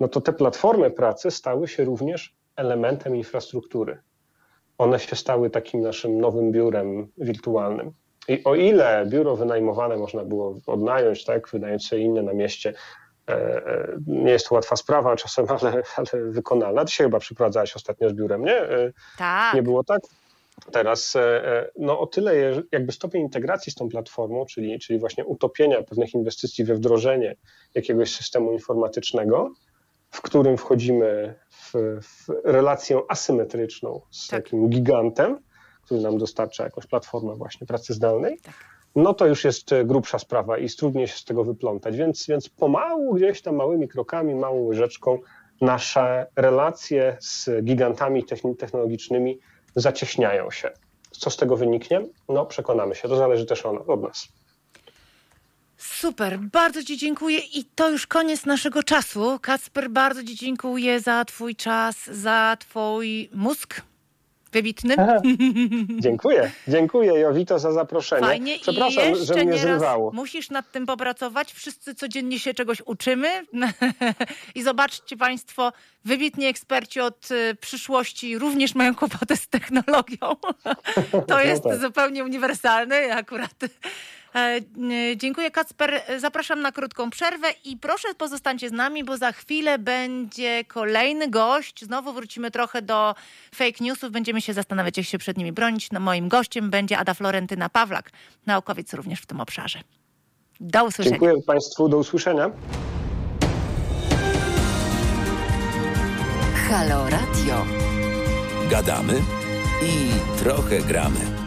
no 0.00 0.08
to 0.08 0.20
te 0.20 0.32
platformy 0.32 0.90
pracy 0.90 1.30
stały 1.30 1.68
się 1.68 1.84
również 1.84 2.34
elementem 2.56 3.16
infrastruktury. 3.16 4.02
One 4.78 4.98
się 4.98 5.16
stały 5.16 5.50
takim 5.50 5.80
naszym 5.80 6.20
nowym 6.20 6.52
biurem 6.52 7.08
wirtualnym. 7.18 7.92
I 8.28 8.44
o 8.44 8.54
ile 8.54 9.06
biuro 9.06 9.36
wynajmowane 9.36 9.96
można 9.96 10.24
było 10.24 10.56
odnająć, 10.66 11.24
tak, 11.24 11.48
wynająć 11.48 11.86
sobie 11.86 12.02
inne 12.02 12.22
na 12.22 12.32
mieście, 12.32 12.74
e, 13.28 13.32
e, 13.32 13.96
nie 14.06 14.30
jest 14.30 14.48
to 14.48 14.54
łatwa 14.54 14.76
sprawa 14.76 15.16
czasem, 15.16 15.46
ale, 15.60 15.82
ale 15.96 16.22
wykonalna. 16.30 16.84
Ty 16.84 16.92
się 16.92 17.04
chyba 17.04 17.18
przyprowadzałaś 17.18 17.76
ostatnio 17.76 18.10
z 18.10 18.12
biurem, 18.12 18.44
nie? 18.44 18.56
E, 18.56 18.92
tak. 19.18 19.54
Nie 19.54 19.62
było 19.62 19.84
tak? 19.84 20.00
Teraz 20.72 21.16
e, 21.16 21.20
e, 21.20 21.70
no 21.78 22.00
o 22.00 22.06
tyle 22.06 22.34
jakby 22.72 22.92
stopień 22.92 23.22
integracji 23.22 23.72
z 23.72 23.74
tą 23.74 23.88
platformą, 23.88 24.46
czyli, 24.46 24.78
czyli 24.78 24.98
właśnie 24.98 25.24
utopienia 25.24 25.82
pewnych 25.82 26.14
inwestycji 26.14 26.64
we 26.64 26.74
wdrożenie 26.74 27.36
jakiegoś 27.74 28.14
systemu 28.14 28.52
informatycznego, 28.52 29.52
w 30.10 30.22
którym 30.22 30.56
wchodzimy 30.56 31.34
w, 31.50 31.72
w 32.02 32.28
relację 32.44 33.00
asymetryczną 33.08 34.00
z 34.10 34.28
tak. 34.28 34.44
takim 34.44 34.68
gigantem, 34.68 35.38
który 35.82 36.00
nam 36.00 36.18
dostarcza 36.18 36.64
jakąś 36.64 36.86
platformę 36.86 37.34
właśnie 37.36 37.66
pracy 37.66 37.94
zdalnej, 37.94 38.38
tak. 38.42 38.54
no 38.96 39.14
to 39.14 39.26
już 39.26 39.44
jest 39.44 39.70
grubsza 39.84 40.18
sprawa 40.18 40.58
i 40.58 40.68
trudniej 40.68 41.08
się 41.08 41.16
z 41.16 41.24
tego 41.24 41.44
wyplątać. 41.44 41.96
Więc, 41.96 42.26
więc 42.26 42.48
pomału 42.48 43.14
gdzieś 43.14 43.42
tam 43.42 43.56
małymi 43.56 43.88
krokami, 43.88 44.34
małą 44.34 44.60
łyżeczką 44.62 45.18
nasze 45.60 46.26
relacje 46.36 47.16
z 47.20 47.50
gigantami 47.62 48.24
technologicznymi 48.58 49.38
zacieśniają 49.76 50.50
się. 50.50 50.70
Co 51.10 51.30
z 51.30 51.36
tego 51.36 51.56
wyniknie? 51.56 52.00
No, 52.28 52.46
przekonamy 52.46 52.94
się. 52.94 53.08
To 53.08 53.16
zależy 53.16 53.46
też 53.46 53.66
od 53.66 54.02
nas. 54.02 54.28
Super, 55.76 56.38
bardzo 56.38 56.82
Ci 56.84 56.96
dziękuję 56.96 57.38
i 57.38 57.64
to 57.64 57.90
już 57.90 58.06
koniec 58.06 58.46
naszego 58.46 58.82
czasu. 58.82 59.38
Kasper, 59.42 59.90
bardzo 59.90 60.24
Ci 60.24 60.36
dziękuję 60.36 61.00
za 61.00 61.24
Twój 61.24 61.56
czas, 61.56 62.06
za 62.06 62.56
Twój 62.60 63.30
mózg, 63.34 63.80
wybitnym. 64.52 64.96
dziękuję, 65.98 66.50
dziękuję 66.68 67.12
Jowito 67.12 67.58
za 67.58 67.72
zaproszenie. 67.72 68.26
Fajnie 68.26 68.58
Przepraszam, 68.58 69.12
I 69.12 69.26
że 69.26 69.34
mnie 69.34 69.58
zrywało. 69.58 70.10
Musisz 70.12 70.50
nad 70.50 70.72
tym 70.72 70.86
popracować. 70.86 71.52
Wszyscy 71.52 71.94
codziennie 71.94 72.38
się 72.38 72.54
czegoś 72.54 72.82
uczymy. 72.86 73.28
I 74.54 74.62
zobaczcie 74.62 75.16
Państwo, 75.16 75.72
wybitni 76.04 76.46
eksperci 76.46 77.00
od 77.00 77.30
y, 77.30 77.54
przyszłości 77.60 78.38
również 78.38 78.74
mają 78.74 78.94
kłopoty 78.94 79.36
z 79.36 79.48
technologią. 79.48 80.18
to 81.10 81.24
no 81.28 81.40
jest 81.40 81.64
no 81.64 81.70
tak. 81.70 81.80
zupełnie 81.80 82.24
uniwersalne. 82.24 83.16
Akurat 83.16 83.54
dziękuję 85.16 85.50
Kacper. 85.50 86.02
Zapraszam 86.18 86.60
na 86.60 86.72
krótką 86.72 87.10
przerwę 87.10 87.48
i 87.64 87.76
proszę 87.76 88.08
pozostańcie 88.14 88.68
z 88.68 88.72
nami, 88.72 89.04
bo 89.04 89.16
za 89.16 89.32
chwilę 89.32 89.78
będzie 89.78 90.64
kolejny 90.64 91.28
gość. 91.28 91.84
Znowu 91.84 92.12
wrócimy 92.12 92.50
trochę 92.50 92.82
do 92.82 93.14
fake 93.54 93.84
newsów. 93.84 94.10
Będziemy 94.10 94.40
się 94.40 94.54
zastanawiać, 94.54 94.96
jak 94.96 95.06
się 95.06 95.18
przed 95.18 95.36
nimi 95.38 95.52
bronić. 95.52 95.90
No, 95.92 96.00
moim 96.00 96.28
gościem 96.28 96.70
będzie 96.70 96.98
Ada 96.98 97.14
Florentyna 97.14 97.68
Pawlak, 97.68 98.10
naukowiec 98.46 98.94
również 98.94 99.20
w 99.20 99.26
tym 99.26 99.40
obszarze. 99.40 99.80
Do 100.60 100.84
usłyszenia. 100.84 101.18
Dziękuję 101.18 101.42
Państwu. 101.46 101.88
Do 101.88 101.96
usłyszenia. 101.96 102.50
Halo 106.68 107.10
Radio. 107.10 107.66
Gadamy 108.70 109.14
i 109.82 110.10
trochę 110.38 110.78
gramy. 110.78 111.39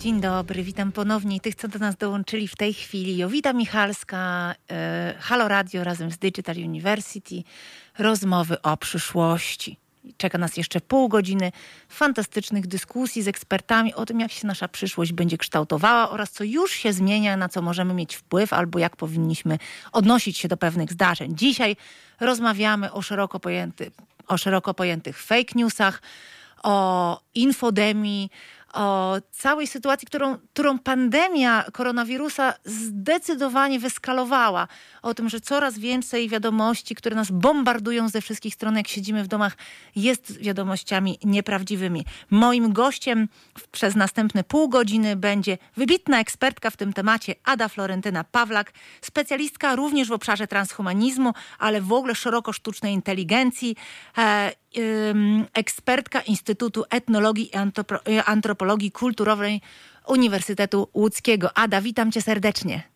Dzień 0.00 0.20
dobry, 0.20 0.62
witam 0.62 0.92
ponownie 0.92 1.40
tych, 1.40 1.54
co 1.54 1.68
do 1.68 1.78
nas 1.78 1.96
dołączyli 1.96 2.48
w 2.48 2.56
tej 2.56 2.74
chwili. 2.74 3.16
Jowita 3.16 3.52
Michalska, 3.52 4.54
e, 4.70 5.14
Halo 5.18 5.48
Radio 5.48 5.84
razem 5.84 6.10
z 6.10 6.18
Digital 6.18 6.56
University. 6.56 7.42
Rozmowy 7.98 8.62
o 8.62 8.76
przyszłości. 8.76 9.76
Czeka 10.16 10.38
nas 10.38 10.56
jeszcze 10.56 10.80
pół 10.80 11.08
godziny 11.08 11.52
fantastycznych 11.88 12.66
dyskusji 12.66 13.22
z 13.22 13.28
ekspertami 13.28 13.94
o 13.94 14.06
tym, 14.06 14.20
jak 14.20 14.32
się 14.32 14.46
nasza 14.46 14.68
przyszłość 14.68 15.12
będzie 15.12 15.38
kształtowała 15.38 16.10
oraz 16.10 16.30
co 16.30 16.44
już 16.44 16.72
się 16.72 16.92
zmienia, 16.92 17.36
na 17.36 17.48
co 17.48 17.62
możemy 17.62 17.94
mieć 17.94 18.16
wpływ 18.16 18.52
albo 18.52 18.78
jak 18.78 18.96
powinniśmy 18.96 19.58
odnosić 19.92 20.38
się 20.38 20.48
do 20.48 20.56
pewnych 20.56 20.92
zdarzeń. 20.92 21.36
Dzisiaj 21.36 21.76
rozmawiamy 22.20 22.92
o 22.92 23.02
szeroko, 23.02 23.40
pojęty, 23.40 23.90
o 24.26 24.36
szeroko 24.36 24.74
pojętych 24.74 25.22
fake 25.22 25.52
newsach, 25.54 26.02
o 26.62 27.20
infodemii, 27.34 28.30
o 28.72 29.16
całej 29.30 29.66
sytuacji, 29.66 30.06
którą, 30.06 30.38
którą 30.52 30.78
pandemia 30.78 31.64
koronawirusa 31.72 32.54
zdecydowanie 32.64 33.80
wyskalowała. 33.80 34.68
O 35.02 35.14
tym, 35.14 35.28
że 35.28 35.40
coraz 35.40 35.78
więcej 35.78 36.28
wiadomości, 36.28 36.94
które 36.94 37.16
nas 37.16 37.30
bombardują 37.30 38.08
ze 38.08 38.20
wszystkich 38.20 38.54
stron, 38.54 38.76
jak 38.76 38.88
siedzimy 38.88 39.24
w 39.24 39.28
domach, 39.28 39.56
jest 39.96 40.38
wiadomościami 40.38 41.18
nieprawdziwymi. 41.24 42.04
Moim 42.30 42.72
gościem 42.72 43.28
przez 43.72 43.96
następne 43.96 44.44
pół 44.44 44.68
godziny 44.68 45.16
będzie 45.16 45.58
wybitna 45.76 46.20
ekspertka 46.20 46.70
w 46.70 46.76
tym 46.76 46.92
temacie 46.92 47.34
Ada 47.44 47.68
Florentyna 47.68 48.24
Pawlak, 48.24 48.72
specjalistka 49.00 49.76
również 49.76 50.08
w 50.08 50.12
obszarze 50.12 50.46
transhumanizmu, 50.46 51.32
ale 51.58 51.80
w 51.80 51.92
ogóle 51.92 52.14
szeroko 52.14 52.52
sztucznej 52.52 52.94
inteligencji. 52.94 53.76
E, 54.18 54.52
ekspertka 55.54 56.20
Instytutu 56.20 56.84
Etnologii 56.90 57.50
i 58.06 58.18
Antropologii 58.26 58.92
Kulturowej 58.92 59.60
Uniwersytetu 60.06 60.88
Łódzkiego. 60.94 61.58
Ada, 61.58 61.80
witam 61.80 62.12
cię 62.12 62.22
serdecznie. 62.22 62.89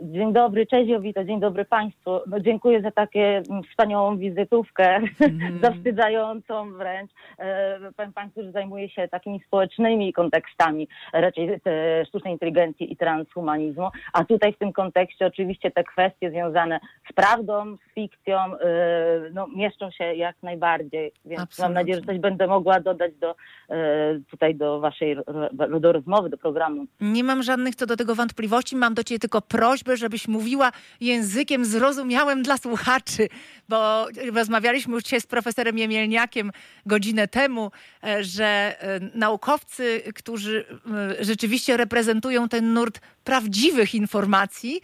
Dzień 0.00 0.32
dobry, 0.32 0.66
cześć 0.66 0.90
Jowito, 0.90 1.24
dzień 1.24 1.40
dobry 1.40 1.64
Państwu. 1.64 2.10
No, 2.26 2.40
dziękuję 2.40 2.82
za 2.82 2.90
takie 2.90 3.42
mm, 3.50 3.62
wspaniałą 3.62 4.18
wizytówkę, 4.18 4.96
mm. 4.96 5.60
zawstydzającą 5.64 6.72
wręcz. 6.72 7.10
E, 7.38 7.78
powiem 7.96 8.12
Państwu, 8.12 8.42
że 8.42 8.52
zajmuję 8.52 8.88
się 8.88 9.08
takimi 9.08 9.40
społecznymi 9.46 10.12
kontekstami 10.12 10.88
raczej 11.12 11.60
sztucznej 12.08 12.32
inteligencji 12.32 12.92
i 12.92 12.96
transhumanizmu, 12.96 13.88
a 14.12 14.24
tutaj 14.24 14.52
w 14.52 14.58
tym 14.58 14.72
kontekście 14.72 15.26
oczywiście 15.26 15.70
te 15.70 15.84
kwestie 15.84 16.30
związane 16.30 16.80
z 17.10 17.12
prawdą, 17.12 17.76
z 17.76 17.94
fikcją 17.94 18.38
e, 18.38 18.58
no, 19.32 19.46
mieszczą 19.56 19.90
się 19.90 20.04
jak 20.04 20.36
najbardziej, 20.42 21.12
więc 21.24 21.42
Absolutnie. 21.42 21.64
mam 21.64 21.74
nadzieję, 21.74 22.00
że 22.00 22.06
coś 22.06 22.18
będę 22.18 22.46
mogła 22.46 22.80
dodać 22.80 23.14
do, 23.14 23.34
e, 23.70 24.20
tutaj 24.30 24.54
do 24.54 24.80
Waszej 24.80 25.16
do 25.80 25.92
rozmowy, 25.92 26.30
do 26.30 26.38
programu. 26.38 26.86
Nie 27.00 27.24
mam 27.24 27.42
żadnych 27.42 27.74
co 27.74 27.86
do 27.86 27.96
tego 27.96 28.14
wątpliwości, 28.14 28.76
mam 28.76 28.94
do 28.94 29.04
Ciebie 29.04 29.18
tylko 29.18 29.42
prośbę, 29.42 29.83
prośbę, 29.84 29.96
żebyś 29.96 30.28
mówiła 30.28 30.72
językiem 31.00 31.64
zrozumiałym 31.64 32.42
dla 32.42 32.56
słuchaczy, 32.56 33.28
bo 33.68 34.06
rozmawialiśmy 34.32 34.94
już 34.94 35.02
dzisiaj 35.02 35.20
z 35.20 35.26
profesorem 35.26 35.78
Jemielniakiem 35.78 36.52
godzinę 36.86 37.28
temu, 37.28 37.70
e, 38.04 38.24
że 38.24 38.44
e, 38.44 39.00
naukowcy, 39.14 40.02
którzy 40.14 40.64
rzeczywiście 41.20 41.76
reprezentują 41.76 42.48
ten 42.48 42.74
nurt 42.74 43.00
prawdziwych 43.24 43.94
informacji, 43.94 44.80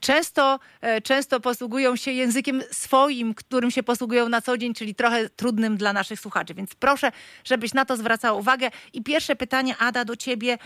często, 0.00 0.58
często 1.02 1.40
posługują 1.40 1.96
się 1.96 2.10
językiem 2.12 2.62
swoim, 2.70 3.34
którym 3.34 3.70
się 3.70 3.82
posługują 3.82 4.28
na 4.28 4.40
co 4.40 4.58
dzień, 4.58 4.74
czyli 4.74 4.94
trochę 4.94 5.28
trudnym 5.28 5.76
dla 5.76 5.92
naszych 5.92 6.20
słuchaczy. 6.20 6.54
Więc 6.54 6.74
proszę, 6.74 7.12
żebyś 7.44 7.74
na 7.74 7.84
to 7.84 7.96
zwracała 7.96 8.38
uwagę. 8.38 8.70
I 8.92 9.02
pierwsze 9.02 9.36
pytanie, 9.36 9.76
Ada, 9.78 10.04
do 10.04 10.16
ciebie. 10.16 10.58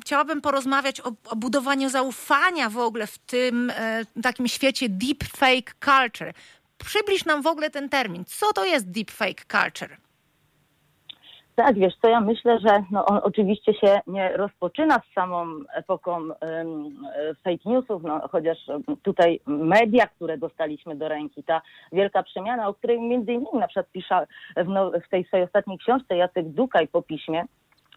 Chciałabym 0.00 0.40
porozmawiać 0.40 1.00
o, 1.00 1.12
o 1.24 1.36
budowaniu 1.36 1.88
zaufania 1.88 2.70
w 2.70 2.78
ogóle 2.78 3.06
w 3.06 3.18
tym 3.18 3.70
e, 3.70 4.04
takim 4.22 4.48
świecie 4.48 4.88
deepfake 4.88 5.74
culture. 5.84 6.32
Przybliż 6.78 7.24
nam 7.24 7.42
w 7.42 7.46
ogóle 7.46 7.70
ten 7.70 7.88
termin. 7.88 8.24
Co 8.24 8.52
to 8.52 8.64
jest 8.64 8.90
deepfake 8.90 9.44
culture? 9.44 10.05
Tak, 11.56 11.78
wiesz 11.78 11.94
co, 12.02 12.08
ja 12.08 12.20
myślę, 12.20 12.58
że 12.58 12.82
no, 12.90 13.06
on 13.06 13.20
oczywiście 13.22 13.74
się 13.74 14.00
nie 14.06 14.36
rozpoczyna 14.36 14.98
z 14.98 15.14
samą 15.14 15.46
epoką 15.74 16.12
um, 16.20 16.96
fake 17.44 17.70
newsów, 17.70 18.02
no, 18.02 18.28
chociaż 18.28 18.58
tutaj 19.02 19.40
media, 19.46 20.06
które 20.06 20.38
dostaliśmy 20.38 20.96
do 20.96 21.08
ręki, 21.08 21.42
ta 21.42 21.62
wielka 21.92 22.22
przemiana, 22.22 22.68
o 22.68 22.74
której 22.74 23.00
między 23.00 23.32
innymi 23.32 23.58
na 23.58 23.66
przykład 23.66 23.90
pisze 23.92 24.26
w, 24.56 24.68
no, 24.68 24.90
w 24.90 25.08
tej 25.08 25.24
swojej 25.24 25.46
ostatniej 25.46 25.78
książce 25.78 26.16
Jacek 26.16 26.48
Dukaj 26.48 26.88
po 26.88 27.02
piśmie, 27.02 27.44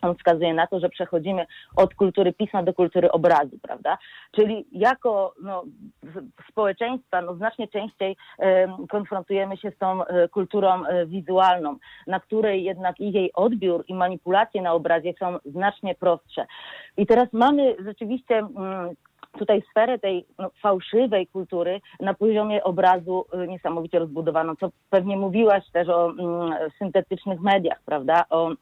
on 0.01 0.15
wskazuje 0.15 0.53
na 0.53 0.67
to, 0.67 0.79
że 0.79 0.89
przechodzimy 0.89 1.45
od 1.75 1.95
kultury 1.95 2.33
pisma 2.33 2.63
do 2.63 2.73
kultury 2.73 3.11
obrazu, 3.11 3.57
prawda? 3.61 3.97
Czyli 4.31 4.65
jako 4.71 5.33
no, 5.41 5.63
społeczeństwa 6.51 7.21
no, 7.21 7.35
znacznie 7.35 7.67
częściej 7.67 8.15
konfrontujemy 8.89 9.57
się 9.57 9.71
z 9.71 9.77
tą 9.77 10.05
e, 10.05 10.27
kulturą 10.27 10.85
e, 10.85 11.05
wizualną, 11.05 11.77
na 12.07 12.19
której 12.19 12.63
jednak 12.63 12.99
i 12.99 13.11
jej 13.11 13.33
odbiór 13.33 13.83
i 13.87 13.93
manipulacje 13.93 14.61
na 14.61 14.73
obrazie 14.73 15.13
są 15.19 15.37
znacznie 15.45 15.95
prostsze. 15.95 16.45
I 16.97 17.05
teraz 17.05 17.27
mamy 17.33 17.75
rzeczywiście 17.85 18.37
mm, 18.37 18.95
tutaj 19.39 19.63
sferę 19.71 19.99
tej 19.99 20.25
no, 20.37 20.51
fałszywej 20.61 21.27
kultury 21.27 21.81
na 21.99 22.13
poziomie 22.13 22.63
obrazu 22.63 23.25
e, 23.33 23.47
niesamowicie 23.47 23.99
rozbudowaną, 23.99 24.55
co 24.55 24.69
pewnie 24.89 25.17
mówiłaś 25.17 25.69
też 25.71 25.89
o 25.89 26.09
mm, 26.09 26.53
syntetycznych 26.79 27.41
mediach, 27.41 27.81
prawda? 27.85 28.25
O 28.29 28.51
E, 28.51 28.55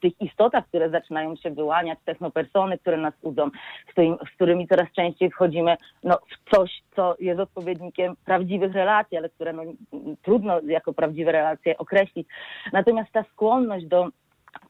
tych 0.00 0.20
istotach, 0.20 0.66
które 0.66 0.90
zaczynają 0.90 1.36
się 1.36 1.50
wyłaniać, 1.50 1.98
technopersony, 2.04 2.78
które 2.78 2.96
nas 2.96 3.14
udzą, 3.22 3.50
z, 3.88 3.94
z 4.28 4.34
którymi 4.34 4.68
coraz 4.68 4.92
częściej 4.92 5.30
wchodzimy 5.30 5.76
no, 6.04 6.18
w 6.18 6.56
coś, 6.56 6.82
co 6.96 7.16
jest 7.20 7.40
odpowiednikiem 7.40 8.16
prawdziwych 8.24 8.72
relacji, 8.72 9.16
ale 9.18 9.28
które 9.28 9.52
no, 9.52 9.62
trudno 10.22 10.60
jako 10.60 10.92
prawdziwe 10.92 11.32
relacje 11.32 11.78
określić. 11.78 12.28
Natomiast 12.72 13.12
ta 13.12 13.24
skłonność 13.32 13.86
do 13.86 14.08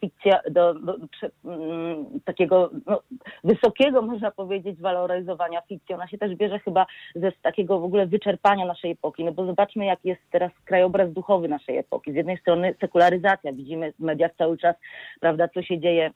fikcja, 0.00 0.40
do, 0.50 0.74
do, 0.74 0.96
mm, 1.44 2.20
takiego 2.24 2.70
no, 2.86 3.02
wysokiego, 3.44 4.02
można 4.02 4.30
powiedzieć, 4.30 4.80
waloryzowania 4.80 5.62
fikcji. 5.68 5.94
Ona 5.94 6.08
się 6.08 6.18
też 6.18 6.34
bierze 6.34 6.58
chyba 6.58 6.86
ze 7.14 7.32
takiego 7.32 7.80
w 7.80 7.84
ogóle 7.84 8.06
wyczerpania 8.06 8.66
naszej 8.66 8.90
epoki. 8.90 9.24
No 9.24 9.32
bo 9.32 9.46
zobaczmy, 9.46 9.84
jak 9.84 10.04
jest 10.04 10.20
teraz 10.30 10.52
krajobraz 10.64 11.12
duchowy 11.12 11.48
naszej 11.48 11.78
epoki. 11.78 12.12
Z 12.12 12.14
jednej 12.14 12.38
strony 12.38 12.74
sekularyzacja, 12.80 13.52
widzimy 13.52 13.92
w 13.92 14.00
mediach 14.00 14.30
cały 14.38 14.58
czas, 14.58 14.76
prawda, 15.20 15.48
co 15.48 15.62
się 15.62 15.80
dzieje 15.80 16.10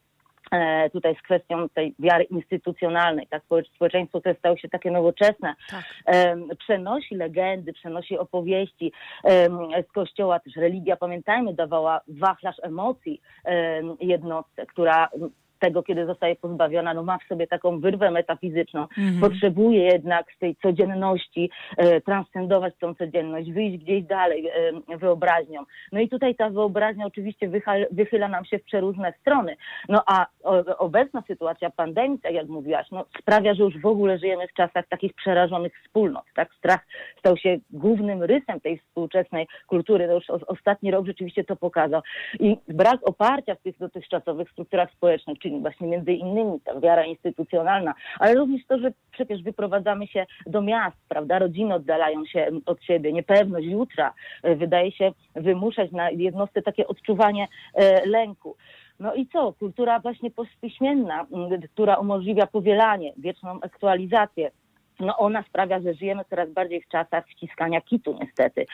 tutaj 0.93 1.17
z 1.17 1.23
kwestią 1.23 1.69
tej 1.69 1.95
wiary 1.99 2.25
instytucjonalnej, 2.25 3.27
tak, 3.27 3.43
społeczeństwo, 3.75 4.21
które 4.21 4.35
stało 4.35 4.57
się 4.57 4.69
takie 4.69 4.91
nowoczesne, 4.91 5.55
tak. 5.71 5.85
przenosi 6.59 7.15
legendy, 7.15 7.73
przenosi 7.73 8.19
opowieści 8.19 8.93
z 9.89 9.93
kościoła, 9.95 10.41
też 10.41 10.57
religia, 10.57 10.97
pamiętajmy, 10.97 11.55
dawała 11.55 12.01
wachlarz 12.09 12.57
emocji 12.63 13.21
jednostce, 14.01 14.67
która 14.67 15.09
tego, 15.59 15.83
kiedy 15.83 16.07
zostaje 16.07 16.37
pozbawiona, 16.37 16.95
no 16.95 17.03
ma 17.03 17.19
w 17.19 17.25
sobie 17.29 17.47
taką 17.47 17.81
wyrwę 17.81 18.11
metafizyczną, 18.11 18.83
mhm. 18.83 19.21
potrzebuje 19.21 19.85
jednak 19.85 20.27
z 20.37 20.39
tej 20.39 20.57
codzienności 20.57 21.51
e, 21.77 22.01
transcendować 22.01 22.75
tą 22.81 22.95
codzienność, 22.95 23.53
wyjść 23.53 23.85
gdzieś 23.85 24.05
dalej 24.05 24.49
e, 24.49 24.99
wyobraźnią. 24.99 25.65
No 25.93 26.01
i 26.01 26.09
tutaj 26.09 26.35
ta 26.35 26.51
wyobraźnia 26.51 27.07
oczywiście 27.07 27.49
wychyla, 27.49 27.87
wychyla 27.91 28.29
nam 28.29 28.45
się 28.45 28.59
w 28.59 28.65
przeróżne 28.65 29.13
strony. 29.21 29.57
No 29.89 30.03
a 30.07 30.27
o, 30.43 30.79
obecna 30.79 31.23
sytuacja 31.27 31.71
pandemii, 31.71 32.19
tak 32.19 32.33
jak 32.33 32.49
mówiłaś, 32.49 32.87
no, 32.91 33.05
sprawia, 33.19 33.55
że 33.55 33.63
już 33.63 33.79
w 33.81 33.87
ogóle 33.87 34.19
żyjemy 34.19 34.49
w 34.49 34.53
czasach 34.53 34.89
takich 34.89 35.15
przerażonych 35.15 35.73
wspólnot. 35.85 36.25
Tak? 36.35 36.55
Strach 36.55 36.87
stał 37.19 37.37
się 37.37 37.59
głównym 37.71 38.23
rysem 38.23 38.61
tej 38.61 38.79
współczesnej 38.79 39.47
kultury. 39.67 40.07
No 40.07 40.15
już 40.15 40.31
o, 40.31 40.41
ostatni 40.47 40.91
rok 40.91 41.07
rzeczywiście 41.07 41.45
to 41.45 41.57
pokazał. 41.57 42.03
I 42.41 42.57
brak 42.69 43.01
oparcia 43.09 43.55
w 43.55 43.63
tych 43.63 43.79
dotychczasowych 43.79 44.51
strukturach 44.51 44.93
społecznych, 44.93 45.39
czyli 45.47 45.61
właśnie 45.61 45.87
między 45.87 46.13
innymi 46.13 46.61
ta 46.61 46.81
wiara 46.81 47.05
instytucjonalna, 47.05 47.95
ale 48.19 48.35
również 48.35 48.67
to, 48.67 48.79
że 48.79 48.93
przecież 49.13 49.43
wyprowadzamy 49.43 50.07
się 50.07 50.27
do 50.47 50.63
miast, 50.63 50.97
prawda, 51.09 51.39
rodziny 51.39 51.75
oddalają 51.75 52.27
się 52.27 52.51
od 52.67 52.83
siebie, 52.83 53.13
niepewność 53.13 53.67
jutra 53.67 54.13
e, 54.43 54.57
wydaje 54.57 54.93
się 54.93 55.13
wymuszać 55.35 55.93
na 55.93 56.11
jednostce 56.11 56.63
takie 56.63 56.87
odczuwanie 56.87 57.49
e, 57.75 58.07
lęku. 58.07 58.57
No 59.01 59.15
i 59.15 59.27
co? 59.27 59.53
Kultura 59.53 60.01
właśnie 60.01 60.31
postpiśmienna, 60.31 61.27
która 61.73 61.97
umożliwia 61.97 62.47
powielanie, 62.47 63.13
wieczną 63.17 63.61
aktualizację 63.61 64.51
no 65.01 65.17
ona 65.17 65.43
sprawia, 65.43 65.81
że 65.81 65.95
żyjemy 65.95 66.25
coraz 66.31 66.51
bardziej 66.51 66.83
w 66.83 66.89
czasach 66.89 67.29
wciskania 67.29 67.81
kitu 67.81 68.19
niestety. 68.21 68.67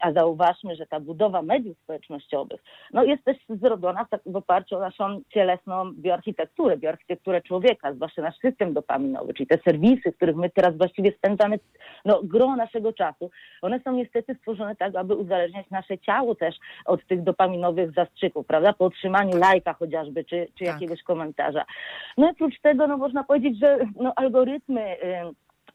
A 0.00 0.12
zauważmy, 0.12 0.76
że 0.76 0.86
ta 0.86 1.00
budowa 1.00 1.42
mediów 1.42 1.78
społecznościowych 1.78 2.62
no 2.92 3.04
jest 3.04 3.24
też 3.24 3.36
zrobiona 3.48 4.04
w, 4.04 4.10
tak, 4.10 4.20
w 4.26 4.36
oparciu 4.36 4.76
o 4.76 4.80
naszą 4.80 5.20
cielesną 5.28 5.92
bioarchitekturę, 5.92 6.76
bioarchitekturę 6.76 7.42
człowieka, 7.42 7.92
zwłaszcza 7.92 8.22
nasz 8.22 8.38
system 8.38 8.74
dopaminowy, 8.74 9.34
czyli 9.34 9.46
te 9.46 9.58
serwisy, 9.58 10.12
w 10.12 10.16
których 10.16 10.36
my 10.36 10.50
teraz 10.50 10.76
właściwie 10.76 11.12
spędzamy 11.12 11.58
no, 12.04 12.20
gro 12.22 12.56
naszego 12.56 12.92
czasu. 12.92 13.30
One 13.62 13.80
są 13.80 13.92
niestety 13.92 14.34
stworzone 14.34 14.76
tak, 14.76 14.96
aby 14.96 15.14
uzależniać 15.14 15.70
nasze 15.70 15.98
ciało 15.98 16.34
też 16.34 16.56
od 16.84 17.06
tych 17.06 17.22
dopaminowych 17.22 17.92
zastrzyków, 17.92 18.46
prawda? 18.46 18.72
Po 18.72 18.84
otrzymaniu 18.84 19.36
lajka 19.36 19.72
chociażby, 19.72 20.24
czy, 20.24 20.48
czy 20.54 20.64
tak. 20.64 20.74
jakiegoś 20.74 21.02
komentarza. 21.02 21.64
No 22.16 22.26
i 22.28 22.30
oprócz 22.30 22.60
tego, 22.60 22.86
no 22.86 22.96
można 22.96 23.24
powiedzieć, 23.24 23.58
że 23.58 23.78
no, 23.96 24.12
algorytmy 24.16 24.96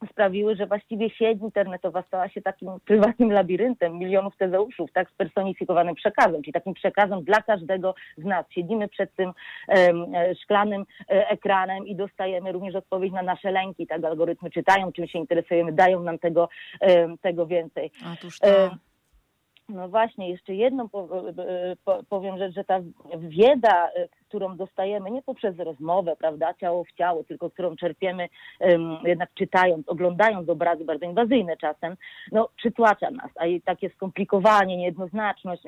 sprawiły, 0.08 0.56
że 0.56 0.68
właściwie 0.68 1.10
sieć 1.10 1.42
internetowa 1.42 2.02
stała 2.02 2.30
się 2.30 2.42
takim 2.42 2.70
prywatnym 2.86 3.32
labiryntem 3.32 3.98
milionów 4.00 4.38
tezeuszów, 4.38 4.92
tak, 4.92 5.10
spersonifikowanym 5.10 5.96
przekazem, 5.96 6.42
czyli 6.42 6.54
takim 6.54 6.74
przekazem 6.74 7.24
dla 7.24 7.42
każdego 7.42 7.96
z 8.18 8.24
nas. 8.24 8.46
Siedzimy 8.50 8.88
przed 8.88 9.16
tym 9.16 9.34
um, 9.68 10.06
szklanym 10.44 10.86
e, 11.10 11.30
ekranem 11.30 11.88
i 11.88 11.96
dostajemy 11.96 12.52
również 12.52 12.76
odpowiedź 12.76 13.14
na 13.14 13.22
nasze 13.22 13.52
lęki, 13.52 13.88
tak, 13.88 14.04
algorytmy 14.04 14.50
czytają, 14.50 14.92
czym 14.92 15.08
się 15.08 15.20
interesujemy, 15.20 15.72
dają 15.72 16.04
nam 16.04 16.20
tego, 16.20 16.50
um, 16.82 17.18
tego 17.18 17.46
więcej. 17.46 17.92
Otóż 18.14 18.40
to. 18.40 18.48
No 19.70 19.90
właśnie, 19.90 20.30
jeszcze 20.30 20.56
jedną 20.56 20.90
powiem 22.10 22.38
rzecz, 22.38 22.54
że 22.54 22.64
ta 22.64 22.80
wiedza, 23.18 23.90
którą 24.34 24.58
dostajemy 24.58 25.12
nie 25.12 25.22
poprzez 25.22 25.60
rozmowę, 25.60 26.16
prawda, 26.20 26.54
ciało 26.54 26.84
w 26.84 26.92
ciało, 26.92 27.24
tylko 27.24 27.50
którą 27.50 27.76
czerpiemy 27.76 28.30
um, 28.60 28.98
jednak 29.06 29.30
czytając, 29.34 29.90
oglądając 29.90 30.50
obrazy 30.50 30.86
bardzo 30.86 31.06
inwazyjne 31.06 31.58
czasem, 31.58 31.96
no 32.32 32.50
przytłacza 32.56 33.12
nas, 33.12 33.32
a 33.36 33.46
i 33.46 33.62
takie 33.62 33.90
skomplikowanie, 33.90 34.78
niejednoznaczność 34.78 35.64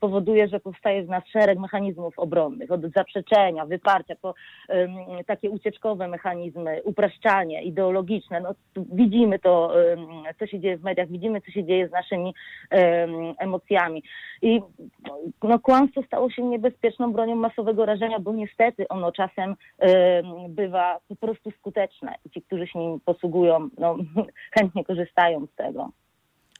powoduje, 0.00 0.48
że 0.48 0.60
powstaje 0.60 1.02
w 1.02 1.08
nas 1.08 1.24
szereg 1.32 1.58
mechanizmów 1.58 2.18
obronnych, 2.18 2.70
od 2.70 2.80
zaprzeczenia, 2.96 3.66
wyparcia, 3.66 4.14
po 4.22 4.34
um, 4.68 4.90
takie 5.26 5.50
ucieczkowe 5.50 6.08
mechanizmy, 6.08 6.82
upraszczanie 6.84 7.62
ideologiczne, 7.62 8.40
no 8.40 8.54
widzimy 8.92 9.38
to, 9.38 9.72
um, 9.96 10.24
co 10.38 10.46
się 10.46 10.60
dzieje 10.60 10.76
w 10.76 10.82
mediach, 10.82 11.08
widzimy, 11.08 11.40
co 11.40 11.50
się 11.50 11.64
dzieje 11.64 11.88
z 11.88 11.92
naszymi 11.92 12.34
emocjami. 13.38 14.02
I 14.42 14.60
no, 15.42 15.58
kłamstwo 15.58 16.02
stało 16.02 16.30
się 16.30 16.42
niebezpieczną 16.42 17.12
bronią 17.12 17.34
masowego 17.34 17.86
rażenia 17.86 18.09
bo 18.18 18.32
niestety 18.32 18.88
ono 18.88 19.12
czasem 19.12 19.56
bywa 20.48 20.98
po 21.08 21.16
prostu 21.16 21.50
skuteczne 21.50 22.14
i 22.24 22.30
ci, 22.30 22.42
którzy 22.42 22.66
się 22.66 22.78
nim 22.78 23.00
posługują, 23.00 23.68
no, 23.78 23.96
chętnie 24.58 24.84
korzystają 24.84 25.46
z 25.46 25.54
tego. 25.54 25.90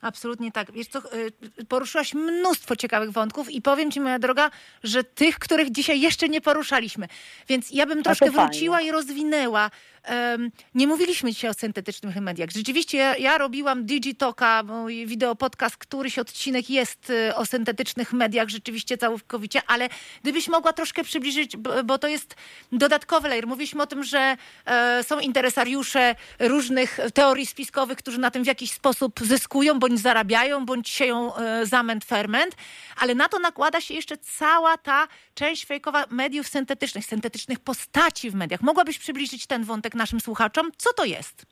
Absolutnie 0.00 0.52
tak. 0.52 0.72
Wiesz 0.72 0.86
co, 0.86 1.14
y, 1.58 1.64
poruszyłaś 1.68 2.14
mnóstwo 2.14 2.76
ciekawych 2.76 3.10
wątków 3.10 3.50
i 3.50 3.62
powiem 3.62 3.90
ci, 3.90 4.00
moja 4.00 4.18
droga, 4.18 4.50
że 4.82 5.04
tych, 5.04 5.38
których 5.38 5.70
dzisiaj 5.70 6.00
jeszcze 6.00 6.28
nie 6.28 6.40
poruszaliśmy. 6.40 7.08
Więc 7.48 7.70
ja 7.70 7.86
bym 7.86 8.02
troszkę 8.02 8.30
wróciła 8.30 8.80
i 8.80 8.90
rozwinęła 8.90 9.70
Um, 10.08 10.50
nie 10.74 10.86
mówiliśmy 10.86 11.32
dzisiaj 11.32 11.50
o 11.50 11.54
syntetycznych 11.54 12.16
mediach. 12.16 12.50
Rzeczywiście 12.50 12.98
ja, 12.98 13.16
ja 13.16 13.38
robiłam 13.38 13.84
Digitoka, 13.84 14.62
mój 14.62 15.06
wideo 15.06 15.36
podcast, 15.36 15.76
któryś 15.76 16.18
odcinek 16.18 16.70
jest 16.70 17.10
y, 17.10 17.34
o 17.34 17.46
syntetycznych 17.46 18.12
mediach, 18.12 18.48
rzeczywiście 18.48 18.98
całkowicie, 18.98 19.62
ale 19.66 19.88
gdybyś 20.22 20.48
mogła 20.48 20.72
troszkę 20.72 21.04
przybliżyć, 21.04 21.56
bo, 21.56 21.84
bo 21.84 21.98
to 21.98 22.08
jest 22.08 22.36
dodatkowy 22.72 23.28
layer. 23.28 23.46
Mówiliśmy 23.46 23.82
o 23.82 23.86
tym, 23.86 24.04
że 24.04 24.36
e, 24.66 25.04
są 25.04 25.18
interesariusze 25.18 26.14
różnych 26.38 26.98
teorii 27.14 27.46
spiskowych, 27.46 27.98
którzy 27.98 28.18
na 28.18 28.30
tym 28.30 28.44
w 28.44 28.46
jakiś 28.46 28.72
sposób 28.72 29.20
zyskują, 29.20 29.78
bądź 29.90 30.02
zarabiają, 30.02 30.66
bądź 30.66 30.88
sieją 30.88 31.36
e, 31.36 31.66
zamęt, 31.66 32.04
ferment, 32.04 32.56
ale 32.96 33.14
na 33.14 33.28
to 33.28 33.38
nakłada 33.38 33.80
się 33.80 33.94
jeszcze 33.94 34.18
cała 34.18 34.78
ta 34.78 35.08
część 35.34 35.66
fejkowa 35.66 36.04
mediów 36.10 36.48
syntetycznych, 36.48 37.04
syntetycznych 37.06 37.60
postaci 37.60 38.30
w 38.30 38.34
mediach. 38.34 38.60
Mogłabyś 38.60 38.98
przybliżyć 38.98 39.46
ten 39.46 39.64
wątek 39.64 39.94
naszym 39.94 40.20
słuchaczom, 40.20 40.70
co 40.76 40.92
to 40.92 41.04
jest? 41.04 41.46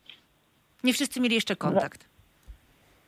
Nie 0.85 0.93
wszyscy 0.93 1.21
mieli 1.21 1.35
jeszcze 1.35 1.57
kontakt. 1.57 2.05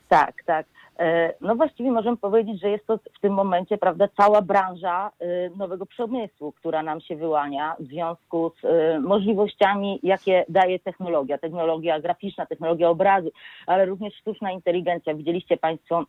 Tak, 0.09 0.43
tak. 0.47 0.66
E, 1.01 1.35
no 1.40 1.56
właściwie 1.56 1.90
możemy 1.90 2.16
powiedzieć, 2.16 2.60
że 2.60 2.70
jest 2.70 2.86
to 2.86 2.98
w 2.98 3.20
tym 3.20 3.32
momencie, 3.32 3.78
prawda, 3.78 4.09
cała 4.16 4.43
branża 4.43 5.10
e, 5.18 5.51
nowego 5.51 5.86
przemysłu, 5.86 6.52
która 6.52 6.82
nam 6.82 7.01
się 7.01 7.16
wyłania 7.16 7.77
w 7.78 7.85
związku 7.85 8.52
z 8.60 8.64
e, 8.64 9.01
możliwościami, 9.01 10.01
jakie 10.02 10.44
daje 10.48 10.78
technologia. 10.78 11.39
Technologia 11.39 12.01
graficzna, 12.01 12.47
technologia 12.47 12.89
obrazu, 12.89 13.31
ale 13.66 13.86
również 13.86 14.14
sztuczna 14.14 14.52
inteligencja. 14.52 15.14
Widzieliście 15.14 15.56
Państwo 15.56 16.05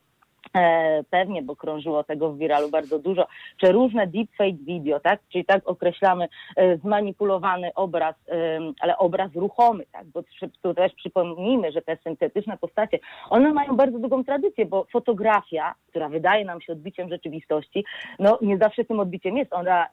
pewnie, 1.09 1.41
bo 1.41 1.55
krążyło 1.55 2.03
tego 2.03 2.31
w 2.31 2.37
viralu 2.37 2.69
bardzo 2.69 2.99
dużo, 2.99 3.27
czy 3.57 3.71
różne 3.71 4.07
deepfake 4.07 4.57
video, 4.65 4.99
tak? 4.99 5.19
Czyli 5.29 5.45
tak 5.45 5.69
określamy 5.69 6.27
e, 6.55 6.77
zmanipulowany 6.77 7.73
obraz, 7.75 8.15
e, 8.29 8.59
ale 8.79 8.97
obraz 8.97 9.35
ruchomy, 9.35 9.85
tak? 9.91 10.07
Bo 10.07 10.23
tu 10.61 10.73
też 10.73 10.93
przypomnijmy, 10.93 11.71
że 11.71 11.81
te 11.81 11.97
syntetyczne 12.03 12.57
postacie, 12.57 12.99
one 13.29 13.53
mają 13.53 13.75
bardzo 13.75 13.99
długą 13.99 14.23
tradycję, 14.23 14.65
bo 14.65 14.85
fotografia, 14.91 15.75
która 15.87 16.09
wydaje 16.09 16.45
nam 16.45 16.61
się 16.61 16.73
odbiciem 16.73 17.09
rzeczywistości, 17.09 17.85
no 18.19 18.37
nie 18.41 18.57
zawsze 18.57 18.85
tym 18.85 18.99
odbiciem 18.99 19.37
jest. 19.37 19.53
Ona, 19.53 19.87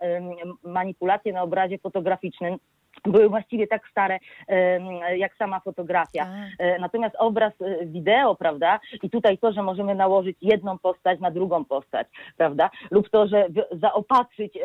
manipulacje 0.63 1.33
na 1.33 1.43
obrazie 1.43 1.79
fotograficznym 1.79 2.59
były 3.05 3.29
właściwie 3.29 3.67
tak 3.67 3.89
stare 3.91 4.19
jak 5.17 5.37
sama 5.37 5.61
fotografia. 5.61 6.25
Tak. 6.25 6.33
E, 6.59 6.79
natomiast 6.79 7.17
obraz 7.19 7.53
e, 7.61 7.87
wideo, 7.87 8.35
prawda, 8.35 8.81
i 9.03 9.11
tutaj 9.11 9.39
to, 9.39 9.53
że 9.53 9.63
możemy 9.63 9.95
nałożyć 9.95 10.37
jedną 10.43 10.79
postać 10.79 11.21
na 11.21 11.31
drugą 11.31 11.65
postać, 11.65 12.07
prawda, 12.37 12.71
lub 12.91 13.11
to, 13.11 13.27
że 13.27 13.47
zaopatrzyć 13.73 14.59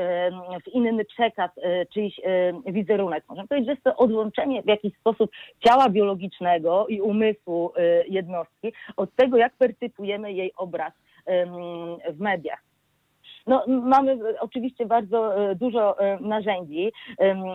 w 0.66 0.68
inny 0.68 1.06
przekaz 1.06 1.52
e, 1.58 1.86
czyjś 1.86 2.22
wizerunek. 2.66 3.24
Możemy 3.30 3.48
powiedzieć, 3.48 3.68
że 3.68 3.72
jest 3.72 3.84
to 3.84 3.96
odłączenie 3.96 4.64
w 4.64 4.68
jakiś 4.68 4.98
sposób 4.98 5.32
ciała 5.68 5.90
biologicznego 5.90 6.88
i 6.88 7.02
umysłu 7.02 7.74
jednostki 8.08 8.74
od 8.98 9.16
tego, 9.16 9.38
jak 9.38 9.54
percypujemy 9.54 10.34
jej 10.34 10.54
obraz 10.58 10.94
w 12.10 12.20
mediach. 12.20 12.73
No, 13.48 13.64
mamy 13.68 14.18
oczywiście 14.40 14.86
bardzo 14.86 15.50
e, 15.52 15.56
dużo 15.56 16.00
e, 16.00 16.20
narzędzi. 16.22 16.92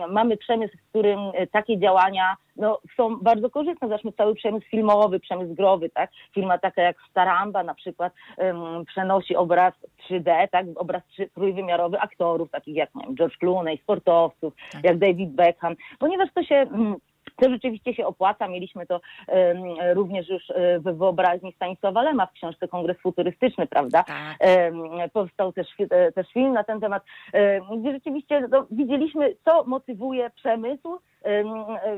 Mamy 0.09 0.37
przemysł, 0.37 0.77
w 0.77 0.89
którym 0.89 1.19
e, 1.33 1.47
takie 1.47 1.79
działania 1.79 2.35
no, 2.55 2.79
są 2.97 3.17
bardzo 3.19 3.49
korzystne. 3.49 3.87
Zresztą 3.87 4.11
cały 4.11 4.35
przemysł 4.35 4.67
filmowy, 4.67 5.19
przemysł 5.19 5.55
growy, 5.55 5.89
tak? 5.89 6.11
Firma 6.33 6.57
taka 6.57 6.81
jak 6.81 6.97
Staramba 7.09 7.63
na 7.63 7.73
przykład 7.73 8.13
um, 8.37 8.85
przenosi 8.85 9.35
obraz 9.35 9.73
3D, 10.09 10.47
tak? 10.51 10.65
Obraz 10.75 11.03
trójwymiarowy 11.35 11.99
aktorów, 11.99 12.51
takich 12.51 12.75
jak 12.75 12.95
nie 12.95 13.05
wiem, 13.05 13.15
George 13.15 13.37
Clooney, 13.37 13.77
sportowców, 13.77 14.53
tak. 14.71 14.83
jak 14.83 14.97
David 14.97 15.29
Beckham, 15.29 15.75
ponieważ 15.99 16.29
to 16.33 16.43
się 16.43 16.67
um, 16.71 16.95
to 17.35 17.49
rzeczywiście 17.49 17.93
się 17.93 18.05
opłaca. 18.05 18.47
Mieliśmy 18.47 18.85
to 18.85 19.01
również 19.93 20.29
już 20.29 20.49
e, 20.49 20.79
w 20.79 20.83
wyobraźni 20.83 21.53
Stanisława 21.53 22.01
Lema 22.03 22.25
w 22.25 22.31
książce 22.31 22.67
Kongres 22.67 22.97
Futurystyczny, 22.97 23.67
prawda? 23.67 24.03
Tak. 24.03 24.37
Powstał 25.13 25.53
też, 25.53 25.67
e, 25.89 26.11
też 26.11 26.27
film 26.33 26.53
na 26.53 26.63
ten 26.63 26.79
temat, 26.79 27.03
gdzie 27.77 27.91
rzeczywiście 27.91 28.47
no, 28.51 28.67
widzieliśmy, 28.71 29.35
co 29.45 29.63
motywuje 29.63 30.29
przemysł 30.29 30.99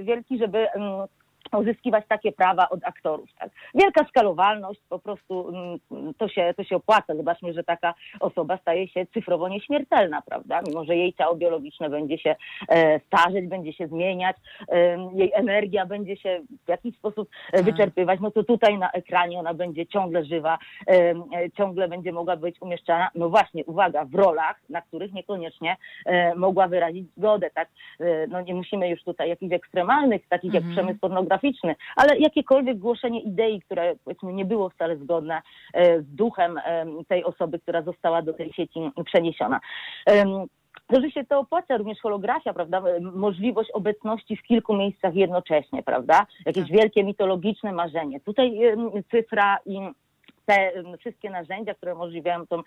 wielki, 0.04 0.38
żeby 0.38 0.68
uzyskiwać 1.58 2.06
takie 2.08 2.32
prawa 2.32 2.70
od 2.70 2.80
aktorów. 2.84 3.30
Tak? 3.40 3.50
Wielka 3.76 4.06
skalowalność, 4.06 4.82
po 4.90 5.00
prostu 5.00 5.50
mm, 5.50 6.14
to 6.18 6.28
się, 6.28 6.54
to 6.58 6.64
się 6.64 6.76
opłaca. 6.76 7.16
Zobaczmy, 7.16 7.54
że 7.54 7.64
taka 7.64 7.94
osoba 8.20 8.58
staje 8.58 8.88
się 8.88 9.06
cyfrowo 9.14 9.50
nieśmiertelna, 9.50 10.22
prawda? 10.22 10.62
Mimo, 10.68 10.86
że 10.86 10.96
jej 10.96 11.14
ciało 11.14 11.36
biologiczne 11.36 11.90
będzie 11.90 12.18
się 12.18 12.36
e, 12.70 13.00
starzeć, 13.00 13.48
będzie 13.48 13.74
się 13.74 13.88
zmieniać, 13.88 14.36
jej 15.14 15.32
energia 15.34 15.86
będzie 15.86 16.18
się 16.18 16.42
w 16.66 16.70
jakiś 16.70 16.96
sposób 16.96 17.30
e, 17.54 17.58
tak. 17.58 17.66
wyczerpywać, 17.66 18.20
no 18.20 18.32
to 18.32 18.44
tutaj 18.44 18.78
na 18.78 18.92
ekranie 18.92 19.40
ona 19.40 19.54
będzie 19.54 19.88
ciągle 19.88 20.26
żywa, 20.26 20.58
e, 20.88 21.14
ciągle 21.58 21.88
będzie 21.88 22.12
mogła 22.12 22.38
być 22.38 22.62
umieszczana, 22.62 23.10
no 23.16 23.30
właśnie, 23.30 23.66
uwaga, 23.66 24.06
w 24.06 24.16
rolach, 24.16 24.62
na 24.70 24.82
których 24.82 25.14
niekoniecznie 25.14 25.78
mogła 26.36 26.68
wyrazić 26.68 27.08
zgodę, 27.18 27.50
tak? 27.50 27.70
no 28.30 28.42
nie 28.42 28.54
musimy 28.54 28.90
już 28.90 29.04
tutaj 29.04 29.30
jakichś 29.30 29.54
ekstremalnych, 29.54 30.28
takich 30.28 30.54
jak 30.54 30.64
mhm. 30.64 30.76
przemysł 30.76 31.00
pornograficzny, 31.00 31.41
pornograficzny, 31.42 31.76
ale 31.96 32.18
jakiekolwiek 32.18 32.78
głoszenie 32.78 33.22
idei, 33.22 33.62
które 33.62 33.96
powiedzmy 34.04 34.34
nie 34.34 34.46
było 34.46 34.70
wcale 34.70 34.98
zgodne 34.98 35.42
e, 35.74 36.02
z 36.02 36.16
duchem 36.16 36.58
e, 36.58 36.86
tej 37.08 37.24
osoby, 37.24 37.60
która 37.60 37.82
została 37.82 38.22
do 38.22 38.34
tej 38.34 38.54
sieci 38.54 38.80
przeniesiona. 39.06 39.60
To, 40.88 41.02
że 41.02 41.12
się 41.12 41.24
to 41.26 41.40
opłaca, 41.40 41.78
również 41.78 42.00
holografia, 42.00 42.54
prawda? 42.54 42.84
Możliwość 43.02 43.72
obecności 43.72 44.38
w 44.38 44.44
kilku 44.44 44.74
miejscach 44.74 45.16
jednocześnie, 45.16 45.84
prawda? 45.84 46.26
Jakieś 46.46 46.64
tak. 46.64 46.78
wielkie 46.78 47.04
mitologiczne 47.04 47.72
marzenie. 47.72 48.20
Tutaj 48.20 48.60
cyfra 49.12 49.58
i 49.66 49.80
te 50.46 50.72
wszystkie 51.00 51.30
narzędzia, 51.30 51.74
które 51.74 51.96
umożliwiają 51.96 52.48
tą 52.48 52.62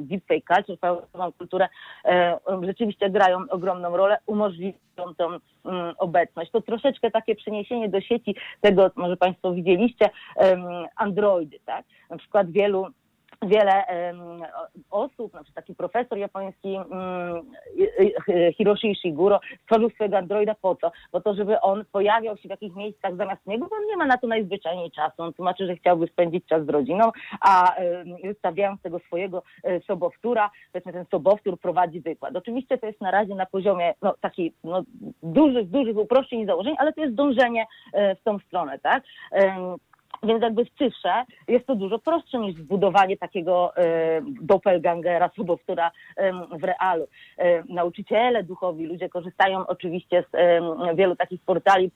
deepfake 0.00 0.56
culture, 0.56 0.78
fałszową 0.78 1.32
kulturę, 1.32 1.68
um, 2.46 2.66
rzeczywiście 2.66 3.10
grają 3.10 3.38
ogromną 3.50 3.96
rolę, 3.96 4.18
umożliwiają 4.26 5.14
tą 5.16 5.28
obecność. 5.98 6.50
To 6.50 6.60
troszeczkę 6.60 7.10
takie 7.10 7.34
przeniesienie 7.34 7.88
do 7.88 8.00
sieci 8.00 8.36
tego, 8.60 8.90
może 8.96 9.16
Państwo 9.16 9.52
widzieliście, 9.52 10.10
Androidy, 10.96 11.58
tak? 11.64 11.84
Na 12.10 12.16
przykład 12.16 12.50
wielu 12.50 12.86
wiele 13.42 13.84
osób, 14.90 15.32
na 15.32 15.42
przykład 15.42 15.64
taki 15.64 15.74
profesor 15.74 16.18
japoński 16.18 16.76
um, 16.76 18.52
Hiroshi 18.56 18.90
Ishiguro 18.90 19.40
stworzył 19.62 19.90
swojego 19.90 20.18
androida 20.18 20.54
po 20.54 20.74
co? 20.76 20.92
Po 21.10 21.20
to, 21.20 21.34
żeby 21.34 21.60
on 21.60 21.84
pojawiał 21.92 22.36
się 22.36 22.48
w 22.48 22.50
jakichś 22.50 22.76
miejscach 22.76 23.16
zamiast 23.16 23.46
niego, 23.46 23.66
bo 23.70 23.76
on 23.76 23.86
nie 23.86 23.96
ma 23.96 24.06
na 24.06 24.18
to 24.18 24.26
najzwyczajniej 24.26 24.90
czasu. 24.90 25.22
On 25.22 25.32
tłumaczy, 25.32 25.66
że 25.66 25.76
chciałby 25.76 26.06
spędzić 26.06 26.46
czas 26.46 26.66
z 26.66 26.68
rodziną, 26.68 27.12
a 27.40 27.74
um, 28.24 28.34
stawiając 28.38 28.82
tego 28.82 28.98
swojego 28.98 29.42
um, 29.62 29.82
sobowtóra, 29.82 30.50
powiedzmy 30.72 30.92
ten 30.92 31.04
sobowtór 31.10 31.60
prowadzi 31.60 32.00
wykład. 32.00 32.36
Oczywiście 32.36 32.78
to 32.78 32.86
jest 32.86 33.00
na 33.00 33.10
razie 33.10 33.34
na 33.34 33.46
poziomie 33.46 33.94
no, 34.02 34.14
takich 34.20 34.52
no, 34.64 34.82
dużych, 35.22 35.68
dużych 35.70 35.96
uproszczeń 35.96 36.40
i 36.40 36.46
założeń, 36.46 36.74
ale 36.78 36.92
to 36.92 37.00
jest 37.00 37.14
dążenie 37.14 37.66
um, 37.92 38.16
w 38.16 38.22
tą 38.22 38.38
stronę, 38.38 38.78
tak? 38.78 39.02
Więc 40.22 40.42
jakby 40.42 40.64
w 40.64 40.70
cyfrze 40.70 41.24
jest 41.48 41.66
to 41.66 41.74
dużo 41.74 41.98
prostsze 41.98 42.38
niż 42.38 42.56
zbudowanie 42.56 43.16
takiego 43.16 43.76
e, 43.76 44.20
doppelgangera, 44.42 45.30
sobowtóra 45.36 45.90
e, 46.16 46.32
w 46.32 46.64
realu. 46.64 47.06
E, 47.38 47.62
nauczyciele 47.68 48.42
duchowi, 48.42 48.86
ludzie 48.86 49.08
korzystają 49.08 49.66
oczywiście 49.66 50.24
z 50.30 50.34
e, 50.34 50.94
wielu 50.94 51.16
takich 51.16 51.40
portali, 51.40 51.90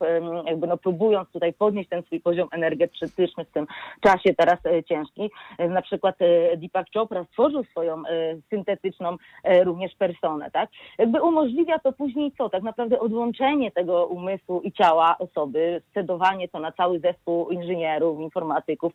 jakby 0.46 0.66
no 0.66 0.76
próbując 0.76 1.30
tutaj 1.30 1.52
podnieść 1.52 1.88
ten 1.88 2.02
swój 2.02 2.20
poziom 2.20 2.48
energetyczny 2.52 3.08
w 3.44 3.52
tym 3.52 3.66
czasie 4.00 4.34
teraz 4.34 4.66
e, 4.66 4.84
ciężki. 4.84 5.30
E, 5.58 5.68
na 5.68 5.82
przykład 5.82 6.16
e, 6.20 6.56
Deepak 6.56 6.86
Chopra 6.94 7.24
stworzył 7.24 7.64
swoją 7.64 8.02
syntetyczną 8.50 9.16
również 9.64 9.94
personę, 9.94 10.50
tak? 10.50 10.70
Jakby 10.98 11.22
umożliwia 11.22 11.78
to 11.78 11.92
później 11.92 12.32
co? 12.38 12.48
Tak 12.48 12.62
naprawdę 12.62 13.00
odłączenie 13.00 13.70
tego 13.70 14.06
umysłu 14.06 14.60
i 14.60 14.72
ciała 14.72 15.16
osoby, 15.18 15.82
scedowanie 15.90 16.48
to 16.48 16.60
na 16.60 16.72
cały 16.72 17.00
zespół 17.00 17.50
inżynierów, 17.50 18.15
informatyków, 18.20 18.92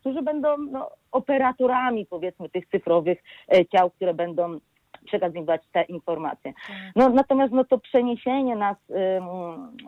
którzy 0.00 0.22
będą 0.22 0.56
no, 0.58 0.90
operatorami 1.12 2.06
powiedzmy 2.06 2.48
tych 2.48 2.66
cyfrowych 2.66 3.22
e, 3.52 3.66
ciał, 3.66 3.90
które 3.90 4.14
będą 4.14 4.58
przekazywać 5.06 5.62
te 5.72 5.82
informacje. 5.82 6.52
Tak. 6.52 6.76
No, 6.96 7.08
natomiast 7.08 7.52
no, 7.52 7.64
to 7.64 7.78
przeniesienie 7.78 8.56
nas 8.56 8.76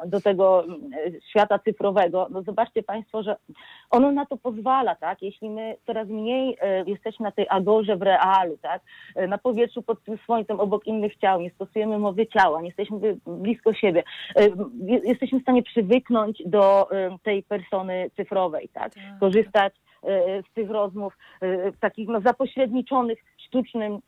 do 0.06 0.20
tego 0.20 0.64
świata 1.30 1.58
cyfrowego, 1.58 2.26
no 2.30 2.42
zobaczcie 2.42 2.82
Państwo, 2.82 3.22
że 3.22 3.36
ono 3.90 4.12
na 4.12 4.26
to 4.26 4.36
pozwala, 4.36 4.94
tak? 4.94 5.22
Jeśli 5.22 5.50
my 5.50 5.76
coraz 5.86 6.08
mniej 6.08 6.56
e, 6.60 6.84
jesteśmy 6.84 7.24
na 7.24 7.30
tej 7.30 7.46
agorze 7.48 7.96
w 7.96 8.02
realu, 8.02 8.58
tak? 8.62 8.82
E, 9.14 9.26
na 9.26 9.38
powietrzu 9.38 9.82
pod 9.82 10.04
tym 10.04 10.18
słońcem 10.24 10.60
obok 10.60 10.86
innych 10.86 11.16
ciał, 11.16 11.40
nie 11.40 11.50
stosujemy 11.50 11.98
mowy 11.98 12.26
ciała, 12.26 12.60
nie 12.60 12.66
jesteśmy 12.66 13.16
blisko 13.26 13.72
siebie, 13.72 14.02
jesteśmy 15.04 15.38
w 15.38 15.42
stanie 15.42 15.62
przywyknąć 15.62 16.42
do 16.46 16.88
tej 17.22 17.42
persony 17.42 18.10
cyfrowej, 18.16 18.68
tak? 18.68 18.94
tak. 18.94 19.02
Korzystać 19.20 19.74
z 20.50 20.54
tych 20.54 20.70
rozmów 20.70 21.18
takich 21.80 22.08
no, 22.08 22.20
zapośredniczonych 22.20 23.18
sztucznym 23.36 23.98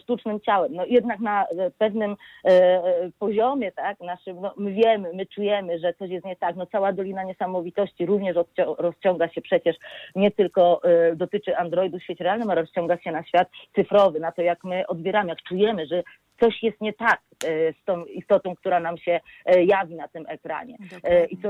sztucznym 0.00 0.40
ciałem. 0.40 0.74
No 0.74 0.84
jednak 0.86 1.20
na 1.20 1.46
e, 1.46 1.70
pewnym 1.70 2.16
e, 2.44 2.82
poziomie, 3.18 3.72
tak, 3.72 4.00
naszym, 4.00 4.40
no, 4.40 4.54
my 4.56 4.72
wiemy, 4.72 5.10
my 5.14 5.26
czujemy, 5.26 5.78
że 5.78 5.94
coś 5.94 6.10
jest 6.10 6.26
nie 6.26 6.36
tak. 6.36 6.56
No 6.56 6.66
cała 6.66 6.92
Dolina 6.92 7.24
Niesamowitości 7.24 8.06
również 8.06 8.36
rozciąga 8.78 9.28
się 9.28 9.40
przecież 9.40 9.76
nie 10.14 10.30
tylko 10.30 10.80
dotyczy 11.14 11.56
Androidu 11.56 11.98
w 11.98 12.02
świecie 12.02 12.24
realnym, 12.24 12.50
ale 12.50 12.60
rozciąga 12.60 12.98
się 12.98 13.12
na 13.12 13.24
świat 13.24 13.48
cyfrowy, 13.74 14.20
na 14.20 14.32
to 14.32 14.42
jak 14.42 14.64
my 14.64 14.86
odbieramy, 14.86 15.28
jak 15.28 15.42
czujemy, 15.42 15.86
że 15.86 16.02
coś 16.42 16.62
jest 16.62 16.80
nie 16.80 16.92
tak 16.92 17.20
e, 17.44 17.72
z 17.72 17.84
tą 17.84 18.04
istotą, 18.04 18.56
która 18.56 18.80
nam 18.80 18.98
się 18.98 19.20
e, 19.46 19.64
jawi 19.64 19.94
na 19.94 20.08
tym 20.08 20.24
ekranie. 20.28 20.76
E, 20.80 20.94
Dokładnie. 20.94 21.24
I 21.24 21.36
to 21.36 21.48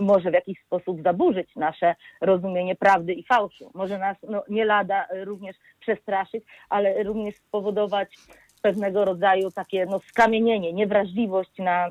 może 0.00 0.30
w 0.30 0.34
jakiś 0.34 0.60
sposób 0.66 1.02
zaburzyć 1.02 1.56
nasze 1.56 1.94
rozumienie 2.20 2.76
prawdy 2.76 3.12
i 3.12 3.24
fałszu. 3.24 3.70
Może 3.74 3.98
nas 3.98 4.16
no, 4.28 4.42
nie 4.48 4.64
lada 4.64 5.06
również 5.24 5.56
przestraszyć, 5.80 6.44
ale 6.68 7.02
również 7.02 7.36
spowodować 7.36 8.14
pewnego 8.62 9.04
rodzaju 9.04 9.50
takie 9.50 9.86
no, 9.86 9.98
skamienienie, 9.98 10.72
niewrażliwość 10.72 11.58
na 11.58 11.88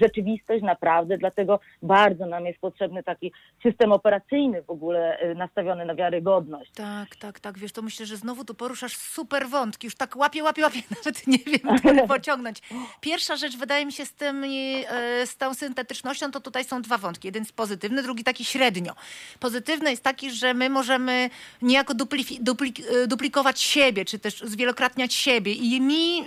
rzeczywistość 0.00 0.62
naprawdę, 0.62 1.18
dlatego 1.18 1.60
bardzo 1.82 2.26
nam 2.26 2.46
jest 2.46 2.60
potrzebny 2.60 3.02
taki 3.02 3.32
system 3.62 3.92
operacyjny 3.92 4.62
w 4.62 4.70
ogóle 4.70 5.18
e, 5.18 5.34
nastawiony 5.34 5.84
na 5.84 5.94
wiarygodność. 5.94 6.70
Tak, 6.74 7.16
tak, 7.16 7.40
tak, 7.40 7.58
wiesz, 7.58 7.72
to 7.72 7.82
myślę, 7.82 8.06
że 8.06 8.16
znowu 8.16 8.44
tu 8.44 8.54
poruszasz 8.54 8.96
super 8.96 9.48
wątki, 9.48 9.86
już 9.86 9.96
tak 9.96 10.16
łapie, 10.16 10.42
łapie, 10.42 10.62
łapie, 10.62 10.82
nawet 10.96 11.26
nie 11.26 11.38
wiem, 11.38 11.78
który 11.78 12.06
pociągnąć. 12.16 12.62
Pierwsza 13.00 13.36
rzecz, 13.36 13.56
wydaje 13.56 13.86
mi 13.86 13.92
się, 13.92 14.06
z, 14.06 14.12
tym, 14.12 14.44
e, 14.44 15.26
z 15.26 15.36
tą 15.36 15.54
syntetycznością, 15.54 16.30
to 16.30 16.40
tutaj 16.40 16.64
są 16.64 16.82
dwa 16.82 16.98
wątki. 16.98 17.28
Jeden 17.28 17.42
jest 17.42 17.56
pozytywny, 17.56 18.02
drugi 18.02 18.24
taki 18.24 18.44
średnio. 18.44 18.92
Pozytywny 19.40 19.90
jest 19.90 20.02
taki, 20.02 20.30
że 20.30 20.54
my 20.54 20.70
możemy 20.70 21.30
niejako 21.62 21.94
dupli, 21.94 22.24
dupli, 22.40 22.74
e, 23.02 23.06
duplikować 23.06 23.60
siebie, 23.60 24.04
czy 24.04 24.18
też 24.18 24.40
zwielokrotniać 24.40 25.14
siebie 25.14 25.52
i 25.52 25.80
mi, 25.80 26.24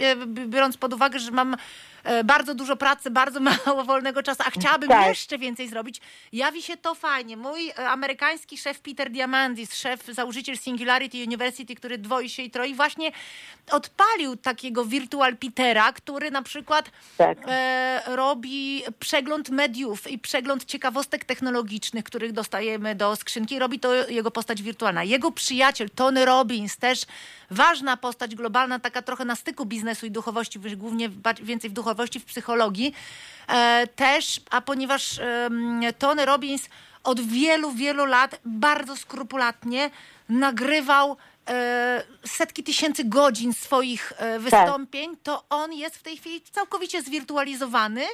biorąc 0.48 0.78
pod 0.78 0.94
uwagę, 0.94 1.20
że 1.20 1.32
mam 1.32 1.56
E, 1.97 1.97
bardzo 2.24 2.56
dużo 2.56 2.76
pracy, 2.76 3.12
bardzo 3.12 3.40
mało 3.66 3.84
wolnego 3.84 4.24
czasu, 4.24 4.44
a 4.46 4.50
chciałabym 4.50 4.90
tak. 4.90 5.08
jeszcze 5.08 5.38
więcej 5.38 5.70
zrobić. 5.70 6.02
Jawi 6.34 6.64
się 6.64 6.78
to 6.78 6.96
fajnie. 6.96 7.38
Mój 7.38 7.70
e, 7.70 7.90
amerykański 7.90 8.58
szef 8.58 8.80
Peter 8.80 9.12
Diamandis, 9.12 9.76
szef, 9.76 10.06
założyciel 10.06 10.58
Singularity 10.58 11.24
University, 11.24 11.76
który 11.76 11.98
dwoi 11.98 12.30
się 12.30 12.44
i 12.44 12.52
troi, 12.52 12.76
właśnie 12.76 13.12
odpalił 13.72 14.38
takiego 14.38 14.86
Virtual 14.86 15.38
Petera, 15.38 15.94
który 15.94 16.32
na 16.32 16.42
przykład 16.42 16.92
tak. 17.18 17.38
e, 17.48 18.02
robi 18.06 18.84
przegląd 19.00 19.50
mediów 19.50 20.12
i 20.12 20.20
przegląd 20.20 20.66
ciekawostek 20.66 21.26
technologicznych, 21.26 22.04
których 22.04 22.32
dostajemy 22.32 22.96
do 22.96 23.16
skrzynki. 23.16 23.60
Robi 23.60 23.80
to 23.80 24.10
jego 24.10 24.32
postać 24.32 24.62
wirtualna. 24.62 25.04
Jego 25.04 25.32
przyjaciel 25.32 25.90
Tony 25.90 26.26
Robbins, 26.26 26.78
też 26.78 27.02
ważna 27.52 27.98
postać 27.98 28.36
globalna, 28.36 28.80
taka 28.80 29.02
trochę 29.02 29.26
na 29.26 29.36
styku 29.36 29.66
biznesu 29.66 30.06
i 30.06 30.12
duchowości, 30.12 30.60
głównie 30.60 31.10
więcej 31.44 31.70
w 31.70 31.74
duchowości, 31.74 31.97
w 32.20 32.26
psychologii. 32.26 32.94
E, 33.48 33.88
też, 33.96 34.42
a 34.52 34.62
ponieważ 34.62 35.20
Tony 36.00 36.26
Robbins 36.26 36.70
od 37.04 37.22
wielu, 37.22 37.72
wielu 37.72 38.06
lat 38.06 38.40
bardzo 38.46 38.98
skrupulatnie 38.98 39.90
nagrywał 40.30 41.18
E, 41.50 42.04
setki 42.26 42.64
tysięcy 42.64 43.04
godzin 43.04 43.54
swoich 43.54 44.12
e, 44.12 44.16
tak. 44.16 44.42
wystąpień, 44.42 45.12
tak. 45.12 45.20
to 45.24 45.44
on 45.50 45.74
jest 45.74 45.96
w 45.96 46.04
tej 46.04 46.18
chwili 46.18 46.42
całkowicie 46.42 47.02
zwirtualizowany 47.02 48.06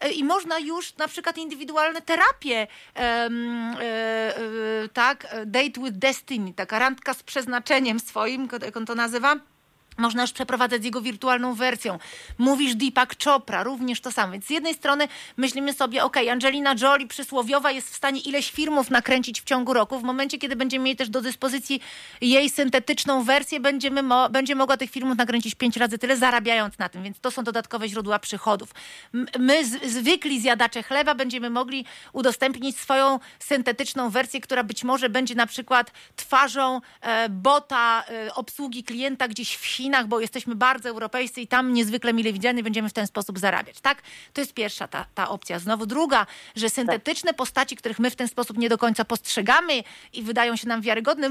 e, 0.00 0.10
i 0.10 0.24
można 0.24 0.58
już 0.58 0.96
na 0.96 1.08
przykład 1.08 1.38
indywidualne 1.38 2.02
terapie, 2.02 2.66
tak, 4.92 5.36
date 5.46 5.80
with 5.80 5.98
destiny, 5.98 6.52
taka 6.54 6.78
randka 6.78 7.14
z 7.14 7.22
przeznaczeniem 7.22 8.00
swoim, 8.00 8.48
jak 8.62 8.76
on 8.76 8.86
to 8.86 8.94
nazywa, 8.94 9.36
można 10.00 10.22
już 10.22 10.32
przeprowadzać 10.32 10.84
jego 10.84 11.00
wirtualną 11.00 11.54
wersją. 11.54 11.98
Mówisz 12.38 12.74
Deepak 12.74 13.14
Chopra, 13.24 13.62
również 13.62 14.00
to 14.00 14.12
samo. 14.12 14.32
Więc 14.32 14.46
z 14.46 14.50
jednej 14.50 14.74
strony 14.74 15.08
myślimy 15.36 15.72
sobie, 15.72 16.04
ok, 16.04 16.16
Angelina 16.30 16.74
Jolie 16.80 17.06
przysłowiowa 17.06 17.70
jest 17.70 17.90
w 17.90 17.96
stanie 17.96 18.20
ileś 18.20 18.50
filmów 18.50 18.90
nakręcić 18.90 19.40
w 19.40 19.44
ciągu 19.44 19.72
roku. 19.72 19.98
W 19.98 20.02
momencie, 20.02 20.38
kiedy 20.38 20.56
będziemy 20.56 20.84
mieli 20.84 20.96
też 20.96 21.08
do 21.08 21.20
dyspozycji 21.22 21.80
jej 22.20 22.50
syntetyczną 22.50 23.24
wersję, 23.24 23.60
będziemy 23.60 24.02
mo 24.02 24.30
będzie 24.30 24.54
mogła 24.54 24.76
tych 24.76 24.90
filmów 24.90 25.18
nakręcić 25.18 25.54
pięć 25.54 25.76
razy 25.76 25.98
tyle, 25.98 26.16
zarabiając 26.16 26.78
na 26.78 26.88
tym. 26.88 27.02
Więc 27.02 27.20
to 27.20 27.30
są 27.30 27.44
dodatkowe 27.44 27.88
źródła 27.88 28.18
przychodów. 28.18 28.70
My, 29.38 29.64
zwykli 29.66 30.40
zjadacze 30.40 30.82
chleba, 30.82 31.14
będziemy 31.14 31.50
mogli 31.50 31.84
udostępnić 32.12 32.78
swoją 32.78 33.18
syntetyczną 33.38 34.10
wersję, 34.10 34.40
która 34.40 34.64
być 34.64 34.84
może 34.84 35.08
będzie 35.08 35.34
na 35.34 35.46
przykład 35.46 35.92
twarzą 36.16 36.80
e, 37.00 37.28
bota 37.28 38.04
e, 38.08 38.34
obsługi 38.34 38.84
klienta 38.84 39.28
gdzieś 39.28 39.54
w 39.56 39.64
Chinach, 39.64 39.89
Chinach, 39.90 40.06
bo 40.06 40.20
jesteśmy 40.20 40.54
bardzo 40.54 40.88
europejscy 40.88 41.40
i 41.40 41.46
tam 41.46 41.72
niezwykle 41.72 42.12
mile 42.12 42.32
widziani, 42.32 42.62
będziemy 42.62 42.88
w 42.88 42.92
ten 42.92 43.06
sposób 43.06 43.38
zarabiać, 43.38 43.80
tak? 43.80 44.02
To 44.32 44.40
jest 44.40 44.54
pierwsza 44.54 44.88
ta, 44.88 45.06
ta 45.14 45.28
opcja. 45.28 45.58
Znowu 45.58 45.86
druga, 45.86 46.26
że 46.56 46.70
syntetyczne 46.70 47.34
postaci, 47.34 47.76
których 47.76 47.98
my 47.98 48.10
w 48.10 48.16
ten 48.16 48.28
sposób 48.28 48.58
nie 48.58 48.68
do 48.68 48.78
końca 48.78 49.04
postrzegamy 49.04 49.82
i 50.12 50.22
wydają 50.22 50.56
się 50.56 50.68
nam 50.68 50.80
wiarygodne, 50.80 51.28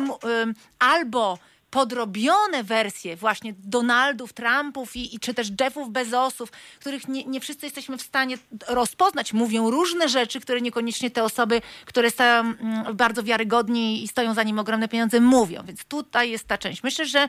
albo 0.79 1.39
podrobione 1.71 2.63
wersje 2.63 3.15
właśnie 3.15 3.53
Donaldów, 3.57 4.33
Trumpów 4.33 4.95
i, 4.95 5.15
i, 5.15 5.19
czy 5.19 5.33
też 5.33 5.47
Jeffów 5.61 5.89
Bezosów, 5.89 6.51
których 6.79 7.07
nie, 7.07 7.25
nie, 7.25 7.39
wszyscy 7.39 7.65
jesteśmy 7.65 7.97
w 7.97 8.01
stanie 8.01 8.37
rozpoznać. 8.67 9.33
Mówią 9.33 9.71
różne 9.71 10.09
rzeczy, 10.09 10.39
które 10.39 10.61
niekoniecznie 10.61 11.11
te 11.11 11.23
osoby, 11.23 11.61
które 11.85 12.11
są 12.11 12.53
bardzo 12.93 13.23
wiarygodni 13.23 14.03
i 14.03 14.07
stoją 14.07 14.33
za 14.33 14.43
nim 14.43 14.59
ogromne 14.59 14.87
pieniądze, 14.87 15.19
mówią. 15.19 15.63
Więc 15.65 15.83
tutaj 15.83 16.31
jest 16.31 16.47
ta 16.47 16.57
część. 16.57 16.83
Myślę, 16.83 17.05
że 17.05 17.27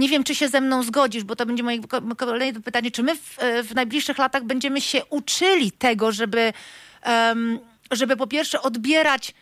nie 0.00 0.08
wiem, 0.08 0.24
czy 0.24 0.34
się 0.34 0.48
ze 0.48 0.60
mną 0.60 0.82
zgodzisz, 0.82 1.24
bo 1.24 1.36
to 1.36 1.46
będzie 1.46 1.62
moje 1.62 1.78
kolejne 2.16 2.60
pytanie. 2.60 2.90
Czy 2.90 3.02
my 3.02 3.16
w, 3.16 3.36
w 3.64 3.74
najbliższych 3.74 4.18
latach 4.18 4.44
będziemy 4.44 4.80
się 4.80 5.04
uczyli 5.04 5.72
tego, 5.72 6.12
żeby, 6.12 6.52
żeby 7.90 8.16
po 8.16 8.26
pierwsze 8.26 8.62
odbierać 8.62 9.34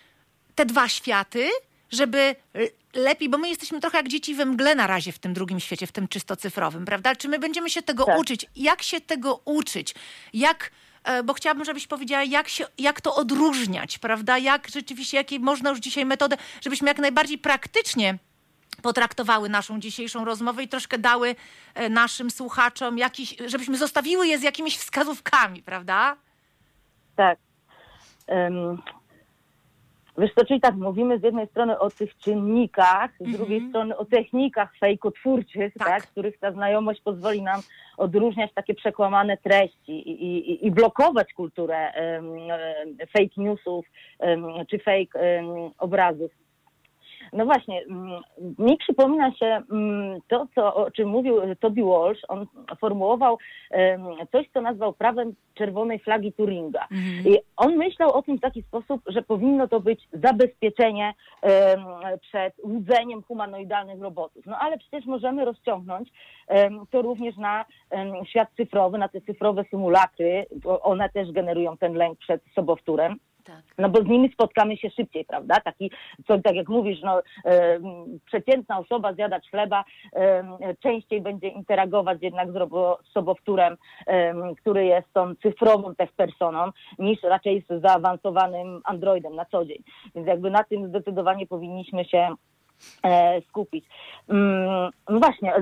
te 0.54 0.66
dwa 0.66 0.88
światy, 0.88 1.48
żeby 1.90 2.36
lepiej, 2.94 3.28
bo 3.28 3.38
my 3.38 3.48
jesteśmy 3.48 3.80
trochę 3.80 3.96
jak 3.98 4.08
dzieci 4.08 4.34
we 4.34 4.46
mgle 4.46 4.74
na 4.74 4.86
razie 4.86 5.12
w 5.12 5.18
tym 5.18 5.32
drugim 5.34 5.60
świecie, 5.60 5.86
w 5.86 5.92
tym 5.92 6.08
czysto 6.08 6.36
cyfrowym, 6.36 6.84
prawda? 6.84 7.16
Czy 7.16 7.28
my 7.28 7.38
będziemy 7.38 7.70
się 7.70 7.82
tego 7.82 8.04
Tak. 8.04 8.18
uczyć? 8.18 8.46
Jak 8.56 8.82
się 8.82 9.00
tego 9.00 9.40
uczyć? 9.44 9.94
Jak, 10.32 10.70
e, 11.04 11.22
bo 11.22 11.34
chciałabym, 11.34 11.64
żebyś 11.64 11.86
powiedziała, 11.86 12.24
jak, 12.24 12.48
się, 12.48 12.64
jak 12.78 13.00
to 13.00 13.14
odróżniać, 13.14 13.98
prawda? 13.98 14.38
Jak 14.38 14.68
rzeczywiście, 14.68 15.16
jakie 15.16 15.38
można 15.38 15.70
już 15.70 15.78
dzisiaj 15.78 16.04
metodę, 16.06 16.36
żebyśmy 16.64 16.88
jak 16.88 16.98
najbardziej 16.98 17.38
praktycznie 17.38 18.18
potraktowały 18.82 19.48
naszą 19.48 19.80
dzisiejszą 19.80 20.24
rozmowę 20.24 20.62
i 20.62 20.68
troszkę 20.68 20.98
dały 20.98 21.34
e, 21.74 21.88
naszym 21.88 22.30
słuchaczom 22.30 22.98
jakiś, 22.98 23.36
żebyśmy 23.46 23.78
zostawiły 23.78 24.26
je 24.26 24.38
z 24.38 24.42
jakimiś 24.42 24.76
wskazówkami, 24.78 25.62
prawda? 25.62 26.16
Tak. 27.16 27.38
Em, 28.26 28.78
Wiesz 30.18 30.30
co, 30.34 30.44
czyli 30.44 30.60
tak, 30.60 30.74
mówimy 30.74 31.18
z 31.18 31.22
jednej 31.22 31.46
strony 31.46 31.78
o 31.78 31.90
tych 31.90 32.18
czynnikach, 32.18 33.10
z 33.20 33.32
drugiej 33.32 33.68
strony 33.68 33.96
o 33.96 34.04
technikach 34.04 34.76
fejkotwórczych, 34.80 35.74
Tak. 35.78 35.88
tak. 35.88 36.02
których 36.02 36.38
ta 36.38 36.52
znajomość 36.52 37.00
pozwoli 37.00 37.42
nam 37.42 37.60
odróżniać 37.96 38.52
takie 38.54 38.74
przekłamane 38.74 39.36
treści 39.36 39.92
i, 39.92 40.24
i, 40.24 40.66
i 40.66 40.70
blokować 40.70 41.32
kulturę 41.32 41.92
em, 41.92 42.24
fake 43.12 43.34
newsów 43.36 43.86
em, 44.18 44.46
czy 44.70 44.78
fake 44.78 45.42
obrazów. 45.78 46.30
No 47.32 47.44
właśnie, 47.44 47.82
mm, 47.82 48.22
mi 48.58 48.76
przypomina 48.76 49.32
się 49.32 49.62
mm, 49.70 50.20
to, 50.28 50.46
co, 50.54 50.74
o 50.74 50.90
czym 50.90 51.08
mówił 51.08 51.34
Toby 51.60 51.82
Walsh. 51.82 52.20
On 52.28 52.46
formułował 52.80 53.38
coś, 54.32 54.46
co 54.54 54.60
nazwał 54.60 54.92
prawem 54.92 55.34
czerwonej 55.54 55.98
flagi 55.98 56.32
Turinga. 56.32 56.88
I 57.24 57.38
on 57.56 57.76
myślał 57.76 58.12
o 58.12 58.22
tym 58.22 58.38
w 58.38 58.40
taki 58.40 58.62
sposób, 58.62 59.00
że 59.06 59.22
powinno 59.22 59.68
to 59.68 59.80
być 59.80 60.08
zabezpieczenie 60.12 61.14
przed 62.20 62.54
łudzeniem 62.64 63.22
humanoidalnych 63.22 64.00
robotów. 64.00 64.46
No 64.46 64.58
ale 64.58 64.78
przecież 64.78 65.06
możemy 65.06 65.44
rozciągnąć 65.44 66.08
to 66.90 67.02
również 67.02 67.36
na 67.36 67.64
świat 68.24 68.48
cyfrowy, 68.56 68.98
na 68.98 69.08
te 69.08 69.20
cyfrowe 69.20 69.64
symulakry, 69.70 70.46
bo 70.64 70.80
one 70.80 71.08
też 71.08 71.32
generują 71.32 71.76
ten 71.76 71.94
lęk 71.94 72.18
przed 72.18 72.42
sobowtórem. 72.54 73.16
Tak. 73.48 73.64
No 73.78 73.88
bo 73.88 74.02
z 74.02 74.06
nimi 74.06 74.32
spotkamy 74.32 74.76
się 74.76 74.90
szybciej, 74.90 75.24
prawda? 75.24 75.60
Taki, 75.60 75.90
co, 76.26 76.38
tak 76.38 76.54
jak 76.54 76.68
mówisz, 76.68 76.98
no, 77.02 77.22
em, 77.44 77.82
przeciętna 78.26 78.78
osoba, 78.78 79.12
zjadacz 79.12 79.50
chleba, 79.50 79.84
em, 80.12 80.46
częściej 80.82 81.20
będzie 81.20 81.48
interagować 81.48 82.18
jednak 82.22 82.52
z, 82.52 82.54
z 83.08 83.12
sobowtórem, 83.12 83.76
em, 84.06 84.54
który 84.54 84.84
jest 84.84 85.12
tą 85.12 85.34
cyfrową 85.34 85.94
tech 85.94 86.12
personą, 86.12 86.70
niż 86.98 87.22
raczej 87.22 87.64
z 87.70 87.82
zaawansowanym 87.82 88.80
androidem 88.84 89.34
na 89.34 89.44
co 89.44 89.64
dzień. 89.64 89.82
Więc 90.14 90.26
jakby 90.28 90.50
na 90.50 90.64
tym 90.64 90.88
zdecydowanie 90.88 91.46
powinniśmy 91.46 92.04
się 92.04 92.18
e, 92.18 92.34
skupić. 93.48 93.84
Mm, 94.28 94.90
no 95.08 95.18
właśnie, 95.18 95.52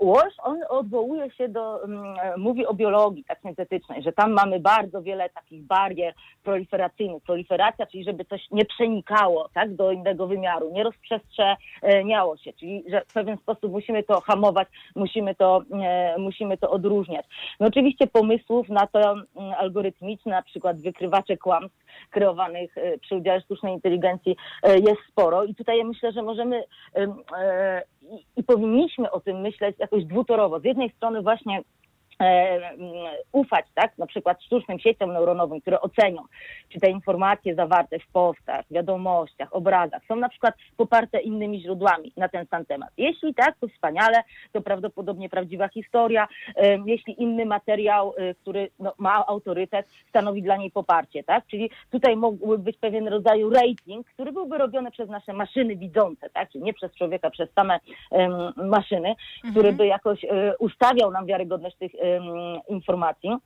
Walsh, 0.00 0.36
on 0.42 0.58
odwołuje 0.68 1.30
się 1.30 1.48
do, 1.48 1.84
mm, 1.84 2.14
e, 2.22 2.36
mówi 2.36 2.66
o 2.66 2.74
biologii 2.74 3.24
tak 3.24 3.40
syntetycznej, 3.40 4.02
że 4.02 4.12
tam 4.12 4.32
mamy 4.32 4.60
bardzo 4.60 5.02
wiele 5.02 5.30
takich 5.30 5.62
barier 5.62 6.14
proliferacyjnych. 6.42 7.22
Proliferacja, 7.22 7.86
czyli 7.86 8.04
żeby 8.04 8.24
coś 8.24 8.50
nie 8.50 8.64
przenikało 8.64 9.48
tak, 9.54 9.74
do 9.74 9.92
innego 9.92 10.26
wymiaru, 10.26 10.70
nie 10.72 10.82
rozprzestrzeniało 10.82 12.36
się, 12.36 12.52
czyli 12.52 12.84
że 12.90 13.02
w 13.08 13.12
pewien 13.12 13.36
sposób 13.36 13.72
musimy 13.72 14.02
to 14.02 14.20
hamować, 14.20 14.68
musimy 14.96 15.34
to, 15.34 15.62
e, 15.82 16.18
musimy 16.18 16.58
to 16.58 16.70
odróżniać. 16.70 17.26
No 17.60 17.66
oczywiście 17.66 18.06
pomysłów 18.06 18.68
na 18.68 18.86
to 18.86 19.12
mm, 19.12 19.24
algorytmiczne, 19.58 20.32
na 20.32 20.42
przykład 20.42 20.80
wykrywacze 20.80 21.36
kłamstw 21.36 21.81
kreowanych 22.10 22.78
e, 22.78 22.98
przy 22.98 23.16
udziale 23.16 23.40
sztucznej 23.40 23.74
inteligencji 23.74 24.36
e, 24.62 24.78
jest 24.78 25.00
sporo 25.08 25.44
i 25.44 25.54
tutaj 25.54 25.78
ja 25.78 25.84
myślę, 25.84 26.12
że 26.12 26.22
możemy 26.22 26.64
em, 26.94 27.14
e, 27.38 27.82
i, 28.36 28.42
powinniśmy 28.42 29.10
o 29.10 29.20
tym 29.20 29.40
myśleć 29.40 29.76
jakoś 29.78 30.04
dwutorowo. 30.04 30.60
Z 30.60 30.64
jednej 30.64 30.90
strony 30.90 31.22
właśnie 31.22 31.62
ufać, 33.32 33.66
tak, 33.74 33.98
na 33.98 34.06
przykład 34.06 34.42
sztucznym 34.42 34.78
sieciom 34.78 35.12
neuronowym, 35.12 35.60
które 35.60 35.80
ocenią, 35.80 36.22
czy 36.68 36.80
te 36.80 36.90
informacje 36.90 37.54
zawarte 37.54 37.98
w 37.98 38.06
postach, 38.12 38.64
wiadomościach, 38.70 39.54
obrazach 39.54 40.02
są 40.08 40.16
na 40.16 40.28
przykład 40.28 40.54
poparte 40.76 41.20
innymi 41.20 41.60
źródłami 41.60 42.12
na 42.16 42.28
ten 42.28 42.46
sam 42.46 42.64
temat. 42.64 42.90
Jeśli 42.96 43.34
tak, 43.34 43.54
to 43.60 43.68
wspaniale, 43.68 44.22
to 44.52 44.60
prawdopodobnie 44.60 45.28
prawdziwa 45.28 45.68
historia. 45.68 46.28
E, 46.56 46.78
Jeśli 46.86 47.22
inny 47.22 47.46
materiał, 47.46 48.14
e, 48.16 48.34
który 48.34 48.70
no, 48.78 48.92
ma 48.98 49.26
autorytet, 49.26 49.86
stanowi 50.08 50.42
dla 50.42 50.56
niej 50.56 50.70
poparcie, 50.70 51.24
tak, 51.24 51.46
czyli 51.46 51.70
tutaj 51.90 52.16
mógłby 52.16 52.58
być 52.58 52.76
pewien 52.76 53.08
rodzaj 53.08 53.42
rating, 53.54 54.06
który 54.06 54.32
byłby 54.32 54.58
robiony 54.58 54.90
przez 54.90 55.08
nasze 55.08 55.32
maszyny 55.32 55.76
widzące, 55.76 56.30
tak, 56.30 56.50
czyli 56.50 56.64
nie 56.64 56.74
przez 56.74 56.94
człowieka, 56.94 57.30
przez 57.30 57.52
same 57.52 57.78
em, 58.10 58.32
maszyny, 58.56 59.14
który 59.50 59.72
by 59.72 59.86
jakoś 59.86 60.24
e, 60.24 60.56
ustawiał 60.58 61.10
nam 61.10 61.26
wiarygodność 61.26 61.76
tych 61.76 61.92
em, 62.16 62.60
informacji. 62.68 63.38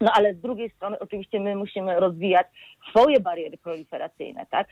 No 0.00 0.12
ale 0.14 0.34
z 0.34 0.40
drugiej 0.40 0.70
strony 0.70 0.98
oczywiście 0.98 1.40
my 1.40 1.56
musimy 1.56 2.00
rozwijać 2.00 2.46
swoje 2.90 3.20
bariery 3.20 3.58
proliferacyjne, 3.58 4.46
tak? 4.50 4.68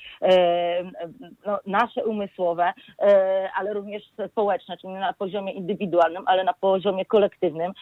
No, 1.47 1.59
nasze 1.67 2.05
umysłowe, 2.05 2.73
e, 3.03 3.49
ale 3.57 3.73
również 3.73 4.03
społeczne, 4.29 4.77
czyli 4.77 4.93
nie 4.93 5.01
na 5.01 5.13
poziomie 5.13 5.53
indywidualnym, 5.53 6.23
ale 6.27 6.45
na 6.45 6.53
poziomie 6.53 7.05
kolektywnym, 7.05 7.73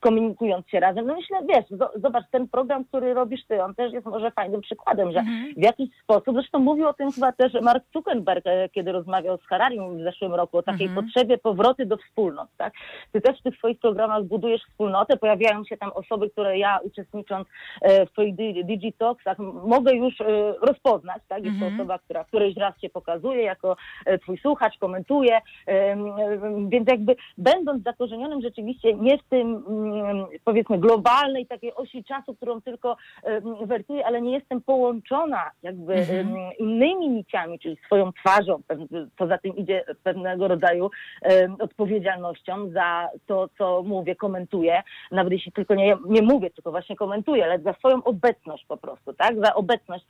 komunikując 0.00 0.68
się 0.68 0.80
razem. 0.80 1.06
No 1.06 1.14
myślę, 1.14 1.38
wiesz, 1.48 1.64
zo- 1.80 2.00
zobacz, 2.00 2.24
ten 2.30 2.48
program, 2.48 2.84
który 2.84 3.14
robisz 3.14 3.46
ty, 3.46 3.62
on 3.62 3.74
też 3.74 3.92
jest 3.92 4.06
może 4.06 4.30
fajnym 4.30 4.60
przykładem, 4.60 5.12
że 5.12 5.24
w 5.56 5.62
jakiś 5.62 5.88
sposób, 6.02 6.34
zresztą 6.34 6.58
mówił 6.58 6.88
o 6.88 6.94
tym 6.94 7.12
chyba 7.12 7.32
też 7.32 7.52
Mark 7.62 7.84
Zuckerberg, 7.92 8.46
e, 8.46 8.68
kiedy 8.68 8.92
rozmawiał 8.92 9.38
z 9.38 9.46
Hararim 9.46 9.98
w 9.98 10.02
zeszłym 10.02 10.34
roku, 10.34 10.58
o 10.58 10.62
takiej 10.62 10.88
potrzebie 10.94 11.38
powroty 11.38 11.86
do 11.86 11.96
wspólnot, 11.96 12.48
tak? 12.56 12.72
Ty 13.12 13.20
też 13.20 13.40
w 13.40 13.42
tych 13.42 13.56
swoich 13.56 13.78
programach 13.80 14.24
budujesz 14.24 14.62
wspólnotę, 14.62 15.16
pojawiają 15.16 15.64
się 15.64 15.76
tam 15.76 15.90
osoby, 16.04 16.30
które 16.30 16.58
ja 16.58 16.78
uczestnicząc 16.82 17.48
e, 17.82 18.06
w 18.06 18.10
twoich 18.12 18.34
di- 18.34 18.64
Digitalksach 18.64 19.40
m- 19.40 19.52
mogę 19.66 19.92
już 19.94 20.20
e, 20.20 20.24
rozpoznać, 20.60 21.22
tak? 21.28 21.44
Jest 21.44 21.56
to 21.60 21.66
osoba, 21.74 21.98
która 21.98 22.24
któryś 22.24 22.56
raz 22.56 22.80
się 22.80 22.88
pokazuje 22.90 23.42
jako 23.42 23.76
e, 24.06 24.18
twój 24.18 24.38
słuchacz, 24.38 24.78
komentuje, 24.78 25.38
więc 26.68 26.88
jakby 26.90 27.16
będąc 27.38 27.82
zakorzenionym 27.84 28.40
rzeczywiście 28.42 28.94
nie 28.94 29.18
w 29.18 29.22
tym 29.22 29.64
mm, 29.68 30.26
powiedzmy 30.44 30.78
globalnej 30.78 31.46
takiej 31.46 31.74
osi 31.74 32.04
czasu, 32.04 32.34
którą 32.34 32.60
tylko 32.62 32.96
wertuję, 33.64 34.06
ale 34.06 34.22
nie 34.22 34.32
jestem 34.32 34.60
połączona 34.60 35.50
jakby 35.62 35.94
em, 35.94 36.34
innymi 36.58 37.08
niciami, 37.08 37.58
czyli 37.58 37.76
swoją 37.86 38.12
twarzą, 38.12 38.60
pew- 38.68 39.06
poza 39.16 39.38
tym 39.38 39.56
idzie 39.56 39.84
pewnego 40.02 40.48
rodzaju 40.48 40.90
odpowiedzialnością 41.60 42.68
za 42.70 43.08
to, 43.26 43.48
co 43.58 43.82
mówię, 43.82 44.16
komentuję, 44.16 44.82
nawet 45.10 45.32
jeśli 45.32 45.52
tylko 45.52 45.74
nie, 45.74 45.93
nie 46.06 46.22
mówię, 46.22 46.50
tylko 46.50 46.70
właśnie 46.70 46.96
komentuję, 46.96 47.44
ale 47.44 47.60
za 47.60 47.72
swoją 47.72 48.04
obecność 48.04 48.64
po 48.66 48.76
prostu, 48.76 49.12
tak, 49.12 49.40
za 49.44 49.54
obecność 49.54 50.06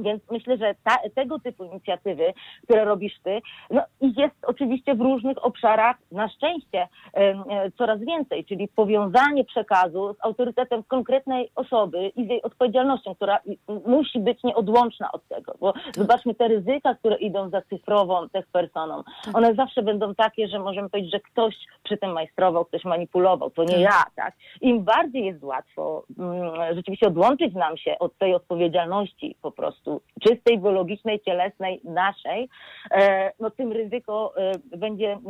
więc 0.00 0.22
myślę, 0.30 0.56
że 0.56 0.74
ta, 0.84 0.96
tego 1.14 1.38
typu 1.38 1.64
inicjatywy, 1.64 2.32
które 2.64 2.84
robisz 2.84 3.20
ty, 3.24 3.40
no 3.70 3.82
i 4.00 4.12
jest 4.16 4.34
oczywiście 4.42 4.94
w 4.94 5.00
różnych 5.00 5.44
obszarach 5.44 5.96
na 6.12 6.28
szczęście 6.28 6.88
e, 7.14 7.70
coraz 7.78 8.00
więcej, 8.00 8.44
czyli 8.44 8.68
powiązanie 8.68 9.44
przekazu 9.44 10.14
z 10.14 10.24
autorytetem 10.24 10.82
konkretnej 10.82 11.50
osoby 11.54 12.08
i 12.16 12.26
z 12.26 12.28
jej 12.28 12.42
odpowiedzialnością, 12.42 13.14
która 13.14 13.38
musi 13.86 14.20
być 14.20 14.42
nieodłączna 14.42 15.12
od 15.12 15.28
tego. 15.28 15.54
Bo 15.60 15.74
zobaczmy 15.94 16.34
te 16.34 16.48
ryzyka, 16.48 16.94
które 16.94 17.16
idą 17.16 17.50
za 17.50 17.62
cyfrową 17.62 18.28
tech 18.28 18.46
personą. 18.46 19.02
One 19.34 19.54
zawsze 19.54 19.82
będą 19.82 20.14
takie, 20.14 20.48
że 20.48 20.58
możemy 20.58 20.90
powiedzieć, 20.90 21.12
że 21.12 21.20
ktoś 21.20 21.54
przy 21.82 21.96
tym 21.96 22.12
majstrował, 22.12 22.64
ktoś 22.64 22.84
manipulował. 22.84 23.50
To 23.50 23.64
nie 23.64 23.80
ja, 23.80 24.02
tak? 24.16 24.34
Im 24.60 24.84
bardziej 24.84 25.24
jest 25.24 25.42
łatwo 25.42 26.02
mm, 26.18 26.74
rzeczywiście 26.74 27.06
odłączyć 27.06 27.54
nam 27.54 27.76
się 27.76 27.98
od 27.98 28.18
tej 28.18 28.34
odpowiedzialności 28.34 29.36
po 29.42 29.50
prostu 29.50 29.89
czystej, 30.20 30.58
biologicznej, 30.58 31.20
cielesnej, 31.20 31.80
naszej, 31.84 32.48
e, 32.90 33.32
no 33.40 33.50
tym 33.50 33.72
ryzyko 33.72 34.32
e, 34.36 34.52
będzie 34.76 35.12
mm, 35.12 35.24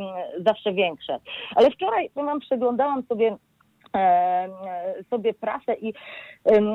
zawsze 0.45 0.73
większe. 0.73 1.19
Ale 1.55 1.71
wczoraj, 1.71 2.09
no, 2.15 2.23
mam 2.23 2.39
przeglądałam 2.39 3.03
sobie 3.03 3.37
sobie 5.09 5.33
prasę 5.33 5.73
i 5.73 5.93
em, 6.45 6.67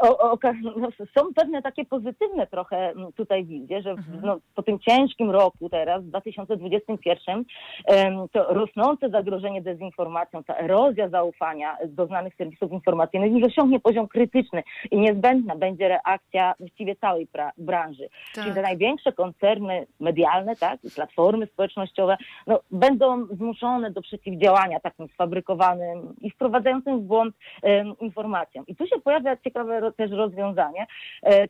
o, 0.00 0.18
o, 0.32 0.38
no, 0.76 0.88
są 1.18 1.34
pewne 1.34 1.62
takie 1.62 1.84
pozytywne 1.84 2.46
trochę 2.46 2.92
tutaj 3.16 3.44
wizje, 3.44 3.82
że 3.82 3.94
w- 3.94 4.22
no, 4.22 4.38
po 4.54 4.62
tym 4.62 4.78
ciężkim 4.78 5.30
roku 5.30 5.68
teraz, 5.68 6.02
w 6.04 6.08
2021, 6.08 7.44
em, 7.86 8.28
to 8.32 8.54
rosnące 8.54 9.08
zagrożenie 9.10 9.62
dezinformacją, 9.62 10.44
ta 10.44 10.56
erozja 10.58 11.08
zaufania 11.08 11.76
do 11.88 12.06
znanych 12.06 12.34
serwisów 12.34 12.72
informacyjnych 12.72 13.32
już 13.32 13.44
osiągnie 13.44 13.80
poziom 13.80 14.08
krytyczny 14.08 14.62
i 14.90 14.98
niezbędna 14.98 15.56
będzie 15.56 15.88
reakcja 15.88 16.54
właściwie 16.60 16.96
całej 16.96 17.26
pra- 17.26 17.50
branży. 17.58 18.08
Tak. 18.34 18.44
Czyli 18.44 18.54
te 18.56 18.62
największe 18.62 19.12
koncerny 19.12 19.86
medialne, 20.00 20.56
tak, 20.56 20.84
i 20.84 20.90
platformy 20.90 21.46
społecznościowe, 21.46 22.16
no, 22.46 22.60
będą 22.70 23.26
zmuszone 23.26 23.90
do 23.90 24.02
przeciwdziałania 24.02 24.80
takim 24.80 25.08
sfabrykowanym 25.08 26.14
i 26.20 26.30
wprowadzonym 26.30 26.45
wprowadzającym 26.46 27.00
w 27.00 27.02
błąd 27.02 27.34
informacją. 28.00 28.64
I 28.66 28.76
tu 28.76 28.86
się 28.86 29.00
pojawia 29.00 29.36
ciekawe 29.36 29.92
też 29.92 30.10
rozwiązanie, 30.10 30.86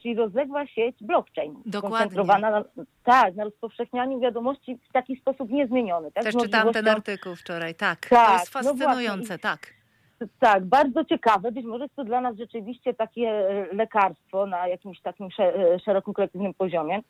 czyli 0.03 0.15
rozległa 0.15 0.67
sieć 0.67 0.97
blockchain. 1.01 1.55
Dokładnie. 1.67 1.99
Skoncentrowana 1.99 2.51
na, 2.51 2.65
tak, 3.05 3.35
na 3.35 3.45
rozpowszechnianiu 3.45 4.21
wiadomości 4.21 4.79
w 4.89 4.93
taki 4.93 5.17
sposób 5.17 5.51
niezmieniony. 5.51 6.13
Tak? 6.13 6.25
Też 6.25 6.37
czytałam 6.37 6.73
ten 6.73 6.89
artykuł 6.89 7.37
wczoraj, 7.37 7.75
tak. 7.75 8.01
tak 8.01 8.27
to 8.27 8.33
jest 8.33 8.55
no 8.55 8.61
fascynujące, 8.61 9.27
właśnie. 9.27 9.39
tak. 9.39 9.77
Tak, 10.39 10.65
bardzo 10.65 11.05
ciekawe. 11.05 11.53
Być 11.53 11.67
może 11.67 11.85
jest 11.85 11.97
to 11.97 12.05
dla 12.05 12.21
nas 12.21 12.37
rzeczywiście 12.37 12.95
takie 12.95 13.29
e, 13.31 13.67
lekarstwo 13.73 14.47
na 14.47 14.69
jakimś 14.69 15.01
takim 15.01 15.31
sze- 15.31 15.79
szerokim 15.85 16.15
kolektywnym 16.15 16.55
poziomie. 16.55 17.01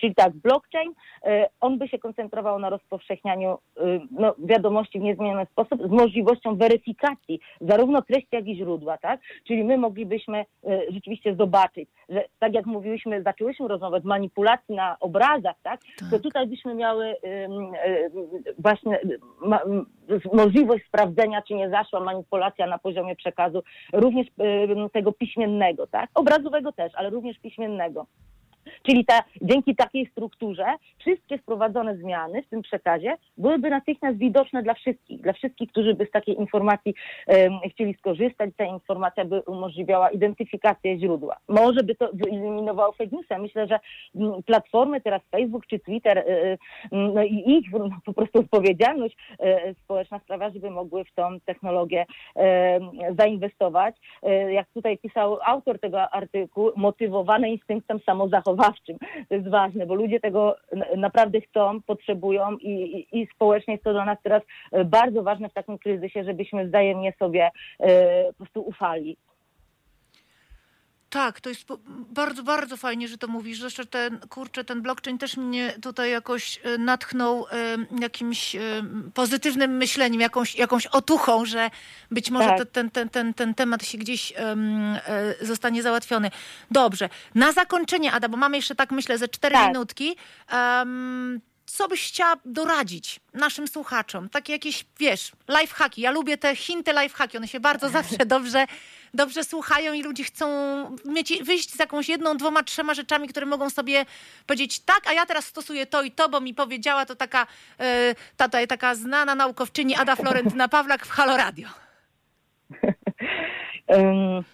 Czyli 0.00 0.14
tak, 0.14 0.32
blockchain, 0.32 0.92
e, 1.24 1.48
on 1.60 1.78
by 1.78 1.88
się 1.88 1.98
koncentrował 1.98 2.58
na 2.58 2.70
rozpowszechnianiu 2.70 3.50
e, 3.50 3.82
no, 4.10 4.34
wiadomości 4.38 4.98
w 5.00 5.02
niezmieniony 5.02 5.46
sposób 5.46 5.82
z 5.88 5.90
możliwością 5.90 6.56
weryfikacji 6.56 7.40
zarówno 7.60 8.02
treści, 8.02 8.28
jak 8.32 8.46
i 8.46 8.56
źródła, 8.56 8.98
tak? 8.98 9.20
Czyli 9.46 9.64
my 9.64 9.78
moglibyśmy 9.78 10.38
e, 10.38 10.46
rzeczywiście 10.92 11.34
zobaczyć, 11.34 11.88
że 12.08 12.24
tak 12.38 12.54
jak 12.54 12.66
mówiłyśmy, 12.66 13.22
zaczęłyśmy 13.22 13.68
rozmowę 13.68 13.96
od 13.96 14.04
manipulacji 14.04 14.74
na 14.74 14.96
obrazach, 15.00 15.56
tak? 15.62 15.80
To 16.10 16.18
tutaj 16.18 16.46
byśmy 16.46 16.74
miały 16.74 17.16
właśnie 18.58 19.00
możliwość 20.32 20.86
sprawdzenia, 20.86 21.42
czy 21.42 21.54
nie 21.54 21.70
zaszła 21.70 22.00
manipulacja 22.00 22.66
na 22.66 22.78
poziomie 22.78 23.16
przekazu, 23.16 23.62
również 23.92 24.26
tego 24.92 25.12
piśmiennego, 25.12 25.86
tak? 25.86 26.10
Obrazowego 26.14 26.72
też, 26.72 26.92
ale 26.94 27.10
również 27.10 27.38
piśmiennego. 27.38 28.06
Czyli 28.82 29.04
ta, 29.04 29.22
dzięki 29.42 29.76
takiej 29.76 30.06
strukturze 30.06 30.64
wszystkie 30.98 31.38
wprowadzone 31.38 31.96
zmiany 31.96 32.42
w 32.42 32.48
tym 32.48 32.62
przekazie 32.62 33.14
byłyby 33.38 33.70
natychmiast 33.70 34.18
widoczne 34.18 34.62
dla 34.62 34.74
wszystkich, 34.74 35.20
dla 35.20 35.32
wszystkich, 35.32 35.70
którzy 35.70 35.94
by 35.94 36.06
z 36.06 36.10
takiej 36.10 36.40
informacji 36.40 36.94
em, 37.26 37.52
chcieli 37.70 37.94
skorzystać. 37.94 38.50
Ta 38.56 38.64
informacja 38.64 39.24
by 39.24 39.40
umożliwiała 39.40 40.10
identyfikację 40.10 40.98
źródła. 40.98 41.36
Może 41.48 41.82
by 41.82 41.94
to 41.94 42.10
wyeliminowało 42.12 42.92
fake 42.92 43.16
newsy. 43.16 43.38
Myślę, 43.38 43.66
że 43.66 43.80
mm, 44.14 44.42
platformy 44.42 45.00
teraz 45.00 45.22
Facebook 45.30 45.66
czy 45.66 45.78
Twitter 45.78 46.18
y, 46.18 46.22
y, 46.22 46.58
no 46.90 47.22
i 47.22 47.44
ich 47.46 47.72
no, 47.78 47.88
po 48.04 48.12
prostu 48.12 48.38
odpowiedzialność 48.38 49.16
y, 49.32 49.74
społeczna 49.84 50.18
sprawia, 50.18 50.50
żeby 50.50 50.70
mogły 50.70 51.04
w 51.04 51.12
tą 51.14 51.40
technologię 51.40 52.06
zainwestować. 53.18 53.96
Jak 54.50 54.68
tutaj 54.74 54.98
pisał 54.98 55.38
autor 55.44 55.78
tego 55.78 56.10
artykułu, 56.10 56.70
motywowane 56.76 57.50
instynktem 57.50 58.00
samozachowawczym. 58.70 58.98
To 59.28 59.34
jest 59.34 59.48
ważne, 59.48 59.86
bo 59.86 59.94
ludzie 59.94 60.20
tego 60.20 60.56
naprawdę 60.96 61.40
chcą, 61.40 61.82
potrzebują 61.82 62.56
i, 62.56 62.70
i, 62.70 63.20
i 63.20 63.26
społecznie 63.34 63.74
jest 63.74 63.84
to 63.84 63.92
dla 63.92 64.04
nas 64.04 64.18
teraz 64.22 64.42
y, 64.76 64.84
bardzo 64.84 65.22
ważne 65.22 65.48
w 65.48 65.54
takim 65.54 65.78
kryzysie, 65.78 66.24
żebyśmy 66.24 66.68
wzajemnie 66.68 67.12
sobie 67.18 67.50
y, 67.80 67.86
po 68.28 68.34
prostu 68.34 68.60
ufali. 68.60 69.16
Tak, 71.10 71.40
to 71.40 71.48
jest 71.48 71.64
bardzo, 71.88 72.42
bardzo 72.42 72.76
fajnie, 72.76 73.08
że 73.08 73.18
to 73.18 73.28
mówisz. 73.28 73.60
Zresztą 73.60 73.86
ten, 73.86 74.20
kurczę, 74.20 74.64
ten 74.64 74.82
blockchain 74.82 75.18
też 75.18 75.36
mnie 75.36 75.74
tutaj 75.82 76.10
jakoś 76.10 76.60
e, 76.62 76.78
natchnął 76.78 77.46
e, 77.52 77.76
jakimś 78.00 78.56
e, 78.56 78.60
pozytywnym 79.14 79.70
myśleniem, 79.76 80.20
jakąś, 80.20 80.54
jakąś 80.54 80.86
otuchą, 80.86 81.44
że 81.44 81.70
być 82.10 82.30
może 82.30 82.48
Tak. 82.48 82.70
ten, 82.70 82.90
ten, 82.90 83.08
ten, 83.08 83.34
ten 83.34 83.54
temat 83.54 83.84
się 83.86 83.98
gdzieś 83.98 84.32
zostanie 85.40 85.82
załatwiony. 85.82 86.30
Dobrze. 86.70 87.08
Na 87.34 87.52
zakończenie, 87.52 88.12
Ada, 88.12 88.28
bo 88.28 88.36
mamy 88.36 88.56
jeszcze 88.56 88.74
tak 88.74 88.90
myślę 88.92 89.18
ze 89.18 89.28
cztery 89.28 89.54
Tak. 89.54 89.68
minutki. 89.68 90.16
em, 90.48 91.40
co 91.72 91.88
byś 91.88 92.08
chciała 92.08 92.36
doradzić 92.44 93.20
naszym 93.34 93.68
słuchaczom? 93.68 94.28
Takie 94.28 94.52
jakieś, 94.52 94.84
wiesz, 94.98 95.32
lifehacki. 95.60 96.00
Ja 96.00 96.10
lubię 96.10 96.38
te 96.38 96.56
hinty 96.56 96.92
lifehacki, 96.92 97.36
one 97.36 97.48
się 97.48 97.60
bardzo 97.60 97.88
zawsze 97.98 98.26
dobrze, 98.26 98.66
dobrze 99.14 99.44
słuchają 99.44 99.92
i 99.92 100.02
ludzie 100.02 100.24
chcą 100.24 100.46
mieć, 101.04 101.42
wyjść 101.42 101.70
z 101.70 101.78
jakąś 101.78 102.08
jedną, 102.08 102.36
dwoma, 102.36 102.62
trzema 102.62 102.94
rzeczami, 102.94 103.28
które 103.28 103.46
mogą 103.46 103.70
sobie 103.70 104.06
powiedzieć 104.46 104.80
tak, 104.80 105.06
a 105.06 105.12
ja 105.12 105.26
teraz 105.26 105.44
stosuję 105.44 105.86
to 105.86 106.02
i 106.02 106.10
to, 106.10 106.28
bo 106.28 106.40
mi 106.40 106.54
powiedziała 106.54 107.06
to 107.06 107.16
taka, 107.16 107.46
e, 107.80 108.14
ta, 108.36 108.48
ta, 108.48 108.66
taka 108.66 108.94
znana 108.94 109.34
naukowczyni 109.34 109.96
Ada 109.96 110.16
Florentyna 110.16 110.68
Pawlak 110.68 111.06
w 111.06 111.10
Halo 111.10 111.36
Radio. 111.36 111.68
Ym, 113.90 114.44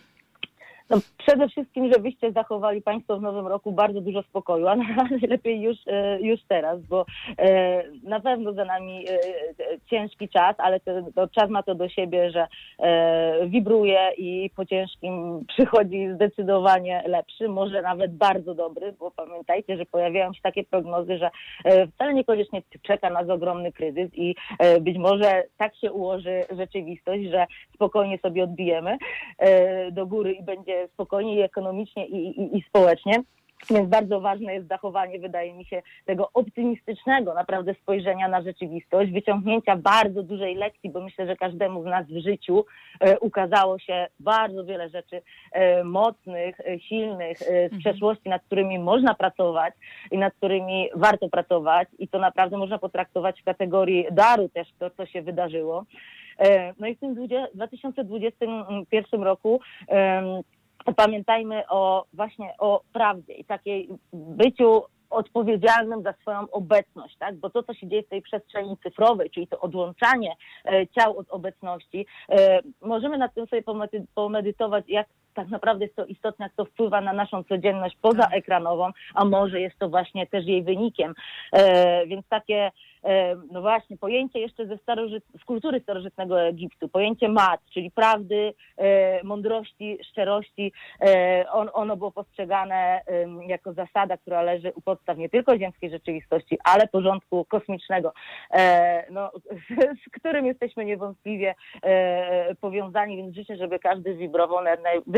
No, 0.91 0.97
przede 1.19 1.49
wszystkim, 1.49 1.93
żebyście 1.93 2.33
zachowali 2.33 2.83
Państwo 2.83 3.19
w 3.19 3.23
nowym 3.23 3.47
roku 3.47 3.73
bardzo 3.73 4.01
dużo 4.01 4.23
spokoju, 4.23 4.67
a 4.67 4.77
najlepiej 5.11 5.61
już, 5.67 5.77
e, 5.87 6.21
już 6.21 6.41
teraz, 6.49 6.81
bo 6.83 7.07
e, 7.39 7.83
na 8.03 8.21
pewno 8.21 8.53
za 8.53 8.65
nami 8.65 9.09
e, 9.09 9.19
ciężki 9.91 10.29
czas, 10.29 10.57
ale 10.59 10.81
to, 10.81 10.93
to 11.15 11.29
czas 11.29 11.51
ma 11.51 11.63
to 11.63 11.75
do 11.75 11.89
siebie, 11.89 12.31
że 12.31 12.47
wibruje 13.47 14.11
i 14.19 14.51
po 14.57 14.67
ciężkim 14.67 15.13
przychodzi 15.57 16.09
zdecydowanie 16.15 17.03
lepszy, 17.07 17.49
może 17.49 17.83
nawet 17.83 18.15
bardzo 18.15 18.55
dobry, 18.55 18.93
bo 18.93 19.11
pamiętajcie, 19.11 19.77
że 19.77 19.87
pojawiają 19.87 20.33
się 20.33 20.41
takie 20.43 20.65
prognozy, 20.65 21.19
że 21.19 21.31
wcale 21.95 22.15
niekoniecznie 22.15 22.63
czeka 22.83 23.11
nas 23.11 23.29
ogromny 23.29 23.73
kryzys 23.73 24.11
i 24.15 24.35
być 24.81 24.99
może 24.99 25.43
tak 25.57 25.77
się 25.77 25.93
ułoży 25.93 26.41
rzeczywistość, 26.51 27.25
że 27.31 27.47
spokojnie 27.75 28.19
sobie 28.19 28.45
odbijemy 28.45 28.99
do 29.93 30.07
góry 30.07 30.33
i 30.33 30.43
będzie 30.43 30.76
spokojnie 30.93 31.37
i 31.37 31.41
ekonomicznie 31.41 32.07
i, 32.07 32.41
i, 32.41 32.59
i 32.59 32.63
społecznie. 32.69 33.23
Więc 33.71 33.89
bardzo 33.89 34.21
ważne 34.21 34.55
jest 34.55 34.69
zachowanie, 34.69 35.19
wydaje 35.19 35.55
mi 35.55 35.65
się, 35.65 35.83
tego 36.05 36.31
optymistycznego 36.35 37.35
naprawdę 37.35 37.75
spojrzenia 37.75 38.29
na 38.29 38.43
rzeczywistość, 38.43 39.13
wyciągnięcia 39.13 39.77
bardzo 39.77 40.23
dużej 40.23 40.55
lekcji, 40.55 40.91
bo 40.91 41.01
myślę, 41.01 41.27
że 41.27 41.37
każdemu 41.37 41.83
z 41.83 41.85
nas 41.85 42.07
w 42.07 42.23
życiu 42.23 42.65
e, 43.01 43.19
ukazało 43.19 43.79
się 43.79 44.07
bardzo 44.21 44.65
wiele 44.65 44.89
rzeczy 44.89 45.23
e, 45.53 45.85
mocnych, 45.85 46.61
e, 46.61 46.81
silnych 46.81 47.43
e, 47.43 47.69
z 47.69 47.79
przeszłości, 47.79 48.29
nad 48.29 48.43
którymi 48.43 48.79
można 48.79 49.15
pracować 49.15 49.75
i 50.11 50.19
nad 50.19 50.35
którymi 50.35 50.89
warto 50.95 51.29
pracować 51.29 51.89
i 51.99 52.09
to 52.09 52.19
naprawdę 52.19 52.59
można 52.59 52.79
potraktować 52.79 53.41
w 53.41 53.45
kategorii 53.45 54.07
daru 54.13 54.49
też 54.49 54.69
to, 54.79 54.91
co 54.91 55.07
się 55.07 55.23
wydarzyło. 55.23 55.85
E, 56.39 56.75
No 56.81 56.87
i 56.87 56.97
w 56.97 57.01
tym 57.01 57.15
20 57.15 57.47
2021 57.55 59.23
roku 59.23 59.61
pamiętajmy 60.95 61.69
o 61.69 62.05
właśnie 62.13 62.55
o 62.59 62.81
prawdzie 62.93 63.33
i 63.33 63.45
takiej 63.45 63.89
byciu 64.13 64.83
odpowiedzialnym 65.11 66.03
za 66.03 66.13
swoją 66.13 66.51
obecność, 66.51 67.17
tak? 67.19 67.37
Bo 67.37 67.51
to, 67.51 67.63
co 67.63 67.75
się 67.75 67.89
dzieje 67.89 68.03
w 68.03 68.09
tej 68.09 68.23
przestrzeni 68.23 68.77
cyfrowej, 68.83 69.31
czyli 69.31 69.47
to 69.47 69.61
odłączanie 69.61 70.37
e, 70.65 70.87
ciał 70.87 71.19
od 71.19 71.31
obecności, 71.31 72.07
e, 72.29 72.61
możemy 72.81 73.19
nad 73.19 73.35
tym 73.35 73.47
sobie 73.47 73.63
pomedy- 73.63 74.07
pomedytować, 74.15 74.85
jak 74.89 75.07
tak 75.37 75.49
naprawdę 75.49 75.85
jest 75.85 75.97
to 75.97 76.05
istotne, 76.05 76.45
jak 76.45 76.55
to 76.55 76.65
wpływa 76.65 77.01
na 77.01 77.13
naszą 77.13 77.45
codzienność 77.45 77.97
pozaekranową, 78.03 78.91
a 79.15 79.25
może 79.25 79.61
jest 79.61 79.79
to 79.79 79.89
właśnie 79.89 80.27
też 80.27 80.47
jej 80.47 80.63
wynikiem. 80.63 81.15
E, 81.53 82.07
więc 82.07 82.29
takie, 82.29 82.71
e, 83.05 83.37
no 83.53 83.61
właśnie, 83.61 83.97
pojęcie 83.97 84.41
jeszcze 84.41 84.67
ze 84.67 84.77
starożyt, 84.79 85.25
z 85.41 85.45
kultury 85.45 85.81
starożytnego 85.81 86.41
Egiptu, 86.41 86.89
pojęcie 86.89 87.29
mat, 87.29 87.61
czyli 87.75 87.91
prawdy, 87.91 88.55
e, 88.77 89.25
mądrości, 89.25 89.99
szczerości, 90.11 90.73
e, 91.01 91.45
on, 91.51 91.71
ono 91.73 91.97
było 91.97 92.13
postrzegane 92.13 93.01
jako 93.47 93.73
zasada, 93.73 94.17
która 94.17 94.43
leży 94.43 94.73
u 94.75 94.81
podstaw 94.81 95.19
nie 95.19 95.29
tylko 95.29 95.59
ziemskiej 95.59 95.91
rzeczywistości, 95.91 96.59
ale 96.65 96.89
porządku 96.89 97.45
kosmicznego, 97.45 98.13
e, 98.51 99.07
no, 99.11 99.31
z, 99.35 99.77
z 100.07 100.11
którym 100.13 100.47
jesteśmy 100.47 100.85
niewątpliwie 100.85 101.55
e, 101.83 102.55
powiązani, 102.55 103.17
więc 103.17 103.35
życzę, 103.35 103.57
żeby 103.57 103.79
każdy 103.79 104.15
wibrował 104.15 104.65
na 104.65 104.71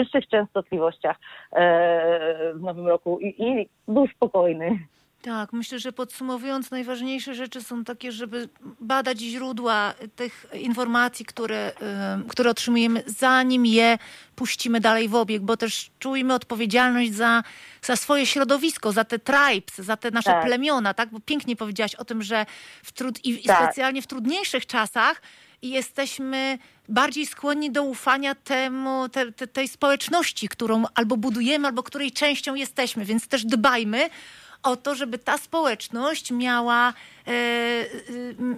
najwyższych 0.08 0.30
częstotliwościach 0.30 1.16
e, 1.52 2.54
w 2.54 2.60
nowym 2.60 2.86
roku 2.86 3.18
i, 3.20 3.26
i 3.42 3.68
był 3.88 4.08
spokojny. 4.16 4.78
Tak, 5.22 5.52
myślę, 5.52 5.78
że 5.78 5.92
podsumowując, 5.92 6.70
najważniejsze 6.70 7.34
rzeczy 7.34 7.62
są 7.62 7.84
takie, 7.84 8.12
żeby 8.12 8.48
badać 8.80 9.18
źródła 9.18 9.94
tych 10.16 10.46
informacji, 10.54 11.24
które, 11.24 11.72
y, 12.24 12.28
które 12.28 12.50
otrzymujemy, 12.50 13.02
zanim 13.06 13.66
je 13.66 13.98
puścimy 14.36 14.80
dalej 14.80 15.08
w 15.08 15.14
obieg, 15.14 15.42
bo 15.42 15.56
też 15.56 15.90
czujmy 15.98 16.34
odpowiedzialność 16.34 17.12
za, 17.12 17.42
za 17.82 17.96
swoje 17.96 18.26
środowisko, 18.26 18.92
za 18.92 19.04
te 19.04 19.18
tribes, 19.18 19.76
za 19.78 19.96
te 19.96 20.10
nasze 20.10 20.30
Tak. 20.30 20.44
plemiona, 20.44 20.94
tak? 20.94 21.08
Bo 21.10 21.20
pięknie 21.20 21.56
powiedziałaś 21.56 21.94
o 21.94 22.04
tym, 22.04 22.22
że 22.22 22.46
w 22.82 22.92
trud, 22.92 23.24
i, 23.24 23.30
i 23.30 23.42
Tak. 23.42 23.56
specjalnie 23.56 24.02
w 24.02 24.06
trudniejszych 24.06 24.66
czasach 24.66 25.22
jesteśmy 25.62 26.58
bardziej 26.88 27.26
skłonni 27.26 27.70
do 27.70 27.82
ufania 27.82 28.34
temu, 28.34 29.08
te, 29.08 29.32
te, 29.32 29.46
tej 29.46 29.68
społeczności, 29.68 30.48
którą 30.48 30.84
albo 30.94 31.16
budujemy, 31.16 31.66
albo 31.66 31.82
której 31.82 32.12
częścią 32.12 32.54
jesteśmy, 32.54 33.04
więc 33.04 33.28
też 33.28 33.44
dbajmy 33.44 34.10
o 34.62 34.76
to, 34.76 34.94
żeby 34.94 35.18
ta 35.18 35.38
społeczność 35.38 36.30
miała, 36.30 36.94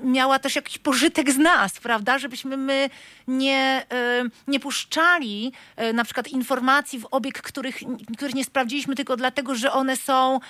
miała 0.03 0.39
też 0.39 0.57
jakiś 0.57 0.79
pożytek 0.79 1.31
z 1.31 1.39
nas, 1.39 1.81
prawda? 1.81 2.19
Żebyśmy 2.19 2.57
my 2.57 2.91
nie, 3.29 3.87
e, 3.93 4.25
nie 4.49 4.61
puszczali 4.61 5.53
e, 5.77 5.93
na 5.93 6.05
przykład 6.05 6.29
informacji 6.29 6.99
w 6.99 7.07
obieg, 7.11 7.43
których, 7.43 7.77
których 8.17 8.35
nie 8.35 8.45
sprawdziliśmy 8.45 8.95
tylko 8.95 9.17
dlatego, 9.17 9.55
że 9.55 9.73
one 9.73 9.97
są... 9.97 10.41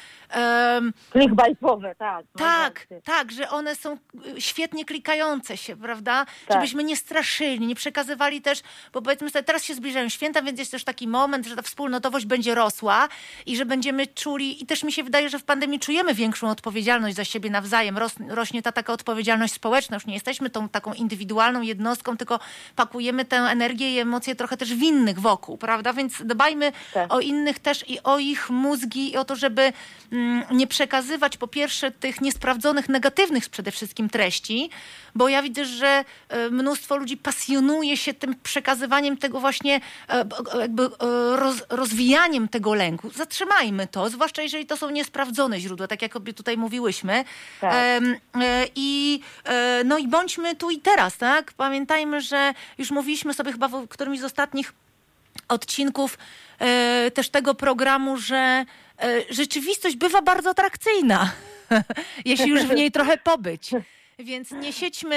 Clickbaitowe, 1.13 1.95
tak. 1.99 2.25
no 2.35 2.39
tak, 2.39 2.87
tak, 3.05 3.33
że 3.33 3.51
one 3.51 3.77
są 3.77 3.99
świetnie 4.39 4.85
klikające 4.85 5.57
się, 5.57 5.77
prawda? 5.77 6.27
Tak. 6.49 6.57
Żebyśmy 6.57 6.85
nie 6.85 6.97
straszyli, 6.97 7.67
nie 7.67 7.75
przekazywali 7.75 8.43
też, 8.43 8.61
bo 8.93 9.03
powiedzmy 9.03 9.31
sobie, 9.31 9.43
teraz 9.43 9.65
się 9.65 9.75
zbliżają 9.75 10.09
święta, 10.09 10.43
więc 10.43 10.59
jest 10.59 10.71
też 10.71 10.85
taki 10.85 11.09
moment, 11.09 11.47
że 11.47 11.57
ta 11.57 11.63
wspólnotowość 11.63 12.27
będzie 12.27 12.55
rosła 12.55 13.09
i 13.47 13.57
że 13.57 13.65
będziemy 13.67 14.07
czuli, 14.07 14.63
i 14.63 14.67
też 14.67 14.85
mi 14.85 14.93
się 14.93 15.03
wydaje, 15.03 15.29
że 15.29 15.39
w 15.39 15.45
pandemii 15.45 15.81
czujemy 15.81 16.15
większą 16.15 16.51
odpowiedzialność 16.51 17.17
za 17.17 17.25
siebie 17.25 17.51
nawzajem. 17.51 17.99
Ros, 18.19 18.35
rośnie 18.37 18.63
ta 18.63 18.73
taka 18.73 18.93
odpowiedzialność 18.93 19.53
społeczna, 19.53 19.97
już 19.97 20.07
nie 20.07 20.15
jesteśmy 20.15 20.51
tą 20.51 20.69
taką 20.69 20.93
indywidualną 20.93 21.61
jednostką, 21.61 22.17
tylko 22.17 22.41
pakujemy 22.77 23.25
tę 23.25 23.37
energię 23.37 23.95
i 23.95 23.99
emocje 23.99 24.35
trochę 24.35 24.57
też 24.57 24.75
w 24.75 24.83
innych 24.83 25.21
wokół, 25.21 25.59
prawda? 25.59 25.93
Więc 25.93 26.23
dbajmy 26.25 26.73
Tak. 26.95 27.15
o 27.15 27.21
innych 27.21 27.59
też 27.59 27.85
i 27.89 28.03
o 28.03 28.19
ich 28.19 28.51
mózgi 28.51 29.13
i 29.13 29.17
o 29.17 29.25
to, 29.25 29.37
żeby 29.37 29.73
mm, 30.13 30.45
nie 30.51 30.67
przekazywać 30.67 31.37
po 31.37 31.49
pierwsze 31.49 31.91
tych 31.91 32.21
niesprawdzonych, 32.21 32.89
negatywnych 32.89 33.49
przede 33.49 33.71
wszystkim 33.71 34.09
treści, 34.09 34.71
bo 35.15 35.29
ja 35.29 35.43
widzę, 35.43 35.65
że 35.65 36.05
e, 36.29 36.51
mnóstwo 36.51 36.97
ludzi 36.97 37.17
pasjonuje 37.17 37.97
się 37.97 38.15
tym 38.15 38.35
przekazywaniem 38.43 39.17
tego 39.17 39.41
właśnie, 39.41 39.81
e, 40.09 40.25
jakby 40.61 40.83
e, 40.83 40.89
roz, 41.37 41.63
rozwijaniem 41.69 42.49
tego 42.49 42.75
lęku. 42.75 43.11
Zatrzymajmy 43.11 43.87
to, 43.87 44.11
zwłaszcza 44.11 44.43
jeżeli 44.43 44.67
to 44.67 44.77
są 44.77 44.91
niesprawdzone 44.91 45.61
źródła, 45.61 45.87
tak 45.87 46.03
jak 46.03 46.17
obie 46.17 46.33
tutaj 46.33 46.57
mówiłyśmy. 46.57 47.25
Tak. 47.61 48.00
E, 48.41 48.67
I, 48.75 49.21
e, 49.45 49.83
no 49.85 49.99
i 49.99 50.09
bądźmy 50.09 50.57
tu 50.57 50.71
i 50.71 50.79
teraz, 50.79 51.17
tak? 51.17 51.53
Pamiętajmy, 51.53 52.21
że 52.21 52.55
już 52.79 52.91
mówiliśmy 52.91 53.35
sobie 53.35 53.53
chyba 53.53 53.69
w 53.69 53.89
którymś 53.89 54.21
z 54.21 54.25
ostatnich 54.25 54.73
odcinków 55.49 56.19
e, 56.59 57.11
też 57.11 57.29
tego 57.29 57.55
programu, 57.55 58.17
że 58.17 58.65
rzeczywistość 59.31 59.97
bywa 59.97 60.23
bardzo 60.23 60.51
atrakcyjna, 60.51 61.33
jeśli 62.25 62.49
już 62.49 62.63
w 62.63 62.75
niej 62.75 62.91
trochę 62.91 63.17
pobyć. 63.17 63.71
Więc 64.25 64.53
nie 64.53 64.73
siedźmy. 64.73 65.17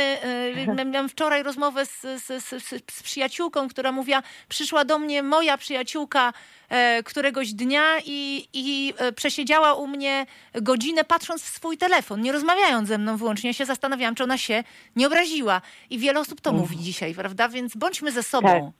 e, 0.77 0.85
Miałam 0.85 1.09
wczoraj 1.09 1.43
rozmowę 1.43 1.85
z, 1.85 2.01
z, 2.01 2.43
z, 2.43 2.63
z, 2.91 3.03
przyjaciółką, 3.03 3.67
która 3.67 3.91
mówiła, 3.91 4.21
przyszła 4.49 4.85
do 4.85 4.99
mnie 4.99 5.23
moja 5.23 5.57
przyjaciółka 5.57 6.33
e, 6.69 7.03
któregoś 7.03 7.53
dnia 7.53 7.83
i, 8.05 8.47
i 8.53 8.93
e, 8.97 9.11
przesiedziała 9.11 9.73
u 9.73 9.87
mnie 9.87 10.25
godzinę 10.61 11.03
patrząc 11.03 11.43
w 11.43 11.47
swój 11.47 11.77
telefon, 11.77 12.21
nie 12.21 12.31
rozmawiając 12.31 12.87
ze 12.87 12.97
mną 12.97 13.17
wyłącznie. 13.17 13.49
Ja 13.49 13.53
się 13.53 13.65
zastanawiałam, 13.65 14.15
czy 14.15 14.23
ona 14.23 14.37
się 14.37 14.63
nie 14.95 15.07
obraziła. 15.07 15.61
I 15.89 15.99
wiele 15.99 16.19
osób 16.19 16.41
to 16.41 16.53
mówi 16.53 16.77
dzisiaj, 16.77 17.15
prawda? 17.15 17.49
Więc 17.49 17.75
bądźmy 17.75 18.11
ze 18.11 18.23
sobą. 18.23 18.71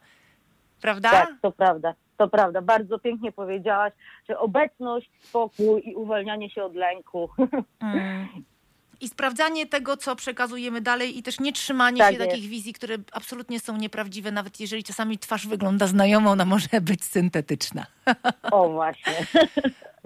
Prawda? 0.82 1.12
Tak, 1.12 1.30
to 1.42 1.52
prawda. 1.52 1.94
To 2.18 2.28
prawda. 2.28 2.62
Bardzo 2.62 3.00
pięknie 3.00 3.32
powiedziałaś, 3.32 3.94
że 4.30 4.40
obecność, 4.40 5.10
spokój 5.20 5.82
i 5.86 5.96
uwalnianie 5.96 6.50
się 6.50 6.64
od 6.64 6.76
lęku. 6.76 7.30
Mm. 7.80 8.28
I 9.04 9.10
sprawdzanie 9.10 9.66
tego, 9.66 9.98
co 9.98 10.16
przekazujemy 10.16 10.82
dalej, 10.82 11.18
i 11.18 11.24
też 11.24 11.40
nie 11.40 11.54
trzymanie 11.54 11.98
Tak 11.98 12.14
się 12.14 12.18
jest. 12.20 12.32
takich 12.32 12.50
wizji, 12.50 12.74
które 12.74 12.98
absolutnie 13.12 13.60
są 13.60 13.78
nieprawdziwe, 13.78 14.32
nawet 14.32 14.60
jeżeli 14.60 14.84
czasami 14.84 15.20
twarz 15.20 15.48
wygląda 15.48 15.88
znajomo, 15.88 16.32
ona 16.32 16.46
może 16.46 16.68
być 16.82 17.04
syntetyczna. 17.06 17.86
O 18.52 18.70
właśnie. 18.70 19.14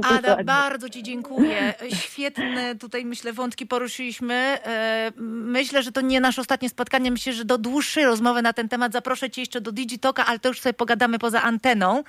Ada, 0.04 0.44
bardzo 0.44 0.90
Ci 0.90 1.04
dziękuję. 1.04 1.74
Świetne 1.94 2.76
tutaj, 2.76 3.06
myślę, 3.06 3.34
wątki 3.34 3.66
poruszyliśmy. 3.68 4.34
E, 4.66 5.12
Myślę, 5.18 5.84
że 5.84 5.92
to 5.92 6.02
nie 6.02 6.22
nasze 6.22 6.42
ostatnie 6.42 6.70
spotkanie. 6.70 7.12
Myślę, 7.12 7.34
że 7.34 7.46
do 7.46 7.58
dłuższej 7.58 8.06
rozmowy 8.06 8.42
na 8.42 8.54
ten 8.54 8.70
temat 8.70 8.94
zaproszę 8.94 9.30
Cię 9.30 9.42
jeszcze 9.42 9.62
do 9.62 9.72
Digitoka, 9.72 10.26
ale 10.26 10.40
to 10.40 10.48
już 10.50 10.62
sobie 10.62 10.74
pogadamy 10.74 11.20
poza 11.20 11.42
anteną. 11.42 12.04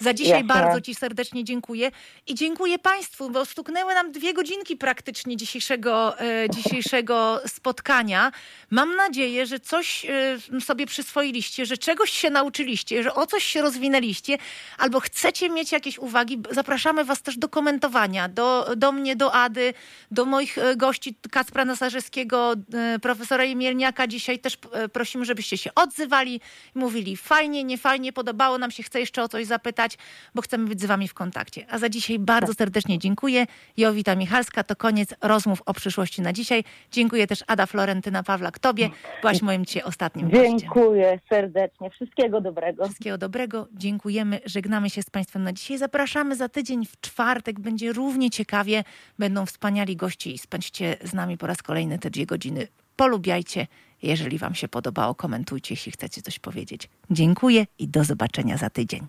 Za 0.00 0.14
dzisiaj 0.14 0.42
Jasne. 0.46 0.54
bardzo 0.54 0.80
Ci 0.80 0.94
serdecznie 0.94 1.44
dziękuję 1.44 1.90
i 2.26 2.34
dziękuję 2.34 2.78
Państwu, 2.78 3.30
bo 3.30 3.44
stuknęły 3.44 3.94
nam 3.94 4.12
dwie 4.12 4.34
godzinki 4.34 4.76
praktycznie 4.76 5.36
dzisiejszego, 5.36 6.20
e, 6.20 6.50
dzisiejszego 6.50 7.40
spotkania. 7.46 8.32
Mam 8.70 8.96
nadzieję, 8.96 9.46
że 9.46 9.60
coś 9.60 10.04
e, 10.04 10.60
sobie 10.60 10.86
przyswoiliście, 10.86 11.66
że 11.66 11.78
czegoś 11.78 12.10
się 12.10 12.30
nauczyliście, 12.30 13.02
że 13.02 13.14
o 13.14 13.26
coś 13.26 13.44
się 13.44 13.62
rozwinęliście, 13.62 14.38
albo 14.78 15.00
chcecie 15.00 15.50
mieć 15.50 15.72
jakieś 15.72 15.98
uwagi. 15.98 16.42
Zapraszamy 16.50 17.04
Was 17.04 17.22
też 17.22 17.38
do 17.38 17.48
komentowania, 17.48 18.28
do, 18.28 18.68
do 18.76 18.92
mnie, 18.92 19.16
do 19.16 19.34
Ady, 19.34 19.74
do 20.10 20.24
moich 20.24 20.58
e, 20.58 20.76
gości 20.76 21.14
Kacpra 21.30 21.64
Nasarzewskiego, 21.64 22.54
e, 22.74 22.98
profesora 22.98 23.44
Jemielniaka. 23.44 24.06
Dzisiaj 24.06 24.38
też 24.38 24.58
prosimy, 24.92 25.24
żebyście 25.24 25.58
się 25.58 25.70
odzywali, 25.74 26.40
mówili 26.74 27.16
fajnie, 27.16 27.64
nie 27.64 27.78
fajnie, 27.78 28.12
podobało 28.12 28.58
nam 28.58 28.70
się, 28.70 28.82
chcę 28.82 29.00
jeszcze 29.00 29.22
o 29.22 29.28
coś 29.28 29.46
zapytać, 29.46 29.87
bo 30.34 30.42
chcemy 30.42 30.68
być 30.68 30.80
z 30.80 30.84
Wami 30.84 31.08
w 31.08 31.14
kontakcie. 31.14 31.66
A 31.70 31.78
za 31.78 31.88
dzisiaj 31.88 32.18
bardzo 32.18 32.54
serdecznie 32.54 32.98
dziękuję. 32.98 33.46
Jowita 33.76 34.14
Michalska, 34.14 34.64
to 34.64 34.76
koniec 34.76 35.14
rozmów 35.22 35.62
o 35.66 35.74
przyszłości 35.74 36.22
na 36.22 36.32
dzisiaj. 36.32 36.64
Dziękuję 36.90 37.26
też 37.26 37.44
Ada 37.46 37.66
Florentyna 37.66 38.22
Pawlak 38.22 38.58
Tobie. 38.58 38.90
Byłaś 39.20 39.42
moim 39.42 39.66
dzisiaj 39.66 39.82
ostatnim 39.82 40.30
gościem. 40.30 40.58
Dziękuję 40.58 41.18
serdecznie. 41.28 41.90
Wszystkiego 41.90 42.40
dobrego. 42.40 42.84
Wszystkiego 42.84 43.18
dobrego. 43.18 43.68
Dziękujemy. 43.72 44.40
Żegnamy 44.44 44.90
się 44.90 45.02
z 45.02 45.10
Państwem 45.10 45.42
na 45.42 45.52
dzisiaj. 45.52 45.78
Zapraszamy 45.78 46.36
za 46.36 46.48
tydzień 46.48 46.86
w 46.86 47.00
czwartek. 47.00 47.60
Będzie 47.60 47.92
równie 47.92 48.30
ciekawie. 48.30 48.84
Będą 49.18 49.46
wspaniali 49.46 49.96
goście 49.96 50.30
i 50.30 50.38
spędźcie 50.38 50.96
z 51.04 51.12
nami 51.12 51.38
po 51.38 51.46
raz 51.46 51.62
kolejny 51.62 51.98
te 51.98 52.10
dwie 52.10 52.26
godziny. 52.26 52.68
Polubiajcie. 52.96 53.66
Jeżeli 54.02 54.38
Wam 54.38 54.54
się 54.54 54.68
podobało, 54.68 55.14
komentujcie, 55.14 55.72
jeśli 55.72 55.92
chcecie 55.92 56.22
coś 56.22 56.38
powiedzieć. 56.38 56.88
Dziękuję 57.10 57.66
i 57.78 57.88
do 57.88 58.04
zobaczenia 58.04 58.56
za 58.56 58.70
tydzień. 58.70 59.06